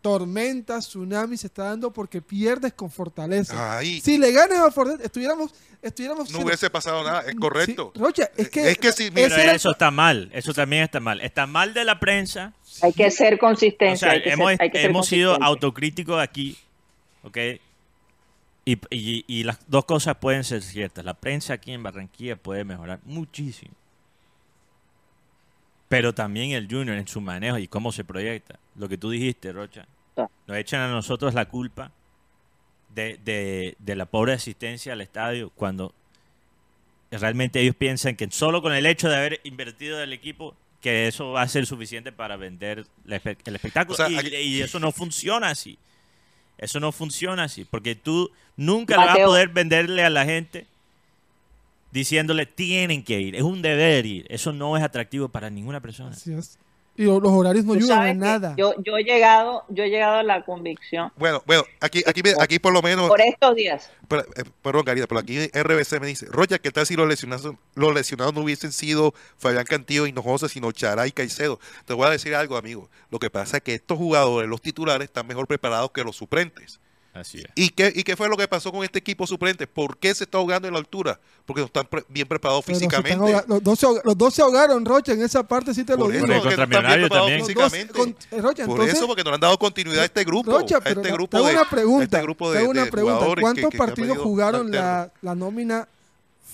tormenta, 0.01 0.79
tsunami 0.79 1.37
se 1.37 1.49
está 1.49 1.64
dando 1.64 1.93
porque 1.93 2.23
pierdes 2.23 2.73
con 2.73 2.91
fortaleza. 2.91 3.79
Ahí 3.79 4.01
Si 4.01 4.16
le 4.16 4.31
ganas 4.33 4.59
a 4.61 4.71
Fortaleza, 4.71 5.05
estuviéramos, 5.05 5.53
estuviéramos 5.83 6.31
no 6.31 6.39
hubiese 6.41 6.71
pasado 6.71 7.03
nada, 7.03 7.23
es 7.23 7.35
correcto. 7.35 7.91
Sí, 7.95 8.01
Rocha, 8.01 8.31
es 8.37 8.49
que, 8.49 8.71
Es 8.71 8.79
que 8.79 8.93
si- 8.93 9.11
era- 9.16 9.53
eso 9.55 9.73
está 9.73 9.91
mal, 9.91 10.31
eso 10.33 10.55
también 10.55 10.85
está 10.85 11.01
mal. 11.01 11.21
Está 11.21 11.47
mal 11.49 11.75
de 11.75 11.85
la 11.85 11.99
prensa. 11.99 12.53
Hay 12.81 12.93
que 12.93 13.11
ser 13.11 13.35
O 13.35 13.39
consistencia. 13.39 14.07
sea, 14.09 14.12
hay 14.16 14.23
que 14.23 14.31
hemos, 14.31 14.51
ser, 14.53 14.62
hay 14.62 14.71
que 14.71 14.79
ser 14.81 14.91
hemos 14.91 15.07
sido 15.09 15.43
autocríticos 15.43 16.23
aquí, 16.23 16.57
¿ok? 17.25 17.37
Y, 18.69 18.79
y- 18.91 19.25
y 19.27 19.45
las 19.45 19.59
dos 19.69 19.85
cosas 19.87 20.16
pueden 20.16 20.45
ser 20.45 20.62
ciertas. 20.62 21.05
La 21.05 21.14
prensa 21.14 21.55
aquí 21.55 21.73
en 21.73 21.83
Barranquilla 21.83 22.37
puede 22.37 22.64
mejorar 22.64 23.01
muchísimo. 23.05 23.73
Pero 25.89 26.14
también 26.14 26.51
el 26.51 26.69
Junior 26.71 26.99
en 26.99 27.09
su 27.09 27.21
manejo 27.21 27.57
y 27.59 27.66
cómo 27.66 27.93
se 27.93 28.05
proyecta. 28.05 28.59
Lo 28.77 28.89
que 28.89 28.99
tú 28.99 29.09
dijiste, 29.11 29.53
Rocha. 29.53 29.87
Ah. 30.16 30.29
Nos 30.47 30.57
echan 30.59 30.83
a 30.83 30.89
nosotros 30.91 31.33
la 31.33 31.47
culpa 31.47 31.91
de, 32.95 33.19
de- 33.25 33.75
de 33.79 33.97
la 33.97 34.05
pobre 34.07 34.35
asistencia 34.35 34.93
al 34.93 35.01
estadio 35.01 35.51
cuando 35.55 35.95
realmente 37.11 37.61
ellos 37.61 37.75
piensan 37.77 38.16
que 38.16 38.31
solo 38.31 38.61
con 38.61 38.75
el 38.75 38.85
hecho 38.85 39.09
de 39.09 39.16
haber 39.16 39.41
invertido 39.45 40.03
el 40.03 40.12
equipo 40.12 40.55
que 40.83 41.09
eso 41.09 41.31
va 41.33 41.43
a 41.43 41.49
ser 41.49 41.64
suficiente 41.64 42.12
para 42.12 42.37
vender 42.37 42.87
el 43.07 43.55
espectáculo 43.55 43.95
O 43.95 43.97
sea, 43.97 44.11
y, 44.11 44.16
aquí- 44.19 44.37
y 44.37 44.61
eso 44.61 44.79
no 44.79 44.93
funciona 44.93 45.49
así 45.49 45.79
eso 46.59 46.80
no 46.80 46.92
funciona 46.92 47.44
así 47.44 47.64
porque 47.64 47.94
tú 47.94 48.30
nunca 48.56 48.96
le 48.96 49.06
vas 49.06 49.18
a 49.18 49.24
poder 49.24 49.48
venderle 49.48 50.04
a 50.04 50.11
la 50.11 50.24
gente 50.24 50.66
diciéndole 51.92 52.46
tienen 52.46 53.02
que 53.02 53.20
ir 53.20 53.36
es 53.36 53.42
un 53.42 53.62
deber 53.62 54.04
ir 54.04 54.26
eso 54.28 54.52
no 54.52 54.76
es 54.76 54.82
atractivo 54.82 55.28
para 55.28 55.50
ninguna 55.50 55.80
persona. 55.80 56.11
Así 56.11 56.32
es. 56.32 56.59
Y 56.99 57.05
lo- 57.05 57.20
los 57.20 57.30
horarios 57.32 57.64
no 57.64 57.74
ayudan 57.74 58.07
que 58.09 58.14
nada. 58.14 58.55
Yo, 58.57 58.74
yo 58.84 58.96
he 58.99 59.05
llegado, 59.05 59.64
yo 59.68 59.84
he 59.84 59.88
llegado 59.88 60.16
a 60.16 60.22
la 60.24 60.44
convicción 60.44 61.12
Bueno, 61.16 61.42
bueno, 61.46 61.62
aquí, 61.80 62.03
aquí, 62.07 62.22
aquí 62.40 62.59
por 62.59 62.72
lo 62.72 62.82
menos, 62.82 63.09
por 63.09 63.20
estos 63.20 63.55
días. 63.55 63.90
pero, 64.09 64.22
eh, 64.36 64.42
perdón, 64.62 64.84
Karina, 64.84 65.07
pero 65.07 65.20
aquí 65.20 65.38
RBC 65.53 66.01
me 66.01 66.09
dice, 66.09 66.26
Rocha, 66.28 66.59
¿qué 66.59 66.70
tal 66.72 66.86
si 66.86 66.96
los 66.96 67.09
lesionados, 67.09 67.55
los 67.76 67.94
lesionados 67.94 68.34
no 68.34 68.40
hubiesen 68.42 68.72
sido 68.72 69.14
Fabián 69.38 69.64
Cantillo 69.64 70.07
y 70.07 70.11
Hinojosa, 70.11 70.49
sino 70.49 70.72
Chará 70.72 71.07
y 71.07 71.12
Caicedo? 71.12 71.61
Te 71.86 71.94
voy 71.94 72.07
a 72.07 72.11
decir 72.11 72.34
algo, 72.34 72.57
amigo. 72.57 72.90
Lo 73.11 73.18
que 73.20 73.30
pasa 73.30 73.59
es 73.59 73.62
que 73.62 73.74
estos 73.74 73.96
jugadores, 73.96 74.51
los 74.51 74.61
titulares, 74.61 75.07
están 75.07 75.26
mejor 75.28 75.46
preparados 75.46 75.92
que 75.92 76.03
los 76.03 76.16
suplentes. 76.16 76.80
Así 77.21 77.39
es 77.39 77.45
¿Y 77.55 77.71
qué, 77.71 77.93
¿Y 77.95 78.03
qué 78.05 78.16
fue 78.16 78.29
lo 78.29 78.37
que 78.37 78.47
pasó 78.49 78.71
con 78.73 78.85
este 78.85 78.99
equipo 78.99 79.27
suplente? 79.27 79.66
¿Por 79.66 79.97
qué 79.99 80.14
se 80.14 80.25
está 80.25 80.39
ahogando 80.39 80.69
en 80.69 80.75
la 80.75 80.81
altura? 80.81 81.19
Porque 81.47 81.61
no 81.61 81.66
están 81.66 81.87
pre- 81.87 82.05
bien 82.09 82.27
preparados 82.29 82.64
Pero 82.64 82.79
físicamente. 82.79 83.14
ahoga- 83.14 83.45
los, 83.49 83.62
dos 83.62 83.79
se 83.79 83.87
los 84.05 84.16
dos 84.19 84.35
se 84.35 84.43
ahogaron, 84.43 84.85
Rocha, 84.85 85.12
en 85.12 85.23
esa 85.23 85.43
parte 85.47 85.73
sí 85.75 85.85
te 85.85 85.97
lo 85.97 86.09
digo. 86.09 86.25
eso, 86.27 86.43
contra 86.43 86.57
también. 86.57 87.09
Dos 87.09 87.73
con- 87.95 88.09
eh, 88.31 88.41
Rocha, 88.43 88.64
Por 88.66 88.75
entonces, 88.77 88.95
eso, 88.97 89.07
porque 89.07 89.25
no 89.25 89.31
le 89.31 89.35
han 89.35 89.41
dado 89.41 89.59
continuidad 89.59 90.03
a 90.03 90.05
este 90.07 90.25
grupo. 90.25 90.51
Rocha, 90.51 90.77
a 90.79 90.81
pero 90.81 91.01
este 91.01 91.12
grupo 91.12 91.43
de, 91.43 91.53
una 91.53 91.69
pregunta. 91.69 92.05
este 92.05 92.23
grupo 92.23 92.51
de, 92.53 92.64
una 92.66 92.87
pregunta. 92.87 93.27
¿Cuántos 93.41 93.71
que- 93.71 93.79
partidos 93.79 94.19
jugaron 94.19 94.71
la 94.71 95.11
nómina 95.23 95.87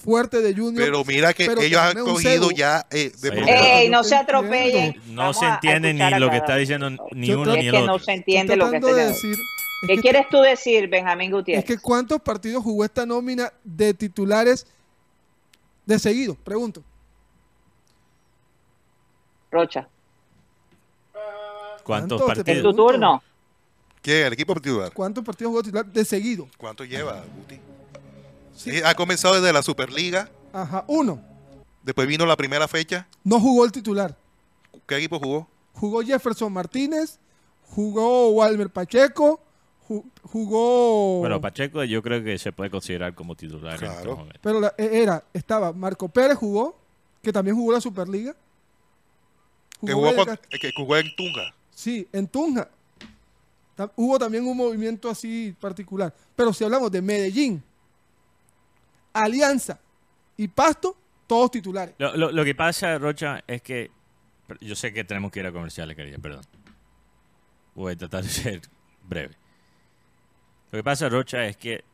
fuerte 0.03 0.41
de 0.43 0.53
Junior? 0.55 0.85
Pero 0.85 1.05
mira 1.05 1.33
que 1.33 1.47
Pero 1.47 1.61
ellos 1.63 1.81
han 1.81 1.99
cogido 2.05 2.51
ya 2.51 2.87
eh, 2.91 3.11
de 3.21 3.31
Sí. 3.31 3.31
por- 3.31 3.49
¡Ey, 3.49 3.89
no 3.89 4.05
se 4.05 4.15
atropellen! 4.17 5.01
no 5.09 5.23
Vamos 5.23 5.39
se 5.39 5.47
entiende 5.47 5.95
ni 5.95 6.11
lo 6.19 6.31
que 6.31 6.37
está 6.37 6.57
diciendo 6.57 6.91
ni 7.13 7.27
Yo 7.29 7.41
uno 7.41 7.53
ni 7.55 7.61
Es 7.61 7.65
el 7.67 7.71
que 7.73 7.79
no 7.87 7.95
otro 7.95 8.05
se 8.05 8.13
entiende 8.13 8.57
lo 8.57 8.65
que 8.67 8.71
tratando 8.81 8.89
está 8.89 9.01
de 9.03 9.09
diciendo. 9.13 9.37
decir 9.39 9.45
es 9.83 9.89
¿Qué 9.89 9.95
que- 9.97 10.01
quieres 10.03 10.29
tú 10.31 10.41
decir, 10.41 10.89
Benjamín 10.89 11.29
Es 11.31 11.33
Gutiérrez? 11.33 11.65
que 11.65 11.79
cuántos 11.79 12.21
partidos 12.21 12.63
jugó 12.63 12.85
esta 12.85 13.07
nómina 13.07 13.53
de 13.63 13.95
titulares 13.95 14.67
de 15.87 15.99
seguido, 15.99 16.35
pregunto. 16.37 16.83
Rocha, 19.51 19.87
cuántos 21.85 22.21
es 22.21 22.27
partidos 22.27 22.63
tu 22.63 22.75
turno. 22.75 23.23
¿Quién? 24.03 24.27
¿El 24.27 24.33
equipo 24.33 24.55
titular? 24.55 24.93
¿Cuántos 24.93 25.25
partidos 25.25 25.51
jugó 25.51 25.63
titular 25.63 25.87
de 25.87 26.05
seguido? 26.05 26.49
¿Cuánto 26.59 26.85
lleva, 26.85 27.23
Guti? 27.37 27.59
Sí, 28.65 28.81
ha 28.85 28.95
comenzado 28.95 29.35
desde 29.35 29.53
la 29.53 29.63
Superliga. 29.63 30.31
Ajá, 30.53 30.85
uno. 30.89 31.21
Después 31.83 32.07
vino 32.09 32.25
la 32.27 32.37
primera 32.37 32.67
fecha. 32.67 33.07
No 33.23 33.39
jugó 33.41 33.65
el 33.65 33.73
titular. 33.73 34.17
¿Qué 34.87 34.97
equipo 34.97 35.19
jugó? 35.19 35.49
Jugó 35.75 36.03
Jefferson 36.03 36.53
Martínez, 36.53 37.19
jugó 37.63 38.31
Walmer 38.31 38.71
Pacheco, 38.71 39.41
ju- 39.89 40.05
jugó... 40.23 41.19
bueno 41.21 41.41
Pacheco 41.41 41.83
yo 41.85 42.01
creo 42.03 42.23
que 42.23 42.39
se 42.39 42.53
puede 42.53 42.71
considerar 42.71 43.15
como 43.15 43.35
titular 43.35 43.75
en 43.75 43.79
Claro. 43.81 43.99
estos 44.01 44.17
momentos. 44.19 44.41
Pero 44.43 44.61
la- 44.61 44.75
eh, 44.79 44.91
era, 44.93 45.25
estaba 45.33 45.73
Marco 45.73 46.09
Pérez 46.09 46.39
jugó, 46.39 46.79
que 47.23 47.33
también 47.33 47.57
jugó 47.57 47.73
la 47.73 47.81
Superliga. 47.81 48.35
Que 49.85 49.93
Jugó 49.93 50.09
jugó, 50.11 50.25
Vega- 50.25 50.37
con- 50.39 50.59
que 50.61 50.73
jugó 50.77 50.97
en 50.97 51.17
Tunga. 51.17 51.55
Sí, 51.71 52.09
en 52.13 52.29
Tunja. 52.29 52.69
Ta- 53.75 53.91
Hubo 53.97 54.19
también 54.19 54.47
un 54.47 54.57
movimiento 54.57 55.11
así 55.11 55.55
particular. 55.61 56.15
Pero 56.37 56.53
si 56.53 56.63
hablamos 56.65 56.91
de 56.93 57.03
Medellín, 57.03 57.63
Alianza 59.15 59.81
y 60.37 60.49
Pasto, 60.49 60.97
todos 61.27 61.53
titulares. 61.53 61.95
Lo, 61.99 62.45
que 62.45 62.55
pasa, 62.55 62.99
Rocha, 62.99 63.43
es 63.47 63.63
que 63.63 63.91
yo 64.61 64.75
sé 64.75 64.93
que 64.93 65.05
tenemos 65.05 65.31
que 65.31 65.41
ir 65.41 65.47
a 65.47 65.53
comerciales, 65.53 65.97
querida, 65.97 66.19
perdón. 66.19 66.45
Voy 67.75 67.93
a 67.93 67.97
tratar 67.97 68.25
de 68.25 68.29
ser 68.29 68.61
breve. 69.09 69.35
Lo 70.71 70.79
que 70.79 70.85
pasa, 70.85 71.09
Rocha, 71.09 71.47
es 71.47 71.57
que, 71.57 71.85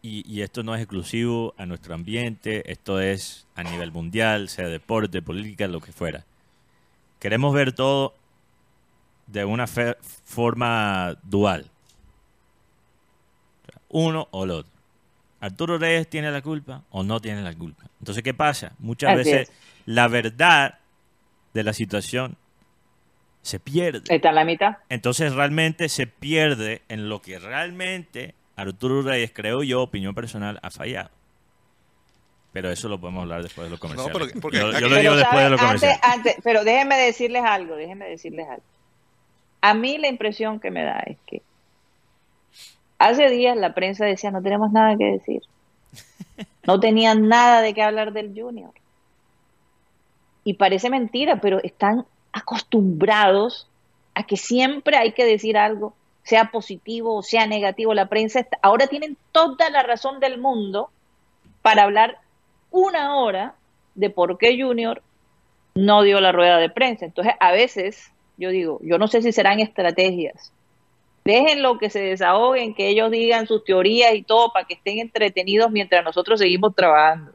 y, 0.00 0.22
y 0.32 0.42
esto 0.42 0.62
no 0.62 0.74
es 0.74 0.80
exclusivo 0.80 1.54
a 1.58 1.66
nuestro 1.66 1.94
ambiente, 1.94 2.70
esto 2.70 3.00
es 3.00 3.46
a 3.54 3.64
nivel 3.64 3.90
mundial, 3.92 4.48
sea 4.48 4.68
deporte, 4.68 5.20
política, 5.20 5.66
lo 5.66 5.80
que 5.80 5.92
fuera. 5.92 6.24
Queremos 7.18 7.52
ver 7.54 7.72
todo 7.72 8.14
de 9.26 9.44
una 9.44 9.66
forma 9.66 11.16
dual. 11.22 11.70
Uno 13.88 14.28
o 14.30 14.44
el 14.44 14.50
otro. 14.50 14.73
Arturo 15.44 15.76
Reyes 15.78 16.08
tiene 16.08 16.30
la 16.30 16.40
culpa 16.42 16.82
o 16.90 17.02
no 17.02 17.20
tiene 17.20 17.42
la 17.42 17.52
culpa. 17.54 17.84
Entonces, 18.00 18.22
¿qué 18.22 18.32
pasa? 18.34 18.72
Muchas 18.78 19.10
Así 19.10 19.18
veces 19.30 19.48
es. 19.50 19.54
la 19.86 20.08
verdad 20.08 20.78
de 21.52 21.62
la 21.62 21.72
situación 21.72 22.36
se 23.42 23.60
pierde. 23.60 24.02
Está 24.08 24.30
en 24.30 24.34
la 24.36 24.44
mitad. 24.44 24.78
Entonces 24.88 25.34
realmente 25.34 25.88
se 25.90 26.06
pierde 26.06 26.80
en 26.88 27.08
lo 27.10 27.20
que 27.20 27.38
realmente 27.38 28.34
Arturo 28.56 29.02
Reyes, 29.02 29.32
creo 29.34 29.62
yo, 29.62 29.82
opinión 29.82 30.14
personal, 30.14 30.58
ha 30.62 30.70
fallado. 30.70 31.10
Pero 32.52 32.70
eso 32.70 32.88
lo 32.88 32.98
podemos 33.00 33.22
hablar 33.22 33.42
después 33.42 33.66
de 33.66 33.70
los 33.70 33.80
comerciales. 33.80 34.12
porque- 34.12 34.40
porque 34.40 34.58
yo, 34.58 34.68
lo 34.68 34.72
Pero, 34.78 34.96
digo 34.96 35.16
después 35.16 35.42
de 35.42 35.44
¿sabe? 35.44 35.50
los 35.50 35.60
antes, 35.60 35.98
antes- 36.02 36.36
pero 36.42 36.64
déjenme 36.64 36.96
decirles 36.96 37.42
algo, 37.44 37.74
déjenme 37.76 38.06
decirles 38.08 38.48
algo. 38.48 38.62
A 39.60 39.74
mí 39.74 39.98
la 39.98 40.08
impresión 40.08 40.60
que 40.60 40.70
me 40.70 40.84
da 40.84 41.00
es 41.00 41.18
que 41.26 41.42
hace 42.98 43.28
días 43.30 43.56
la 43.56 43.74
prensa 43.74 44.04
decía 44.04 44.30
no 44.30 44.42
tenemos 44.42 44.72
nada 44.72 44.96
que 44.96 45.04
decir. 45.04 45.42
No 46.66 46.80
tenían 46.80 47.28
nada 47.28 47.60
de 47.60 47.74
qué 47.74 47.82
hablar 47.82 48.14
del 48.14 48.32
Junior. 48.34 48.70
Y 50.44 50.54
parece 50.54 50.88
mentira, 50.88 51.38
pero 51.40 51.62
están 51.62 52.06
acostumbrados 52.32 53.68
a 54.14 54.24
que 54.24 54.38
siempre 54.38 54.96
hay 54.96 55.12
que 55.12 55.26
decir 55.26 55.58
algo, 55.58 55.94
sea 56.22 56.50
positivo 56.50 57.16
o 57.16 57.22
sea 57.22 57.46
negativo. 57.46 57.92
La 57.92 58.06
prensa 58.08 58.40
está- 58.40 58.58
ahora 58.62 58.86
tienen 58.86 59.18
toda 59.30 59.68
la 59.68 59.82
razón 59.82 60.20
del 60.20 60.38
mundo 60.40 60.88
para 61.60 61.82
hablar 61.82 62.18
una 62.70 63.16
hora 63.16 63.54
de 63.94 64.08
por 64.08 64.38
qué 64.38 64.58
Junior 64.58 65.02
no 65.74 66.02
dio 66.02 66.20
la 66.22 66.32
rueda 66.32 66.56
de 66.56 66.70
prensa. 66.70 67.04
Entonces, 67.04 67.34
a 67.40 67.52
veces, 67.52 68.10
yo 68.38 68.48
digo, 68.48 68.78
yo 68.82 68.96
no 68.98 69.06
sé 69.06 69.20
si 69.20 69.32
serán 69.32 69.60
estrategias 69.60 70.50
Déjenlo 71.24 71.78
que 71.78 71.88
se 71.88 72.00
desahoguen, 72.00 72.74
que 72.74 72.88
ellos 72.88 73.10
digan 73.10 73.46
sus 73.46 73.64
teorías 73.64 74.14
y 74.14 74.22
todo 74.22 74.52
para 74.52 74.66
que 74.66 74.74
estén 74.74 74.98
entretenidos 74.98 75.70
mientras 75.70 76.04
nosotros 76.04 76.38
seguimos 76.38 76.74
trabajando. 76.74 77.32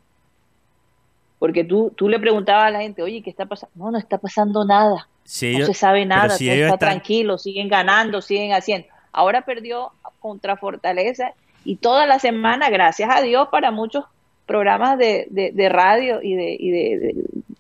Porque 1.40 1.64
tú, 1.64 1.92
tú 1.96 2.10
le 2.10 2.20
preguntabas 2.20 2.68
a 2.68 2.70
la 2.70 2.82
gente, 2.82 3.02
oye, 3.02 3.24
¿qué 3.24 3.30
está 3.30 3.46
pasando? 3.46 3.74
No, 3.76 3.92
no 3.92 3.98
está 3.98 4.18
pasando 4.18 4.66
nada. 4.66 5.08
no 5.24 5.66
se 5.66 5.74
sabe 5.74 6.06
nada, 6.06 6.30
si 6.30 6.50
está 6.50 6.78
tranquilo, 6.78 7.38
siguen 7.38 7.68
ganando, 7.68 8.22
siguen 8.22 8.54
haciendo. 8.54 8.88
Ahora 9.12 9.44
perdió 9.44 9.92
contra 10.20 10.58
Fortaleza 10.58 11.34
y 11.66 11.78
toda 11.78 12.06
la 12.06 12.20
semana, 12.20 12.70
gracias 12.70 13.10
a 13.12 13.22
Dios, 13.22 13.48
para 13.50 13.72
muchos 13.72 14.06
programas 14.46 14.98
de, 14.98 15.28
de, 15.30 15.70
radio 15.70 16.22
y, 16.22 16.36
de, 16.36 16.58
y 16.60 16.72
de, 16.72 17.16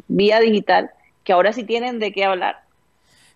vía 0.07 0.39
digital, 0.39 0.91
que 1.23 1.33
ahora 1.33 1.53
sí 1.53 1.63
tienen 1.63 1.99
de 1.99 2.11
qué 2.11 2.25
hablar. 2.25 2.61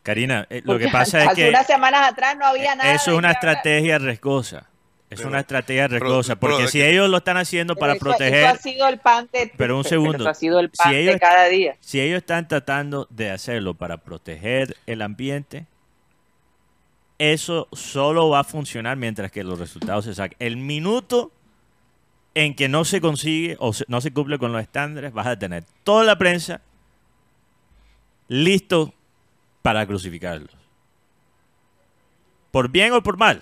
Karina, 0.03 0.45
eh, 0.49 0.61
lo 0.65 0.77
que 0.77 0.89
pasa 0.89 1.23
es 1.23 1.33
que... 1.33 1.49
unas 1.49 1.65
semanas 1.65 2.11
atrás 2.11 2.35
no 2.37 2.45
había 2.45 2.75
nada. 2.75 2.93
Eso 2.93 3.11
es 3.11 3.17
una 3.17 3.31
estrategia 3.31 3.97
riesgosa. 3.97 4.67
Es 5.09 5.23
una 5.23 5.39
estrategia 5.39 5.87
riesgosa, 5.87 6.35
porque 6.35 6.67
si 6.67 6.81
ellos 6.81 7.09
lo 7.09 7.17
están 7.17 7.37
haciendo 7.37 7.75
para 7.75 7.95
proteger... 7.95 8.45
Eso 8.45 8.47
ha 8.47 8.57
sido 8.57 8.87
el 8.87 8.97
pan 8.97 9.29
de... 9.31 9.51
Pero 9.55 9.77
un 9.77 9.83
segundo. 9.83 10.27
ha 10.27 10.33
sido 10.33 10.59
el 10.59 10.71
pan 10.71 10.91
si 10.91 10.97
ellos, 10.97 11.13
de 11.13 11.19
cada 11.19 11.45
día. 11.47 11.77
Si 11.79 12.01
ellos 12.01 12.17
están 12.17 12.47
tratando 12.47 13.07
de 13.11 13.29
hacerlo 13.29 13.75
para 13.75 13.97
proteger 13.97 14.75
el 14.87 15.03
ambiente, 15.03 15.67
eso 17.19 17.67
solo 17.71 18.29
va 18.29 18.39
a 18.39 18.43
funcionar 18.43 18.97
mientras 18.97 19.31
que 19.31 19.43
los 19.43 19.59
resultados 19.59 20.05
se 20.05 20.15
saquen. 20.15 20.35
El 20.39 20.57
minuto 20.57 21.31
en 22.33 22.55
que 22.55 22.67
no 22.67 22.83
se 22.83 22.99
consigue 22.99 23.55
o 23.59 23.71
no 23.87 24.01
se 24.01 24.11
cumple 24.11 24.39
con 24.39 24.51
los 24.51 24.61
estándares, 24.61 25.13
vas 25.13 25.27
a 25.27 25.37
tener 25.37 25.63
toda 25.83 26.03
la 26.03 26.17
prensa 26.17 26.61
listo 28.27 28.93
para 29.63 29.87
crucificarlos. 29.87 30.55
Por 32.51 32.69
bien 32.69 32.93
o 32.93 33.01
por 33.01 33.17
mal. 33.17 33.41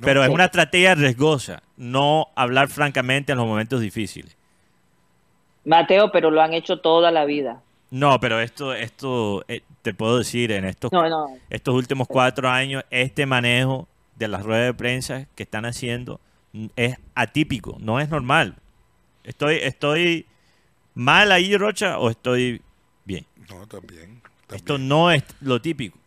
Pero 0.00 0.22
es 0.22 0.30
una 0.30 0.44
estrategia 0.46 0.94
riesgosa, 0.94 1.62
no 1.76 2.28
hablar 2.36 2.68
francamente 2.68 3.32
en 3.32 3.38
los 3.38 3.46
momentos 3.46 3.80
difíciles. 3.80 4.36
Mateo, 5.64 6.10
pero 6.12 6.30
lo 6.30 6.40
han 6.40 6.54
hecho 6.54 6.78
toda 6.78 7.10
la 7.10 7.24
vida. 7.24 7.60
No, 7.90 8.20
pero 8.20 8.40
esto, 8.40 8.72
esto 8.72 9.44
eh, 9.48 9.62
te 9.82 9.92
puedo 9.92 10.18
decir, 10.18 10.52
en 10.52 10.64
estos, 10.64 10.90
estos 11.50 11.74
últimos 11.74 12.06
cuatro 12.06 12.48
años, 12.48 12.84
este 12.90 13.26
manejo 13.26 13.88
de 14.14 14.28
las 14.28 14.44
ruedas 14.44 14.66
de 14.66 14.74
prensa 14.74 15.26
que 15.34 15.42
están 15.42 15.64
haciendo 15.64 16.20
es 16.76 16.96
atípico, 17.14 17.76
no 17.80 17.98
es 17.98 18.08
normal. 18.08 18.54
Estoy, 19.24 19.56
estoy 19.56 20.26
mal 20.94 21.32
ahí, 21.32 21.56
Rocha, 21.56 21.98
o 21.98 22.08
estoy 22.08 22.62
bien. 23.08 23.26
No, 23.48 23.66
también. 23.66 24.22
Esto 24.52 24.78
no 24.78 25.10
es 25.10 25.24
lo 25.40 25.60
típico. 25.60 25.98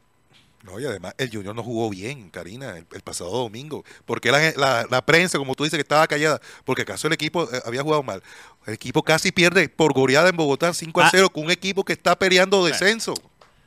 No, 0.64 0.80
y 0.80 0.86
además 0.86 1.16
el 1.18 1.32
Junior 1.32 1.56
no 1.56 1.64
jugó 1.64 1.90
bien, 1.90 2.30
Karina, 2.30 2.78
el, 2.78 3.02
pasado 3.02 3.32
domingo. 3.32 3.84
Porque 4.06 4.32
la, 4.32 4.86
la, 4.88 5.06
prensa, 5.06 5.40
como 5.40 5.56
tú 5.56 5.64
dices, 5.64 5.78
que 5.78 5.82
estaba 5.82 6.06
callada, 6.08 6.40
porque 6.64 6.84
acaso 6.84 7.08
el 7.08 7.14
equipo 7.14 7.50
eh, 7.52 7.62
había 7.66 7.82
jugado 7.82 8.04
mal. 8.04 8.22
El 8.68 8.76
equipo 8.76 9.02
casi 9.02 9.32
pierde 9.32 9.70
por 9.70 9.94
goleada 9.94 10.30
en 10.30 10.38
Bogotá 10.38 10.72
5 10.72 11.02
a 11.02 11.10
0 11.10 11.28
ah. 11.28 11.34
con 11.34 11.46
un 11.46 11.52
equipo 11.52 11.84
que 11.84 11.94
está 11.94 12.18
peleando 12.18 12.64
descenso. 12.64 13.16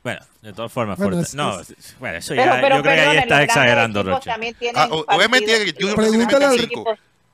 Bueno, 0.03 0.21
de 0.41 0.53
todas 0.53 0.71
formas, 0.71 0.97
bueno, 0.97 1.21
no, 1.33 1.61
bueno, 1.99 2.17
eso 2.19 2.35
ya, 2.35 2.61
yo 2.61 2.67
creo 2.67 2.83
que 2.83 2.89
ahí 2.89 3.17
está 3.17 3.43
exagerando, 3.43 4.03
Rocha. 4.03 4.37
Ah, 4.75 4.87
obviamente 4.91 5.65
que 5.65 5.73
Junior 5.73 5.95
pregúntale 5.95 6.45
al 6.45 6.69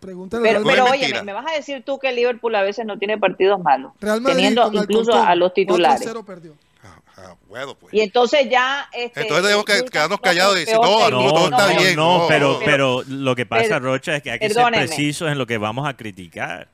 Pregúntale 0.01 0.41
pero, 0.41 0.63
pero 0.63 0.85
oye, 0.85 1.21
me, 1.23 1.31
vas 1.31 1.45
a 1.45 1.51
decir 1.51 1.83
tú 1.85 1.99
que 1.99 2.09
el 2.09 2.15
Liverpool 2.15 2.55
a 2.55 2.63
veces 2.63 2.87
no 2.87 2.97
tiene 2.97 3.19
partidos 3.19 3.61
malos, 3.61 3.93
teniendo 4.25 4.71
incluso 4.73 5.13
a 5.13 5.35
los 5.35 5.53
titulares. 5.53 6.11
Perdió. 6.25 6.55
Pues. 7.79 7.93
Y 7.93 8.01
entonces 8.01 8.49
ya. 8.49 8.89
Este, 8.93 9.21
entonces 9.21 9.45
tenemos 9.45 9.65
que 9.65 9.85
quedarnos 9.91 10.19
callados 10.21 10.55
y 10.55 10.61
decir, 10.61 10.75
no, 10.75 11.09
no, 11.09 11.45
está 11.45 11.67
bien. 11.67 11.95
No, 11.95 12.25
pero, 12.27 12.59
pero 12.63 13.03
lo 13.07 13.35
que 13.35 13.45
pasa, 13.45 13.77
Rocha, 13.77 14.15
es 14.15 14.23
que 14.23 14.31
hay 14.31 14.39
que 14.39 14.49
ser 14.49 14.65
precisos 14.71 15.31
en 15.31 15.37
lo 15.37 15.45
que 15.45 15.57
vamos 15.57 15.87
a 15.87 15.95
criticar. 15.95 16.67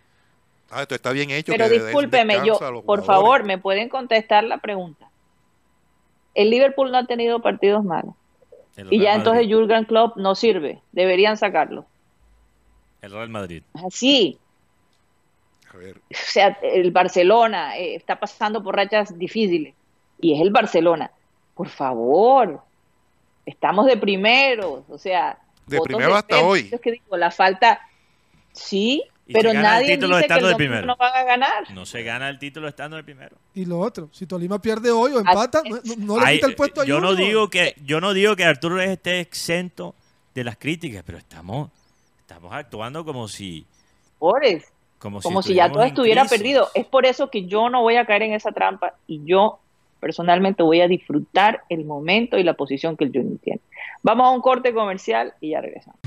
Ah, 0.70 0.84
esto 0.84 0.96
está 0.96 1.12
bien 1.12 1.32
hecho. 1.32 1.52
Pero 1.52 1.68
discúlpeme, 1.68 2.46
yo, 2.46 2.58
por 2.86 3.04
favor, 3.04 3.44
me 3.44 3.58
pueden 3.58 3.90
contestar 3.90 4.44
la 4.44 4.60
pregunta. 4.60 5.10
El 6.34 6.50
Liverpool 6.50 6.92
no 6.92 7.00
ha 7.00 7.06
tenido 7.06 7.42
partidos 7.42 7.84
malos. 7.84 8.14
Y 8.92 9.00
ya 9.02 9.16
entonces 9.16 9.48
Jurgen 9.50 9.86
Klopp 9.86 10.18
no 10.18 10.36
sirve. 10.36 10.82
Deberían 10.92 11.36
sacarlo. 11.36 11.86
El 13.02 13.12
Real 13.12 13.30
Madrid. 13.30 13.64
Así. 13.86 14.38
A 15.74 15.78
ver. 15.78 15.98
O 15.98 16.02
sea, 16.12 16.58
el 16.62 16.92
Barcelona 16.92 17.78
eh, 17.78 17.96
está 17.96 18.20
pasando 18.20 18.64
por 18.64 18.76
rachas 18.76 19.18
difíciles 19.18 19.74
y 20.20 20.34
es 20.34 20.42
el 20.42 20.52
Barcelona. 20.52 21.12
Por 21.54 21.70
favor, 21.70 22.62
estamos 23.46 23.86
de 23.86 23.98
primeros, 23.98 24.84
o 24.90 24.98
sea, 24.98 25.40
de 25.66 25.80
primero 25.82 26.16
hasta 26.16 26.42
hoy. 26.42 26.70
Es 26.72 26.82
que 26.82 26.92
digo, 26.92 27.18
la 27.18 27.32
falta, 27.32 27.82
sí, 28.52 29.04
pero 29.32 29.54
nadie 29.54 29.98
dice 29.98 30.28
que 30.28 30.34
el 30.34 30.56
primero. 30.56 30.88
no 30.88 30.96
van 30.96 31.16
a 31.16 31.24
ganar. 31.24 31.72
No 31.72 31.86
se 31.86 32.04
gana 32.04 32.30
el 32.30 32.40
título 32.40 32.68
estando 32.68 32.96
de 32.98 33.04
primero. 33.04 33.38
Y 33.54 33.66
lo 33.66 33.80
otro, 33.80 34.10
si 34.12 34.26
Tolima 34.26 34.62
pierde 34.62 34.92
hoy 34.92 35.12
o 35.14 35.20
empata, 35.20 35.62
no, 35.98 36.20
le 36.20 36.34
quita 36.34 36.48
el 36.48 36.56
puesto 36.56 36.82
a 36.82 36.86
yo 36.86 37.00
no 37.02 37.16
digo 37.16 37.50
que 37.50 37.76
Yo 37.84 38.00
no 38.00 38.14
digo 38.14 38.36
que 38.36 38.46
Arturo 38.46 38.82
esté 38.82 39.20
exento 39.20 39.96
de 40.34 40.44
las 40.44 40.58
críticas, 40.58 41.04
pero 41.06 41.18
estamos, 41.18 41.70
estamos 42.28 42.52
actuando 42.52 43.06
como 43.06 43.30
si... 43.30 43.66
Por 44.20 44.42
Como, 45.00 45.22
como 45.22 45.42
si, 45.42 45.54
ya 45.54 45.72
todo 45.72 45.84
estuviera 45.84 46.26
perdido. 46.26 46.68
Es 46.74 46.86
por 46.86 47.06
eso 47.06 47.30
que 47.30 47.46
yo 47.46 47.70
no 47.70 47.82
voy 47.84 47.96
a 47.96 48.06
caer 48.06 48.24
en 48.24 48.34
esa 48.34 48.52
trampa 48.52 48.96
y 49.08 49.22
yo 49.24 49.60
personalmente 50.02 50.62
voy 50.62 50.82
a 50.82 50.90
disfrutar 50.90 51.64
el 51.70 51.86
momento 51.86 52.38
y 52.38 52.44
la 52.44 52.56
posición 52.56 52.98
que 52.98 53.06
el 53.06 53.14
Junior 53.14 53.40
tiene. 53.42 53.62
Vamos 54.04 54.28
a 54.28 54.32
un 54.32 54.42
corte 54.42 54.74
comercial 54.74 55.36
y 55.40 55.52
ya 55.52 55.62
regresamos. 55.62 56.02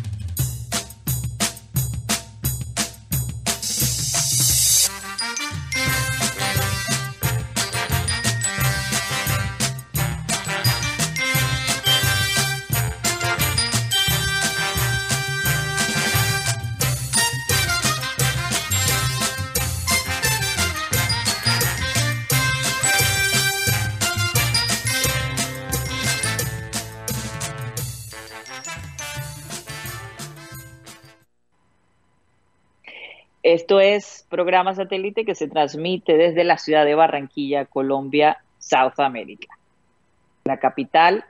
Esto 33.55 33.81
es 33.81 34.25
programa 34.29 34.77
satélite 34.77 35.25
que 35.25 35.35
se 35.35 35.49
transmite 35.49 36.17
desde 36.17 36.45
la 36.45 36.57
ciudad 36.57 36.85
de 36.85 36.95
Barranquilla, 36.95 37.65
Colombia, 37.65 38.39
South 38.59 38.99
America. 38.99 39.59
La 40.45 40.59
capital. 40.59 41.25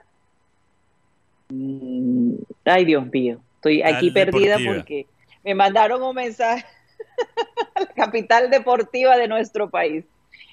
Mm, 1.48 2.34
ay, 2.66 2.84
Dios 2.84 3.06
mío, 3.10 3.40
estoy 3.54 3.82
aquí 3.82 4.10
perdida 4.10 4.58
porque 4.64 5.06
me 5.42 5.54
mandaron 5.54 6.02
un 6.02 6.14
mensaje 6.14 6.66
a 7.74 7.80
la 7.80 7.86
capital 7.86 8.50
deportiva 8.50 9.16
de 9.16 9.26
nuestro 9.26 9.70
país. 9.70 10.04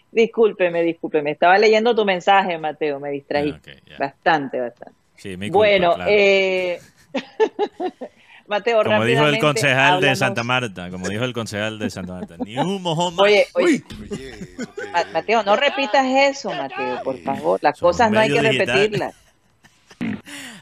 Discúlpeme, 0.10 0.84
discúlpeme. 0.84 1.32
Estaba 1.32 1.58
leyendo 1.58 1.94
tu 1.94 2.06
mensaje, 2.06 2.58
Mateo, 2.58 3.02
me 3.02 3.10
distraí. 3.12 3.52
Ah, 3.52 3.98
bastante, 4.00 4.62
bastante. 4.62 4.98
Sí, 5.18 5.36
mi 5.36 5.50
bueno, 5.50 5.96
eh, 6.08 6.80
Mateo, 8.48 8.84
como 8.84 9.04
dijo 9.04 9.26
el 9.26 9.40
concejal 9.40 10.00
de 10.00 10.16
Santa 10.16 10.44
Marta, 10.44 10.90
como 10.90 11.10
dijo 11.10 11.26
el 11.26 11.34
concejal 11.34 11.80
de 11.80 11.90
Santa 11.90 12.14
Marta, 12.14 12.36
ni 12.46 12.58
un 12.58 12.82
mojón 12.82 13.16
más. 13.16 13.26
Oye, 13.26 13.48
oye, 13.54 13.84
Mateo, 15.14 15.44
no 15.44 15.56
repitas 15.56 16.06
eso, 16.06 16.50
Mateo, 16.50 17.04
por 17.04 17.18
favor. 17.20 17.60
Las 17.62 17.80
cosas 17.80 18.10
no 18.10 18.20
hay 18.20 18.32
que 18.32 18.42
repetirlas. 18.42 19.16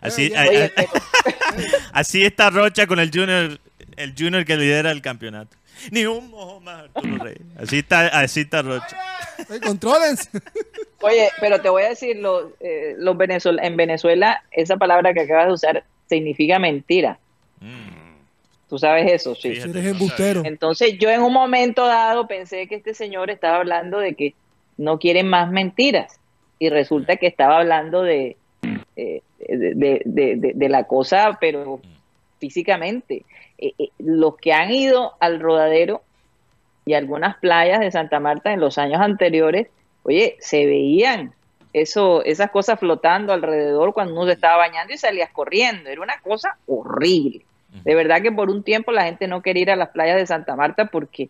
Así, 0.02 0.32
así 1.91 2.24
está 2.24 2.49
Rocha 2.52 2.88
con 2.88 2.99
el 2.99 3.10
Junior, 3.12 3.60
el 3.98 4.14
Junior 4.18 4.45
que 4.45 4.56
lidera 4.56 4.91
el 4.91 5.02
campeonato. 5.02 5.57
Ni 5.91 6.06
un 6.06 6.30
mojón 6.30 6.64
más, 6.64 6.84
Arturo 6.84 7.24
Rey. 7.24 7.38
Así 7.57 7.80
está, 7.80 8.07
así 8.07 8.41
está 8.41 8.62
Rocha. 8.62 8.95
Controles. 9.64 10.30
Oye, 11.02 11.30
pero 11.41 11.60
te 11.60 11.70
voy 11.70 11.84
a 11.84 11.90
decir, 11.90 12.18
los, 12.18 12.52
eh, 12.60 12.95
los 12.98 13.18
en 13.44 13.76
Venezuela, 13.76 14.44
esa 14.52 14.78
palabra 14.78 15.14
que 15.14 15.22
acabas 15.22 15.48
de 15.48 15.53
usar 15.53 15.84
significa 16.07 16.60
mentira. 16.60 17.20
Mm. 17.66 18.06
Tú 18.68 18.80
sabes 18.80 19.12
eso, 19.12 19.36
sí. 19.36 19.50
eres 19.50 19.86
embustero. 19.86 20.42
Entonces 20.44 20.98
yo 20.98 21.10
en 21.10 21.22
un 21.22 21.32
momento 21.32 21.86
dado 21.86 22.28
pensé 22.28 22.68
que 22.68 22.76
este 22.76 22.94
señor 22.94 23.30
estaba 23.30 23.58
hablando 23.58 24.00
de 24.00 24.16
que 24.16 24.34
no 24.78 24.98
quieren 24.98 25.28
más 25.28 25.52
mentiras 25.52 26.20
y 26.58 26.70
resulta 26.70 27.18
que 27.18 27.28
estaba 27.28 27.58
hablando 27.58 28.02
de, 28.02 28.38
eh, 28.96 29.22
de, 29.38 30.70
la 30.70 30.86
cosa, 30.86 31.38
pero 31.40 31.80
físicamente. 32.40 33.24
Eh, 33.58 33.74
eh, 33.78 33.90
los 34.00 34.36
que 34.38 34.52
han 34.52 34.72
ido 34.72 35.14
al 35.20 35.40
rodadero 35.40 36.02
y 36.86 36.94
algunas 36.94 37.38
playas 37.38 37.80
de 37.80 37.92
Santa 37.92 38.20
Marta 38.20 38.52
en 38.52 38.60
los 38.60 38.78
años 38.78 39.00
anteriores, 39.00 39.68
oye, 40.04 40.38
se 40.40 40.66
veían 40.66 41.34
eso, 41.74 42.24
esas 42.24 42.52
cosas 42.52 42.80
flotando 42.80 43.34
alrededor 43.34 43.94
cuando 43.94 44.14
uno 44.14 44.26
se 44.26 44.34
estaba 44.34 44.58
bañando 44.58 44.94
y 44.94 44.98
salías 44.98 45.30
corriendo. 45.32 45.90
Era 45.90 46.02
una 46.02 46.20
cosa 46.22 46.58
horrible. 46.68 47.46
De 47.84 47.95
verdad 47.95 48.22
que 48.22 48.31
por 48.31 48.49
un 48.49 48.64
tiempo 48.64 48.91
la 48.91 49.03
gente 49.03 49.27
no 49.27 49.41
quería 49.41 49.61
ir 49.64 49.72
a 49.72 49.76
las 49.76 49.89
playas 49.89 50.18
de 50.18 50.27
Santa 50.27 50.56
Marta 50.56 50.85
porque 50.85 51.30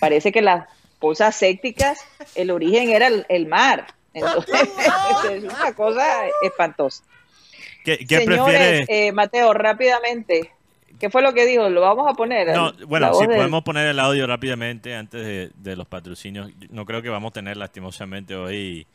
parece 0.00 0.32
que 0.32 0.42
las 0.42 0.68
cosas 0.98 1.34
sépticas, 1.36 2.00
el 2.34 2.50
origen 2.50 2.90
era 2.90 3.08
el, 3.28 3.46
mar. 3.46 3.86
Entonces, 4.14 4.68
es 5.30 5.44
una 5.44 5.72
cosa 5.74 6.26
espantosa. 6.42 7.04
¿Qué, 7.84 7.98
Señores, 8.06 8.86
eh, 8.88 9.12
Mateo, 9.12 9.52
rápidamente, 9.52 10.50
¿qué 10.98 11.10
fue 11.10 11.20
lo 11.20 11.34
que 11.34 11.44
dijo? 11.44 11.68
¿Lo 11.68 11.82
vamos 11.82 12.10
a 12.10 12.14
poner? 12.14 12.54
No, 12.54 12.72
bueno, 12.86 13.12
si 13.14 13.26
podemos 13.26 13.62
poner 13.62 13.88
el 13.88 14.00
audio 14.00 14.26
rápidamente 14.26 14.94
antes 14.94 15.26
de, 15.26 15.50
de, 15.54 15.76
los 15.76 15.86
patrocinios. 15.86 16.50
No 16.70 16.86
creo 16.86 17.02
que 17.02 17.10
vamos 17.10 17.30
a 17.30 17.34
tener 17.34 17.58
lastimosamente 17.58 18.34
hoy 18.34 18.86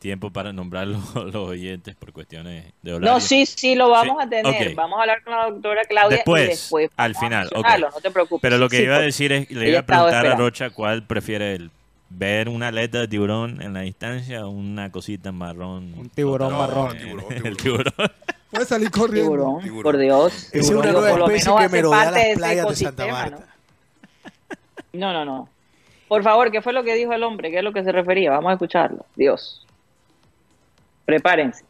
tiempo 0.00 0.30
para 0.30 0.52
nombrar 0.52 0.88
los, 0.88 1.14
los 1.14 1.34
oyentes 1.36 1.94
por 1.94 2.12
cuestiones 2.12 2.72
de 2.82 2.94
horario. 2.94 3.12
No, 3.12 3.20
sí, 3.20 3.46
sí, 3.46 3.76
lo 3.76 3.90
vamos 3.90 4.16
a 4.20 4.28
tener. 4.28 4.74
Vamos 4.74 4.98
a 4.98 5.02
hablar 5.02 5.22
con 5.22 5.36
la 5.36 5.50
doctora 5.50 5.82
Claudia 5.84 6.16
después, 6.16 6.44
y 6.44 6.48
después 6.48 6.90
al 6.96 7.14
final. 7.14 7.48
No 7.54 8.00
te 8.00 8.10
preocupes. 8.10 8.42
Pero 8.42 8.58
lo 8.58 8.68
que 8.68 8.82
iba 8.82 8.96
a 8.96 9.00
decir 9.00 9.30
es, 9.30 9.48
le 9.50 9.68
iba 9.68 9.80
a 9.80 9.86
preguntar 9.86 10.26
a 10.26 10.34
Rocha 10.34 10.70
cuál 10.70 11.06
prefiere 11.06 11.54
él. 11.54 11.70
Ver 12.12 12.48
una 12.48 12.68
aleta 12.68 12.98
de 12.98 13.06
tiburón 13.06 13.62
en 13.62 13.72
la 13.72 13.82
distancia 13.82 14.44
o 14.44 14.50
una 14.50 14.90
cosita 14.90 15.30
marrón. 15.30 15.94
Un 15.96 16.08
tiburón 16.08 16.52
marrón. 16.52 16.96
El 17.44 17.56
tiburón. 17.56 17.92
Puede 18.50 18.64
salir 18.64 18.90
corriendo. 18.90 19.60
Tiburón, 19.62 19.82
por 19.82 19.96
Dios. 19.96 20.52
Es 20.52 20.70
una 20.70 20.90
nueva 20.90 21.10
especie 21.10 21.52
que 21.56 21.68
me 21.68 21.82
rodea 21.82 22.10
las 22.10 22.36
playas 22.36 22.68
de 22.68 22.74
Santa 22.74 23.06
Marta. 23.06 23.46
¿no? 24.92 25.12
no, 25.12 25.12
no, 25.12 25.24
no. 25.24 25.48
Por 26.08 26.24
favor, 26.24 26.50
¿qué 26.50 26.60
fue 26.60 26.72
lo 26.72 26.82
que 26.82 26.94
dijo 26.94 27.12
el 27.12 27.22
hombre? 27.22 27.52
¿Qué 27.52 27.58
es 27.58 27.64
lo 27.64 27.72
que 27.72 27.84
se 27.84 27.92
refería? 27.92 28.32
Vamos 28.32 28.50
a 28.50 28.54
escucharlo. 28.54 29.06
Dios. 29.14 29.64
Prepárense. 31.10 31.64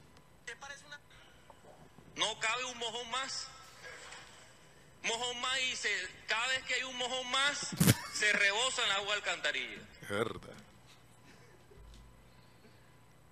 No 2.15 2.27
cabe 2.41 2.65
un 2.67 2.79
mojón 2.79 3.11
más. 3.11 3.49
Mojón 5.03 5.41
más 5.41 5.59
y 5.63 5.77
se, 5.77 5.89
cada 6.27 6.47
vez 6.49 6.63
que 6.65 6.75
hay 6.75 6.83
un 6.83 6.95
mojón 6.99 7.31
más, 7.31 7.71
se 8.13 8.31
rebosa 8.35 8.83
en 8.83 8.89
la 8.91 8.97
agua 8.97 9.15
alcantarilla. 9.15 9.79
Verdad. 10.11 10.53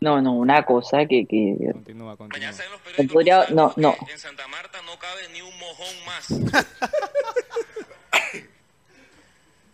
No, 0.01 0.23
no, 0.23 0.33
una 0.33 0.65
cosa 0.65 1.05
que... 1.05 1.27
que 1.27 1.59
continúa, 1.75 2.17
continúa. 2.17 2.53
Podría, 3.13 3.45
no, 3.51 3.75
no. 3.77 3.95
en 4.11 4.19
Santa 4.19 4.49
Marta 4.49 4.81
no 4.87 4.99
cabe 4.99 5.29
ni 5.35 5.43
un 5.43 5.59
mojón 5.59 6.05
más. 6.07 6.29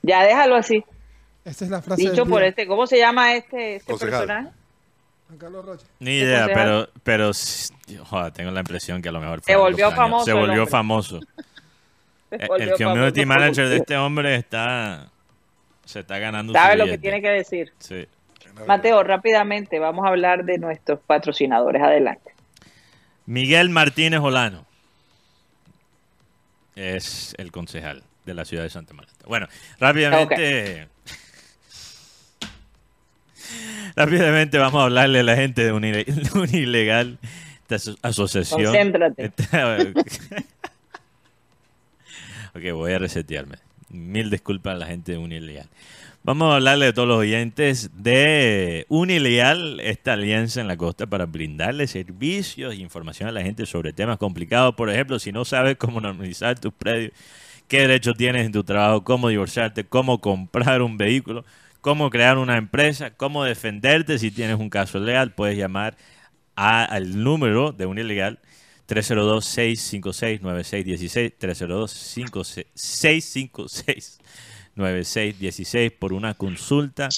ya, 0.02 0.24
déjalo 0.24 0.56
así. 0.56 0.85
Esa 1.44 1.65
es 1.65 1.70
la 1.70 1.81
frase 1.81 2.02
Dicho 2.02 2.27
por 2.27 2.43
este, 2.43 2.66
¿cómo 2.66 2.89
se 2.89 2.98
llama 2.98 3.36
este, 3.36 3.77
este 3.77 3.97
personaje? 3.97 4.51
Ni 6.01 6.19
idea, 6.19 6.47
pero, 6.52 6.89
pero 7.02 7.31
joder, 8.05 8.32
tengo 8.32 8.51
la 8.51 8.61
impresión 8.61 9.02
que 9.02 9.09
a 9.09 9.12
lo 9.12 9.20
mejor 9.20 9.43
se 9.43 9.56
volvió 9.56 9.90
famoso. 9.90 10.24
Se 10.24 10.32
volvió 10.32 10.66
famoso. 10.66 11.20
el 12.31 12.73
community 12.73 13.24
manager 13.24 13.69
de 13.69 13.77
este 13.77 13.97
hombre 13.97 14.36
está 14.36 15.09
se 15.85 16.01
está 16.01 16.19
ganando. 16.19 16.52
Sabe 16.52 16.77
lo 16.77 16.86
que 16.86 16.98
tiene 16.98 17.20
que 17.20 17.28
decir. 17.28 17.73
Sí. 17.78 18.06
Mateo, 18.66 19.02
rápidamente 19.02 19.78
vamos 19.78 20.05
a 20.05 20.09
hablar 20.09 20.44
de 20.44 20.59
nuestros 20.59 21.01
patrocinadores. 21.01 21.82
Adelante. 21.82 22.32
Miguel 23.27 23.70
Martínez 23.70 24.20
Olano 24.20 24.66
es 26.77 27.35
el 27.39 27.51
concejal 27.51 28.02
de 28.24 28.35
la 28.35 28.44
ciudad 28.44 28.62
de 28.62 28.70
Santa 28.70 28.94
Marta. 28.94 29.12
Bueno, 29.27 29.48
rápidamente. 29.78 30.89
Rápidamente 33.97 34.59
vamos 34.59 34.81
a 34.81 34.85
hablarle 34.85 35.21
a 35.21 35.23
la 35.23 35.37
gente 35.37 35.65
de 35.65 35.73
un, 35.73 35.85
ilegal 36.53 37.19
asociación. 38.03 38.67
Concéntrate. 38.67 39.27
ok, 42.55 42.73
voy 42.73 42.93
a 42.93 42.99
resetearme. 42.99 43.59
Mil 43.91 44.31
disculpas 44.31 44.75
a 44.75 44.79
la 44.79 44.87
gente 44.87 45.13
de 45.13 45.19
Unilegal. 45.19 45.69
Vamos 46.27 46.51
a 46.51 46.57
hablarle 46.57 46.87
a 46.87 46.95
todos 46.95 47.07
los 47.07 47.19
oyentes 47.19 47.91
de 47.95 48.87
Unilegal, 48.89 49.79
esta 49.81 50.15
alianza 50.15 50.63
en 50.63 50.69
la 50.69 50.79
costa 50.79 51.07
para 51.07 51.27
brindarle 51.27 51.87
servicios 51.87 52.73
e 52.73 52.77
información 52.77 53.29
a 53.29 53.33
la 53.33 53.43
gente 53.43 53.67
sobre 53.67 53.93
temas 53.93 54.17
complicados. 54.17 54.75
Por 54.75 54.89
ejemplo, 54.89 55.19
si 55.19 55.33
no 55.33 55.45
sabes 55.45 55.77
cómo 55.77 56.01
normalizar 56.01 56.59
tus 56.59 56.73
predios, 56.73 57.13
qué 57.69 57.81
derechos 57.81 58.17
tienes 58.17 58.47
en 58.47 58.53
tu 58.53 58.65
trabajo, 58.65 59.05
cómo 59.05 59.29
divorciarte, 59.29 59.85
cómo 59.85 60.23
comprar 60.23 60.81
un 60.81 60.97
vehículo, 60.97 61.45
cómo 61.85 62.09
crear 62.09 62.39
una 62.39 62.56
empresa, 62.56 63.11
cómo 63.11 63.44
defenderte 63.44 64.19
si 64.19 64.31
tienes 64.31 64.59
un 64.59 64.70
caso 64.70 64.98
legal, 64.98 65.35
puedes 65.35 65.59
llamar 65.59 65.98
al 66.56 67.23
número 67.23 67.73
de 67.73 67.85
un 67.85 67.98
ilegal 67.98 68.39
302-656-9616, 68.89 71.35
302-656-9616 74.74 75.93
por 75.98 76.15
una 76.15 76.32
consulta 76.32 77.11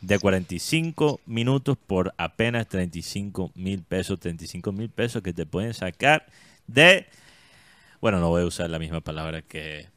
de 0.00 0.20
45 0.20 1.20
minutos 1.26 1.76
por 1.84 2.14
apenas 2.16 2.68
35 2.68 3.50
mil 3.56 3.82
pesos, 3.82 4.20
35 4.20 4.70
mil 4.70 4.88
pesos 4.88 5.20
que 5.22 5.32
te 5.32 5.46
pueden 5.46 5.74
sacar 5.74 6.26
de, 6.68 7.08
bueno, 8.00 8.20
no 8.20 8.28
voy 8.28 8.42
a 8.42 8.46
usar 8.46 8.70
la 8.70 8.78
misma 8.78 9.00
palabra 9.00 9.42
que 9.42 9.88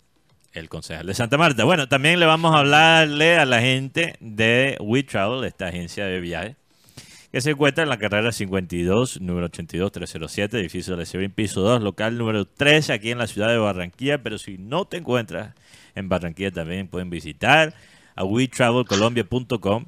el 0.55 0.69
concejal 0.69 1.05
de 1.05 1.13
Santa 1.13 1.37
Marta. 1.37 1.65
Bueno, 1.65 1.87
también 1.87 2.19
le 2.19 2.25
vamos 2.25 2.55
a 2.55 2.59
hablarle 2.59 3.37
a 3.37 3.45
la 3.45 3.61
gente 3.61 4.15
de 4.19 4.77
WeTravel, 4.79 5.43
esta 5.43 5.67
agencia 5.67 6.05
de 6.05 6.19
viajes, 6.19 6.55
que 7.31 7.41
se 7.41 7.51
encuentra 7.51 7.83
en 7.83 7.89
la 7.89 7.97
carrera 7.97 8.31
52, 8.31 9.21
número 9.21 9.45
82307, 9.47 10.59
edificio 10.59 10.95
de 10.95 11.05
la 11.05 11.29
piso 11.29 11.61
2, 11.61 11.81
local 11.81 12.17
número 12.17 12.45
13, 12.45 12.93
aquí 12.93 13.11
en 13.11 13.17
la 13.17 13.27
ciudad 13.27 13.49
de 13.49 13.57
Barranquilla. 13.57 14.23
Pero 14.23 14.37
si 14.37 14.57
no 14.57 14.85
te 14.85 14.95
encuentras 14.97 15.53
en 15.95 16.07
Barranquilla, 16.07 16.51
también 16.51 16.87
pueden 16.87 17.09
visitar 17.09 17.73
a 18.15 18.23
wetravelcolombia.com 18.23 19.85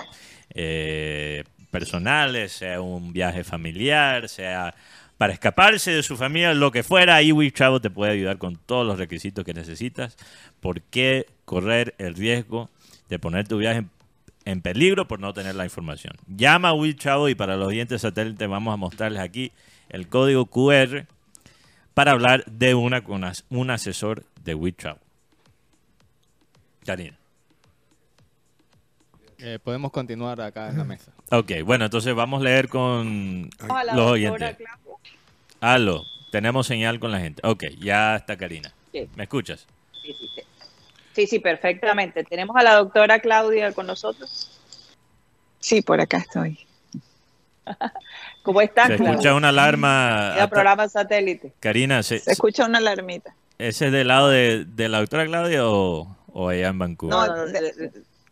eh, 0.55 1.45
personales, 1.71 2.53
sea 2.53 2.81
un 2.81 3.13
viaje 3.13 3.45
familiar, 3.45 4.29
sea 4.29 4.75
para 5.23 5.35
escaparse 5.35 5.93
de 5.93 6.03
su 6.03 6.17
familia, 6.17 6.53
lo 6.53 6.73
que 6.73 6.83
fuera, 6.83 7.15
ahí 7.15 7.33
Chavo 7.53 7.81
te 7.81 7.91
puede 7.91 8.13
ayudar 8.13 8.39
con 8.39 8.57
todos 8.57 8.85
los 8.85 8.99
requisitos 8.99 9.45
que 9.45 9.55
necesitas. 9.55 10.17
¿Por 10.61 10.81
qué 10.83 11.27
correr 11.45 11.95
el 11.99 12.15
riesgo 12.15 12.71
de 13.09 13.21
poner 13.21 13.47
tu 13.47 13.59
viaje 13.59 13.85
en, 14.45 14.63
peligro 14.63 15.07
por 15.07 15.21
no 15.21 15.33
tener 15.33 15.55
la 15.55 15.65
información? 15.65 16.15
Llama 16.27 16.71
a 16.71 16.95
Chavo 16.97 17.29
y 17.29 17.37
para 17.37 17.57
los 17.57 17.69
oyentes 17.69 18.03
satélites 18.03 18.49
vamos 18.49 18.75
a 18.75 18.77
mostrarles 18.77 19.21
aquí 19.21 19.53
el 19.91 20.09
código 20.09 20.47
QR 20.47 21.07
para 21.95 22.13
hablar 22.13 22.45
de 22.47 22.75
una 22.75 23.03
con 23.03 23.25
un 23.51 23.71
asesor 23.71 24.25
de 24.43 24.55
WeTravel. 24.55 25.01
Karina. 26.85 27.17
Eh, 29.39 29.59
podemos 29.63 29.91
continuar 29.91 30.41
acá 30.41 30.69
en 30.69 30.79
la 30.79 30.85
mesa. 30.85 31.13
Ok, 31.31 31.51
bueno, 31.65 31.85
entonces 31.87 32.15
vamos 32.15 32.41
a 32.41 32.45
leer 32.45 32.69
con 32.69 33.51
los 33.95 34.11
oyentes. 34.11 34.57
Aló, 35.61 36.05
tenemos 36.31 36.67
señal 36.67 37.01
con 37.01 37.11
la 37.11 37.19
gente. 37.19 37.43
Ok, 37.45 37.65
ya 37.79 38.17
está 38.17 38.37
Karina. 38.37 38.73
¿Me 39.17 39.25
escuchas? 39.25 39.67
Sí, 40.03 40.15
sí, 40.15 40.29
sí. 40.35 40.43
Sí, 41.13 41.27
sí, 41.27 41.39
perfectamente. 41.41 42.25
¿Tenemos 42.25 42.57
a 42.57 42.63
la 42.63 42.75
doctora 42.75 43.21
Claudia 43.21 43.73
con 43.73 43.87
nosotros? 43.87 44.59
Sí, 45.59 45.83
por 45.83 46.01
acá 46.01 46.19
estoy. 46.19 46.59
¿Cómo 48.43 48.61
estás? 48.61 48.89
Se 48.89 48.95
escucha 48.95 49.35
una 49.35 49.51
alarma. 49.51 50.35
El 50.39 50.49
programa 50.49 50.89
satélite. 50.89 51.53
Karina, 51.61 52.03
se, 52.03 52.19
se, 52.19 52.33
escucha 52.33 52.67
una 52.67 52.79
alarmita. 52.79 53.35
¿Ese 53.59 53.87
es 53.87 53.93
del 53.93 54.09
lado 54.09 54.29
de, 54.29 54.65
de 54.65 54.89
la 54.89 54.99
doctora 54.99 55.25
Claudia 55.27 55.69
o, 55.69 56.17
o, 56.33 56.49
allá 56.49 56.69
en 56.69 56.79
Vancouver? 56.79 57.17
No, 57.17 57.47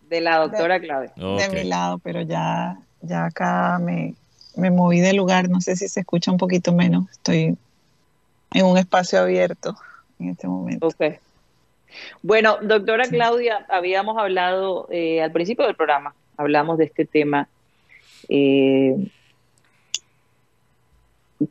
de, 0.09 0.21
la 0.21 0.39
doctora 0.39 0.81
Claudia. 0.81 1.13
De 1.17 1.49
mi 1.51 1.65
lado, 1.65 1.99
pero 1.99 2.23
ya, 2.23 2.79
ya 3.01 3.27
acá 3.27 3.79
me, 3.81 4.15
me 4.57 4.71
moví 4.71 4.99
de 5.01 5.13
lugar. 5.13 5.49
No 5.49 5.61
sé 5.61 5.77
si 5.77 5.89
se 5.89 6.01
escucha 6.01 6.33
un 6.33 6.39
poquito 6.39 6.73
menos. 6.73 7.09
Estoy 7.13 7.57
en 8.53 8.65
un 8.67 8.77
espacio 8.77 9.21
abierto 9.21 9.77
en 10.19 10.31
este 10.31 10.49
momento. 10.49 10.89
Ok. 10.89 11.21
Bueno, 12.23 12.59
doctora 12.63 13.05
Claudia, 13.09 13.67
habíamos 13.69 14.17
hablado 14.19 14.89
eh, 14.91 15.23
al 15.23 15.33
principio 15.33 15.67
del 15.67 15.75
programa, 15.75 16.15
hablamos 16.37 16.79
de 16.79 16.85
este 16.85 17.05
tema. 17.05 17.49
Eh, 18.29 18.97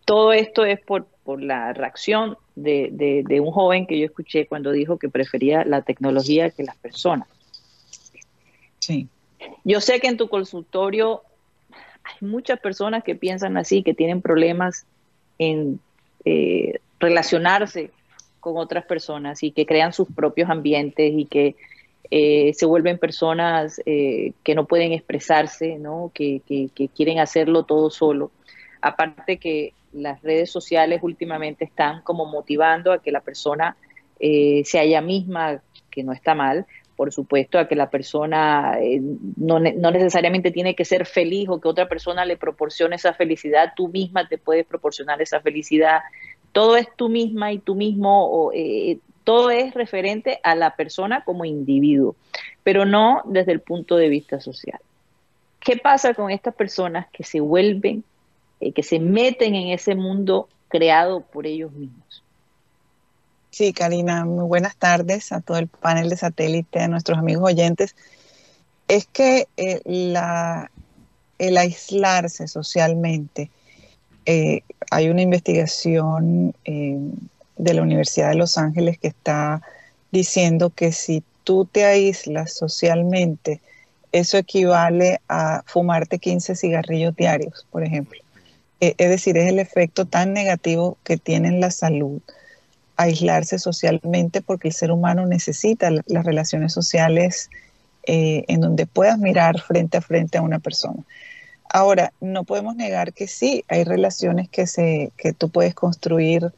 todo 0.06 0.34
esto 0.34 0.66
es 0.66 0.80
por, 0.80 1.06
por 1.24 1.42
la 1.42 1.74
reacción 1.74 2.38
de, 2.56 3.24
de, 3.26 3.40
un 3.40 3.52
joven 3.52 3.88
que 3.88 3.98
yo 3.98 4.06
escuché 4.06 4.46
cuando 4.46 4.72
dijo 4.72 4.98
que 4.98 5.10
prefería 5.10 5.64
la 5.66 5.82
tecnología 5.82 6.50
que 6.50 6.64
las 6.64 6.78
personas. 6.78 7.28
Sí. 8.80 9.08
Yo 9.64 9.82
sé 9.82 10.00
que 10.00 10.08
en 10.08 10.18
tu 10.18 10.28
consultorio 10.28 11.24
hay 12.04 12.28
muchas 12.28 12.60
personas 12.60 13.04
que 13.04 13.16
piensan 13.16 13.58
así, 13.58 13.84
que 13.84 13.94
tienen 13.94 14.22
problemas 14.22 14.86
en 15.38 15.80
eh, 16.26 16.80
relacionarse 17.00 17.92
con 18.40 18.58
otras 18.58 18.86
personas 18.86 19.44
y 19.44 19.52
que 19.52 19.66
crean 19.66 19.94
sus 19.94 20.08
propios 20.12 20.50
ambientes 20.50 21.14
y 21.16 21.26
que 21.26 21.56
eh, 22.12 22.54
se 22.56 22.66
vuelven 22.66 22.98
personas 22.98 23.82
eh, 23.86 24.34
que 24.44 24.56
no 24.56 24.66
pueden 24.66 24.94
expresarse, 24.94 25.78
¿no? 25.78 26.12
Que, 26.14 26.42
quieren 26.96 27.20
hacerlo 27.20 27.64
todo 27.64 27.90
solo. 27.90 28.32
Aparte 28.82 29.38
que 29.38 29.74
las 29.94 30.22
redes 30.22 30.52
sociales 30.52 31.00
últimamente 31.04 31.66
están 31.66 32.02
como 32.02 32.26
motivando 32.26 32.92
a 32.92 33.02
que 33.02 33.12
la 33.12 33.22
persona 33.22 33.76
eh, 34.20 34.64
sea 34.66 34.84
ella 34.84 35.02
misma, 35.02 35.62
que 35.90 36.04
no 36.04 36.12
está 36.12 36.36
mal, 36.36 36.66
por 36.96 37.14
supuesto, 37.14 37.58
a 37.58 37.68
que 37.68 37.76
la 37.76 37.90
persona 37.90 38.78
no, 39.38 39.60
no, 39.60 39.92
necesariamente 39.92 40.52
tiene 40.52 40.76
que 40.76 40.84
ser 40.84 41.06
feliz 41.06 41.48
o 41.48 41.62
que 41.62 41.70
otra 41.70 41.88
persona 41.88 42.26
le 42.26 42.36
proporcione 42.36 42.98
esa 42.98 43.14
felicidad, 43.14 43.72
tú 43.74 43.88
misma 43.88 44.28
te 44.28 44.38
puedes 44.38 44.66
proporcionar 44.66 45.22
esa 45.22 45.40
felicidad. 45.40 46.02
Todo 46.52 46.76
es 46.76 46.88
tú 46.98 47.08
misma 47.08 47.54
y 47.54 47.60
tú 47.60 47.76
mismo 47.76 48.28
o, 48.30 48.52
todo 49.24 49.50
es 49.50 49.74
referente 49.76 50.40
a 50.44 50.56
la 50.56 50.76
persona 50.76 51.24
como 51.24 51.46
individuo, 51.46 52.18
pero 52.64 52.84
no 52.84 53.22
desde 53.26 53.54
el 53.54 53.62
punto 53.62 53.96
de 53.96 54.10
vista 54.10 54.42
social. 54.42 54.80
¿Qué 55.60 55.78
pasa 55.78 56.14
con 56.14 56.32
estas 56.32 56.56
personas 56.56 57.08
que 57.14 57.24
se 57.24 57.40
vuelven, 57.40 58.04
eh, 58.60 58.72
que 58.72 58.84
se 58.84 59.00
meten 59.00 59.56
en 59.56 59.70
ese 59.70 59.96
mundo 59.96 60.50
creado 60.68 61.22
por 61.22 61.48
ellos 61.48 61.72
mismos? 61.72 62.24
Sí, 63.52 63.74
Karina, 63.74 64.26
muy 64.26 64.46
buenas 64.46 64.76
tardes 64.76 65.32
a 65.32 65.42
todo 65.42 65.58
el 65.58 65.68
panel 65.68 66.10
de 66.10 66.18
satélite, 66.18 66.80
a 66.80 66.88
nuestros 66.88 67.18
amigos 67.18 67.52
oyentes. 67.52 67.96
Es 68.88 69.08
que 69.08 69.48
eh, 69.58 69.82
el 69.86 71.58
aislarse 71.58 72.48
socialmente, 72.48 73.50
eh, 74.26 74.62
hay 74.92 75.10
una 75.10 75.22
investigación 75.22 76.54
de 76.64 77.74
la 77.74 77.82
Universidad 77.82 78.30
de 78.30 78.36
Los 78.36 78.58
Ángeles 78.58 79.00
que 79.00 79.08
está 79.08 79.62
diciendo 80.12 80.70
que 80.70 80.92
si 80.92 81.24
tú 81.44 81.66
te 81.66 81.86
aíslas 81.86 82.54
socialmente, 82.54 83.62
eso 84.12 84.38
equivale 84.38 85.20
a 85.28 85.64
fumarte 85.66 86.20
15 86.20 86.56
cigarrillos 86.56 87.16
diarios, 87.16 87.66
por 87.72 87.84
ejemplo. 87.84 88.20
E, 88.82 88.96
es 88.98 89.10
decir, 89.10 89.38
es 89.38 89.50
el 89.50 89.60
efecto 89.60 90.06
tan 90.06 90.34
negativo 90.34 90.98
que 91.04 91.18
tiene 91.18 91.50
en 91.50 91.60
la 91.60 91.72
salud 91.72 92.22
aislarse 92.98 93.60
socialmente 93.60 94.42
porque 94.42 94.68
el 94.68 94.74
ser 94.74 94.92
humano 94.92 95.26
necesita 95.26 95.90
las 95.90 96.26
relaciones 96.26 96.74
sociales 96.74 97.50
eh, 98.04 98.44
en 98.48 98.60
donde 98.60 98.86
puedas 98.86 99.18
mirar 99.18 99.60
frente 99.62 99.98
a 99.98 100.02
frente 100.02 100.38
a 100.38 100.42
una 100.42 100.60
persona. 100.60 101.04
Ahora, 101.70 102.12
no 102.20 102.44
podemos 102.44 102.76
negar 102.76 103.14
que 103.14 103.28
sí, 103.28 103.64
hay 103.68 103.84
relaciones 103.84 104.50
que, 104.50 104.66
se, 104.66 105.12
que 105.16 105.34
tú 105.34 105.50
puedes 105.50 105.76
construir 105.76 106.52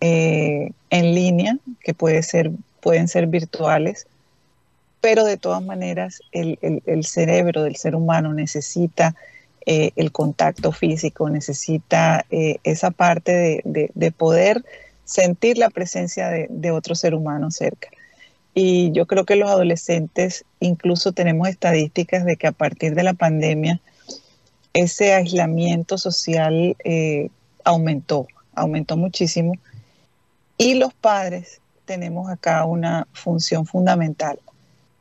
eh, 0.00 0.70
en 0.90 1.14
línea, 1.14 1.58
que 1.80 1.92
puede 1.92 2.22
ser, 2.22 2.52
pueden 2.80 3.08
ser 3.08 3.26
virtuales, 3.26 4.06
pero 5.00 5.24
de 5.24 5.36
todas 5.36 5.62
maneras 5.62 6.22
el, 6.32 7.04
cerebro 7.04 7.64
del 7.64 7.76
ser 7.76 7.94
humano 7.94 8.32
necesita 8.32 9.14
eh, 9.66 9.92
el 9.96 10.12
contacto 10.12 10.72
físico, 10.72 11.28
necesita 11.30 12.26
eh, 12.30 12.58
esa 12.64 12.90
parte 12.90 13.62
de, 13.64 14.12
poder 14.12 14.64
sentir 15.04 15.58
la 15.58 15.70
presencia 15.70 16.28
de, 16.28 16.70
otro 16.70 16.94
ser 16.94 17.14
humano 17.14 17.50
cerca. 17.50 17.88
Y 18.54 18.92
yo 18.92 19.06
creo 19.06 19.24
que 19.24 19.36
los 19.36 19.50
adolescentes, 19.50 20.44
incluso 20.60 21.12
tenemos 21.12 21.48
estadísticas 21.48 22.24
de 22.24 22.36
que 22.36 22.46
a 22.46 22.52
partir 22.52 22.94
de 22.94 23.02
la 23.02 23.14
pandemia, 23.14 23.80
ese 24.72 25.12
aislamiento 25.12 25.98
social 25.98 26.76
aumentó, 27.64 28.26
aumentó 28.54 28.96
muchísimo 28.96 29.54
y 30.56 30.74
los 30.74 30.94
padres 30.94 31.60
tenemos 31.84 32.30
acá 32.30 32.64
una 32.64 33.06
función 33.12 33.66
fundamental 33.66 34.38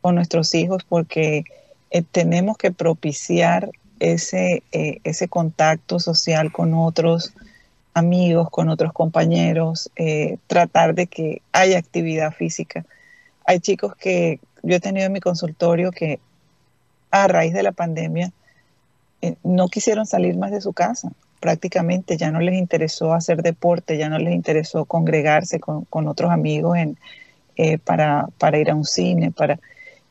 con 0.02 0.16
nuestros 0.16 0.54
hijos 0.56 0.84
porque 0.84 1.44
eh, 1.92 2.04
tenemos 2.12 2.58
que 2.58 2.72
propiciar 2.72 3.70
ese, 4.12 4.64
eh, 4.72 5.00
ese 5.04 5.28
contacto 5.28 6.00
social 6.00 6.52
con 6.52 6.74
otros 6.74 7.34
amigos, 7.94 8.50
con 8.50 8.70
otros 8.70 8.94
compañeros, 8.94 9.92
eh, 9.96 10.38
tratar 10.48 10.96
de 10.96 11.08
que 11.08 11.42
haya 11.52 11.78
actividad 11.78 12.32
física. 12.34 12.86
Hay 13.46 13.60
chicos 13.60 13.96
que 13.96 14.40
yo 14.64 14.76
he 14.76 14.80
tenido 14.80 15.06
en 15.06 15.14
mi 15.14 15.20
consultorio 15.20 15.92
que 15.92 16.20
a 17.12 17.28
raíz 17.28 17.54
de 17.54 17.64
la 17.64 17.72
pandemia 17.72 18.32
no 19.44 19.68
quisieron 19.70 20.06
salir 20.06 20.36
más 20.38 20.52
de 20.52 20.60
su 20.60 20.74
casa 20.74 21.12
prácticamente 21.44 22.16
ya 22.16 22.32
no 22.32 22.40
les 22.40 22.56
interesó 22.56 23.14
hacer 23.14 23.44
deporte, 23.44 23.98
ya 23.98 24.08
no 24.08 24.18
les 24.18 24.34
interesó 24.34 24.86
congregarse 24.86 25.60
con, 25.60 26.08
otros 26.08 26.32
amigos 26.32 26.78
en, 26.78 26.98
eh, 27.58 27.80
para, 27.80 28.28
para, 28.38 28.58
ir 28.60 28.72
a 28.72 28.76
un 28.76 28.86
cine, 28.86 29.30
para, 29.30 29.60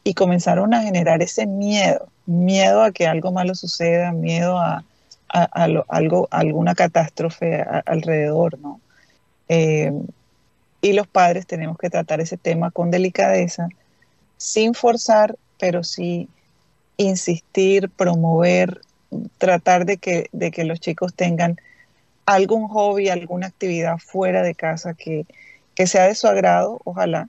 y 0.05 0.15
comenzaron 0.15 0.75
a 0.75 0.83
generar 0.83 1.23
ese 1.23 1.47
miedo, 1.47 2.09
miedo 2.27 2.83
a 2.83 2.93
que 2.93 3.07
algo 3.07 3.33
malo 3.33 3.55
suceda, 3.55 4.13
miedo 4.13 4.59
a, 4.59 4.85
algo, 5.29 6.29
alguna 6.31 6.75
catástrofe 6.75 7.63
alrededor, 7.87 8.59
¿no? 8.59 8.81
Eh, 9.49 9.93
y 10.83 10.93
los 10.93 11.07
padres 11.07 11.47
tenemos 11.47 11.79
que 11.79 11.89
tratar 11.89 12.21
ese 12.21 12.37
tema 12.37 12.71
con 12.71 12.91
delicadeza, 12.91 13.69
sin 14.37 14.75
forzar, 14.75 15.37
pero 15.59 15.85
sí 15.85 16.29
insistir, 16.97 17.89
promover, 17.89 18.81
tratar 19.39 19.87
de 19.87 19.97
que, 19.97 20.27
de 20.33 20.51
que 20.51 20.65
los 20.65 20.81
chicos 20.81 21.15
tengan 21.15 21.57
algún 22.27 22.69
hobby, 22.69 23.09
alguna 23.09 23.47
actividad 23.47 23.99
fuera 23.99 24.43
de 24.43 24.55
casa 24.55 24.95
que, 24.95 25.27
sea 25.87 26.07
de 26.07 26.15
su 26.15 26.29
agrado, 26.29 26.81
ojalá, 26.85 27.29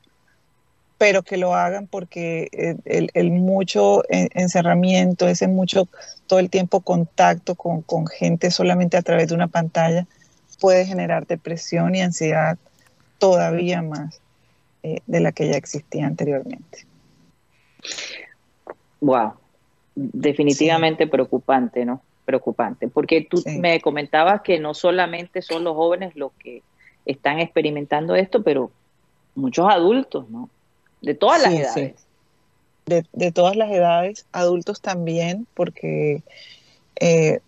pero 1.03 1.21
que 1.21 1.35
lo 1.35 1.53
hagan 1.53 1.85
porque 1.87 2.77
el, 2.85 3.31
mucho 3.31 4.03
encerramiento, 4.07 5.27
ese 5.27 5.49
mucho 5.49 5.89
todo 6.27 6.39
el 6.39 6.49
tiempo 6.49 6.79
contacto 6.79 7.55
con, 7.55 8.07
gente 8.07 8.49
solamente 8.51 8.95
a 8.95 9.01
través 9.01 9.27
de 9.27 9.35
una 9.35 9.49
pantalla 9.49 10.07
puede 10.61 10.85
generar 10.85 11.27
depresión 11.27 11.93
y 11.93 12.01
ansiedad 12.01 12.57
todavía 13.17 13.81
más 13.81 14.21
eh, 14.81 15.01
de 15.05 15.19
la 15.19 15.33
que 15.33 15.49
ya 15.49 15.57
existía 15.57 16.07
anteriormente. 16.07 16.85
Wow, 19.01 19.33
definitivamente 19.95 21.05
preocupante, 21.05 21.83
¿no? 21.83 22.01
Preocupante, 22.23 22.87
porque 22.87 23.27
tú 23.29 23.43
me 23.59 23.81
comentabas 23.81 24.39
que 24.39 24.57
no 24.57 24.73
solamente 24.73 25.41
son 25.41 25.65
los 25.65 25.75
jóvenes 25.75 26.15
los 26.15 26.31
que 26.39 26.63
están 27.05 27.41
experimentando 27.41 28.15
esto, 28.15 28.41
pero 28.41 28.71
muchos 29.35 29.67
adultos, 29.69 30.29
¿no? 30.29 30.49
De 31.03 31.13
todas 31.13 31.41
las 31.41 31.53
edades. 31.53 31.93
De, 32.85 33.31
todas 33.31 33.55
las 33.55 33.71
edades, 33.71 34.25
adultos 34.31 34.81
también, 34.81 35.47
porque, 35.53 36.23
eh, 36.99 37.39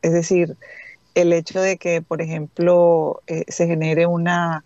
es 0.00 0.12
decir, 0.12 0.56
el 1.14 1.32
hecho 1.32 1.60
de 1.60 1.76
que, 1.76 2.02
por 2.02 2.22
ejemplo, 2.22 3.22
eh, 3.26 3.44
se 3.48 3.66
genere 3.66 4.06
una, 4.06 4.64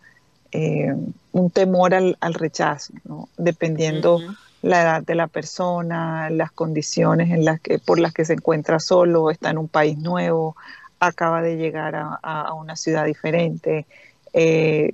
eh, 0.53 0.95
un 1.33 1.51
temor 1.51 1.95
al, 1.95 2.17
rechazo, 2.35 2.95
¿no? 3.05 3.29
Dependiendo 3.37 4.21
la 4.63 4.83
edad 4.83 5.03
de 5.03 5.15
la 5.15 5.27
persona, 5.27 6.31
las 6.31 6.53
condiciones 6.53 7.31
en 7.31 7.45
las 7.45 7.61
que, 7.61 7.79
por 7.79 7.99
las 7.99 8.13
que 8.13 8.25
se 8.25 8.35
encuentra 8.35 8.81
solo, 8.81 9.31
está 9.31 9.51
en 9.51 9.59
un 9.59 9.69
país 9.69 9.99
nuevo, 9.99 10.57
acaba 11.01 11.43
de 11.43 11.57
llegar 11.57 11.95
a, 11.95 12.53
una 12.55 12.77
ciudad 12.77 13.05
diferente, 13.05 13.87
eh, 14.33 14.93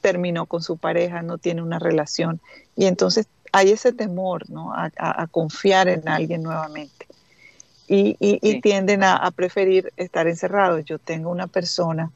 terminó 0.00 0.46
con 0.46 0.62
su 0.62 0.76
pareja, 0.76 1.22
no 1.22 1.38
tiene 1.38 1.62
una 1.62 1.78
relación. 1.78 2.40
Y 2.76 2.86
entonces 2.86 3.26
hay 3.52 3.70
ese 3.70 3.92
temor 3.92 4.48
¿no? 4.50 4.72
a, 4.74 5.26
confiar 5.30 5.88
en 5.88 6.08
alguien 6.08 6.42
nuevamente. 6.42 7.06
Y, 7.88 8.60
tienden 8.60 9.04
a, 9.04 9.30
preferir 9.30 9.92
estar 9.96 10.26
encerrados. 10.26 10.84
Yo 10.84 10.98
tengo 10.98 11.30
una 11.30 11.46
persona 11.46 12.10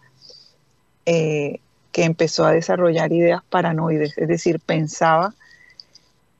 eh, 1.07 1.61
que 1.93 2.05
empezó 2.05 2.45
a 2.45 2.53
desarrollar 2.53 3.13
ideas 3.13 3.43
paranoides, 3.49 4.17
es 4.17 4.29
decir, 4.29 4.61
pensaba 4.61 5.35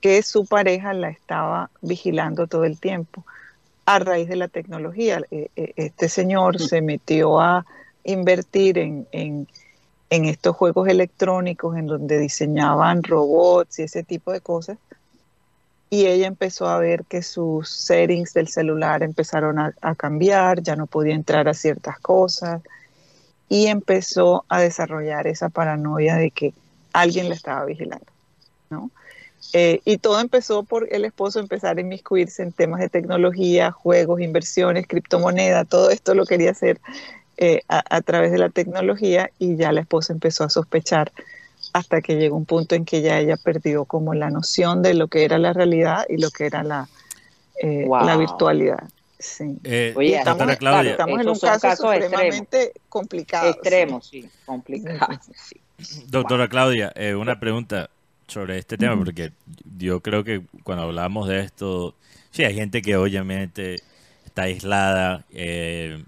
que 0.01 0.23
su 0.23 0.47
pareja 0.47 0.93
la 0.95 1.11
estaba 1.11 1.71
vigilando 1.83 2.47
todo 2.47 2.65
el 2.65 2.79
tiempo 2.79 3.25
a 3.85 3.99
raíz 3.99 4.29
de 4.29 4.37
la 4.37 4.49
tecnología. 4.49 5.21
Eh, 5.31 5.49
eh, 5.57 5.73
este 5.77 6.09
señor 6.09 6.61
se 6.61 6.81
metió 6.81 7.41
a 7.41 7.67
invertir 8.05 8.79
en, 8.79 9.49
estos 10.11 10.57
juegos 10.57 10.89
electrónicos 10.89 11.77
en 11.77 11.87
donde 11.87 12.19
diseñaban 12.19 13.03
robots 13.03 13.79
y 13.79 13.85
ese 13.85 14.03
tipo 14.03 14.33
de 14.33 14.41
cosas. 14.41 14.79
Y 15.89 16.07
ella 16.07 16.27
empezó 16.27 16.69
a 16.69 16.79
ver 16.79 17.05
que 17.05 17.23
sus 17.23 17.69
settings 17.69 18.33
del 18.35 18.49
celular 18.49 19.03
empezaron 19.03 19.59
a, 19.59 19.75
a 19.81 19.95
cambiar, 19.95 20.63
ya 20.63 20.77
no 20.77 20.87
podía 20.87 21.15
entrar 21.15 21.49
a 21.49 21.55
ciertas 21.55 21.99
cosas 21.99 22.63
y 23.49 23.67
empezó 23.67 24.45
a 24.49 24.61
desarrollar 24.61 25.27
esa 25.27 25.49
paranoia 25.49 26.17
de 26.17 26.31
que 26.31 26.55
alguien 26.93 27.29
la 27.29 27.35
estaba 27.35 27.65
vigilando, 27.65 28.07
¿no? 28.71 28.91
Eh, 29.53 29.81
y 29.85 29.99
todo 29.99 30.21
empezó 30.21 30.63
por 30.63 30.87
el 30.93 31.05
esposo 31.05 31.41
empezar 31.41 31.77
a 31.77 31.81
inmiscuirse 31.81 32.43
en 32.43 32.53
temas 32.53 32.81
de 32.81 32.89
tecnología, 32.89 33.73
juegos, 33.73 34.21
inversiones, 34.21 34.87
criptomoneda, 34.87 35.65
todo 35.65 35.91
esto 35.91 36.15
lo 36.15 36.27
quería 36.27 36.53
hacer 36.53 36.81
eh, 37.37 37.63
a, 37.69 38.01
través 38.03 38.33
de 38.33 38.39
la 38.39 38.51
tecnología 38.51 39.31
y 39.39 39.57
ya 39.57 39.73
la 39.73 39.81
esposa 39.81 40.13
empezó 40.13 40.45
a 40.45 40.51
sospechar 40.51 41.13
hasta 41.73 42.01
que 42.03 42.17
llegó 42.17 42.37
un 42.37 42.45
punto 42.45 42.75
en 42.75 42.85
que 42.85 43.01
ya 43.01 43.19
ella 43.19 43.37
perdió 43.37 43.85
como 43.85 44.15
la 44.15 44.31
noción 44.31 44.83
de 44.83 44.95
lo 44.95 45.09
que 45.09 45.25
era 45.25 45.39
la 45.39 45.53
realidad 45.53 46.05
y 46.09 46.19
lo 46.19 46.31
que 46.31 46.47
era 46.47 46.63
la, 46.63 46.89
eh, 47.63 47.87
la 47.89 48.17
virtualidad. 48.17 48.83
Sí. 49.19 49.59
Oye, 49.95 50.17
estamos, 50.17 50.49
en 50.49 51.29
un 51.29 51.39
caso 51.39 51.77
supremamente 51.77 52.73
complicado. 52.89 53.51
Extremo, 53.51 54.01
sí, 54.01 54.29
complicado. 54.47 55.19
Doctora 56.09 56.49
Claudia, 56.49 56.93
una 57.17 57.39
pregunta 57.39 57.91
sobre 58.31 58.59
este 58.59 58.79
tema, 58.79 58.97
porque 58.97 59.33
yo 59.79 60.01
creo 60.01 60.25
que 60.25 60.43
cuando 60.63 60.85
hablamos 60.85 61.29
de 61.29 61.41
esto, 61.41 61.95
sí, 62.31 62.45
hay 62.45 62.55
gente 62.55 62.81
que 62.81 62.97
obviamente 62.97 63.83
está 64.25 64.43
aislada 64.43 65.25
eh, 65.33 66.03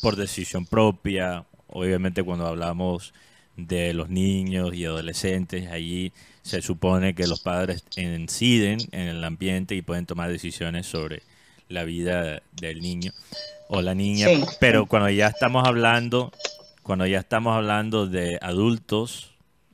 por 0.00 0.16
decisión 0.16 0.66
propia. 0.66 1.44
Obviamente 1.68 2.22
cuando 2.22 2.46
hablamos 2.46 3.12
de 3.56 3.92
los 3.94 4.08
niños 4.08 4.74
y 4.74 4.84
adolescentes, 4.84 5.70
allí 5.70 6.12
se 6.42 6.62
supone 6.62 7.14
que 7.14 7.26
los 7.26 7.40
padres 7.40 7.84
inciden 7.96 8.78
en 8.92 9.08
el 9.08 9.24
ambiente 9.24 9.74
y 9.74 9.82
pueden 9.82 10.06
tomar 10.06 10.30
decisiones 10.30 10.86
sobre 10.86 11.22
la 11.68 11.84
vida 11.84 12.42
del 12.52 12.80
niño 12.80 13.12
o 13.68 13.82
la 13.82 13.94
niña. 13.94 14.28
Pero 14.58 14.86
cuando 14.86 15.10
ya 15.10 15.28
estamos 15.28 15.66
hablando, 15.66 16.32
cuando 16.82 17.06
ya 17.06 17.20
estamos 17.20 17.54
hablando 17.54 18.06
de 18.06 18.38
adultos, 18.42 19.30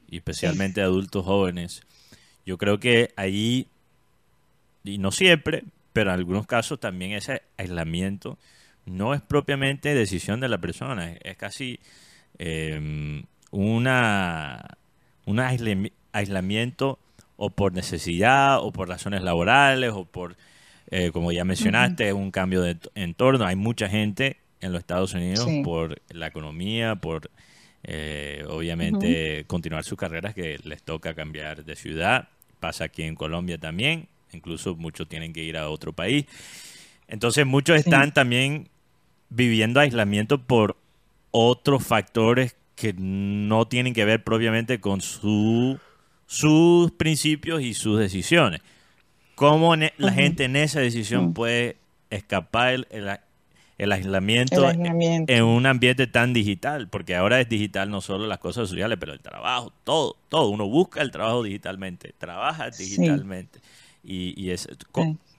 y 0.08 0.16
especialmente 0.16 0.82
adultos 0.82 1.24
jóvenes, 1.24 1.82
yo 2.44 2.58
creo 2.58 2.78
que 2.78 3.12
allí, 3.16 3.66
y 4.84 4.98
no 4.98 5.10
siempre, 5.10 5.64
pero 5.92 6.10
en 6.10 6.18
algunos 6.18 6.46
casos 6.46 6.78
también 6.78 7.12
ese 7.12 7.42
aislamiento 7.56 8.38
no 8.86 9.14
es 9.14 9.20
propiamente 9.20 9.94
decisión 9.94 10.40
de 10.40 10.48
la 10.48 10.58
persona, 10.58 11.12
es 11.22 11.36
casi 11.36 11.78
em, 12.38 13.24
una, 13.50 14.78
un 15.26 15.40
aislamiento 16.12 16.98
o 17.36 17.50
por 17.50 17.72
necesidad 17.72 18.60
o 18.60 18.72
por 18.72 18.88
razones 18.88 19.22
laborales 19.22 19.92
o 19.92 20.04
por, 20.04 20.36
eh, 20.90 21.10
como 21.12 21.32
ya 21.32 21.44
mencionaste, 21.44 22.12
un 22.12 22.30
cambio 22.30 22.62
de 22.62 22.78
entorno. 22.94 23.44
Hay 23.44 23.56
mucha 23.56 23.88
gente 23.88 24.38
en 24.60 24.72
los 24.72 24.80
Estados 24.80 25.12
Unidos 25.14 25.46
por 25.64 26.00
la 26.08 26.28
economía, 26.28 26.94
por 26.94 27.30
eh, 27.82 28.44
obviamente 28.48 29.44
continuar 29.46 29.84
sus 29.84 29.98
carreras 29.98 30.34
que 30.34 30.58
les 30.64 30.82
toca 30.82 31.14
cambiar 31.14 31.64
de 31.64 31.76
ciudad. 31.76 32.28
Pasa 32.60 32.84
aquí 32.84 33.02
en 33.02 33.14
Colombia 33.14 33.58
también, 33.58 34.08
incluso 34.32 34.74
muchos 34.76 35.08
tienen 35.08 35.32
que 35.32 35.42
ir 35.42 35.56
a 35.56 35.68
otro 35.68 35.92
país. 35.92 36.24
Entonces 37.08 37.46
muchos 37.46 37.76
están 37.76 38.12
también 38.12 38.68
viviendo 39.28 39.80
aislamiento 39.80 40.42
por 40.42 40.76
otros 41.30 41.84
factores 41.84 42.56
que 42.74 42.94
no 42.96 43.66
tienen 43.66 43.94
que 43.94 44.04
ver 44.04 44.22
propiamente 44.22 44.80
con 44.80 45.00
su, 45.00 45.78
sus 46.26 46.90
principios 46.92 47.62
y 47.62 47.74
sus 47.74 47.98
decisiones. 47.98 48.60
¿Cómo 49.34 49.74
la 49.76 50.12
gente 50.12 50.44
en 50.44 50.56
esa 50.56 50.80
decisión 50.80 51.34
puede 51.34 51.76
escapar 52.10 52.74
el, 52.74 53.18
el 53.78 53.92
aislamiento, 53.92 54.70
en 54.70 55.44
un 55.44 55.66
ambiente 55.66 56.06
tan 56.06 56.32
digital, 56.32 56.88
porque 56.88 57.14
ahora 57.14 57.40
es 57.40 57.48
digital 57.48 57.90
no 57.90 58.00
solo 58.00 58.26
las 58.26 58.38
cosas 58.38 58.68
sociales, 58.68 58.96
pero 58.98 59.12
el 59.12 59.20
trabajo, 59.20 59.72
todo, 59.84 60.16
todo. 60.30 60.48
Uno 60.48 60.66
busca 60.66 61.02
el 61.02 61.10
trabajo 61.10 61.42
digitalmente, 61.42 62.14
trabaja 62.16 62.70
digitalmente. 62.70 63.60
Y, 64.02 64.40
y 64.42 64.50
es, 64.50 64.68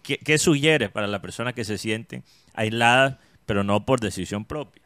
¿qué, 0.04 0.18
¿qué, 0.18 0.38
sugieres 0.38 0.92
para 0.92 1.08
las 1.08 1.22
personas 1.22 1.54
que 1.54 1.66
se 1.66 1.78
sienten 1.78 2.24
aisladas, 2.54 3.16
pero 3.48 3.64
no 3.64 3.84
por 3.84 4.00
decisión 4.00 4.46
propia? 4.46 4.84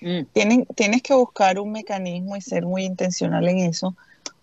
Mm. 0.00 0.64
Tienes 0.74 1.02
que 1.02 1.14
buscar 1.14 1.60
un 1.60 1.70
mecanismo 1.70 2.36
y 2.36 2.40
ser 2.40 2.66
muy 2.66 2.84
intencional 2.84 3.46
en 3.46 3.58
eso, 3.58 3.94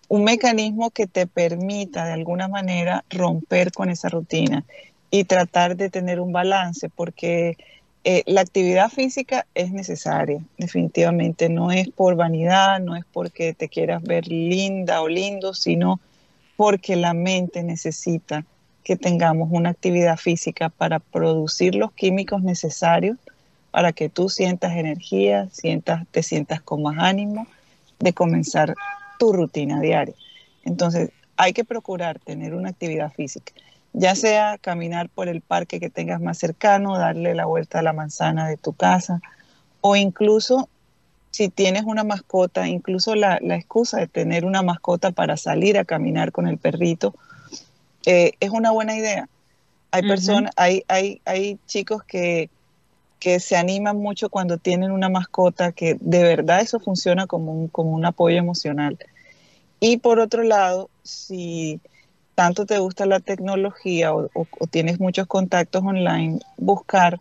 un 0.08 0.24
mecanismo 0.24 0.90
que 0.90 1.06
te 1.06 1.26
permita 1.26 2.06
de 2.06 2.12
alguna 2.12 2.48
manera 2.48 3.04
romper 3.10 3.72
con 3.72 3.90
esa 3.90 4.08
rutina 4.08 4.64
y 5.10 5.24
tratar 5.24 5.76
de 5.76 5.90
tener 5.90 6.20
un 6.20 6.32
balance, 6.32 6.88
porque 6.88 7.56
eh, 8.04 8.22
la 8.26 8.42
actividad 8.42 8.88
física 8.88 9.46
es 9.54 9.72
necesaria, 9.72 10.40
definitivamente. 10.58 11.48
No 11.48 11.72
es 11.72 11.88
por 11.88 12.14
vanidad, 12.14 12.78
no 12.78 12.94
es 12.94 13.04
porque 13.12 13.52
te 13.52 13.68
quieras 13.68 14.02
ver 14.02 14.28
linda 14.28 15.02
o 15.02 15.08
lindo, 15.08 15.54
sino 15.54 16.00
porque 16.56 16.94
la 16.94 17.14
mente 17.14 17.62
necesita 17.64 18.44
que 18.86 18.94
tengamos 18.96 19.48
una 19.50 19.70
actividad 19.70 20.16
física 20.16 20.68
para 20.68 21.00
producir 21.00 21.74
los 21.74 21.90
químicos 21.90 22.44
necesarios 22.44 23.18
para 23.72 23.92
que 23.92 24.08
tú 24.08 24.28
sientas 24.28 24.76
energía, 24.76 25.48
sientas, 25.50 26.06
te 26.12 26.22
sientas 26.22 26.60
con 26.62 26.84
más 26.84 26.96
ánimo 26.98 27.48
de 27.98 28.12
comenzar 28.12 28.76
tu 29.18 29.32
rutina 29.32 29.80
diaria. 29.80 30.14
Entonces, 30.64 31.10
hay 31.36 31.52
que 31.52 31.64
procurar 31.64 32.20
tener 32.20 32.54
una 32.54 32.68
actividad 32.68 33.12
física 33.12 33.52
ya 33.98 34.14
sea 34.14 34.58
caminar 34.58 35.08
por 35.08 35.26
el 35.26 35.40
parque 35.40 35.80
que 35.80 35.88
tengas 35.88 36.20
más 36.20 36.36
cercano, 36.36 36.98
darle 36.98 37.34
la 37.34 37.46
vuelta 37.46 37.78
a 37.78 37.82
la 37.82 37.94
manzana 37.94 38.46
de 38.46 38.58
tu 38.58 38.74
casa, 38.74 39.22
o 39.80 39.96
incluso 39.96 40.68
si 41.30 41.48
tienes 41.48 41.84
una 41.84 42.04
mascota, 42.04 42.68
incluso 42.68 43.14
la, 43.14 43.38
excusa 43.38 43.96
de 43.96 44.06
tener 44.06 44.44
una 44.44 44.60
mascota 44.60 45.12
para 45.12 45.38
salir 45.38 45.78
a 45.78 45.86
caminar 45.86 46.30
con 46.30 46.46
el 46.46 46.58
perrito, 46.58 47.14
eh, 48.06 48.32
es 48.40 48.50
una 48.50 48.70
buena 48.70 48.96
idea. 48.96 49.28
Hay 49.90 50.02
personas, 50.02 50.52
hay, 50.56 50.84
hay, 50.88 51.20
hay 51.24 51.58
chicos 51.66 52.02
que, 52.04 52.50
que 53.18 53.40
se 53.40 53.56
animan 53.56 53.96
mucho 53.96 54.30
cuando 54.30 54.58
tienen 54.58 54.90
una 54.90 55.08
mascota, 55.08 55.72
que 55.72 55.96
de 56.00 56.22
verdad 56.22 56.60
eso 56.60 56.80
funciona 56.80 57.26
como 57.26 57.52
un, 57.52 57.68
como 57.68 57.90
un 57.90 58.04
apoyo 58.04 58.38
emocional. 58.38 58.98
Y 59.80 59.98
por 59.98 60.20
otro 60.20 60.42
lado, 60.42 60.90
si 61.02 61.80
tanto 62.34 62.66
te 62.66 62.78
gusta 62.78 63.06
la 63.06 63.20
tecnología 63.20 64.14
o, 64.14 64.30
tienes 64.70 65.00
muchos 65.00 65.26
contactos 65.26 65.82
online, 65.82 66.38
buscar 66.56 67.18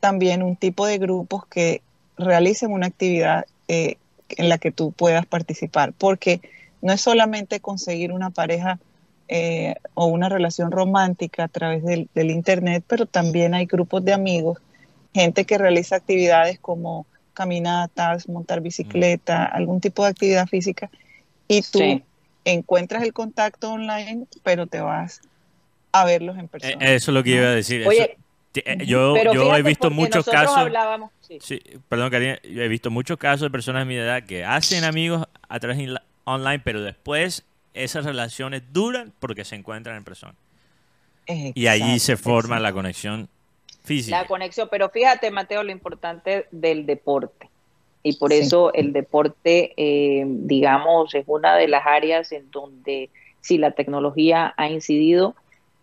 también 0.00 0.42
un 0.42 0.56
tipo 0.56 0.86
de 0.86 0.98
grupos 0.98 1.46
que 1.46 1.82
realicen 2.18 2.70
una 2.70 2.86
actividad 2.86 3.46
eh, 3.68 3.96
en 4.30 4.48
la 4.48 4.58
que 4.58 4.70
tú 4.70 4.92
puedas 4.92 5.26
participar, 5.26 5.92
porque 5.92 6.40
no 6.82 6.92
es 6.92 7.00
solamente 7.00 7.60
conseguir 7.60 8.12
una 8.12 8.30
pareja 8.30 8.78
eh, 9.28 9.74
o 9.94 10.06
una 10.06 10.28
relación 10.28 10.70
romántica 10.70 11.44
a 11.44 11.48
través 11.48 11.84
del, 11.84 12.08
Internet, 12.14 12.84
pero 12.86 13.06
también 13.06 13.54
hay 13.54 13.66
grupos 13.66 14.04
de 14.04 14.12
amigos, 14.12 14.58
gente 15.12 15.44
que 15.44 15.58
realiza 15.58 15.96
actividades 15.96 16.58
como 16.60 17.06
caminatas, 17.34 18.28
montar 18.28 18.60
bicicleta, 18.60 19.44
algún 19.44 19.80
tipo 19.80 20.04
de 20.04 20.10
actividad 20.10 20.46
física, 20.46 20.90
y 21.48 21.62
tú 21.62 22.02
encuentras 22.44 23.02
el 23.02 23.12
contacto 23.12 23.72
online, 23.72 24.26
pero 24.44 24.66
te 24.66 24.80
vas 24.80 25.20
a 25.92 26.04
verlos 26.04 26.38
en 26.38 26.48
persona. 26.48 26.74
Eh, 26.74 26.94
eso 26.94 27.10
es 27.10 27.14
lo 27.14 27.22
que 27.22 27.30
iba 27.30 27.46
a 27.46 27.50
decir. 27.50 27.84
Eh, 28.64 28.86
yo, 28.86 29.16
yo 29.32 29.54
he 29.54 29.62
visto 29.62 29.90
muchos 29.90 30.24
casos. 30.24 30.70
Sí. 31.40 31.60
perdón, 31.88 32.10
Karina, 32.10 32.38
yo 32.42 32.62
he 32.62 32.68
visto 32.68 32.90
muchos 32.90 33.18
casos 33.18 33.42
de 33.42 33.50
personas 33.50 33.82
de 33.82 33.86
mi 33.86 33.96
edad 33.96 34.22
que 34.22 34.44
hacen 34.44 34.84
amigos 34.84 35.26
a 35.48 35.60
través 35.60 35.78
de 35.78 35.96
online, 36.24 36.60
pero 36.60 36.80
después 36.80 37.44
esas 37.76 38.04
relaciones 38.04 38.62
duran 38.72 39.12
porque 39.18 39.44
se 39.44 39.56
encuentran 39.56 39.96
en 39.96 40.04
persona. 40.04 40.34
y 41.26 41.66
allí 41.66 41.98
se 41.98 42.16
forma 42.16 42.60
la 42.60 42.72
conexión 42.72 43.28
física. 43.82 44.20
La 44.22 44.26
conexión, 44.26 44.68
pero 44.70 44.88
fíjate, 44.90 45.30
Mateo, 45.30 45.62
lo 45.62 45.72
importante 45.72 46.46
del 46.50 46.86
deporte 46.86 47.48
y 48.06 48.12
por 48.12 48.32
eso 48.32 48.72
el 48.72 48.92
deporte, 48.92 49.72
eh, 49.76 50.24
digamos, 50.24 51.12
es 51.16 51.24
una 51.26 51.56
de 51.56 51.66
las 51.66 51.84
áreas 51.84 52.30
en 52.30 52.48
donde 52.52 53.10
sí 53.40 53.58
la 53.58 53.72
tecnología 53.72 54.54
ha 54.56 54.68
incidido, 54.70 55.34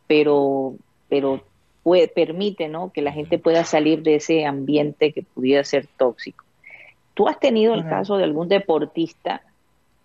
pero, 0.08 0.76
pero 1.10 1.44
puede, 1.84 2.08
permite 2.08 2.70
¿no? 2.70 2.94
que 2.94 3.02
la 3.02 3.12
gente 3.12 3.40
pueda 3.40 3.66
salir 3.66 4.04
de 4.04 4.16
ese 4.16 4.46
ambiente 4.46 5.12
que 5.12 5.24
pudiera 5.24 5.66
ser 5.66 5.90
tóxico. 5.98 6.46
¿Tú 7.14 7.28
has 7.28 7.42
tenido 7.42 7.74
el 7.74 7.86
caso 7.90 8.16
de 8.16 8.24
algún 8.24 8.48
deportista 8.48 9.42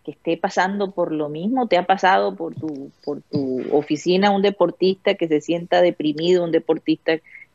que 0.08 0.12
esté 0.12 0.36
pasando 0.38 0.92
por 0.92 1.12
lo 1.12 1.28
mismo? 1.28 1.66
¿Te 1.66 1.76
ha 1.76 1.84
pasado 1.84 2.34
por 2.34 2.54
tu, 2.54 2.90
por 3.04 3.20
tu 3.20 3.62
oficina 3.76 4.30
un 4.30 4.40
deportista 4.40 5.14
que 5.16 5.28
se 5.28 5.42
sienta 5.42 5.82
deprimido, 5.82 6.44
un 6.44 6.50
deportista 6.50 7.12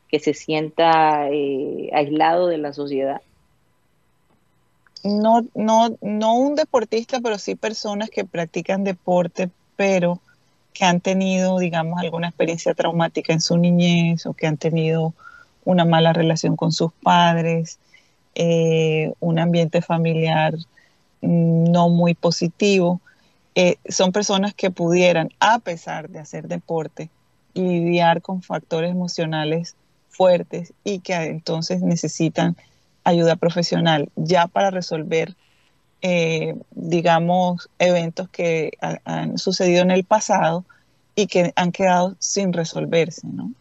que 0.08 0.20
se 0.20 0.34
sienta 0.34 1.28
eh, 1.30 1.90
aislado 1.92 2.46
de 2.46 2.58
la 2.58 2.72
sociedad? 2.72 3.20
no, 5.02 5.44
no, 5.54 5.98
no 6.00 6.34
un 6.34 6.54
deportista, 6.54 7.20
pero 7.20 7.38
sí 7.38 7.56
personas 7.56 8.08
que 8.08 8.24
practican 8.24 8.84
deporte, 8.84 9.50
pero 9.76 10.18
que 10.72 10.84
han 10.84 11.00
tenido, 11.00 11.58
digamos, 11.58 12.00
alguna 12.00 12.28
experiencia 12.28 12.72
traumática 12.72 13.32
en 13.32 13.42
su 13.42 13.58
niñez 13.58 14.24
o 14.26 14.32
que 14.32 14.46
han 14.46 14.56
tenido 14.56 15.12
una 15.64 15.84
mala 15.84 16.14
relación 16.14 16.56
con 16.56 16.72
sus 16.72 16.92
padres, 16.92 17.78
eh, 18.34 19.12
un 19.20 19.38
ambiente 19.38 19.82
familiar 19.82 20.54
no 21.26 21.88
muy 21.88 22.14
positivo. 22.14 23.00
eh, 23.56 23.76
son 23.88 24.10
personas 24.12 24.52
que 24.54 24.70
pudieran, 24.70 25.30
a 25.38 25.60
pesar 25.60 26.08
de 26.08 26.18
hacer 26.18 26.48
deporte, 26.48 27.10
lidiar 27.54 28.20
con 28.20 28.42
factores 28.42 28.90
emocionales 28.90 29.76
fuertes 30.08 30.72
y 30.82 31.00
que 31.00 31.14
entonces 31.14 31.80
necesitan 31.80 32.56
ayuda 33.04 33.36
profesional 33.36 34.08
ya 34.16 34.46
para 34.48 34.70
resolver, 34.70 35.36
eh, 36.02 36.56
digamos, 36.72 37.68
eventos 37.78 38.28
que 38.28 38.72
han 39.04 39.38
sucedido 39.38 39.82
en 39.82 39.90
el 39.90 40.04
pasado 40.04 40.64
y 41.14 41.26
que 41.26 41.52
han 41.54 41.70
quedado 41.70 42.16
sin 42.18 42.52
resolverse, 42.52 43.26
¿no? 43.26 43.52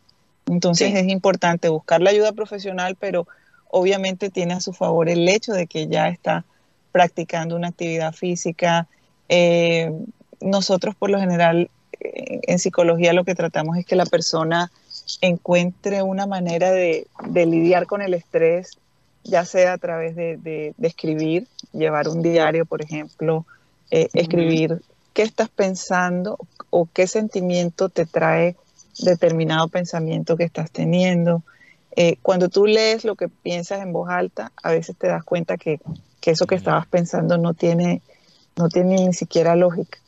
Entonces 0.47 0.93
es 0.95 1.07
importante 1.07 1.69
buscar 1.69 2.01
la 2.01 2.09
ayuda 2.09 2.31
profesional, 2.31 2.97
pero 2.99 3.27
obviamente 3.69 4.29
tiene 4.29 4.53
a 4.53 4.59
su 4.59 4.73
favor 4.73 5.09
el 5.09 5.27
hecho 5.29 5.53
de 5.53 5.67
que 5.67 5.87
ya 5.87 6.09
está 6.09 6.45
practicando 6.93 7.57
una 7.57 7.69
actividad 7.69 8.13
física. 8.13 8.87
Eh, 9.27 9.91
nosotros 10.39 10.95
por 10.95 11.09
lo 11.09 11.19
general 11.19 11.69
eh, 11.99 12.39
en 12.43 12.59
psicología 12.59 13.11
lo 13.11 13.25
que 13.25 13.35
tratamos 13.35 13.77
es 13.77 13.85
que 13.85 13.97
la 13.97 14.05
persona 14.05 14.71
encuentre 15.19 16.01
una 16.03 16.25
manera 16.25 16.71
de, 16.71 17.07
lidiar 17.33 17.87
con 17.87 18.01
el 18.01 18.13
estrés, 18.13 18.77
ya 19.25 19.43
sea 19.43 19.73
a 19.73 19.77
través 19.77 20.15
de, 20.15 20.73
escribir, 20.81 21.47
llevar 21.73 22.07
un 22.07 22.21
diario, 22.21 22.65
por 22.65 22.81
ejemplo, 22.81 23.45
eh, 23.91 24.07
escribir 24.13 24.81
qué 25.13 25.23
estás 25.23 25.49
pensando 25.49 26.37
o 26.69 26.87
qué 26.91 27.07
sentimiento 27.07 27.89
te 27.89 28.05
trae 28.05 28.55
determinado 28.99 29.67
pensamiento 29.67 30.37
que 30.37 30.43
estás 30.43 30.71
teniendo. 30.71 31.43
Eh, 31.95 32.17
cuando 32.21 32.49
tú 32.49 32.65
lees 32.65 33.05
lo 33.05 33.15
que 33.15 33.29
piensas 33.29 33.81
en 33.81 33.93
voz 33.93 34.09
alta, 34.09 34.51
a 34.61 34.71
veces 34.71 34.95
te 34.97 35.07
das 35.07 35.23
cuenta 35.23 35.57
que, 35.57 35.79
eso 36.31 36.47
que 36.47 36.55
estabas 36.55 36.87
pensando 36.87 37.37
no 37.37 37.53
tiene, 37.53 38.01
no 38.55 38.69
tiene 38.69 38.95
ni 38.95 39.13
siquiera 39.13 39.55
lógica. 39.55 39.99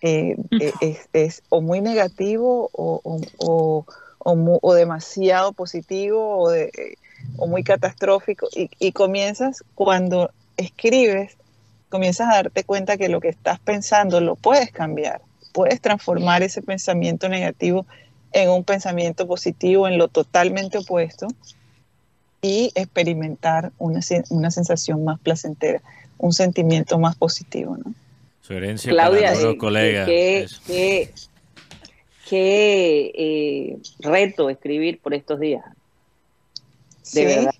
Eh, 0.00 0.36
eh, 0.60 0.98
es, 1.12 1.42
o 1.48 1.60
muy 1.60 1.80
negativo 1.80 2.68
o, 2.72 3.00
o, 3.38 4.74
demasiado 4.74 5.52
positivo 5.52 6.38
o, 6.38 6.50
de, 6.50 6.98
o 7.36 7.46
muy 7.46 7.62
catastrófico. 7.62 8.48
Y, 8.54 8.70
y 8.78 8.92
comienzas, 8.92 9.62
cuando 9.74 10.30
escribes, 10.56 11.36
comienzas 11.88 12.28
a 12.30 12.34
darte 12.34 12.64
cuenta 12.64 12.96
que 12.96 13.08
lo 13.08 13.20
que 13.20 13.28
estás 13.28 13.60
pensando 13.60 14.20
lo 14.20 14.34
puedes 14.34 14.72
cambiar, 14.72 15.20
puedes 15.52 15.80
transformar 15.80 16.42
ese 16.42 16.62
pensamiento 16.62 17.28
negativo 17.28 17.86
en 18.32 18.50
un 18.50 18.64
pensamiento 18.64 19.26
positivo, 19.26 19.86
en 19.86 19.98
lo 19.98 20.08
totalmente 20.08 20.78
opuesto, 20.78 21.28
y 22.42 22.72
experimentar 22.74 23.72
una, 23.78 24.00
una 24.30 24.50
sensación 24.50 25.04
más 25.04 25.18
placentera, 25.20 25.80
un 26.18 26.32
sentimiento 26.32 26.98
más 26.98 27.16
positivo. 27.16 27.78
¿no? 27.78 27.94
Su 28.42 28.90
Claudia, 28.90 29.32
para 29.32 29.40
los 29.40 29.56
colegas. 29.56 30.06
Qué, 30.06 31.10
qué, 32.28 33.12
eh, 33.14 33.78
reto 34.00 34.50
escribir 34.50 35.00
por 35.00 35.14
estos 35.14 35.40
días. 35.40 35.64
De 37.14 37.24
verdad 37.24 37.54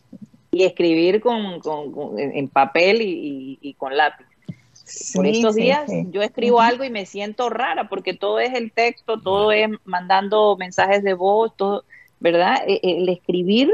y 0.53 0.65
escribir 0.65 1.21
con, 1.21 1.61
con, 1.61 2.19
en 2.19 2.47
papel 2.47 2.99
y, 3.01 3.75
con 3.79 3.97
lápiz. 3.97 4.27
Por 5.15 5.27
estos 5.27 5.55
días 5.55 5.91
yo 6.11 6.21
escribo 6.21 6.61
algo 6.61 6.85
y 6.85 6.91
me 6.91 7.07
siento 7.07 7.49
rara 7.49 7.89
porque 7.89 8.13
todo 8.13 8.39
es 8.39 8.53
el 8.53 8.71
texto, 8.71 9.19
todo 9.19 9.51
es 9.51 9.71
mandando 9.85 10.55
mensajes 10.59 11.03
de 11.03 11.15
voz, 11.15 11.57
todo, 11.57 11.85
¿verdad? 12.21 12.57
E, 12.67 12.81
el 12.83 13.09
escribir 13.09 13.73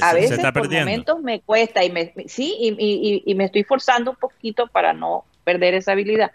a 0.00 0.12
veces 0.12 0.38
por 0.52 0.70
momentos 0.70 1.20
me 1.22 1.40
cuesta 1.40 1.84
y 1.84 1.90
me, 1.90 2.12
sí, 2.26 2.54
y, 2.58 3.22
y, 3.24 3.34
me 3.34 3.44
estoy 3.44 3.64
forzando 3.64 4.10
un 4.10 4.16
poquito 4.16 4.66
para 4.66 4.92
no 4.92 5.24
perder 5.44 5.74
esa 5.74 5.92
habilidad. 5.92 6.30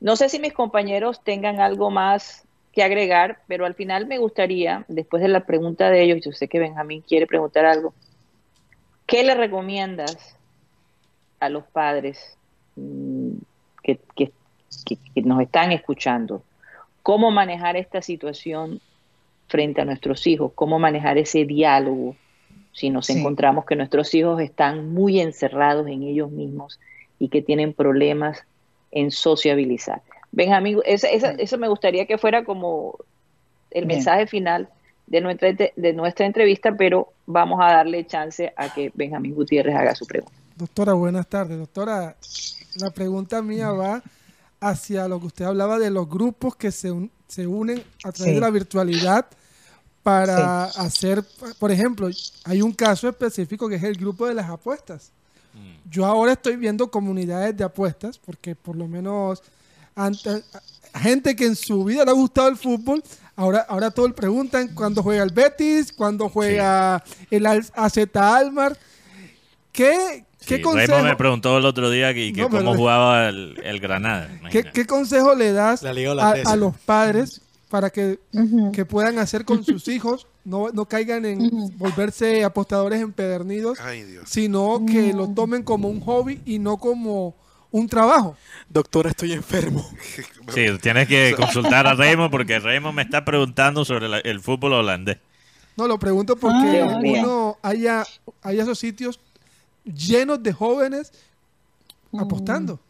No 0.00 0.16
sé 0.16 0.28
si 0.28 0.38
mis 0.38 0.54
compañeros 0.54 1.22
tengan 1.22 1.60
algo 1.60 1.90
más 1.90 2.44
que 2.72 2.82
agregar, 2.82 3.40
pero 3.48 3.66
al 3.66 3.74
final 3.74 4.06
me 4.06 4.18
gustaría, 4.18 4.84
después 4.88 5.22
de 5.22 5.28
la 5.28 5.44
pregunta 5.44 5.90
de 5.90 6.02
ellos, 6.02 6.24
yo 6.24 6.32
sé 6.32 6.48
que 6.48 6.58
Benjamín 6.58 7.02
quiere 7.06 7.26
preguntar 7.26 7.66
algo, 7.66 7.92
¿Qué 9.10 9.24
le 9.24 9.34
recomiendas 9.34 10.36
a 11.40 11.48
los 11.48 11.64
padres 11.64 12.38
mm, 12.76 13.32
que, 13.82 13.98
nos 15.16 15.40
están 15.40 15.72
escuchando? 15.72 16.44
¿Cómo 17.02 17.32
manejar 17.32 17.76
esta 17.76 18.02
situación 18.02 18.80
frente 19.48 19.80
a 19.80 19.84
nuestros 19.84 20.28
hijos? 20.28 20.52
¿Cómo 20.54 20.78
manejar 20.78 21.18
ese 21.18 21.44
diálogo 21.44 22.14
si 22.72 22.90
nos 22.90 23.10
encontramos 23.10 23.64
que 23.64 23.76
nuestros 23.76 24.14
hijos 24.14 24.40
están 24.40 24.92
muy 24.92 25.20
encerrados 25.20 25.86
en 25.88 26.02
ellos 26.02 26.30
mismos 26.30 26.78
y 27.18 27.28
que 27.28 27.42
tienen 27.42 27.72
problemas 27.72 28.44
en 28.90 29.10
sociabilizar? 29.10 30.02
Benjamín, 30.32 30.80
eso 30.84 31.58
me 31.58 31.68
gustaría 31.68 32.06
que 32.06 32.18
fuera 32.18 32.44
como 32.44 32.96
el 33.70 33.86
mensaje 33.86 34.26
final 34.26 34.68
de 35.06 35.20
nuestra, 35.20 35.52
de 35.52 35.92
nuestra 35.92 36.26
entrevista, 36.26 36.76
pero 36.76 37.12
vamos 37.26 37.60
a 37.60 37.72
darle 37.72 38.06
chance 38.06 38.52
a 38.56 38.72
que 38.72 38.92
Benjamín 38.94 39.34
Gutiérrez 39.34 39.74
haga 39.74 39.94
su 39.94 40.06
pregunta. 40.06 40.34
Doctora, 40.56 40.92
buenas 40.92 41.26
tardes. 41.26 41.58
Doctora, 41.58 42.16
la 42.76 42.90
pregunta 42.90 43.42
mía 43.42 43.72
va 43.72 44.02
hacia 44.60 45.08
lo 45.08 45.18
que 45.18 45.26
usted 45.26 45.44
hablaba 45.46 45.78
de 45.78 45.90
los 45.90 46.08
grupos 46.08 46.54
que 46.54 46.70
se, 46.70 46.92
se 47.26 47.46
unen 47.46 47.82
a 48.04 48.12
través 48.12 48.34
de 48.34 48.40
la 48.40 48.50
virtualidad 48.50 49.26
para 50.02 50.64
hacer, 50.64 51.22
por 51.58 51.70
ejemplo, 51.70 52.08
hay 52.44 52.62
un 52.62 52.72
caso 52.72 53.08
específico 53.08 53.68
que 53.68 53.76
es 53.76 53.82
el 53.82 53.96
grupo 53.96 54.26
de 54.26 54.34
las 54.34 54.48
apuestas. 54.48 55.12
Mm. 55.52 55.90
Yo 55.90 56.06
ahora 56.06 56.32
estoy 56.32 56.56
viendo 56.56 56.90
comunidades 56.90 57.56
de 57.56 57.64
apuestas, 57.64 58.18
porque 58.18 58.54
por 58.54 58.76
lo 58.76 58.88
menos 58.88 59.42
antes, 59.94 60.44
gente 60.94 61.36
que 61.36 61.46
en 61.46 61.56
su 61.56 61.84
vida 61.84 62.04
le 62.04 62.10
ha 62.10 62.14
gustado 62.14 62.48
el 62.48 62.56
fútbol, 62.56 63.02
Ahora, 63.40 63.64
ahora 63.70 63.90
todos 63.90 64.12
preguntan 64.12 64.68
cuándo 64.74 65.02
juega 65.02 65.22
el 65.22 65.30
Betis, 65.30 65.94
cuándo 65.94 66.28
juega 66.28 67.02
el 67.30 67.46
AZ 67.46 67.96
Almar. 68.14 68.76
¿Qué, 69.72 70.26
¿Qué 70.44 70.60
consejo? 70.60 71.02
me 71.02 71.16
preguntó 71.16 71.56
el 71.56 71.64
otro 71.64 71.88
día 71.88 72.12
que, 72.12 72.34
cómo 72.34 72.74
jugaba 72.74 73.30
el, 73.30 73.80
Granada. 73.80 74.28
¿Qué, 74.50 74.86
consejo 74.86 75.34
le 75.34 75.52
das 75.52 75.82
a, 75.82 76.56
los 76.56 76.76
padres 76.84 77.40
para 77.70 77.88
que, 77.88 78.18
puedan 78.88 79.18
hacer 79.18 79.46
con 79.46 79.64
sus 79.64 79.88
hijos, 79.88 80.26
no, 80.44 80.70
caigan 80.86 81.24
en 81.24 81.50
volverse 81.78 82.44
apostadores 82.44 83.00
empedernidos, 83.00 83.78
sino 84.26 84.84
que 84.86 85.14
lo 85.14 85.28
tomen 85.28 85.62
como 85.62 85.88
un 85.88 86.00
hobby 86.00 86.42
y 86.44 86.58
no 86.58 86.76
como 86.76 87.34
un 87.70 87.88
trabajo. 87.88 88.36
Doctora, 88.68 89.10
estoy 89.10 89.32
enfermo. 89.32 89.88
Sí, 90.52 90.66
tienes 90.82 91.06
que 91.06 91.32
consultar 91.36 91.86
a 91.86 91.94
Raymond 91.94 92.28
porque 92.28 92.58
Raymond 92.58 92.96
me 92.96 93.02
está 93.02 93.24
preguntando 93.24 93.84
sobre 93.84 94.06
el 94.28 94.40
fútbol 94.40 94.72
holandés. 94.72 95.18
No, 95.76 95.86
lo 95.86 95.96
pregunto 95.96 96.34
porque 96.34 96.82
uno 96.82 97.56
haya, 97.62 98.04
haya 98.42 98.62
esos 98.64 98.80
sitios 98.80 99.20
llenos 99.84 100.42
de 100.42 100.52
jóvenes 100.52 101.12
apostando. 102.18 102.80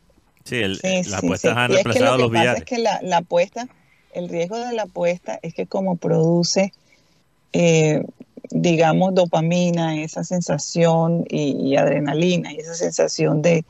Sí, 0.44 0.62
las 0.62 1.12
apuestas 1.12 1.54
han 1.54 1.70
reemplazado 1.70 2.16
los 2.16 2.30
viajes. 2.30 2.60
Es 2.60 2.64
que 2.64 2.78
la, 2.78 3.18
apuesta, 3.18 3.68
el 4.12 4.28
riesgo 4.28 4.58
de 4.58 4.72
la 4.72 4.82
apuesta 4.82 5.38
es 5.42 5.54
que 5.54 5.66
como 5.66 5.96
produce, 5.96 6.72
eh, 7.52 8.04
digamos, 8.50 9.14
dopamina, 9.14 10.00
esa 10.00 10.24
sensación 10.24 11.24
y 11.28 11.76
adrenalina 11.76 12.52
y 12.52 12.58
esa 12.58 12.74
sensación 12.74 13.42
de, 13.42 13.64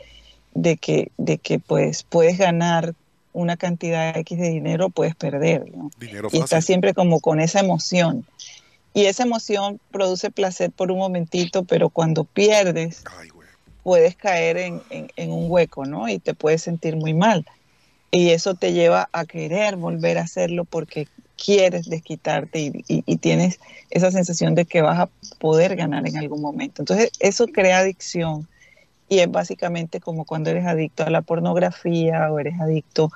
de 0.54 0.76
que, 0.76 1.10
de 1.16 1.38
que 1.38 1.58
pues 1.58 2.02
puedes 2.02 2.38
ganar 2.38 2.94
una 3.32 3.56
cantidad 3.56 4.16
X 4.16 4.38
de 4.38 4.48
dinero, 4.48 4.90
puedes 4.90 5.14
perder. 5.14 5.64
y 6.32 6.38
estás 6.38 6.64
siempre 6.64 6.94
como 6.94 7.20
con 7.20 7.40
esa 7.40 7.60
emoción. 7.60 8.26
Y 8.92 9.04
esa 9.04 9.22
emoción 9.22 9.80
produce 9.92 10.30
placer 10.30 10.72
por 10.72 10.90
un 10.90 10.98
momentito, 10.98 11.62
pero 11.64 11.90
cuando 11.90 12.24
pierdes, 12.24 13.04
puedes 13.84 14.16
caer 14.16 14.56
en, 14.56 14.82
un 15.30 15.50
hueco, 15.50 15.86
¿no? 15.86 16.08
Y 16.08 16.18
te 16.18 16.34
puedes 16.34 16.62
sentir 16.62 16.96
muy 16.96 17.14
mal. 17.14 17.46
Y 18.10 18.30
eso 18.30 18.54
te 18.54 18.72
lleva 18.72 19.08
a 19.12 19.24
querer 19.24 19.76
volver 19.76 20.18
a 20.18 20.22
hacerlo 20.22 20.64
porque 20.64 21.06
quieres 21.42 21.88
desquitarte 21.88 22.72
y, 22.86 23.16
tienes 23.16 23.60
esa 23.90 24.10
sensación 24.10 24.54
de 24.54 24.66
que 24.66 24.82
vas 24.82 24.98
a 24.98 25.08
poder 25.38 25.76
ganar 25.76 26.06
en 26.06 26.16
algún 26.18 26.40
momento. 26.40 26.82
Entonces, 26.82 27.10
eso 27.20 27.46
crea 27.46 27.78
adicción 27.78 28.46
y 29.08 29.20
es 29.20 29.30
básicamente 29.30 30.00
como 30.00 30.24
cuando 30.24 30.50
eres 30.50 30.66
adicto 30.66 31.04
a 31.04 31.10
la 31.10 31.22
pornografía 31.22 32.30
o 32.30 32.38
eres 32.38 32.60
adicto 32.60 33.10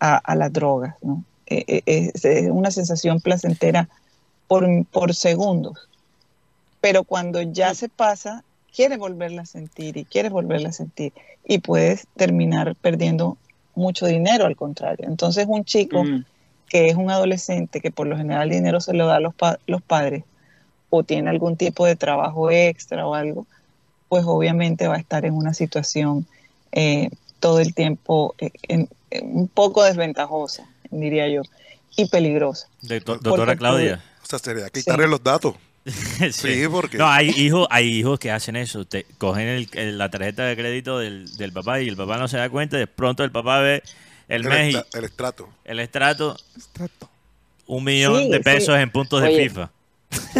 a, 0.00 0.34
las 0.34 0.52
drogas, 0.52 0.94
¿no? 1.02 1.24
E, 1.46 1.82
e, 1.86 2.12
es, 2.14 2.50
una 2.50 2.70
sensación 2.70 3.20
placentera 3.20 3.88
por, 4.46 4.66
por 4.86 5.14
segundos, 5.14 5.88
pero 6.80 7.04
cuando 7.04 7.42
ya 7.42 7.74
se 7.74 7.88
pasa, 7.88 8.44
quieres 8.74 8.98
volverla 8.98 9.42
a 9.42 9.46
sentir 9.46 9.96
y 9.96 10.04
quieres 10.04 10.30
volverla 10.30 10.68
a 10.68 10.72
sentir 10.72 11.12
y 11.44 11.58
puedes 11.58 12.06
terminar 12.16 12.76
perdiendo 12.76 13.38
mucho 13.78 14.06
dinero 14.06 14.44
al 14.44 14.56
contrario. 14.56 15.06
Entonces 15.08 15.46
un 15.48 15.64
chico 15.64 16.04
mm. 16.04 16.24
que 16.68 16.88
es 16.88 16.96
un 16.96 17.10
adolescente 17.10 17.80
que 17.80 17.90
por 17.90 18.06
lo 18.06 18.16
general 18.16 18.50
dinero 18.50 18.80
se 18.80 18.92
lo 18.92 19.06
da 19.06 19.16
a 19.16 19.20
los, 19.20 19.34
los 19.66 19.82
padres 19.82 20.24
o 20.90 21.02
tiene 21.02 21.30
algún 21.30 21.56
tipo 21.56 21.86
de 21.86 21.96
trabajo 21.96 22.50
extra 22.50 23.06
o 23.06 23.14
algo, 23.14 23.46
pues 24.08 24.24
obviamente 24.26 24.88
va 24.88 24.96
a 24.96 24.98
estar 24.98 25.24
en 25.24 25.34
una 25.34 25.54
situación 25.54 26.26
eh, 26.72 27.10
todo 27.40 27.60
el 27.60 27.74
tiempo 27.74 28.34
un 29.22 29.48
poco 29.48 29.84
desventajosa, 29.84 30.66
diría 30.90 31.28
yo, 31.28 31.42
y 31.96 32.06
peligrosa. 32.08 32.68
doctora 32.82 33.56
Claudia. 33.56 34.02
O 34.22 34.26
sea, 34.26 34.38
sería 34.38 34.68
quitarle 34.68 35.08
los 35.08 35.22
datos. 35.22 35.54
sí. 36.32 36.64
porque... 36.70 36.98
No, 36.98 37.08
hay 37.08 37.30
hijos, 37.30 37.66
hay 37.70 37.86
hijos 37.86 38.18
que 38.18 38.30
hacen 38.30 38.56
eso. 38.56 38.84
Te, 38.84 39.04
cogen 39.18 39.66
la 39.98 40.10
tarjeta 40.10 40.44
de 40.44 40.56
crédito 40.56 40.98
del, 40.98 41.36
del, 41.36 41.52
papá 41.52 41.80
y 41.80 41.88
el 41.88 41.96
papá 41.96 42.18
no 42.18 42.28
se 42.28 42.36
da 42.36 42.48
cuenta. 42.50 42.76
De 42.76 42.86
pronto 42.86 43.24
el 43.24 43.30
papá 43.30 43.60
ve 43.60 43.82
el, 44.28 44.44
mes 44.44 44.76
el 44.94 45.04
estrato. 45.04 45.48
El 45.64 45.80
estrato. 45.80 46.36
Un 47.66 47.84
millón 47.84 48.30
de 48.30 48.40
pesos 48.40 48.76
en 48.78 48.90
puntos 48.90 49.22
de 49.22 49.36
FIFA. 49.36 49.70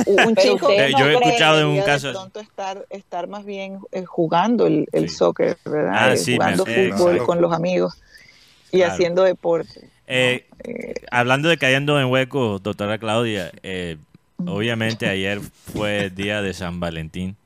Un 0.06 0.36
chico 0.36 0.70
eh, 0.70 0.92
yo 0.98 1.06
he 1.06 1.14
escuchado 1.14 1.60
en 1.60 1.66
un 1.66 1.82
caso 1.82 2.12
de 2.12 2.40
estar 2.40 2.86
estar 2.88 3.28
más 3.28 3.44
bien 3.44 3.78
eh, 3.92 4.04
jugando 4.04 4.66
el, 4.66 4.86
el 4.92 5.10
soccer, 5.10 5.58
¿verdad? 5.64 5.92
Ah, 5.94 6.14
eh, 6.14 6.34
jugando 6.34 6.64
fútbol 6.64 7.18
con 7.26 7.40
los 7.42 7.52
amigos 7.52 7.98
y 8.72 8.82
haciendo 8.82 9.24
deporte. 9.24 9.90
hablando 11.10 11.50
de 11.50 11.58
cayendo 11.58 12.00
en 12.00 12.06
huecos, 12.06 12.62
doctora 12.62 12.98
Claudia, 12.98 13.52
obviamente 14.46 15.08
ayer 15.08 15.40
fue 15.40 16.10
día 16.10 16.42
de 16.42 16.54
San 16.54 16.80
Valentín, 16.80 17.36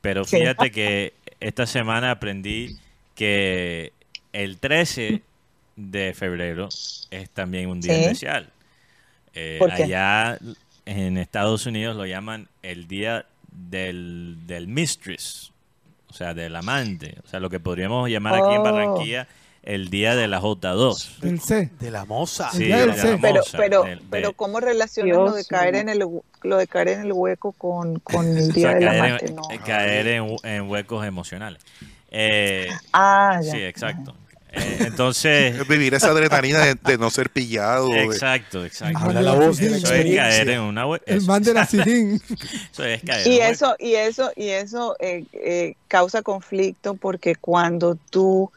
pero 0.00 0.24
fíjate 0.24 0.70
que 0.70 1.12
esta 1.40 1.66
semana 1.66 2.10
aprendí 2.10 2.76
que 3.14 3.92
el 4.32 4.58
13 4.58 5.22
de 5.76 6.14
febrero 6.14 6.68
es 7.10 7.30
también 7.30 7.68
un 7.68 7.80
día 7.80 7.98
especial. 7.98 8.48
Eh, 9.34 9.60
allá 9.70 10.38
en 10.84 11.16
Estados 11.16 11.66
Unidos 11.66 11.96
lo 11.96 12.06
llaman 12.06 12.48
el 12.62 12.86
día 12.88 13.26
del, 13.50 14.36
del 14.46 14.68
mistress, 14.68 15.52
o 16.08 16.14
sea, 16.14 16.34
del 16.34 16.54
amante, 16.56 17.16
o 17.24 17.28
sea, 17.28 17.40
lo 17.40 17.48
que 17.48 17.60
podríamos 17.60 18.10
llamar 18.10 18.34
aquí 18.34 18.54
en 18.54 18.60
oh. 18.60 18.64
Barranquilla 18.64 19.28
el 19.62 19.90
día 19.90 20.16
de 20.16 20.28
la 20.28 20.40
J2. 20.40 21.18
Del 21.20 21.40
C. 21.40 21.70
De 21.78 21.90
la 21.90 22.04
moza. 22.04 22.50
Sí, 22.50 22.66
de 22.66 22.86
la 22.86 23.18
pero, 23.20 23.42
pero, 23.56 23.84
pero 24.10 24.32
¿cómo 24.32 24.60
relacionas 24.60 25.16
lo 25.16 25.32
de 25.32 25.44
caer 25.44 25.76
en 25.76 25.88
el 25.88 26.04
lo 26.42 26.56
de 26.56 26.66
caer 26.66 26.88
en 26.88 27.00
el 27.02 27.12
hueco 27.12 27.52
con, 27.52 28.00
con 28.00 28.26
el 28.36 28.52
día 28.52 28.74
del 28.74 28.88
amante? 28.88 29.32
no. 29.32 29.42
Caer 29.64 30.08
en, 30.08 30.36
en, 30.42 30.68
huecos 30.68 31.06
emocionales. 31.06 31.62
Eh, 32.10 32.68
ah, 32.92 33.40
ya. 33.42 33.52
Sí, 33.52 33.62
exacto. 33.62 34.14
Eh, 34.52 34.78
entonces. 34.80 35.66
Vivir 35.68 35.94
esa 35.94 36.08
adrenalina 36.08 36.74
de, 36.74 36.98
no 36.98 37.10
ser 37.10 37.30
pillado. 37.30 37.94
Exacto, 37.94 38.64
exacto. 38.64 38.98
Habla 38.98 39.22
la 39.22 39.34
voz 39.34 39.58
de 39.58 39.66
Eso 39.76 39.94
es 39.94 40.16
caer 40.16 40.48
en 40.50 40.60
una 40.60 40.84
El 41.06 41.22
man 41.22 41.42
de 41.42 41.54
la 41.54 41.62
Eso 41.62 42.84
es 42.84 43.02
caer 43.02 43.26
y, 43.26 43.38
eso, 43.38 43.76
y 43.78 43.94
eso, 43.94 44.32
y 44.36 44.48
eso 44.48 44.96
eh, 44.98 45.24
eh, 45.32 45.74
causa 45.88 46.22
conflicto 46.22 46.94
porque 46.94 47.36
cuando 47.36 47.96
tú 48.10 48.50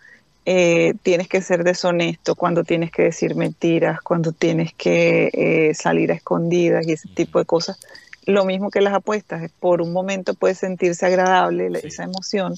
tienes 0.45 1.27
que 1.27 1.41
ser 1.41 1.63
deshonesto, 1.63 2.35
cuando 2.35 2.63
tienes 2.63 2.91
que 2.91 3.03
decir 3.03 3.35
mentiras, 3.35 3.99
cuando 4.01 4.31
tienes 4.31 4.73
que 4.73 5.73
salir 5.75 6.11
a 6.11 6.15
escondidas 6.15 6.87
y 6.87 6.93
ese 6.93 7.09
tipo 7.09 7.39
de 7.39 7.45
cosas, 7.45 7.79
lo 8.25 8.45
mismo 8.45 8.69
que 8.69 8.81
las 8.81 8.93
apuestas, 8.93 9.51
por 9.59 9.81
un 9.81 9.91
momento 9.91 10.35
puede 10.35 10.53
sentirse 10.53 11.05
agradable 11.05 11.71
esa 11.83 12.03
emoción 12.03 12.53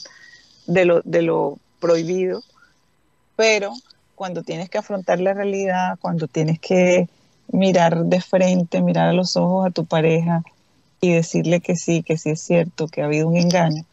de 0.66 0.86
lo, 0.86 1.02
de 1.04 1.22
lo 1.22 1.58
prohibido 1.80 2.44
pero 3.38 3.72
cuando 4.16 4.44
tienes 4.44 4.70
que 4.70 4.80
afrontar 4.80 5.22
la 5.22 5.34
realidad, 5.34 5.98
cuando 6.02 6.28
tienes 6.28 6.60
que 6.60 7.08
mirar 7.50 8.04
de 8.04 8.20
frente, 8.20 8.82
mirar 8.82 9.08
a 9.08 9.14
los 9.14 9.38
ojos 9.38 9.68
a 9.68 9.70
tu 9.70 9.86
pareja 9.86 10.42
y 11.00 11.14
decirle 11.14 11.62
que 11.62 11.78
sí, 11.78 12.04
que 12.04 12.18
sí 12.18 12.32
es 12.32 12.42
cierto, 12.42 12.88
que 12.88 13.04
ha 13.04 13.06
habido 13.06 13.30
un 13.30 13.38
engaño, 13.38 13.86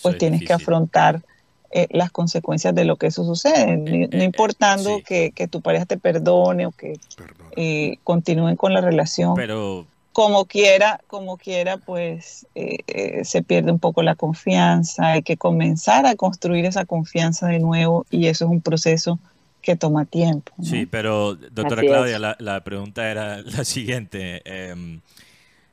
pues 0.00 0.16
tienes 0.16 0.44
que 0.44 0.52
afrontar 0.52 1.20
eh, 1.70 1.86
las 1.90 2.10
consecuencias 2.10 2.74
de 2.74 2.84
lo 2.84 2.96
que 2.96 3.08
eso 3.08 3.24
sucede, 3.24 3.76
no 3.76 3.86
eh, 3.90 4.08
eh, 4.10 4.24
importando 4.24 5.00
que, 5.04 5.32
tu 5.50 5.60
pareja 5.60 5.86
te 5.86 5.98
perdone 5.98 6.66
o 6.66 6.72
que 6.72 6.98
continúen 8.04 8.56
con 8.56 8.72
la 8.72 8.80
relación. 8.80 9.34
Pero 9.34 9.86
como 10.18 10.46
quiera, 10.46 11.00
como 11.06 11.36
quiera, 11.36 11.76
pues 11.76 12.44
eh, 12.56 12.78
eh, 12.88 13.24
se 13.24 13.44
pierde 13.44 13.70
un 13.70 13.78
poco 13.78 14.02
la 14.02 14.16
confianza, 14.16 15.12
hay 15.12 15.22
que 15.22 15.36
comenzar 15.36 16.06
a 16.06 16.16
construir 16.16 16.64
esa 16.64 16.84
confianza 16.86 17.46
de 17.46 17.60
nuevo 17.60 18.04
y 18.10 18.26
eso 18.26 18.46
es 18.46 18.50
un 18.50 18.60
proceso 18.60 19.20
que 19.62 19.76
toma 19.76 20.06
tiempo. 20.06 20.52
Sí, 20.60 20.86
pero 20.86 21.36
doctora 21.36 21.82
Claudia, 21.82 22.18
la, 22.36 22.64
pregunta 22.64 23.08
era 23.08 23.42
la 23.42 23.64
siguiente. 23.64 24.42
Em, 24.44 25.00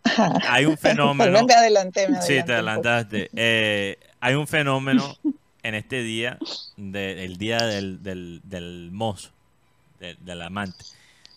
hay 0.47 0.65
un 0.65 0.77
fenómeno... 0.77 1.43
me 1.43 1.53
adelanté, 1.55 2.07
sí, 2.21 2.35
te 2.45 2.53
adelantaste. 2.53 3.31
Eh, 3.35 3.97
hay 4.19 4.35
un 4.35 4.45
fenómeno 4.45 5.17
en 5.65 5.73
este 5.73 6.03
día, 6.03 6.37
el 6.77 7.37
día 7.37 7.57
del, 7.57 8.03
del, 8.03 8.89
mozo, 8.91 9.31
del 9.99 10.41
amante, 10.43 10.85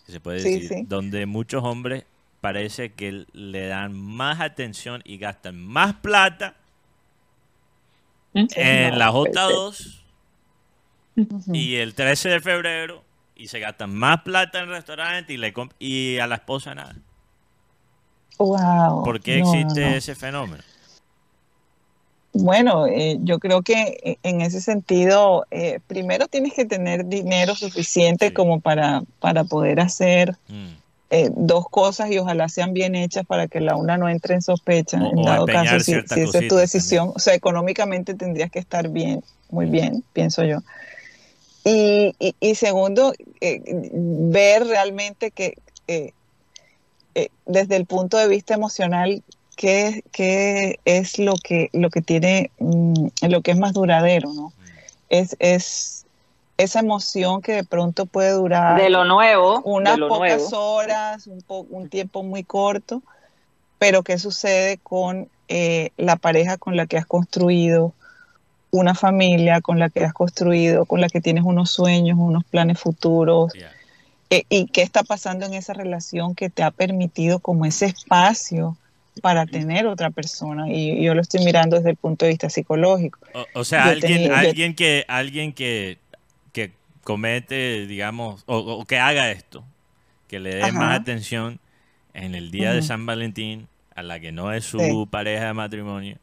que 0.05 0.11
se 0.11 0.19
puede 0.19 0.43
decir, 0.43 0.85
donde 0.87 1.25
muchos 1.25 1.63
hombres 1.63 2.03
parece 2.39 2.93
que 2.93 3.25
le 3.33 3.67
dan 3.67 3.99
más 3.99 4.39
atención 4.39 5.01
y 5.03 5.17
gastan 5.17 5.59
más 5.59 5.95
plata 5.95 6.53
en 8.35 8.99
la 8.99 9.11
J2 9.11 9.99
y 11.53 11.77
el 11.77 11.95
13 11.95 12.29
de 12.29 12.39
febrero 12.39 13.03
y 13.35 13.47
se 13.47 13.59
gastan 13.59 13.95
más 13.95 14.21
plata 14.21 14.59
en 14.59 14.65
el 14.65 14.69
restaurante 14.69 15.33
y, 15.33 15.37
le 15.37 15.51
y 15.79 16.19
a 16.19 16.27
la 16.27 16.35
esposa 16.35 16.75
nada. 16.75 16.95
Wow. 18.37 19.03
¿Por 19.03 19.21
qué 19.21 19.39
existe 19.39 19.97
ese 19.97 20.13
fenómeno? 20.13 20.63
Bueno, 22.31 22.85
eh, 22.87 23.17
yo 23.21 23.39
creo 23.39 23.63
que 23.63 23.97
eh, 24.03 24.17
en 24.23 24.41
ese 24.41 24.61
sentido, 24.61 25.45
eh, 25.49 25.79
primero 25.87 26.27
tienes 26.27 26.53
que 26.53 26.65
tener 26.65 27.05
dinero 27.05 27.55
suficiente 27.55 28.33
como 28.33 28.59
para, 28.59 29.03
para 29.19 29.43
poder 29.43 29.79
hacer 29.79 30.37
mm. 30.47 30.79
Eh, 31.11 31.31
dos 31.35 31.67
cosas 31.67 32.11
y 32.11 32.19
ojalá 32.19 32.49
sean 32.49 32.71
bien 32.71 32.93
hechas 32.93 33.25
para 33.25 33.47
que 33.47 33.61
la 33.61 33.75
una 33.75 33.97
no 33.97 34.07
entre 34.09 34.35
en 34.35 34.43
sospecha. 34.43 34.97
en 34.97 35.23
dado 35.23 35.47
caso, 35.47 35.79
si, 35.79 35.93
esa 35.93 36.15
es 36.37 36.47
tu 36.47 36.55
decisión, 36.55 37.13
o 37.15 37.17
sea, 37.17 37.33
económicamente 37.33 38.13
tendrías 38.13 38.51
que 38.51 38.59
estar 38.59 38.89
bien, 38.89 39.23
muy 39.49 39.65
bien, 39.65 40.03
pienso 40.13 40.43
yo. 40.43 40.59
Y, 41.65 42.13
y, 42.39 42.53
segundo, 42.53 43.13
eh, 43.41 43.59
ver 43.65 44.67
realmente 44.67 45.31
que 45.31 45.55
eh, 45.87 46.13
desde 47.47 47.75
el 47.75 47.87
punto 47.87 48.17
de 48.17 48.27
vista 48.27 48.53
emocional, 48.53 49.23
qué, 49.59 50.05
qué 50.13 50.79
es 50.85 51.19
lo 51.19 51.33
que, 51.35 51.69
lo 51.73 51.89
que 51.89 52.01
tiene, 52.01 52.49
mm, 52.59 53.07
lo 53.27 53.41
que 53.41 53.51
es 53.51 53.57
más 53.57 53.73
duradero, 53.73 54.31
¿no? 54.33 54.53
Es, 55.09 55.35
es 55.39 56.05
esa 56.55 56.79
emoción 56.79 57.41
que 57.41 57.51
de 57.51 57.63
pronto 57.65 58.05
puede 58.05 58.31
durar 58.31 58.81
de 58.81 58.89
lo 58.89 59.03
nuevo 59.03 59.61
unas 59.63 59.97
pocas 59.97 60.53
horas 60.53 61.27
un, 61.27 61.43
un 61.47 61.89
tiempo 61.89 62.21
muy 62.21 62.43
corto 62.43 63.01
pero 63.79 64.03
qué 64.03 64.19
sucede 64.19 64.77
con 64.77 65.29
eh, 65.47 65.91
la 65.95 66.17
pareja 66.17 66.57
con 66.57 66.75
la 66.75 66.85
que 66.85 66.97
has 66.97 67.05
construido 67.05 67.93
una 68.71 68.93
familia 68.93 69.61
con 69.61 69.79
la 69.79 69.89
que 69.89 70.03
has 70.03 70.11
construido 70.11 70.85
con 70.85 70.99
la 70.99 71.07
que 71.07 71.21
tienes 71.21 71.45
unos 71.45 71.71
sueños 71.71 72.17
unos 72.19 72.43
planes 72.43 72.77
futuros 72.77 73.53
eh, 74.29 74.43
y 74.49 74.67
qué 74.67 74.81
está 74.81 75.03
pasando 75.03 75.45
en 75.45 75.53
esa 75.53 75.73
relación 75.73 76.35
que 76.35 76.49
te 76.49 76.61
ha 76.61 76.71
permitido 76.71 77.39
como 77.39 77.65
ese 77.65 77.85
espacio 77.85 78.75
para 79.19 79.45
tener 79.45 79.87
otra 79.87 80.09
persona 80.09 80.69
y 80.69 81.03
yo 81.03 81.13
lo 81.13 81.21
estoy 81.21 81.43
mirando 81.43 81.77
desde 81.77 81.91
el 81.91 81.95
punto 81.95 82.25
de 82.25 82.31
vista 82.31 82.49
psicológico. 82.49 83.19
O, 83.53 83.63
sea 83.63 83.85
alguien 83.85 84.31
alguien 84.31 84.75
que 84.75 85.05
alguien 85.07 85.53
que 85.53 85.99
comete, 87.09 87.87
digamos, 87.87 88.43
o, 88.45 88.85
que 88.85 88.99
haga 88.99 89.31
esto, 89.31 89.63
que 90.27 90.39
le 90.39 90.57
dé 90.57 90.71
más 90.71 90.99
atención 90.99 91.59
en 92.13 92.35
el 92.35 92.51
día 92.51 92.71
de 92.71 92.83
San 92.83 93.03
Valentín 93.07 93.67
a 93.95 94.03
la 94.03 94.19
que 94.19 94.31
no 94.31 94.53
es 94.53 94.65
su 94.65 95.07
pareja 95.09 95.47
de 95.47 95.53
matrimonio 95.53 96.17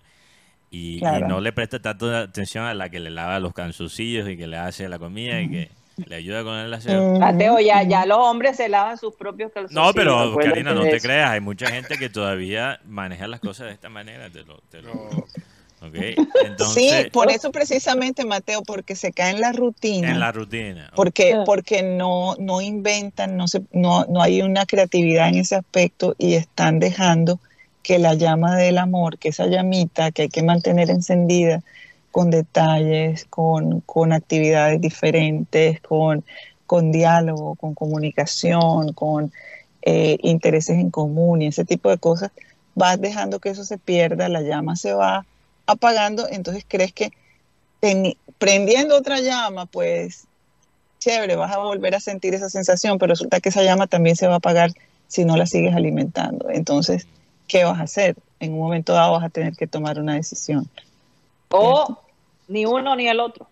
y, 0.70 1.00
no 1.26 1.40
le 1.40 1.52
presta 1.52 1.80
tanto 1.80 2.14
atención 2.14 2.66
a 2.66 2.74
la 2.74 2.88
que 2.88 3.00
le 3.00 3.10
lava 3.10 3.40
los 3.40 3.52
cansucillos 3.52 4.28
y 4.28 4.36
que 4.36 4.46
le 4.46 4.58
hace 4.58 4.88
la 4.88 5.00
comida 5.00 5.40
y 5.40 5.50
que 5.50 5.70
le 5.96 6.16
ayuda 6.16 6.44
con 6.44 6.54
el 6.58 6.72
aseo. 6.72 7.18
Mateo, 7.18 7.58
ya, 7.60 7.82
ya 7.82 8.04
los 8.06 8.18
hombres 8.18 8.56
se 8.56 8.68
lavan 8.68 8.98
sus 8.98 9.14
propios 9.14 9.52
calzoncillos. 9.52 9.86
No, 9.86 9.92
pero 9.92 10.36
Karina, 10.36 10.74
no 10.74 10.82
te 10.82 11.00
creas, 11.00 11.30
hay 11.30 11.40
mucha 11.40 11.68
gente 11.68 11.96
que 11.96 12.08
todavía 12.08 12.80
maneja 12.84 13.26
las 13.26 13.40
cosas 13.40 13.68
de 13.68 13.72
esta 13.72 13.88
manera. 13.88 14.30
Te 14.30 14.44
lo, 14.44 14.58
te 14.70 14.82
lo... 14.82 15.26
Sí, 16.74 16.90
por 17.12 17.30
eso 17.30 17.52
precisamente, 17.52 18.24
Mateo, 18.24 18.62
porque 18.62 18.96
se 18.96 19.12
cae 19.12 19.32
en 19.32 19.40
la 19.40 19.52
rutina. 19.52 20.10
En 20.10 20.20
la 20.20 20.32
rutina. 20.32 20.90
Porque, 20.94 21.36
porque 21.44 21.82
no, 21.82 22.34
no 22.38 22.60
inventan, 22.60 23.36
no, 23.36 23.46
se, 23.46 23.62
no, 23.72 24.04
no 24.06 24.22
hay 24.22 24.42
una 24.42 24.66
creatividad 24.66 25.28
en 25.28 25.36
ese 25.36 25.54
aspecto 25.54 26.14
y 26.18 26.34
están 26.34 26.78
dejando 26.78 27.38
que 27.82 27.98
la 27.98 28.14
llama 28.14 28.56
del 28.56 28.78
amor, 28.78 29.18
que 29.18 29.28
esa 29.28 29.46
llamita 29.46 30.10
que 30.10 30.22
hay 30.22 30.28
que 30.28 30.42
mantener 30.42 30.90
encendida 30.90 31.62
con 32.16 32.30
detalles, 32.30 33.26
con, 33.26 33.82
con 33.82 34.14
actividades 34.14 34.80
diferentes, 34.80 35.82
con, 35.82 36.24
con 36.64 36.90
diálogo, 36.90 37.56
con 37.56 37.74
comunicación, 37.74 38.94
con 38.94 39.34
eh, 39.82 40.16
intereses 40.22 40.78
en 40.78 40.90
común 40.90 41.42
y 41.42 41.48
ese 41.48 41.66
tipo 41.66 41.90
de 41.90 41.98
cosas, 41.98 42.30
vas 42.74 42.98
dejando 42.98 43.38
que 43.38 43.50
eso 43.50 43.64
se 43.64 43.76
pierda, 43.76 44.30
la 44.30 44.40
llama 44.40 44.76
se 44.76 44.94
va 44.94 45.26
apagando, 45.66 46.26
entonces 46.26 46.64
crees 46.66 46.94
que 46.94 47.12
prendiendo 48.38 48.96
otra 48.96 49.20
llama, 49.20 49.66
pues 49.66 50.24
chévere, 50.98 51.36
vas 51.36 51.52
a 51.52 51.58
volver 51.58 51.96
a 51.96 52.00
sentir 52.00 52.34
esa 52.34 52.48
sensación, 52.48 52.96
pero 52.96 53.10
resulta 53.10 53.40
que 53.40 53.50
esa 53.50 53.62
llama 53.62 53.88
también 53.88 54.16
se 54.16 54.26
va 54.26 54.32
a 54.32 54.38
apagar 54.38 54.70
si 55.06 55.26
no 55.26 55.36
la 55.36 55.44
sigues 55.44 55.76
alimentando. 55.76 56.48
Entonces, 56.48 57.06
¿qué 57.46 57.64
vas 57.64 57.78
a 57.78 57.82
hacer? 57.82 58.16
En 58.40 58.54
un 58.54 58.60
momento 58.60 58.94
dado 58.94 59.12
vas 59.12 59.24
a 59.24 59.28
tener 59.28 59.54
que 59.54 59.66
tomar 59.66 59.98
una 59.98 60.14
decisión. 60.14 60.66
O 61.50 62.05
ni 62.48 62.66
uno 62.66 62.96
ni 62.96 63.08
el 63.08 63.20
otro. 63.20 63.48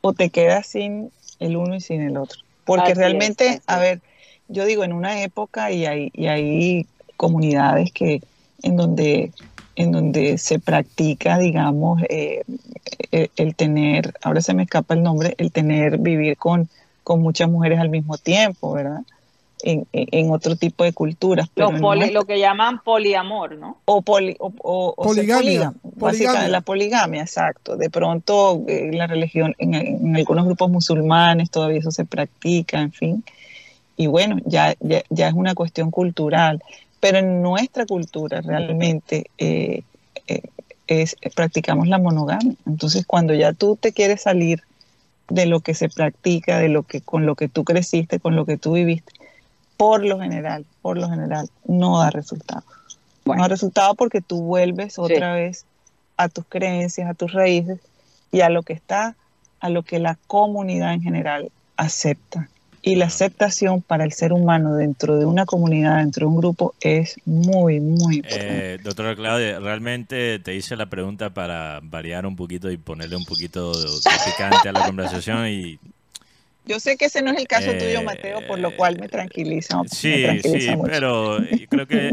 O 0.00 0.12
te 0.12 0.30
quedas 0.30 0.66
sin 0.66 1.10
el 1.38 1.56
uno 1.56 1.76
y 1.76 1.80
sin 1.80 2.02
el 2.02 2.16
otro. 2.16 2.40
Porque 2.64 2.94
realmente, 2.94 3.60
a 3.66 3.78
ver, 3.78 4.00
yo 4.48 4.64
digo, 4.64 4.84
en 4.84 4.92
una 4.92 5.22
época 5.22 5.70
y 5.70 5.86
hay, 5.86 6.10
y 6.12 6.26
hay 6.26 6.86
comunidades 7.16 7.92
que 7.92 8.22
en 8.62 8.76
donde 8.76 9.32
en 9.78 9.92
donde 9.92 10.38
se 10.38 10.58
practica, 10.58 11.38
digamos, 11.38 12.02
eh, 12.08 12.42
eh, 13.12 13.28
el, 13.36 13.54
tener, 13.54 14.12
ahora 14.22 14.40
se 14.40 14.52
me 14.52 14.64
escapa 14.64 14.94
el 14.94 15.04
nombre, 15.04 15.34
el 15.38 15.52
tener, 15.52 15.98
vivir 15.98 16.36
con, 16.36 16.68
con 17.04 17.22
muchas 17.22 17.48
mujeres 17.48 17.78
al 17.78 17.88
mismo 17.88 18.18
tiempo, 18.18 18.72
¿verdad? 18.72 19.02
En, 19.62 20.30
otro 20.30 20.54
tipo 20.54 20.84
de 20.84 20.92
culturas. 20.92 21.48
Pero 21.52 21.72
lo, 21.72 22.24
que 22.24 22.38
llaman 22.38 22.80
poliamor, 22.82 23.56
¿no? 23.56 23.78
O, 23.86 24.02
poli, 24.02 24.36
o, 24.38 24.94
poligamia. 24.94 25.72
Básicamente 25.82 26.48
la 26.48 26.60
poligamia, 26.60 27.22
exacto. 27.22 27.76
De 27.76 27.90
pronto 27.90 28.62
en 28.68 28.96
la 28.96 29.08
religión, 29.08 29.56
en, 29.58 29.74
en, 29.74 30.16
algunos 30.16 30.44
grupos 30.44 30.70
musulmanes 30.70 31.50
todavía 31.50 31.80
eso 31.80 31.90
se 31.90 32.04
practica, 32.04 32.80
en 32.80 32.92
fin. 32.92 33.24
Y 33.96 34.06
bueno, 34.06 34.36
ya, 34.44 34.74
ya, 34.78 35.02
ya 35.10 35.28
es 35.28 35.34
una 35.34 35.54
cuestión 35.54 35.90
cultural 35.90 36.62
pero 37.00 37.18
en 37.18 37.42
nuestra 37.42 37.86
cultura 37.86 38.40
realmente 38.40 39.30
eh, 39.38 39.82
eh, 40.26 40.42
es, 40.86 41.16
practicamos 41.34 41.88
la 41.88 41.98
monogamia. 41.98 42.54
Entonces, 42.66 43.06
cuando 43.06 43.34
ya 43.34 43.52
tú 43.52 43.76
te 43.76 43.92
quieres 43.92 44.22
salir 44.22 44.62
de 45.28 45.46
lo 45.46 45.60
que 45.60 45.74
se 45.74 45.88
practica, 45.88 46.58
de 46.58 46.68
lo 46.68 46.82
que 46.82 47.00
con 47.00 47.26
lo 47.26 47.34
que 47.34 47.48
tú 47.48 47.64
creciste, 47.64 48.18
con 48.18 48.34
lo 48.34 48.46
que 48.46 48.56
tú 48.56 48.72
viviste, 48.72 49.12
por 49.78 50.04
lo 50.04 50.20
general, 50.20 50.66
por 50.82 50.98
lo 50.98 51.08
general, 51.08 51.48
no 51.66 52.00
da 52.00 52.10
resultado. 52.10 52.64
No 53.24 53.36
da 53.36 53.48
resultado 53.48 53.94
porque 53.94 54.20
tú 54.20 54.42
vuelves 54.42 54.98
otra 54.98 55.32
vez 55.34 55.64
a 56.16 56.28
tus 56.28 56.44
creencias, 56.46 57.08
a 57.08 57.14
tus 57.14 57.32
raíces 57.32 57.78
y 58.32 58.40
a 58.40 58.50
lo 58.50 58.62
que 58.62 58.74
está, 58.74 59.14
a 59.60 59.70
lo 59.70 59.84
que 59.84 60.00
la 60.00 60.18
comunidad 60.26 60.92
en 60.92 61.00
general 61.00 61.50
acepta. 61.76 62.50
Y 62.82 62.96
la 62.96 63.06
aceptación 63.06 63.82
para 63.82 64.04
el 64.04 64.12
ser 64.12 64.32
humano 64.32 64.74
dentro 64.74 65.16
de 65.16 65.24
una 65.24 65.46
comunidad, 65.46 65.98
dentro 65.98 66.26
de 66.26 66.32
un 66.32 66.40
grupo, 66.40 66.74
es 66.80 67.16
muy, 67.24 67.80
muy 67.80 68.16
importante. 68.16 68.74
Eh, 68.74 68.78
doctora 68.78 69.14
Claudia, 69.14 69.60
realmente 69.60 70.38
te 70.38 70.54
hice 70.54 70.74
la 70.74 70.86
pregunta 70.86 71.30
para 71.30 71.80
variar 71.82 72.26
un 72.26 72.34
poquito 72.34 72.70
y 72.70 72.78
ponerle 72.78 73.16
un 73.16 73.24
poquito 73.24 73.72
de 73.72 73.88
picante 74.24 74.68
a 74.68 74.72
la 74.72 74.86
conversación 74.86 75.48
y 75.48 75.78
yo 76.68 76.78
sé 76.78 76.98
que 76.98 77.06
ese 77.06 77.22
no 77.22 77.30
es 77.30 77.38
el 77.38 77.48
caso 77.48 77.72
tuyo, 77.72 78.02
Mateo, 78.02 78.46
por 78.46 78.58
lo 78.58 78.76
cual 78.76 78.98
me 79.00 79.08
tranquiliza. 79.08 79.80
Sí, 79.90 80.26
sí, 80.42 80.68
pero 80.84 81.38
creo 81.70 81.86
que 81.86 82.10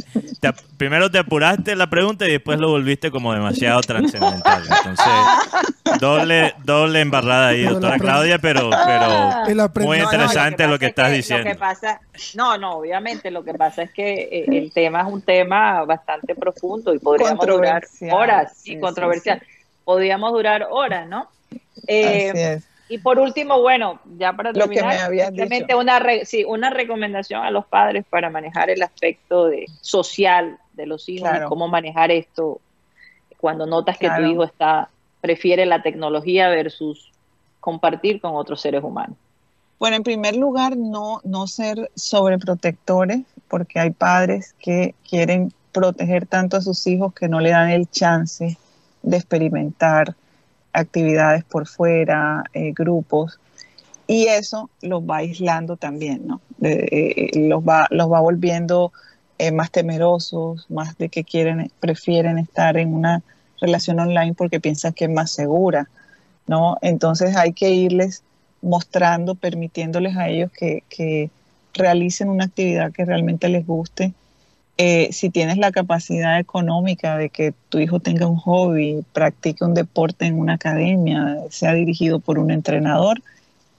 primero 0.78 1.12
te 1.12 1.20
apuraste 1.20 1.76
la 1.76 1.90
pregunta 1.90 2.26
y 2.26 2.32
después 2.32 2.58
lo 2.58 2.70
volviste 2.70 3.12
como 3.12 3.34
demasiado 3.34 3.82
trascendental. 3.82 4.64
Entonces, 4.64 5.06
doble, 6.00 6.56
doble 6.64 7.02
embarrada 7.02 7.50
ahí, 7.50 7.64
doctora 7.64 8.00
Claudia, 8.00 8.40
pero, 8.40 8.70
pero 8.70 9.72
muy 9.86 10.00
interesante 10.00 10.68
lo 10.68 10.80
que, 10.80 10.86
estás 10.86 11.12
diciendo. 11.12 11.50
Lo 11.50 11.54
que 11.54 11.60
pasa, 11.60 12.00
no, 12.36 12.58
no, 12.58 12.78
obviamente 12.78 13.32
lo 13.32 13.44
que 13.44 13.54
pasa 13.54 13.84
es 13.84 13.92
que 13.92 14.14
eh, 14.32 14.46
el 14.48 14.72
tema 14.72 15.02
es 15.02 15.08
un 15.08 15.22
tema 15.22 15.84
bastante 15.84 16.34
profundo 16.34 16.94
y 16.94 17.00
podríamos 17.00 17.46
durar 17.46 17.86
horas, 18.10 18.62
y 18.64 18.80
controversial. 18.80 19.42
Podríamos 19.84 20.32
durar 20.32 20.66
horas, 20.70 21.08
¿no? 21.10 21.28
Eh, 21.88 22.30
Así 22.30 22.40
es. 22.40 22.75
Y 22.88 23.00
por 23.00 23.18
último, 23.20 23.62
bueno, 23.62 24.00
ya 24.18 24.34
para 24.34 24.54
terminar, 24.54 25.10
simplemente 25.10 25.74
una, 25.74 26.00
sí, 26.24 26.44
una 26.44 26.70
recomendación 26.70 27.44
a 27.44 27.50
los 27.50 27.66
padres 27.66 28.06
para 28.10 28.30
manejar 28.30 28.70
el 28.70 28.82
aspecto 28.84 29.48
de, 29.48 29.66
social 29.82 30.60
de 30.74 30.86
los 30.86 31.10
hijos 31.10 31.30
y 31.36 31.48
cómo 31.48 31.68
manejar 31.68 32.12
esto 32.12 32.62
cuando 33.38 33.66
notas 33.66 33.98
que 33.98 34.10
tu 34.10 34.22
hijo 34.22 34.44
está 34.44 34.90
prefiere 35.22 35.66
la 35.66 35.82
tecnología 35.82 36.50
versus 36.50 37.12
compartir 37.60 38.22
con 38.22 38.36
otros 38.36 38.62
seres 38.62 38.84
humanos. 38.84 39.18
Bueno, 39.80 39.98
en 39.98 40.04
primer 40.04 40.36
lugar, 40.36 40.78
no, 40.78 41.20
no 41.24 41.48
ser 41.48 41.90
sobreprotectores, 41.96 43.22
porque 43.48 43.80
hay 43.80 43.90
padres 43.90 44.54
que 44.60 44.94
quieren 45.10 45.52
proteger 45.72 46.28
tanto 46.28 46.58
a 46.58 46.62
sus 46.62 46.86
hijos 46.86 47.14
que 47.14 47.28
no 47.28 47.40
le 47.40 47.50
dan 47.50 47.72
el 47.72 47.90
chance 47.90 48.58
de 49.02 49.18
experimentar 49.18 50.16
actividades 50.76 51.44
por 51.44 51.68
fuera, 51.68 52.44
eh, 52.54 52.74
grupos, 52.74 53.40
y 54.08 54.28
eso 54.28 54.70
los 54.82 55.02
va 55.02 55.18
aislando 55.18 55.78
también, 55.78 56.28
¿no? 56.28 56.42
Eh, 56.62 57.32
los, 57.36 57.64
va, 57.64 57.88
los 57.90 58.12
va 58.12 58.20
volviendo 58.20 58.92
eh, 59.40 59.52
más 59.52 59.72
temerosos, 59.72 60.70
más 60.70 60.98
de 60.98 61.10
que 61.10 61.24
quieren, 61.24 61.72
prefieren 61.80 62.38
estar 62.38 62.78
en 62.78 62.94
una 62.94 63.24
relación 63.60 64.00
online 64.00 64.36
porque 64.36 64.60
piensan 64.60 64.94
que 64.94 65.06
es 65.06 65.12
más 65.12 65.32
segura, 65.32 65.90
¿no? 66.46 66.78
Entonces 66.82 67.36
hay 67.36 67.54
que 67.54 67.72
irles 67.72 68.22
mostrando, 68.62 69.36
permitiéndoles 69.36 70.16
a 70.18 70.30
ellos 70.30 70.52
que, 70.52 70.84
que 70.90 71.32
realicen 71.74 72.30
una 72.30 72.46
actividad 72.46 72.92
que 72.92 73.06
realmente 73.06 73.50
les 73.50 73.66
guste 73.66 74.14
eh, 74.78 75.10
si 75.14 75.30
tienes 75.30 75.58
la 75.58 75.72
capacidad 75.72 76.38
económica 76.38 77.18
de 77.18 77.30
que 77.30 77.54
tu 77.70 77.80
hijo 77.80 78.02
tenga 78.02 78.28
un 78.28 78.36
hobby, 78.36 79.06
practique 79.14 79.64
un 79.64 79.74
deporte 79.74 80.26
en 80.26 80.38
una 80.38 80.56
academia, 80.56 81.38
sea 81.50 81.74
dirigido 81.74 82.20
por 82.20 82.40
un 82.40 82.52
entrenador, 82.52 83.22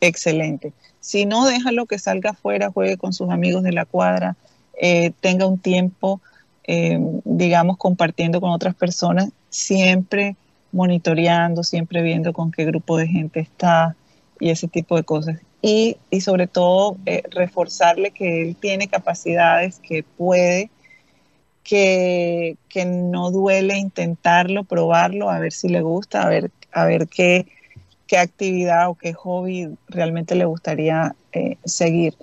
excelente. 0.01 0.73
Si 1.01 1.27
no, 1.27 1.45
déjalo 1.45 1.85
que 1.85 1.99
salga 1.99 2.31
afuera, 2.31 2.71
juegue 2.71 2.97
con 2.97 3.13
sus 3.13 3.29
amigos 3.29 3.63
de 3.63 3.73
la 3.73 3.85
cuadra, 3.85 4.37
eh, 4.81 5.13
tenga 5.21 5.47
un 5.47 5.59
tiempo, 5.59 6.23
eh, 6.67 6.99
digamos, 7.25 7.77
compartiendo 7.77 8.41
con 8.41 8.51
otras 8.51 8.75
personas, 8.75 9.29
siempre 9.51 10.35
monitoreando, 10.73 11.63
siempre 11.63 12.01
viendo 12.01 12.33
con 12.33 12.51
qué 12.51 12.65
grupo 12.65 12.97
de 12.97 13.07
gente 13.07 13.41
está 13.41 13.95
y 14.41 14.49
ese 14.49 14.67
tipo 14.67 14.97
de 14.97 15.05
cosas. 15.05 15.41
Y, 15.61 15.99
y 16.11 16.23
sobre 16.23 16.47
todo, 16.47 16.97
reforzarle 17.31 18.13
que 18.13 18.43
él 18.43 18.57
tiene 18.57 18.89
capacidades, 18.89 19.79
que 19.79 20.03
puede 20.03 20.71
que, 21.67 22.57
no 22.87 23.31
duele 23.33 23.77
intentarlo, 23.77 24.63
probarlo, 24.63 25.31
a 25.31 25.41
ver 25.41 25.53
si 25.53 25.69
le 25.69 25.83
gusta, 25.83 26.23
a 26.23 26.29
ver, 26.29 26.51
a 26.73 26.85
ver 26.85 27.09
qué, 27.09 27.47
qué 28.07 28.19
actividad 28.19 28.89
o 28.89 28.95
qué 28.95 29.13
hobby 29.13 29.77
realmente 29.89 30.37
le 30.37 30.45
gustaría 30.45 31.15
eh, 31.33 31.57
seguir. 31.65 32.15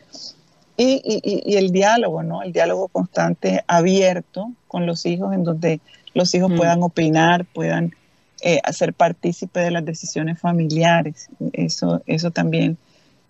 Y, 0.78 1.56
el 1.56 1.72
diálogo, 1.72 2.24
¿no? 2.24 2.42
El 2.42 2.54
diálogo 2.54 2.88
constante, 2.88 3.64
abierto 3.68 4.52
con 4.68 4.86
los 4.86 5.06
hijos, 5.06 5.34
en 5.34 5.44
donde 5.44 5.82
los 6.14 6.34
hijos 6.34 6.50
mm. 6.50 6.56
puedan 6.56 6.82
opinar, 6.82 7.46
puedan 7.46 7.94
eh, 8.42 8.60
hacer 8.64 8.94
partícipe 8.94 9.60
de 9.60 9.72
las 9.72 9.84
decisiones 9.86 10.40
familiares. 10.40 11.28
Eso, 11.52 12.02
eso 12.06 12.32
también 12.32 12.78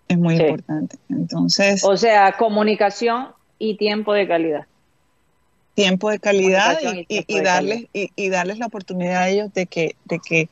es 0.08 0.16
muy 0.16 0.36
importante. 0.36 0.96
Entonces. 1.10 1.84
O 1.84 1.96
sea, 1.96 2.32
comunicación 2.32 3.28
y 3.58 3.76
tiempo 3.76 4.14
de 4.14 4.28
calidad 4.28 4.66
tiempo 5.74 6.10
de 6.10 6.18
calidad 6.18 6.78
y, 7.08 7.40
darles, 7.40 7.86
Y, 7.92 8.28
darles 8.28 8.58
la 8.58 8.66
oportunidad 8.66 9.22
a 9.22 9.28
ellos 9.28 9.52
de 9.52 9.66
que, 9.66 9.96
de 10.04 10.18
que 10.20 10.48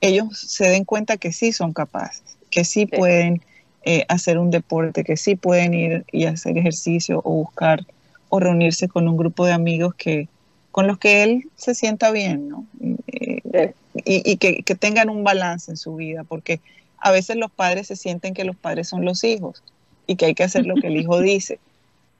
ellos 0.00 0.38
se 0.38 0.68
den 0.68 0.84
cuenta 0.84 1.16
que 1.16 1.32
sí 1.32 1.52
son 1.52 1.72
capaces, 1.72 2.36
que 2.50 2.64
sí, 2.64 2.86
pueden 2.86 3.42
eh, 3.84 4.04
hacer 4.08 4.38
un 4.38 4.50
deporte, 4.50 5.04
que 5.04 5.16
sí 5.16 5.36
pueden 5.36 5.72
ir 5.74 6.04
y 6.12 6.24
hacer 6.24 6.58
ejercicio 6.58 7.20
o 7.24 7.30
buscar 7.30 7.86
o 8.28 8.40
reunirse 8.40 8.88
con 8.88 9.08
un 9.08 9.16
grupo 9.16 9.46
de 9.46 9.52
amigos 9.52 9.94
que 9.94 10.28
con 10.72 10.86
los 10.86 10.98
que 10.98 11.22
él 11.22 11.48
se 11.56 11.74
sienta 11.74 12.10
bien, 12.10 12.48
¿no? 12.48 12.66
Eh, 13.12 13.72
y, 14.04 14.36
que, 14.36 14.62
tengan 14.74 15.08
un 15.08 15.24
balance 15.24 15.70
en 15.70 15.78
su 15.78 15.96
vida, 15.96 16.22
porque 16.24 16.60
a 16.98 17.12
veces 17.12 17.36
los 17.36 17.50
padres 17.50 17.86
se 17.86 17.96
sienten 17.96 18.34
que 18.34 18.44
los 18.44 18.56
padres 18.56 18.88
son 18.88 19.04
los 19.04 19.24
hijos 19.24 19.62
y 20.06 20.16
que 20.16 20.26
hay 20.26 20.34
que 20.34 20.42
hacer 20.42 20.66
lo 20.66 20.74
que 20.74 20.88
el 20.88 20.98
hijo 20.98 21.18
dice. 21.20 21.58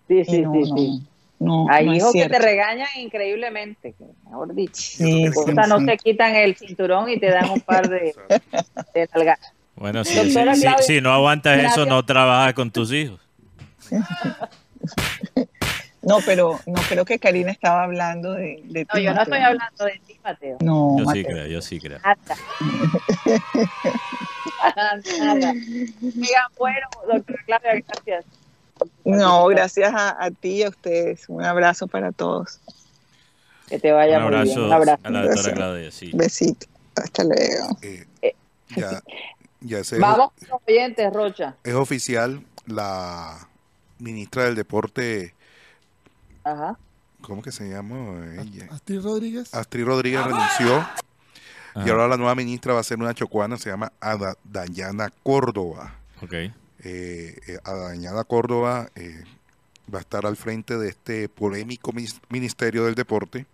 Sí, 0.08 0.24
sí, 0.24 0.30
sí, 0.30 0.40
no, 0.40 1.00
Hay 1.68 1.88
hijos 1.96 2.12
que 2.12 2.28
te 2.28 2.38
regañan 2.38 2.88
increíblemente, 2.96 3.94
mejor 4.24 4.54
dicho. 4.54 5.04
no 5.68 5.84
te 5.84 5.96
quitan 5.98 6.34
el 6.34 6.56
cinturón 6.56 7.10
y 7.10 7.18
te 7.18 7.30
dan 7.30 7.50
un 7.50 7.60
par 7.60 7.88
de, 7.88 8.14
de 8.94 9.36
Bueno, 9.74 10.04
si, 10.04 11.00
no 11.00 11.12
aguantas 11.12 11.72
eso, 11.72 11.84
no 11.84 12.04
trabajas 12.04 12.54
con 12.54 12.70
tus 12.70 12.92
hijos. 12.92 13.20
No, 16.06 16.18
pero 16.24 16.60
no 16.66 16.80
creo 16.88 17.04
que 17.04 17.18
Karina 17.18 17.50
estaba 17.50 17.82
hablando 17.82 18.34
de, 18.34 18.62
de 18.62 18.86
No, 18.94 19.00
yo 19.00 19.12
no 19.12 19.22
estoy 19.22 19.40
hablando 19.40 19.84
de 19.86 20.00
ti, 20.06 20.16
Mateo. 20.22 20.56
No, 20.60 20.96
yo 21.00 21.06
sí 21.06 21.24
creo, 21.24 21.46
yo 21.48 21.60
sí 21.60 21.80
creo. 21.80 21.98
Nada. 25.18 25.52
bueno, 26.58 26.86
doctora 27.10 27.42
Claudia, 27.44 27.82
gracias. 27.88 28.24
No, 29.06 29.46
gracias 29.46 29.92
a, 29.94 30.30
ti 30.32 30.56
y 30.56 30.62
a 30.64 30.68
ustedes. 30.68 31.28
Un 31.28 31.44
abrazo 31.44 31.86
para 31.86 32.10
todos. 32.10 32.60
Que 33.68 33.78
te 33.78 33.92
vaya 33.92 34.18
muy 34.18 34.42
bien. 34.42 34.58
Un 34.58 34.72
abrazo 34.72 35.04
a 35.04 35.10
la 35.10 35.22
doctora 35.22 35.54
Claudia. 35.54 35.90
Sí. 35.92 36.10
Besito. 36.12 36.66
Hasta 36.96 37.22
luego. 37.22 37.78
Eh, 37.82 38.04
eh, 38.22 38.34
Ya, 38.74 39.00
ya 39.60 39.82
Vamos 40.00 40.32
con 40.38 40.48
los 40.48 40.60
oyentes, 40.66 41.12
Rocha. 41.12 41.54
Es 41.62 41.74
oficial 41.74 42.42
la 42.66 43.48
ministra 43.98 44.44
del 44.44 44.56
Deporte. 44.56 45.34
Ajá. 46.42 46.76
¿Cómo 47.20 47.42
que 47.42 47.52
se 47.52 47.68
llama 47.68 48.24
ella? 48.40 48.66
Astrid 48.70 49.02
Rodríguez. 49.02 49.54
Astrid 49.54 49.84
Rodríguez 49.84 50.24
renunció. 50.24 50.84
Y 51.84 51.90
ahora 51.90 52.08
la 52.08 52.16
nueva 52.16 52.34
ministra 52.34 52.72
va 52.72 52.80
a 52.80 52.84
ser 52.84 52.98
una 52.98 53.14
chocuana, 53.14 53.56
se 53.56 53.70
llama 53.70 53.92
Ada 54.00 54.36
Dayana 54.44 55.12
Córdoba. 55.22 55.94
Ok. 56.22 56.34
Eh, 56.84 57.38
eh 57.46 57.58
Dayana 57.64 58.24
Córdoba 58.24 58.90
eh, 58.94 59.24
va 59.92 59.98
a 59.98 60.02
estar 60.02 60.26
al 60.26 60.36
frente 60.36 60.76
de 60.78 60.88
este 60.88 61.28
polémico 61.28 61.92
Ministerio 62.28 62.84
del 62.84 62.94
Deporte. 62.94 63.46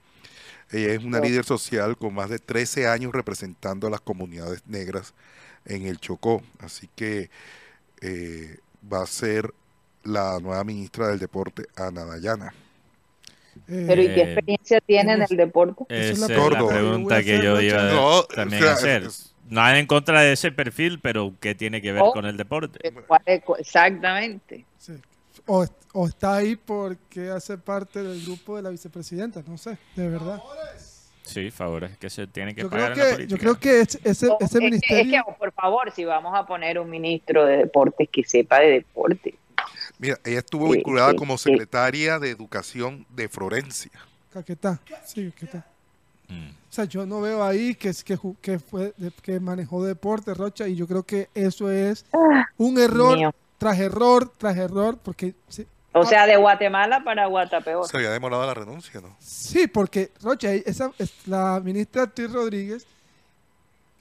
Ella 0.71 0.95
es 0.95 1.05
una 1.05 1.21
líder 1.21 1.45
social 1.45 1.97
con 1.99 2.15
más 2.15 2.31
de 2.31 2.39
13 2.39 2.87
años 2.87 3.13
representando 3.13 3.87
a 3.87 3.91
las 3.91 4.01
comunidades 4.01 4.63
negras 4.67 5.13
en 5.67 5.87
el 5.87 5.99
Chocó. 5.99 6.43
Así 6.61 6.89
que 6.97 7.29
eh, 8.01 8.59
va 8.91 9.03
a 9.03 9.07
ser 9.07 9.53
la 10.03 10.39
nueva 10.41 10.65
ministra 10.65 11.09
del 11.09 11.19
Deporte, 11.19 11.67
Ana 11.77 12.05
Dayana. 12.05 12.55
Pero 13.67 14.03
¿y 14.03 14.07
qué 14.07 14.21
eh, 14.21 14.33
experiencia 14.33 14.81
tiene 14.81 15.13
en 15.13 15.23
el 15.23 15.37
deporte? 15.37 15.85
Esa 15.89 16.13
es 16.13 16.19
la, 16.21 16.67
pregunta 16.67 17.23
que 17.23 17.43
yo 17.43 17.61
iba 17.61 18.27
también 18.35 18.65
a 18.65 18.73
hacer. 18.73 19.09
Nada 19.53 19.79
en 19.79 19.87
contra 19.87 20.23
de 20.23 20.33
ese 20.33 20.51
perfil, 20.51 20.99
pero 20.99 21.35
¿qué 21.39 21.55
tiene 21.55 21.83
que 21.83 21.93
ver 21.93 22.01
oh, 22.03 22.13
con 22.13 22.25
el 22.25 22.39
deporte? 22.39 22.81
Exactamente. 23.59 24.65
O, 25.47 25.67
o, 25.93 26.09
está 26.09 26.37
ahí 26.37 26.57
porque 26.57 27.29
hace 27.29 27.59
parte 27.59 28.03
del 28.03 28.25
grupo 28.25 28.57
de 28.57 28.63
la 28.63 28.71
vicepresidenta, 28.71 29.43
no 29.47 29.59
sé, 29.59 29.77
de 29.95 30.09
verdad. 30.09 30.41
Sí, 31.21 31.51
favores 31.51 31.99
que 31.99 32.09
se 32.09 32.27
tiene 32.27 32.55
que 32.55 32.63
yo 32.63 32.71
pagar 32.71 32.95
creo 32.95 33.17
que, 33.19 33.27
Yo 33.27 33.37
creo 33.37 33.61
que 33.61 33.81
ese, 33.83 34.01
ese, 34.05 34.59
ministerio... 34.59 35.21
es 35.21 35.27
que, 35.27 35.33
por 35.39 35.53
favor, 35.53 35.91
si 35.91 36.07
vamos 36.07 36.33
a 36.35 36.47
poner 36.47 36.79
un 36.79 36.89
ministro 36.89 37.45
de 37.45 37.59
deportes 37.59 38.09
que 38.11 38.25
sepa 38.25 38.61
de 38.61 38.71
deporte. 38.71 39.35
Mira, 39.99 40.19
ella 40.25 40.39
estuvo 40.39 40.71
vinculada 40.71 41.13
como 41.13 41.37
secretaria 41.37 42.19
de 42.19 42.31
Educación 42.31 43.05
de 43.11 43.29
Florencia. 43.29 43.93
Caquetá, 44.33 44.81
sí, 45.05 45.31
Caquetá. 45.31 45.72
Mm. 46.33 46.51
O 46.51 46.75
sea, 46.75 46.85
yo 46.85 47.05
no 47.05 47.21
veo 47.21 47.45
ahí 47.45 47.75
que, 47.75 47.93
que, 48.05 48.19
que, 48.41 48.59
fue, 48.59 48.95
que 49.23 49.41
manejó 49.41 49.85
deporte, 49.85 50.33
Rocha, 50.33 50.67
y 50.67 50.75
yo 50.75 50.87
creo 50.89 51.03
que 51.03 51.29
eso 51.35 51.71
es 51.71 52.07
ah, 52.15 52.47
un 52.57 52.79
error 52.79 53.35
tras 53.59 53.79
error 53.79 54.33
tras 54.39 54.57
error, 54.57 54.99
porque... 55.03 55.35
o 55.93 56.05
sea, 56.07 56.27
de 56.27 56.37
Guatemala 56.37 57.05
para 57.05 57.27
Guatapeor. 57.27 57.87
Se 57.87 57.97
había 57.97 58.11
demorado 58.11 58.47
la 58.47 58.55
renuncia, 58.55 59.01
¿no? 59.01 59.15
Sí, 59.21 59.67
porque, 59.67 60.11
Rocha, 60.23 60.53
esa, 60.53 60.91
la 61.27 61.61
ministra 61.63 62.07
T. 62.07 62.27
Rodríguez 62.27 62.87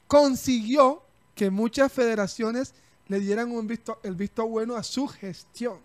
consiguió 0.07 1.03
que 1.35 1.49
muchas 1.49 1.91
federaciones 1.91 2.73
le 3.07 3.19
dieran 3.19 3.51
un 3.51 3.67
visto, 3.67 3.99
el 4.03 4.15
visto 4.15 4.47
bueno 4.47 4.77
a 4.77 4.83
su 4.83 5.07
gestión. 5.07 5.77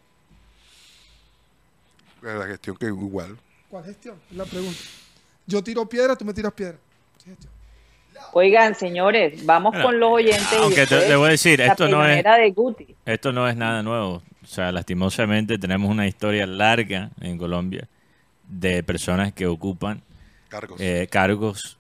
La 2.23 2.47
gestión 2.47 2.77
que 2.77 2.86
igual. 2.86 3.36
¿Cuál 3.68 3.85
gestión? 3.85 4.20
Es 4.31 4.36
la 4.36 4.44
pregunta. 4.44 4.78
Yo 5.47 5.62
tiro 5.62 5.89
piedra, 5.89 6.16
tú 6.16 6.24
me 6.24 6.35
tiras 6.35 6.52
piedra. 6.52 6.78
Oigan, 8.32 8.74
señores, 8.74 9.44
vamos 9.47 9.74
con 9.81 9.98
los 9.98 10.12
oyentes. 10.12 10.52
Aunque 10.60 10.86
te, 10.86 11.14
voy 11.16 11.28
a 11.28 11.31
decir, 11.31 11.60
esto 11.60 11.89
no 11.89 12.05
es 12.05 12.24
esto 13.05 13.32
no 13.32 13.48
es 13.48 13.56
nada 13.56 13.82
nuevo. 13.82 14.23
O 14.43 14.47
sea, 14.47 14.73
lastimosamente 14.73 15.59
tenemos 15.59 15.90
una 15.90 16.06
historia 16.06 16.47
larga 16.47 17.10
en 17.20 17.39
Colombia 17.39 17.89
de 18.48 18.82
personas 18.82 19.32
que 19.32 19.47
ocupan 19.47 20.02
cargos, 20.48 20.81
eh, 20.81 21.09
cargos 21.10 21.78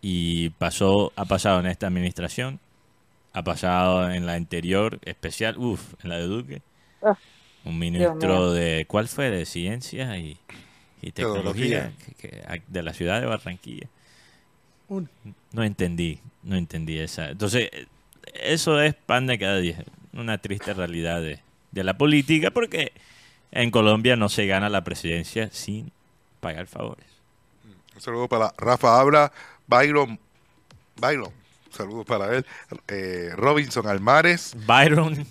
y 0.00 0.50
pasó 0.50 1.12
ha 1.14 1.26
pasado 1.26 1.60
en 1.60 1.66
esta 1.66 1.86
administración, 1.86 2.58
ha 3.32 3.42
pasado 3.42 4.10
en 4.10 4.26
la 4.26 4.34
anterior 4.34 4.98
especial, 5.04 5.56
uff, 5.58 5.94
en 6.02 6.10
la 6.10 6.16
de 6.16 6.24
Duque. 6.24 6.62
Ah 7.02 7.16
un 7.68 7.78
ministro 7.78 8.52
de, 8.52 8.86
¿cuál 8.88 9.08
fue? 9.08 9.30
De 9.30 9.44
ciencia 9.44 10.16
y, 10.18 10.38
tecnología, 11.12 11.92
de 12.66 12.82
la 12.82 12.92
ciudad 12.92 13.20
de 13.20 13.26
Barranquilla. 13.26 13.88
No 15.52 15.62
entendí, 15.62 16.20
no 16.42 16.56
entendí 16.56 16.98
esa. 16.98 17.30
Entonces, 17.30 17.70
eso 18.34 18.80
es 18.80 18.94
pan 18.94 19.26
de 19.26 19.38
cada 19.38 19.58
día, 19.58 19.84
una 20.12 20.38
triste 20.38 20.74
realidad 20.74 21.20
de, 21.20 21.40
la 21.84 21.96
política, 21.96 22.50
porque 22.50 22.92
en 23.52 23.70
Colombia 23.70 24.16
no 24.16 24.28
se 24.28 24.46
gana 24.46 24.68
la 24.68 24.82
presidencia 24.82 25.48
sin 25.52 25.92
pagar 26.40 26.66
favores. 26.66 27.06
Un 27.94 28.00
saludo 28.00 28.28
para 28.28 28.52
Rafa 28.58 29.00
Abra, 29.00 29.32
Byron, 29.66 30.18
Byron, 30.96 31.32
saludos 31.70 32.04
para 32.04 32.36
él, 32.36 32.44
eh, 32.88 33.30
Robinson 33.36 33.86
Almares. 33.86 34.56
Byron 34.66 35.26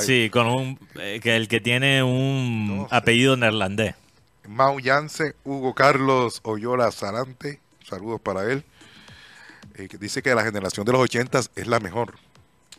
sí, 0.00 0.30
con 0.30 0.46
un 0.46 0.78
eh, 1.00 1.20
que 1.22 1.36
el 1.36 1.48
que 1.48 1.60
tiene 1.60 2.02
un 2.02 2.86
apellido 2.90 3.36
neerlandés. 3.36 3.94
Mau 4.48 4.80
Yance, 4.80 5.34
Hugo 5.44 5.74
Carlos 5.74 6.40
Oyola 6.42 6.90
Sarante, 6.90 7.60
saludos 7.84 8.20
para 8.20 8.50
él. 8.50 8.64
Eh, 9.74 9.88
que 9.88 9.98
dice 9.98 10.22
que 10.22 10.34
la 10.34 10.42
generación 10.42 10.86
de 10.86 10.92
los 10.92 11.02
ochentas 11.02 11.50
es 11.54 11.66
la 11.66 11.80
mejor. 11.80 12.14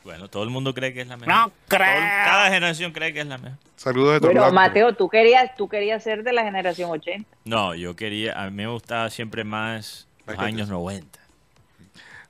Bueno, 0.03 0.27
todo 0.29 0.43
el 0.43 0.49
mundo 0.49 0.73
cree 0.73 0.93
que 0.93 1.01
es 1.01 1.07
la 1.07 1.17
mejor. 1.17 1.33
No 1.33 1.51
creo. 1.67 1.85
cada 1.85 2.49
generación 2.49 2.91
cree 2.91 3.13
que 3.13 3.21
es 3.21 3.27
la 3.27 3.37
mejor. 3.37 3.59
Saludos 3.75 4.19
de 4.19 4.27
Pero 4.27 4.51
Mateo, 4.51 4.95
tú 4.95 5.07
querías, 5.09 5.55
tú 5.55 5.69
querías 5.69 6.03
ser 6.03 6.23
de 6.23 6.33
la 6.33 6.43
generación 6.43 6.89
80. 6.89 7.29
No, 7.45 7.75
yo 7.75 7.95
quería, 7.95 8.41
a 8.41 8.49
mí 8.49 8.55
me 8.55 8.67
gustaba 8.67 9.09
siempre 9.11 9.43
más 9.43 10.07
los 10.25 10.39
años 10.39 10.69
90. 10.69 11.19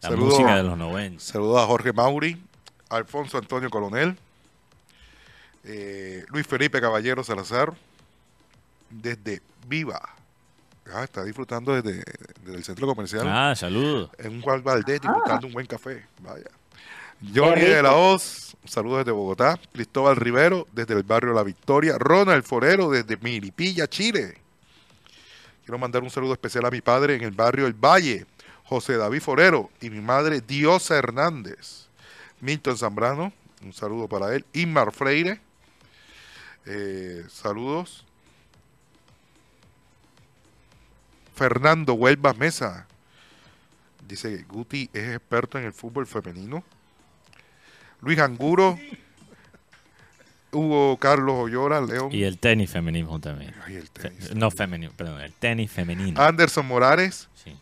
La 0.01 0.11
música 0.11 0.57
de 0.57 0.63
los 0.63 0.77
90. 0.77 1.23
Saludos 1.23 1.63
a 1.63 1.65
Jorge 1.65 1.93
Mauri, 1.93 2.41
Alfonso 2.89 3.37
Antonio 3.37 3.69
Coronel, 3.69 4.17
eh, 5.63 6.25
Luis 6.27 6.45
Felipe 6.45 6.81
Caballero 6.81 7.23
Salazar, 7.23 7.73
desde 8.89 9.41
Viva. 9.67 10.01
Ah, 10.93 11.03
está 11.03 11.23
disfrutando 11.23 11.79
desde, 11.79 12.03
el 12.47 12.63
centro 12.63 12.87
comercial. 12.87 13.27
Ah, 13.27 13.53
saludos. 13.55 14.09
En 14.17 14.33
un 14.33 14.41
Juan 14.41 14.63
Valdés 14.63 15.01
disfrutando 15.01 15.47
un 15.47 15.53
buen 15.53 15.65
café. 15.67 16.05
Vaya. 16.21 16.49
Johnny 17.35 17.61
de 17.61 17.83
la 17.83 17.93
Hoz, 17.93 18.55
saludos 18.65 18.99
desde 18.99 19.11
Bogotá. 19.11 19.59
Cristóbal 19.73 20.15
Rivero, 20.15 20.67
desde 20.71 20.93
el 20.93 21.03
barrio 21.03 21.33
La 21.33 21.43
Victoria. 21.43 21.97
Ronald 21.97 22.43
Forero, 22.43 22.89
desde 22.89 23.17
Milipilla, 23.17 23.87
Chile. 23.87 24.37
Quiero 25.65 25.77
mandar 25.77 26.01
un 26.01 26.09
saludo 26.09 26.33
especial 26.33 26.65
a 26.65 26.71
mi 26.71 26.81
padre 26.81 27.15
en 27.15 27.23
el 27.23 27.31
barrio 27.31 27.67
El 27.67 27.73
Valle, 27.73 28.25
José 28.63 28.97
David 28.97 29.21
Forero, 29.21 29.69
y 29.81 29.89
mi 29.89 30.01
madre 30.01 30.41
Diosa 30.41 30.97
Hernández. 30.97 31.87
Milton 32.39 32.77
Zambrano, 32.77 33.33
un 33.61 33.73
saludo 33.73 34.07
para 34.07 34.33
él. 34.33 34.45
Inmar 34.53 34.91
Freire, 34.91 35.41
eh, 36.65 37.23
saludos. 37.29 38.05
Fernando 41.39 41.93
Huelva 41.93 42.33
Mesa. 42.33 42.85
Dice, 44.05 44.43
Guti 44.49 44.89
es 44.91 45.15
experto 45.15 45.57
en 45.57 45.63
el 45.63 45.71
fútbol 45.71 46.05
femenino. 46.05 46.65
Luis 48.01 48.19
Anguro. 48.19 48.77
Hugo 50.51 50.97
Carlos 50.97 51.35
Ollora, 51.37 51.79
León. 51.79 52.09
Y 52.11 52.23
el 52.23 52.39
tenis 52.39 52.69
femenino 52.69 53.17
también. 53.21 53.55
No 54.35 54.51
femenino, 54.51 54.91
perdón, 54.97 55.21
el 55.21 55.31
tenis 55.31 55.71
femenino. 55.71 56.21
Anderson 56.21 56.65
Morales. 56.65 57.29
Sí. 57.35 57.55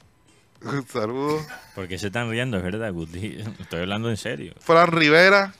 Saludos. 0.88 1.46
Porque 1.76 2.00
se 2.00 2.08
están 2.08 2.32
riendo, 2.32 2.58
es 2.58 2.64
verdad, 2.64 2.92
Guti. 2.92 3.38
Estoy 3.60 3.82
hablando 3.82 4.10
en 4.10 4.18
serio. 4.18 4.56
Fran 4.60 4.88
Rivera. 4.88 5.54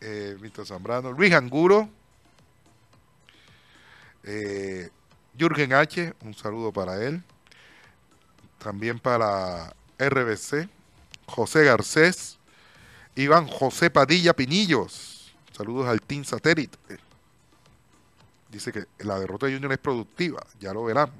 Eh, 0.00 0.36
Víctor 0.40 0.64
Zambrano. 0.64 1.10
Luis 1.10 1.32
Anguro. 1.32 1.88
Eh, 4.22 4.90
Jürgen 5.38 5.72
H., 5.72 6.14
un 6.24 6.34
saludo 6.34 6.72
para 6.72 7.02
él. 7.04 7.22
También 8.58 8.98
para 8.98 9.74
RBC. 9.98 10.68
José 11.26 11.64
Garcés. 11.64 12.38
Iván 13.14 13.46
José 13.46 13.90
Padilla 13.90 14.34
Pinillos. 14.34 15.34
Saludos 15.52 15.88
al 15.88 16.00
Team 16.00 16.24
Satélite. 16.24 16.78
Dice 18.50 18.72
que 18.72 18.84
la 19.04 19.18
derrota 19.18 19.46
de 19.46 19.54
Junior 19.54 19.72
es 19.72 19.78
productiva. 19.78 20.42
Ya 20.60 20.72
lo 20.72 20.84
verán. 20.84 21.10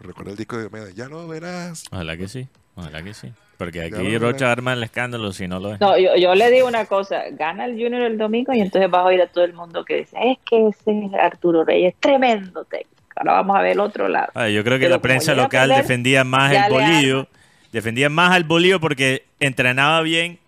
Recuerda 0.00 0.32
el 0.32 0.36
disco 0.36 0.56
de 0.56 0.66
Omeda. 0.66 0.90
Ya 0.90 1.08
lo 1.08 1.28
verás. 1.28 1.84
Ojalá 1.90 2.16
que 2.16 2.28
sí. 2.28 2.48
Ojalá 2.74 3.02
que 3.02 3.14
sí. 3.14 3.32
Porque 3.58 3.82
aquí 3.82 4.18
Rocha 4.18 4.50
arma 4.50 4.72
el 4.72 4.82
escándalo 4.82 5.32
si 5.32 5.46
no 5.46 5.60
lo 5.60 5.74
es. 5.74 5.80
No, 5.80 5.96
yo, 5.96 6.34
le 6.34 6.50
digo 6.50 6.66
una 6.66 6.86
cosa, 6.86 7.22
gana 7.30 7.66
el 7.66 7.72
Junior 7.72 8.02
el 8.02 8.18
domingo 8.18 8.52
y 8.52 8.60
entonces 8.60 8.90
vas 8.90 9.02
a 9.02 9.04
oír 9.04 9.22
a 9.22 9.28
todo 9.28 9.44
el 9.44 9.52
mundo 9.52 9.84
que 9.84 9.98
dice, 9.98 10.16
es 10.20 10.38
que 10.44 10.68
ese 10.68 11.10
Arturo 11.16 11.64
Reyes, 11.64 11.94
tremendo 12.00 12.64
técnico. 12.64 13.01
Ahora 13.16 13.32
vamos 13.32 13.56
a 13.56 13.62
ver 13.62 13.72
el 13.72 13.80
otro 13.80 14.08
lado. 14.08 14.30
Ah, 14.34 14.48
yo 14.48 14.64
creo 14.64 14.78
que 14.78 14.88
la 14.88 15.00
prensa 15.00 15.34
local 15.34 15.70
defendía 15.70 16.24
más 16.24 16.52
el 16.52 16.72
bolillo, 16.72 17.28
defendía 17.72 18.08
más 18.08 18.32
al 18.32 18.44
bolillo 18.44 18.80
porque 18.80 19.24
entrenaba 19.40 20.00
bien 20.02 20.38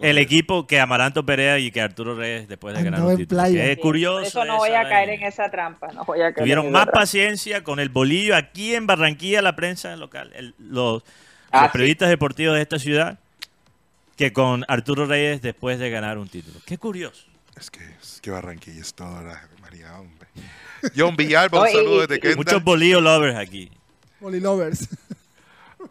el 0.00 0.18
equipo 0.18 0.66
que 0.66 0.80
Amaranto 0.80 1.26
Perea 1.26 1.58
y 1.58 1.70
que 1.70 1.80
Arturo 1.80 2.14
Reyes 2.16 2.48
después 2.48 2.76
de 2.76 2.82
ganar 2.82 3.02
un 3.02 3.16
título. 3.16 3.44
Es 3.44 3.78
curioso. 3.78 4.20
eso 4.20 4.44
no 4.44 4.56
voy 4.56 4.70
a 4.70 4.88
caer 4.88 5.10
en 5.10 5.22
esa 5.22 5.50
trampa. 5.50 5.88
No 5.92 6.04
voy 6.04 6.20
a 6.20 6.32
caer 6.32 6.36
Tuvieron 6.36 6.72
más 6.72 6.86
paciencia 6.86 7.62
con 7.62 7.80
el 7.80 7.90
bolillo 7.90 8.34
aquí 8.34 8.74
en 8.74 8.86
Barranquilla, 8.86 9.42
la 9.42 9.54
prensa 9.56 9.94
local. 9.96 10.54
los, 10.58 11.02
ah, 11.50 11.70
periodistas 11.70 12.08
deportivos 12.08 12.56
de 12.56 12.62
esta 12.62 12.78
ciudad 12.78 13.18
que 14.16 14.32
con 14.32 14.64
Arturo 14.68 15.06
Reyes 15.06 15.42
después 15.42 15.78
de 15.78 15.90
ganar 15.90 16.18
un 16.18 16.28
título. 16.28 16.60
Qué 16.64 16.78
curioso. 16.78 17.26
Es 17.58 17.70
que, 17.70 17.84
es 17.84 18.20
que 18.22 18.30
Barranquilla 18.30 18.80
es 18.80 18.94
toda 18.94 19.48
María, 19.60 19.98
hombre. 19.98 20.28
John 20.96 21.16
Villalba, 21.16 21.62
un 21.62 21.68
saludo 21.68 22.00
desde 22.06 22.20
Kenda. 22.20 22.36
Muchos 22.36 22.62
bolillo 22.62 23.00
lovers 23.00 23.36
aquí. 23.36 23.70
Boli 24.20 24.40
lovers. 24.40 24.88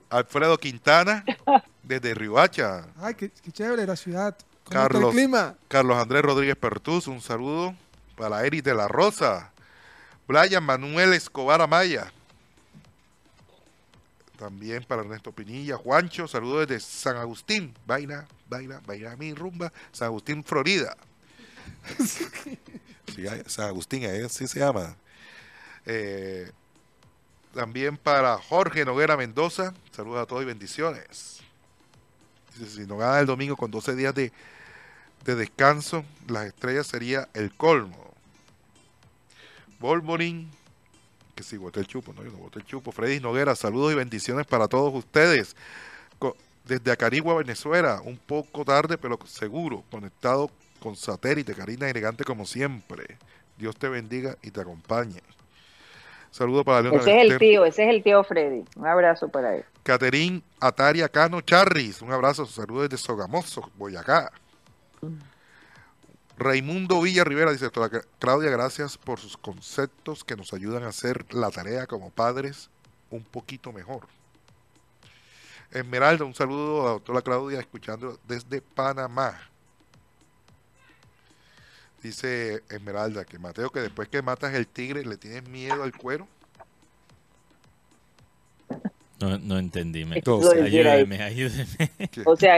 Alfredo 0.09 0.57
Quintana, 0.57 1.23
desde 1.83 2.13
Rihuacha. 2.13 2.87
Ay, 2.99 3.15
qué, 3.15 3.31
chévere 3.51 3.85
la 3.85 3.95
ciudad. 3.95 4.37
Carlos, 4.69 5.13
clima? 5.13 5.55
Carlos 5.67 5.97
Andrés 5.97 6.21
Rodríguez 6.21 6.55
Pertuz, 6.55 7.07
un 7.07 7.21
saludo 7.21 7.75
para 8.15 8.45
Eric 8.45 8.63
de 8.63 8.73
la 8.73 8.87
Rosa. 8.87 9.51
Brian 10.27 10.63
Manuel 10.63 11.13
Escobar 11.13 11.61
Amaya. 11.61 12.11
También 14.37 14.83
para 14.83 15.01
Ernesto 15.01 15.31
Pinilla. 15.31 15.77
Juancho, 15.77 16.27
saludos 16.27 16.67
desde 16.67 16.85
San 16.85 17.17
Agustín. 17.17 17.73
Vaina, 17.85 18.25
vaina, 18.49 18.81
vaina 18.85 19.15
mi 19.15 19.33
rumba. 19.33 19.71
San 19.91 20.07
Agustín, 20.07 20.43
Florida. 20.43 20.95
San 23.47 23.67
Agustín, 23.67 24.05
así 24.05 24.47
se 24.47 24.59
llama. 24.59 24.95
Eh, 25.85 26.51
también 27.53 27.97
para 27.97 28.37
Jorge 28.37 28.85
Noguera 28.85 29.17
Mendoza. 29.17 29.73
Saludos 29.91 30.23
a 30.23 30.25
todos 30.25 30.41
y 30.43 30.45
bendiciones. 30.45 31.41
si 32.55 32.81
no 32.81 32.97
gana 32.97 33.19
el 33.19 33.25
domingo 33.25 33.55
con 33.55 33.71
12 33.71 33.95
días 33.95 34.15
de, 34.15 34.31
de 35.25 35.35
descanso, 35.35 36.03
las 36.27 36.47
estrellas 36.47 36.87
sería 36.87 37.29
el 37.33 37.53
colmo. 37.55 38.13
Volvorín, 39.79 40.49
que 41.35 41.43
si 41.43 41.57
boté 41.57 41.81
el 41.81 41.87
chupo, 41.87 42.13
no, 42.13 42.23
yo 42.23 42.31
no 42.31 42.37
boté 42.37 42.59
el 42.59 42.65
chupo. 42.65 42.91
Freddy 42.91 43.19
Noguera, 43.19 43.55
saludos 43.55 43.91
y 43.91 43.95
bendiciones 43.95 44.47
para 44.47 44.67
todos 44.67 44.93
ustedes. 44.93 45.55
Desde 46.65 46.91
Acarigua, 46.91 47.35
Venezuela, 47.35 48.01
un 48.03 48.17
poco 48.17 48.63
tarde, 48.63 48.97
pero 48.97 49.19
seguro, 49.27 49.83
conectado 49.91 50.49
con 50.83 50.97
satélite. 50.97 51.55
Karina 51.55 51.89
elegante 51.89 52.25
como 52.25 52.45
siempre. 52.45 53.17
Dios 53.57 53.77
te 53.77 53.87
bendiga 53.87 54.37
y 54.43 54.51
te 54.51 54.59
acompañe. 54.59 55.21
Saludos 56.29 56.65
para 56.65 56.81
Leona 56.81 56.97
Ese 56.97 57.21
es 57.21 57.31
el 57.31 57.37
tío, 57.37 57.63
ese 57.63 57.83
es 57.83 57.89
el 57.89 58.03
tío 58.03 58.21
Freddy. 58.23 58.65
Un 58.75 58.85
abrazo 58.85 59.29
para 59.29 59.55
él. 59.55 59.63
Caterín 59.83 60.43
Ataria 60.59 61.07
Cano 61.07 61.39
Charris, 61.41 62.01
un 62.01 62.11
abrazo, 62.11 62.45
saludos 62.45 62.89
desde 62.89 63.01
Sogamoso, 63.01 63.71
Boyacá. 63.75 64.31
Raimundo 66.37 66.99
Villa 67.01 67.23
Rivera 67.23 67.51
dice, 67.51 67.69
Claudia, 68.19 68.49
gracias 68.49 68.97
por 68.97 69.19
sus 69.19 69.37
conceptos 69.37 70.23
que 70.23 70.35
nos 70.35 70.51
ayudan 70.51 70.83
a 70.83 70.87
hacer 70.87 71.25
la 71.33 71.51
tarea 71.51 71.85
como 71.85 72.09
padres 72.09 72.69
un 73.11 73.23
poquito 73.23 73.71
mejor. 73.71 74.07
Esmeralda, 75.71 76.25
un 76.25 76.33
saludo 76.33 76.81
a 76.81 76.85
la 76.85 76.91
doctora 76.93 77.21
Claudia, 77.21 77.59
escuchando 77.59 78.19
desde 78.27 78.61
Panamá. 78.61 79.52
Dice 82.03 82.61
Esmeralda 82.69 83.23
que 83.23 83.39
Mateo, 83.39 83.69
que 83.69 83.79
después 83.79 84.09
que 84.09 84.21
matas 84.21 84.53
el 84.53 84.67
tigre, 84.67 85.05
le 85.05 85.15
tienes 85.15 85.47
miedo 85.47 85.83
al 85.83 85.93
cuero. 85.93 86.27
No, 89.21 89.39
no 89.39 89.57
entendí. 89.57 90.03
Me, 90.03 90.17
ayúdeme, 90.17 91.23
ayúdeme. 91.23 91.89
O 92.25 92.35
sea, 92.35 92.57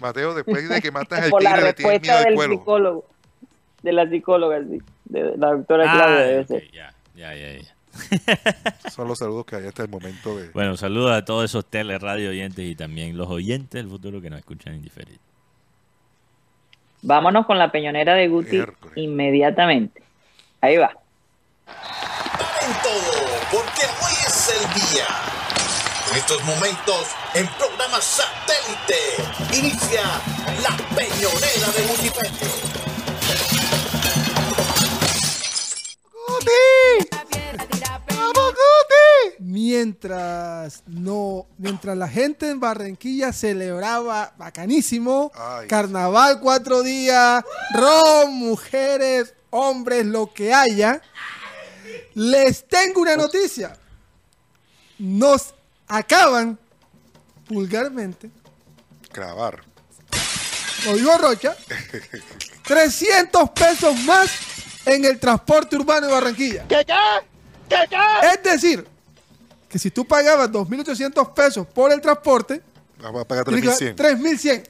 Mateo, 0.00 0.34
después 0.34 0.68
de 0.68 0.82
que 0.82 0.90
matas 0.90 1.24
el 1.24 1.30
tigre, 1.30 1.62
le 1.62 1.72
tienes 1.72 2.02
miedo 2.02 2.16
al 2.16 2.34
cuero. 2.34 2.52
Psicólogo, 2.54 3.04
de 3.84 3.92
la 3.92 4.10
psicóloga, 4.10 4.60
sí, 4.64 4.82
de 5.04 5.36
la 5.36 5.52
doctora 5.52 5.84
ah, 5.86 5.94
Claudia. 5.94 6.24
Debe 6.24 6.70
Ya, 6.72 6.92
ya, 7.14 7.34
ya. 7.36 7.58
ya. 7.60 8.90
Son 8.90 9.06
los 9.06 9.18
saludos 9.18 9.46
que 9.46 9.54
hay 9.54 9.66
hasta 9.66 9.84
el 9.84 9.88
momento 9.88 10.36
de. 10.36 10.48
Bueno, 10.48 10.76
saludos 10.76 11.12
a 11.12 11.24
todos 11.24 11.44
esos 11.44 11.64
teleradio 11.64 12.30
oyentes 12.30 12.64
y 12.64 12.74
también 12.74 13.16
los 13.16 13.28
oyentes 13.28 13.80
del 13.80 13.88
futuro 13.88 14.20
que 14.20 14.30
nos 14.30 14.40
escuchan 14.40 14.74
en 14.74 14.82
diferido. 14.82 15.20
Vámonos 17.02 17.46
con 17.46 17.58
la 17.58 17.72
peñonera 17.72 18.14
de 18.14 18.28
Guti 18.28 18.62
inmediatamente. 18.96 20.02
Ahí 20.60 20.76
va. 20.76 20.92
Momento, 21.66 22.90
porque 23.50 23.82
hoy 23.82 24.12
es 24.26 24.48
el 24.48 24.74
día. 24.74 25.06
En 26.10 26.16
estos 26.16 26.44
momentos, 26.44 27.06
en 27.34 27.46
programa 27.46 28.00
satélite, 28.00 29.56
inicia 29.56 30.02
la 30.62 30.76
peñonera 30.96 31.68
de 31.72 31.82
Guti 31.86 32.10
mientras 39.40 40.82
no 40.86 41.46
mientras 41.58 41.96
la 41.96 42.08
gente 42.08 42.50
en 42.50 42.60
Barranquilla 42.60 43.32
celebraba 43.32 44.34
bacanísimo 44.36 45.32
carnaval 45.68 46.40
cuatro 46.40 46.82
días 46.82 47.42
ron 47.72 48.34
mujeres 48.34 49.34
hombres 49.50 50.06
lo 50.06 50.32
que 50.32 50.52
haya 50.52 51.00
les 52.14 52.66
tengo 52.68 53.00
una 53.00 53.16
noticia. 53.16 53.76
Nos 54.98 55.54
acaban 55.88 56.58
vulgarmente 57.48 58.30
grabar 59.12 59.70
lo 60.86 60.94
dijo 60.94 61.18
Rocha. 61.18 61.56
300 62.64 63.50
pesos 63.50 63.98
más 64.04 64.30
en 64.86 65.04
el 65.04 65.18
transporte 65.18 65.76
urbano 65.76 66.06
de 66.06 66.12
Barranquilla. 66.12 66.66
¿Qué, 66.68 66.84
qué? 66.86 66.94
¿Qué, 67.68 67.76
qué? 67.88 67.96
es 68.32 68.42
decir 68.42 68.86
que 69.70 69.78
si 69.78 69.90
tú 69.90 70.04
pagabas 70.04 70.50
2.800 70.50 71.32
pesos 71.32 71.66
por 71.68 71.92
el 71.92 72.00
transporte, 72.00 72.60
vas 73.00 73.14
a 73.14 73.24
pagar 73.24 73.44
3.100. 73.46 73.94
3.100. 73.94 74.68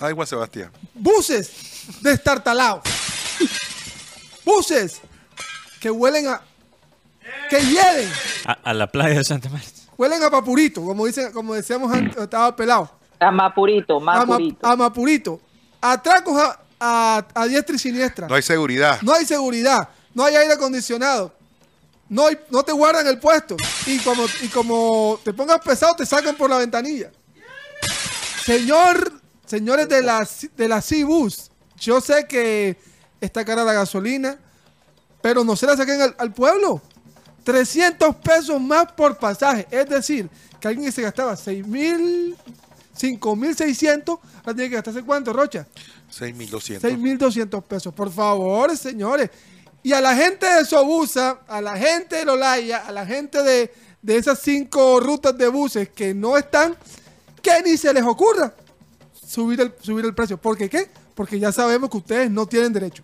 Ay, 0.00 0.12
Juan 0.12 0.26
Sebastián. 0.26 0.72
Buses 0.92 1.86
destartalados. 2.00 2.82
Buses 4.44 5.00
que 5.80 5.90
huelen 5.92 6.26
a. 6.26 6.42
que 7.48 7.60
hieden. 7.60 8.10
A, 8.44 8.74
la 8.74 8.88
playa 8.88 9.18
de 9.18 9.24
Santa 9.24 9.48
Marta. 9.48 9.68
Huelen 9.96 10.20
a 10.24 10.30
papurito, 10.30 10.84
como, 10.84 11.06
dice, 11.06 11.30
como 11.30 11.54
decíamos 11.54 11.92
antes, 11.92 12.20
estaba 12.20 12.54
pelado. 12.56 12.90
A 13.20 13.30
mapurito, 13.30 14.00
mapurito. 14.00 14.66
A, 14.66 14.74
mapurito. 14.74 15.40
Atracos 15.80 16.36
a, 16.36 16.60
a, 16.80 17.26
a 17.32 17.46
diestra 17.46 17.76
y 17.76 17.78
siniestra. 17.78 18.26
No 18.26 18.34
hay 18.34 18.42
seguridad. 18.42 18.98
No 19.02 19.14
hay 19.14 19.24
seguridad. 19.24 19.88
No 20.14 20.24
hay 20.24 20.34
aire 20.34 20.54
acondicionado 20.54 21.32
no, 22.12 22.26
no 22.50 22.62
te 22.62 22.72
guardan 22.72 23.06
el 23.06 23.18
puesto. 23.18 23.56
Y 23.86 23.98
como, 24.00 24.26
y 24.42 24.48
como 24.48 25.18
te 25.24 25.32
pongas 25.32 25.60
pesado, 25.60 25.96
te 25.96 26.04
sacan 26.04 26.36
por 26.36 26.50
la 26.50 26.58
ventanilla. 26.58 27.10
Señor, 28.44 29.20
señores 29.46 29.88
de 29.88 30.02
la, 30.02 30.28
de 30.54 30.68
la 30.68 30.82
C-Bus, 30.82 31.50
yo 31.78 32.02
sé 32.02 32.26
que 32.28 32.76
está 33.18 33.46
cara 33.46 33.64
la 33.64 33.72
gasolina, 33.72 34.38
pero 35.22 35.42
no 35.42 35.56
se 35.56 35.66
la 35.66 35.74
saquen 35.74 36.14
al, 36.18 36.34
pueblo. 36.34 36.82
300 37.44 38.14
pesos 38.16 38.60
más 38.60 38.92
por 38.92 39.16
pasaje. 39.16 39.66
Es 39.70 39.88
decir, 39.88 40.28
que 40.60 40.68
alguien 40.68 40.84
que 40.84 40.92
se 40.92 41.00
gastaba 41.00 41.34
6 41.34 41.66
mil, 41.66 42.36
5 42.94 43.36
mil 43.36 43.56
600, 43.56 44.18
ahora 44.18 44.54
tiene 44.54 44.68
que 44.68 44.76
gastarse 44.76 45.02
cuánto, 45.02 45.32
Rocha? 45.32 45.66
6.200. 46.14 46.80
6.200 46.80 47.62
pesos. 47.64 47.94
Por 47.94 48.12
favor, 48.12 48.76
señores. 48.76 49.30
Y 49.82 49.92
a 49.92 50.00
la 50.00 50.14
gente 50.14 50.46
de 50.46 50.64
Sobusa, 50.64 51.40
a 51.48 51.60
la 51.60 51.76
gente 51.76 52.16
de 52.16 52.24
Lolaya, 52.24 52.86
a 52.86 52.92
la 52.92 53.04
gente 53.04 53.42
de, 53.42 53.72
esas 54.06 54.38
cinco 54.38 55.00
rutas 55.00 55.36
de 55.36 55.48
buses 55.48 55.88
que 55.88 56.14
no 56.14 56.36
están, 56.36 56.76
que 57.42 57.62
ni 57.62 57.76
se 57.76 57.92
les 57.92 58.04
ocurra 58.04 58.54
subir 59.26 59.60
el, 59.60 59.74
subir 59.80 60.04
el 60.04 60.14
precio. 60.14 60.36
¿Por 60.38 60.56
qué 60.56 60.70
qué? 60.70 60.88
Porque 61.14 61.38
ya 61.38 61.50
sabemos 61.50 61.90
que 61.90 61.96
ustedes 61.96 62.30
no 62.30 62.46
tienen 62.46 62.72
derecho. 62.72 63.02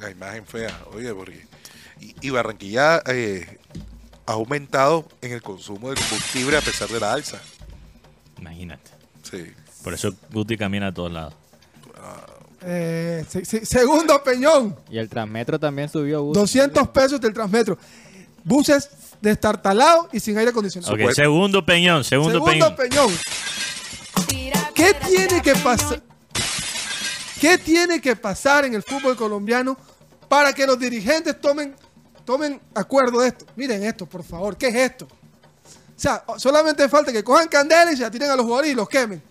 La 0.00 0.10
imagen 0.10 0.44
fea, 0.44 0.76
oye, 0.92 1.14
porque. 1.14 1.46
Y, 2.20 2.28
Barranquilla 2.28 3.02
eh, 3.06 3.58
ha 4.26 4.32
aumentado 4.32 5.06
en 5.22 5.32
el 5.32 5.42
consumo 5.42 5.88
de 5.90 5.96
combustible 5.96 6.58
a 6.58 6.60
pesar 6.60 6.88
de 6.88 7.00
la 7.00 7.12
alza. 7.12 7.40
Imagínate. 8.38 8.90
Sí. 9.22 9.52
Por 9.82 9.94
eso 9.94 10.12
Guti 10.30 10.58
camina 10.58 10.88
a 10.88 10.94
todos 10.94 11.10
lados. 11.10 11.34
Eh, 12.68 13.24
segundo 13.62 14.22
Peñón. 14.24 14.76
Y 14.90 14.98
el 14.98 15.08
Transmetro 15.08 15.58
también 15.58 15.88
subió. 15.88 16.20
200 16.22 16.88
pesos 16.88 17.20
del 17.20 17.32
Transmetro. 17.32 17.78
Buses 18.42 18.90
destartalados 19.20 20.08
y 20.12 20.18
sin 20.18 20.36
aire 20.36 20.50
acondicionado. 20.50 20.92
Ok, 20.92 21.12
segundo 21.12 21.64
Peñón, 21.64 22.02
segundo, 22.02 22.44
Peñón. 22.44 23.12
¿Qué 24.74 24.94
tiene 25.06 25.40
que 25.42 25.54
pasar? 25.54 26.02
¿Qué 27.40 27.58
tiene 27.58 28.00
que 28.00 28.16
pasar 28.16 28.64
en 28.64 28.74
el 28.74 28.82
fútbol 28.82 29.16
colombiano 29.16 29.76
para 30.28 30.52
que 30.52 30.66
los 30.66 30.78
dirigentes 30.78 31.40
tomen, 31.40 31.74
tomen 32.24 32.60
acuerdo 32.74 33.20
de 33.20 33.28
esto? 33.28 33.46
Miren 33.54 33.84
esto, 33.84 34.06
por 34.06 34.24
favor, 34.24 34.56
¿qué 34.56 34.68
es 34.68 34.74
esto? 34.74 35.06
O 35.06 35.98
sea, 36.00 36.24
solamente 36.36 36.88
falta 36.88 37.12
que 37.12 37.22
cojan 37.22 37.48
candela 37.48 37.92
y 37.92 37.96
se 37.96 38.04
atiren 38.04 38.30
a 38.30 38.36
los 38.36 38.44
jugadores 38.44 38.72
y 38.72 38.74
los 38.74 38.88
quemen. 38.88 39.22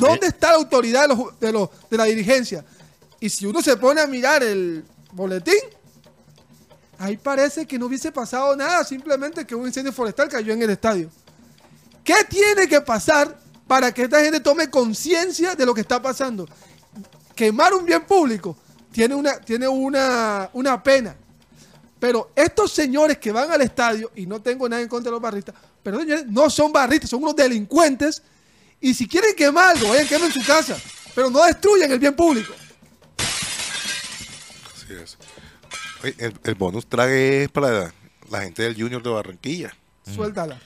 ¿Dónde 0.00 0.26
está 0.26 0.48
la 0.48 0.56
autoridad 0.56 1.08
de, 1.38 1.52
los, 1.52 1.70
de, 1.88 1.96
la 1.96 2.04
dirigencia? 2.04 2.64
Y 3.20 3.28
si 3.28 3.46
uno 3.46 3.62
se 3.62 3.76
pone 3.76 4.00
a 4.00 4.06
mirar 4.06 4.42
el 4.42 4.84
boletín, 5.12 5.60
ahí 6.98 7.16
parece 7.16 7.66
que 7.66 7.78
no 7.78 7.86
hubiese 7.86 8.10
pasado 8.10 8.56
nada, 8.56 8.84
simplemente 8.84 9.46
que 9.46 9.54
un 9.54 9.66
incendio 9.66 9.92
forestal 9.92 10.28
cayó 10.28 10.52
en 10.52 10.62
el 10.62 10.70
estadio. 10.70 11.10
¿Qué 12.02 12.24
tiene 12.28 12.66
que 12.66 12.80
pasar 12.80 13.38
para 13.70 13.94
que 13.94 14.02
esta 14.02 14.20
gente 14.20 14.40
tome 14.40 14.68
conciencia 14.68 15.54
de 15.54 15.64
lo 15.64 15.72
que 15.72 15.82
está 15.82 16.02
pasando. 16.02 16.44
Quemar 17.36 17.72
un 17.72 17.86
bien 17.86 18.04
público 18.04 18.56
tiene 18.90 19.14
una, 19.14 19.38
tiene 19.38 19.68
una, 19.68 20.50
una 20.54 20.82
pena. 20.82 21.14
Pero 22.00 22.32
estos 22.34 22.72
señores 22.72 23.18
que 23.18 23.30
van 23.30 23.48
al 23.52 23.60
estadio, 23.60 24.10
y 24.16 24.26
no 24.26 24.42
tengo 24.42 24.68
nada 24.68 24.82
en 24.82 24.88
contra 24.88 25.10
de 25.10 25.12
los 25.12 25.22
barristas, 25.22 25.54
pero 25.84 26.00
señores, 26.00 26.26
no 26.26 26.50
son 26.50 26.72
barristas, 26.72 27.10
son 27.10 27.22
unos 27.22 27.36
delincuentes. 27.36 28.20
Y 28.80 28.94
si 28.94 29.06
quieren 29.06 29.34
quemar 29.36 29.76
algo, 29.76 29.90
vayan 29.90 30.08
quemen 30.08 30.32
su 30.32 30.44
casa, 30.44 30.76
pero 31.14 31.28
no 31.28 31.44
destruyan 31.44 31.92
el 31.92 31.98
bien 31.98 32.14
público. 32.14 32.54
Así 34.74 34.94
es. 34.94 35.18
el, 36.42 36.54
bonus 36.54 36.86
trague 36.86 37.44
es 37.44 37.48
para 37.50 37.92
la, 38.30 38.40
gente 38.40 38.62
del 38.62 38.74
Junior 38.74 39.02
de 39.02 39.10
Barranquilla. 39.10 39.76
Suéltala. 40.14 40.58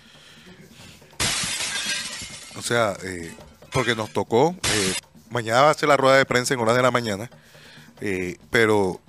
O 2.56 2.62
sea, 2.62 2.96
eh, 3.02 3.34
porque 3.72 3.96
nos 3.96 4.12
tocó, 4.12 4.54
eh, 4.62 4.94
mañana 5.30 5.62
va 5.62 5.70
a 5.70 5.74
ser 5.74 5.88
la 5.88 5.96
rueda 5.96 6.16
de 6.16 6.24
prensa 6.24 6.54
en 6.54 6.60
horas 6.60 6.76
de 6.76 6.82
la 6.82 6.92
mañana, 6.92 7.28
eh, 8.00 8.38
pero 8.50 9.00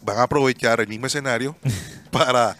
van 0.00 0.18
a 0.18 0.22
aprovechar 0.22 0.80
el 0.80 0.88
mismo 0.88 1.06
escenario 1.06 1.54
para 2.10 2.56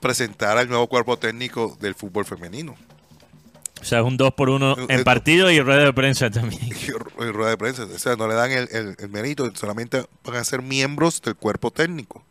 presentar 0.00 0.58
al 0.58 0.68
nuevo 0.68 0.86
cuerpo 0.86 1.18
técnico 1.18 1.78
del 1.80 1.94
fútbol 1.94 2.26
femenino. 2.26 2.76
O 3.84 3.86
sea, 3.86 3.98
es 3.98 4.06
un 4.06 4.16
2 4.16 4.32
por 4.32 4.48
1 4.48 4.76
en 4.88 5.04
partido 5.04 5.50
y 5.50 5.60
rueda 5.60 5.84
de 5.84 5.92
prensa 5.92 6.30
también. 6.30 6.62
Y 7.18 7.30
rueda 7.30 7.50
de 7.50 7.58
prensa. 7.58 7.84
O 7.84 7.98
sea, 7.98 8.16
no 8.16 8.26
le 8.26 8.34
dan 8.34 8.50
el, 8.50 8.96
el, 8.98 9.08
mérito, 9.10 9.54
solamente 9.54 10.06
van 10.24 10.36
a 10.36 10.44
ser 10.44 10.62
miembros 10.62 11.20
del 11.20 11.36
cuerpo 11.36 11.70
técnico 11.70 12.24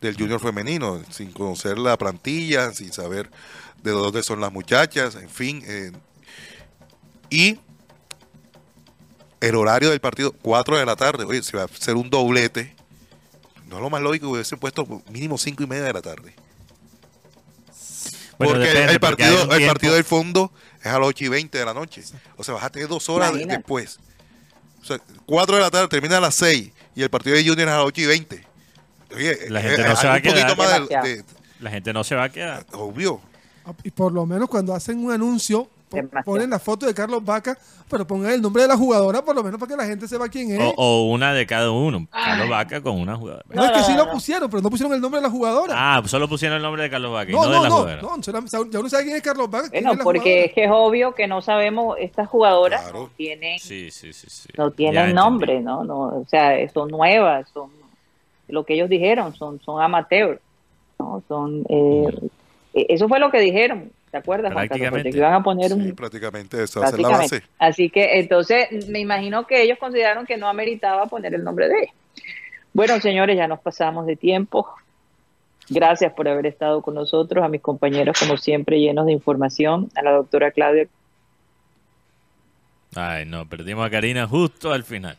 del 0.00 0.16
junior 0.16 0.40
femenino, 0.40 1.00
sin 1.10 1.30
conocer 1.30 1.78
la 1.78 1.96
plantilla, 1.96 2.72
sin 2.72 2.92
saber 2.92 3.30
de 3.84 3.92
dónde 3.92 4.24
son 4.24 4.40
las 4.40 4.52
muchachas, 4.52 5.14
en 5.14 5.28
fin. 5.28 5.62
y 7.30 7.60
el 9.40 9.54
horario 9.54 9.90
del 9.90 10.00
partido, 10.00 10.32
4 10.42 10.78
de 10.78 10.86
la 10.86 10.96
tarde. 10.96 11.24
Oye, 11.24 11.40
se 11.44 11.56
va 11.56 11.62
a 11.62 11.66
hacer 11.66 11.94
un 11.94 12.10
doblete. 12.10 12.74
No 13.68 13.76
es 13.76 13.82
lo 13.82 13.90
más 13.90 14.02
lógico 14.02 14.26
que 14.26 14.32
hubiese 14.32 14.56
puesto 14.56 15.02
mínimo 15.08 15.38
5 15.38 15.62
y 15.62 15.66
media 15.68 15.84
de 15.84 15.92
la 15.92 16.02
tarde. 16.02 16.34
Porque 18.38 18.84
el 18.84 19.00
partido, 19.00 19.52
el 19.52 19.66
partido 19.66 19.94
del 19.94 20.04
fondo 20.04 20.52
es 20.80 20.86
a 20.86 20.98
las 20.98 21.08
8 21.08 21.24
y 21.24 21.28
20 21.28 21.58
de 21.58 21.64
la 21.64 21.74
noche. 21.74 22.02
O 22.36 22.44
sea, 22.44 22.54
vas 22.54 22.64
a 22.64 22.70
tener 22.70 22.88
dos 22.88 23.08
horas 23.08 23.32
después. 23.34 23.98
O 24.80 24.84
sea, 24.84 24.98
4 25.26 25.56
de 25.56 25.62
la 25.62 25.70
tarde 25.70 25.88
termina 25.88 26.18
a 26.18 26.20
las 26.20 26.36
6 26.36 26.70
y 26.94 27.02
el 27.02 27.10
partido 27.10 27.36
de 27.36 27.42
Junior 27.42 27.68
es 27.68 27.74
a 27.74 27.78
las 27.78 27.86
8 27.86 28.00
y 28.00 28.06
20. 28.06 28.46
Oye, 29.14 29.50
la 29.50 29.62
gente 29.62 29.84
no 29.84 29.96
se 29.96 30.06
va 30.06 30.14
a 30.14 30.20
quedar. 30.20 30.56
la 31.60 31.70
gente 31.70 31.92
no 31.92 32.04
se 32.04 32.14
va 32.14 32.24
a 32.24 32.28
quedar. 32.28 32.66
Obvio. 32.72 33.20
Y 33.82 33.90
por 33.90 34.12
lo 34.12 34.24
menos 34.24 34.48
cuando 34.48 34.74
hacen 34.74 35.04
un 35.04 35.12
anuncio, 35.12 35.68
ponen 36.24 36.50
la 36.50 36.58
foto 36.58 36.86
de 36.86 36.94
Carlos 36.94 37.24
Vaca, 37.24 37.56
pero 37.88 38.06
pongan 38.06 38.32
el 38.32 38.42
nombre 38.42 38.62
de 38.62 38.68
la 38.68 38.76
jugadora, 38.76 39.24
por 39.24 39.34
lo 39.34 39.42
menos 39.42 39.58
para 39.58 39.70
que 39.70 39.76
la 39.76 39.86
gente 39.86 40.06
sepa 40.06 40.28
quién 40.28 40.50
es. 40.52 40.74
O, 40.76 41.10
una 41.10 41.32
de 41.32 41.46
cada 41.46 41.70
uno. 41.70 42.06
Carlos 42.10 42.48
Vaca 42.48 42.80
con 42.82 43.00
una 43.00 43.16
jugadora. 43.16 43.44
No, 43.48 43.64
es 43.64 43.70
que 43.72 43.82
sí 43.82 43.94
lo 43.96 44.10
pusieron, 44.10 44.50
pero 44.50 44.62
no 44.62 44.70
pusieron 44.70 44.94
el 44.94 45.00
nombre 45.00 45.20
de 45.20 45.26
la 45.26 45.30
jugadora. 45.30 45.74
Ah, 45.76 46.02
solo 46.06 46.28
pusieron 46.28 46.56
el 46.56 46.62
nombre 46.62 46.82
de 46.82 46.90
Carlos 46.90 47.12
Vaca 47.12 47.32
no, 47.32 47.38
y 47.38 47.40
no, 47.40 47.46
de 47.46 47.52
la 47.52 47.70
jugadora. 47.70 48.02
No, 48.02 48.16
no, 48.16 48.22
ya 48.70 48.80
uno 48.80 48.88
sabe 48.88 49.04
quién 49.04 49.16
es 49.16 49.22
Carlos 49.22 49.50
Vaca. 49.50 49.68
Bueno, 49.70 50.02
porque 50.02 50.46
es 50.46 50.52
que 50.52 50.64
es 50.64 50.70
obvio 50.72 51.14
que 51.14 51.26
no 51.26 51.42
sabemos, 51.42 51.96
estas 51.98 52.28
jugadoras 52.28 52.92
no 52.92 53.10
tienen, 53.16 53.58
sí, 53.58 53.90
sí, 53.90 54.12
sí, 54.12 54.48
no 54.56 54.70
tienen 54.70 55.14
nombre, 55.14 55.60
¿no? 55.60 55.84
¿no? 55.84 56.00
O 56.00 56.24
sea, 56.28 56.56
son 56.70 56.90
nuevas, 56.90 57.48
son 57.52 57.70
lo 58.48 58.64
que 58.64 58.74
ellos 58.74 58.88
dijeron, 58.88 59.34
son, 59.34 59.60
son 59.60 59.82
amateurs, 59.82 60.40
¿no? 60.98 61.22
Son, 61.28 61.64
eh, 61.68 62.06
mm. 62.08 62.26
eso 62.74 63.08
fue 63.08 63.18
lo 63.18 63.30
que 63.30 63.40
dijeron 63.40 63.92
¿Te 64.10 64.16
acuerdas, 64.16 64.52
Prácticamente. 64.52 65.10
Iban 65.10 65.34
a 65.34 65.42
poner 65.42 65.72
un... 65.72 65.84
Sí, 65.84 65.92
prácticamente 65.92 66.62
eso 66.62 66.82
es 66.82 66.98
la 66.98 67.08
base. 67.08 67.42
Así 67.58 67.90
que 67.90 68.18
entonces 68.18 68.88
me 68.88 69.00
imagino 69.00 69.46
que 69.46 69.62
ellos 69.62 69.78
consideraron 69.78 70.24
que 70.24 70.36
no 70.36 70.48
ameritaba 70.48 71.06
poner 71.06 71.34
el 71.34 71.44
nombre 71.44 71.68
de 71.68 71.74
él. 71.80 71.88
Bueno, 72.72 73.00
señores, 73.00 73.36
ya 73.36 73.48
nos 73.48 73.60
pasamos 73.60 74.06
de 74.06 74.16
tiempo. 74.16 74.66
Gracias 75.68 76.12
por 76.14 76.28
haber 76.28 76.46
estado 76.46 76.80
con 76.80 76.94
nosotros, 76.94 77.44
a 77.44 77.48
mis 77.48 77.60
compañeros 77.60 78.18
como 78.18 78.38
siempre 78.38 78.80
llenos 78.80 79.04
de 79.04 79.12
información, 79.12 79.90
a 79.94 80.02
la 80.02 80.12
doctora 80.12 80.50
Claudia. 80.50 80.88
Ay, 82.94 83.26
no, 83.26 83.46
perdimos 83.46 83.86
a 83.86 83.90
Karina 83.90 84.26
justo 84.26 84.72
al 84.72 84.84
final. 84.84 85.18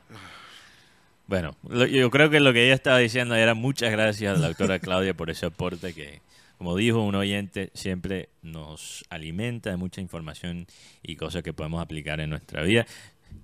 Bueno, 1.28 1.56
yo 1.92 2.10
creo 2.10 2.32
que 2.32 2.40
lo 2.40 2.52
que 2.54 2.66
ella 2.66 2.74
estaba 2.74 2.98
diciendo 2.98 3.36
era 3.36 3.54
muchas 3.54 3.92
gracias 3.92 4.36
a 4.36 4.42
la 4.42 4.48
doctora 4.48 4.80
Claudia 4.80 5.14
por 5.14 5.30
ese 5.30 5.46
aporte 5.46 5.94
que, 5.94 6.22
como 6.60 6.76
dijo 6.76 7.00
un 7.00 7.16
oyente, 7.16 7.72
siempre 7.74 8.28
nos 8.42 9.06
alimenta 9.10 9.70
de 9.70 9.78
mucha 9.78 10.02
información 10.02 10.68
y 11.02 11.16
cosas 11.16 11.42
que 11.42 11.54
podemos 11.54 11.82
aplicar 11.82 12.20
en 12.20 12.32
nuestra 12.32 12.64
vida. 12.64 12.86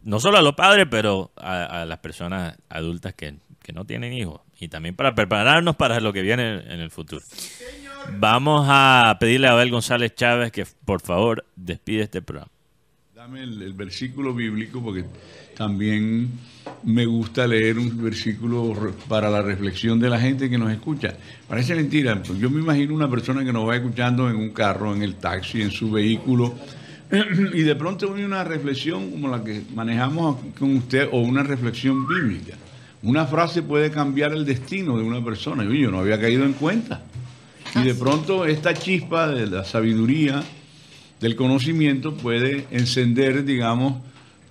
No 0.04 0.20
solo 0.20 0.38
a 0.38 0.42
los 0.42 0.54
padres, 0.56 0.88
pero 0.92 1.32
a, 1.38 1.86
las 1.86 2.00
personas 2.00 2.58
adultas 2.68 3.14
que, 3.14 3.38
no 3.74 3.86
tienen 3.86 4.12
hijos. 4.12 4.42
Y 4.60 4.68
también 4.68 4.98
para 4.98 5.16
prepararnos 5.16 5.78
para 5.78 6.02
lo 6.02 6.12
que 6.12 6.24
viene 6.24 6.56
en 6.56 6.82
el 6.82 6.92
futuro. 6.92 7.24
Vamos 8.18 8.68
a 8.70 9.16
pedirle 9.18 9.48
a 9.48 9.52
Abel 9.52 9.72
González 9.72 10.14
Chávez 10.14 10.52
que 10.52 10.66
por 10.84 11.02
favor 11.02 11.46
despide 11.56 12.04
este 12.04 12.22
programa. 12.22 12.52
Dame 13.26 13.42
el 13.42 13.74
versículo 13.74 14.36
bíblico 14.36 14.84
porque 14.84 15.04
también 15.58 16.30
me 16.84 17.08
gusta 17.08 17.48
leer 17.48 17.80
un 17.80 18.04
versículo 18.04 18.94
para 19.08 19.32
la 19.32 19.42
reflexión 19.42 20.00
de 20.00 20.12
la 20.12 20.20
gente 20.20 20.48
que 20.48 20.60
nos 20.60 20.72
escucha. 20.72 21.16
Parece 21.48 21.74
mentira, 21.74 22.22
pues 22.22 22.38
yo 22.38 22.52
me 22.52 22.62
imagino 22.62 22.94
una 22.94 23.10
persona 23.10 23.44
que 23.44 23.52
nos 23.52 23.68
va 23.68 23.78
escuchando 23.78 24.30
en 24.30 24.36
un 24.36 24.52
carro, 24.52 24.94
en 24.94 25.02
el 25.02 25.16
taxi, 25.16 25.64
en 25.64 25.72
su 25.72 25.90
vehículo, 25.90 26.54
y 27.56 27.64
de 27.64 27.76
pronto 27.76 28.10
viene 28.10 28.28
una 28.28 28.44
reflexión 28.44 29.10
como 29.10 29.28
la 29.28 29.44
que 29.44 29.64
manejamos 29.74 30.38
con 30.60 30.76
usted 30.76 31.10
o 31.12 31.18
una 31.22 31.42
reflexión 31.42 32.08
bíblica. 32.08 32.54
Una 33.02 33.26
frase 33.26 33.64
puede 33.64 33.90
cambiar 33.90 34.34
el 34.34 34.46
destino 34.46 35.00
de 35.00 35.04
una 35.04 35.26
persona. 35.26 35.64
Yo, 35.64 35.74
yo 35.74 35.90
no 35.90 36.02
había 36.02 36.22
caído 36.22 36.46
en 36.46 36.54
cuenta. 36.54 37.02
Y 37.74 37.82
de 37.82 37.96
pronto 37.96 38.46
esta 38.46 38.76
chispa 38.76 39.28
de 39.30 39.48
la 39.48 39.64
sabiduría, 39.64 40.44
del 41.26 41.36
conocimiento, 41.36 42.16
puede 42.16 42.68
encender, 42.70 43.46
digamos, 43.46 43.96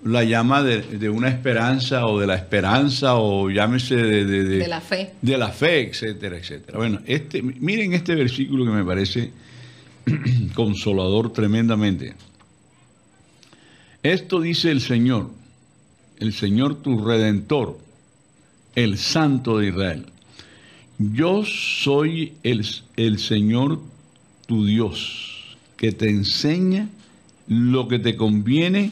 la 0.02 0.24
llama 0.24 0.64
de, 0.64 1.08
una 1.08 1.28
esperanza 1.28 2.04
o 2.04 2.18
de 2.18 2.26
la 2.26 2.34
esperanza 2.34 3.14
o 3.14 3.48
llámese 3.48 3.94
de, 3.94 4.24
de, 4.24 4.66
la 4.66 4.80
fe. 4.80 5.12
De 5.22 5.38
la 5.38 5.50
fe, 5.50 5.88
etcétera, 5.88 6.36
etcétera. 6.36 6.78
Bueno, 6.78 7.00
este, 7.06 7.42
miren 7.42 7.92
este 7.92 8.16
versículo 8.16 8.64
que 8.64 8.72
me 8.72 8.84
parece 8.84 9.30
consolador 10.56 11.32
tremendamente. 11.32 12.16
Esto 14.02 14.40
dice 14.40 14.72
el 14.72 14.80
Señor, 14.80 15.30
el 16.18 16.32
Señor 16.32 16.82
tu 16.82 17.04
redentor, 17.04 17.78
el 18.74 18.98
Santo 18.98 19.58
de 19.58 19.68
Israel. 19.68 20.06
Yo 20.98 21.44
soy 21.44 22.32
el, 22.42 22.66
el 22.96 23.20
Señor 23.20 23.80
tu 24.48 24.66
Dios, 24.66 25.33
que 25.76 25.92
te 25.92 26.08
enseña 26.08 26.88
lo 27.46 27.88
que 27.88 27.98
te 27.98 28.16
conviene 28.16 28.90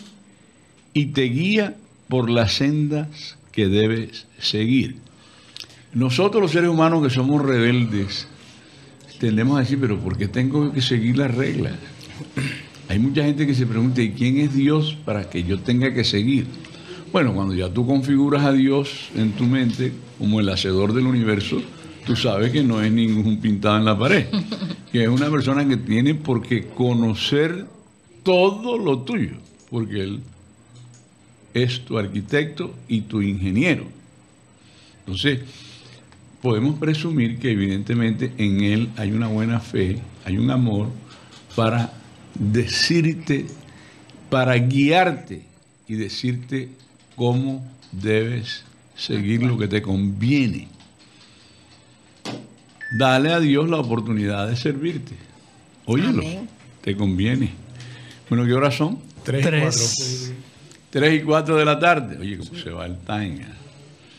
y 0.94 1.06
te 1.06 1.22
guía 1.22 1.76
por 2.08 2.28
las 2.28 2.54
sendas 2.54 3.36
que 3.52 3.68
debes 3.68 4.26
seguir. 4.38 4.96
Nosotros 5.94 6.42
los 6.42 6.52
seres 6.52 6.70
humanos 6.70 7.02
que 7.02 7.10
somos 7.10 7.42
rebeldes, 7.42 8.26
tendemos 9.18 9.56
a 9.56 9.60
decir, 9.60 9.78
pero 9.80 9.98
¿por 9.98 10.16
qué 10.16 10.28
tengo 10.28 10.72
que 10.72 10.80
seguir 10.80 11.16
las 11.18 11.34
reglas? 11.34 11.74
Hay 12.88 12.98
mucha 12.98 13.24
gente 13.24 13.46
que 13.46 13.54
se 13.54 13.66
pregunta, 13.66 14.02
¿y 14.02 14.10
quién 14.10 14.38
es 14.38 14.54
Dios 14.54 14.96
para 15.04 15.30
que 15.30 15.44
yo 15.44 15.60
tenga 15.60 15.94
que 15.94 16.04
seguir? 16.04 16.46
Bueno, 17.12 17.34
cuando 17.34 17.54
ya 17.54 17.68
tú 17.68 17.86
configuras 17.86 18.44
a 18.44 18.52
Dios 18.52 19.10
en 19.14 19.32
tu 19.32 19.44
mente 19.44 19.92
como 20.18 20.40
el 20.40 20.48
hacedor 20.48 20.92
del 20.94 21.06
universo, 21.06 21.62
tú 22.06 22.16
sabes 22.16 22.52
que 22.52 22.62
no 22.62 22.82
es 22.82 22.92
ningún 22.92 23.38
pintado 23.40 23.78
en 23.78 23.84
la 23.84 23.98
pared, 23.98 24.26
que 24.90 25.02
es 25.04 25.08
una 25.08 25.30
persona 25.30 25.66
que 25.66 25.76
tiene 25.76 26.14
por 26.14 26.42
qué 26.42 26.66
conocer 26.66 27.66
todo 28.22 28.78
lo 28.78 29.00
tuyo, 29.00 29.36
porque 29.70 30.02
Él 30.02 30.20
es 31.54 31.84
tu 31.84 31.98
arquitecto 31.98 32.74
y 32.88 33.02
tu 33.02 33.22
ingeniero. 33.22 33.86
Entonces, 35.00 35.40
podemos 36.40 36.78
presumir 36.78 37.38
que 37.38 37.52
evidentemente 37.52 38.32
en 38.38 38.62
él 38.62 38.88
hay 38.96 39.12
una 39.12 39.28
buena 39.28 39.60
fe, 39.60 39.98
hay 40.24 40.38
un 40.38 40.50
amor 40.50 40.88
para 41.54 41.92
decirte, 42.34 43.46
para 44.28 44.56
guiarte 44.56 45.42
y 45.86 45.94
decirte 45.94 46.68
cómo 47.16 47.64
debes 47.92 48.64
seguir 48.96 49.42
lo 49.42 49.58
que 49.58 49.68
te 49.68 49.82
conviene. 49.82 50.68
Dale 52.94 53.32
a 53.32 53.40
Dios 53.40 53.68
la 53.68 53.78
oportunidad 53.78 54.48
de 54.48 54.56
servirte. 54.56 55.14
Óyelo, 55.86 56.22
te 56.80 56.96
conviene. 56.96 57.52
Bueno, 58.28 58.44
¿qué 58.46 58.52
horas 58.52 58.74
son? 58.74 58.98
Tres. 59.24 59.44
Tres. 59.44 60.32
3 60.92 61.22
y 61.22 61.24
4 61.24 61.56
de 61.56 61.64
la 61.64 61.78
tarde. 61.78 62.18
Oye, 62.20 62.36
cómo 62.36 62.54
se 62.54 62.70
va 62.70 62.84
el 62.84 62.98
time. 62.98 63.46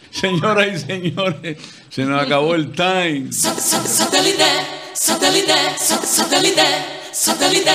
Señoras 0.09 0.67
y 0.67 0.79
señores, 0.79 1.57
se 1.89 2.03
nos 2.05 2.21
acabó 2.21 2.55
el 2.55 2.71
time. 2.71 3.31
Satélite, 3.31 4.43
satélite, 4.93 5.53
satélite, 5.77 6.63
satélite. 7.11 7.71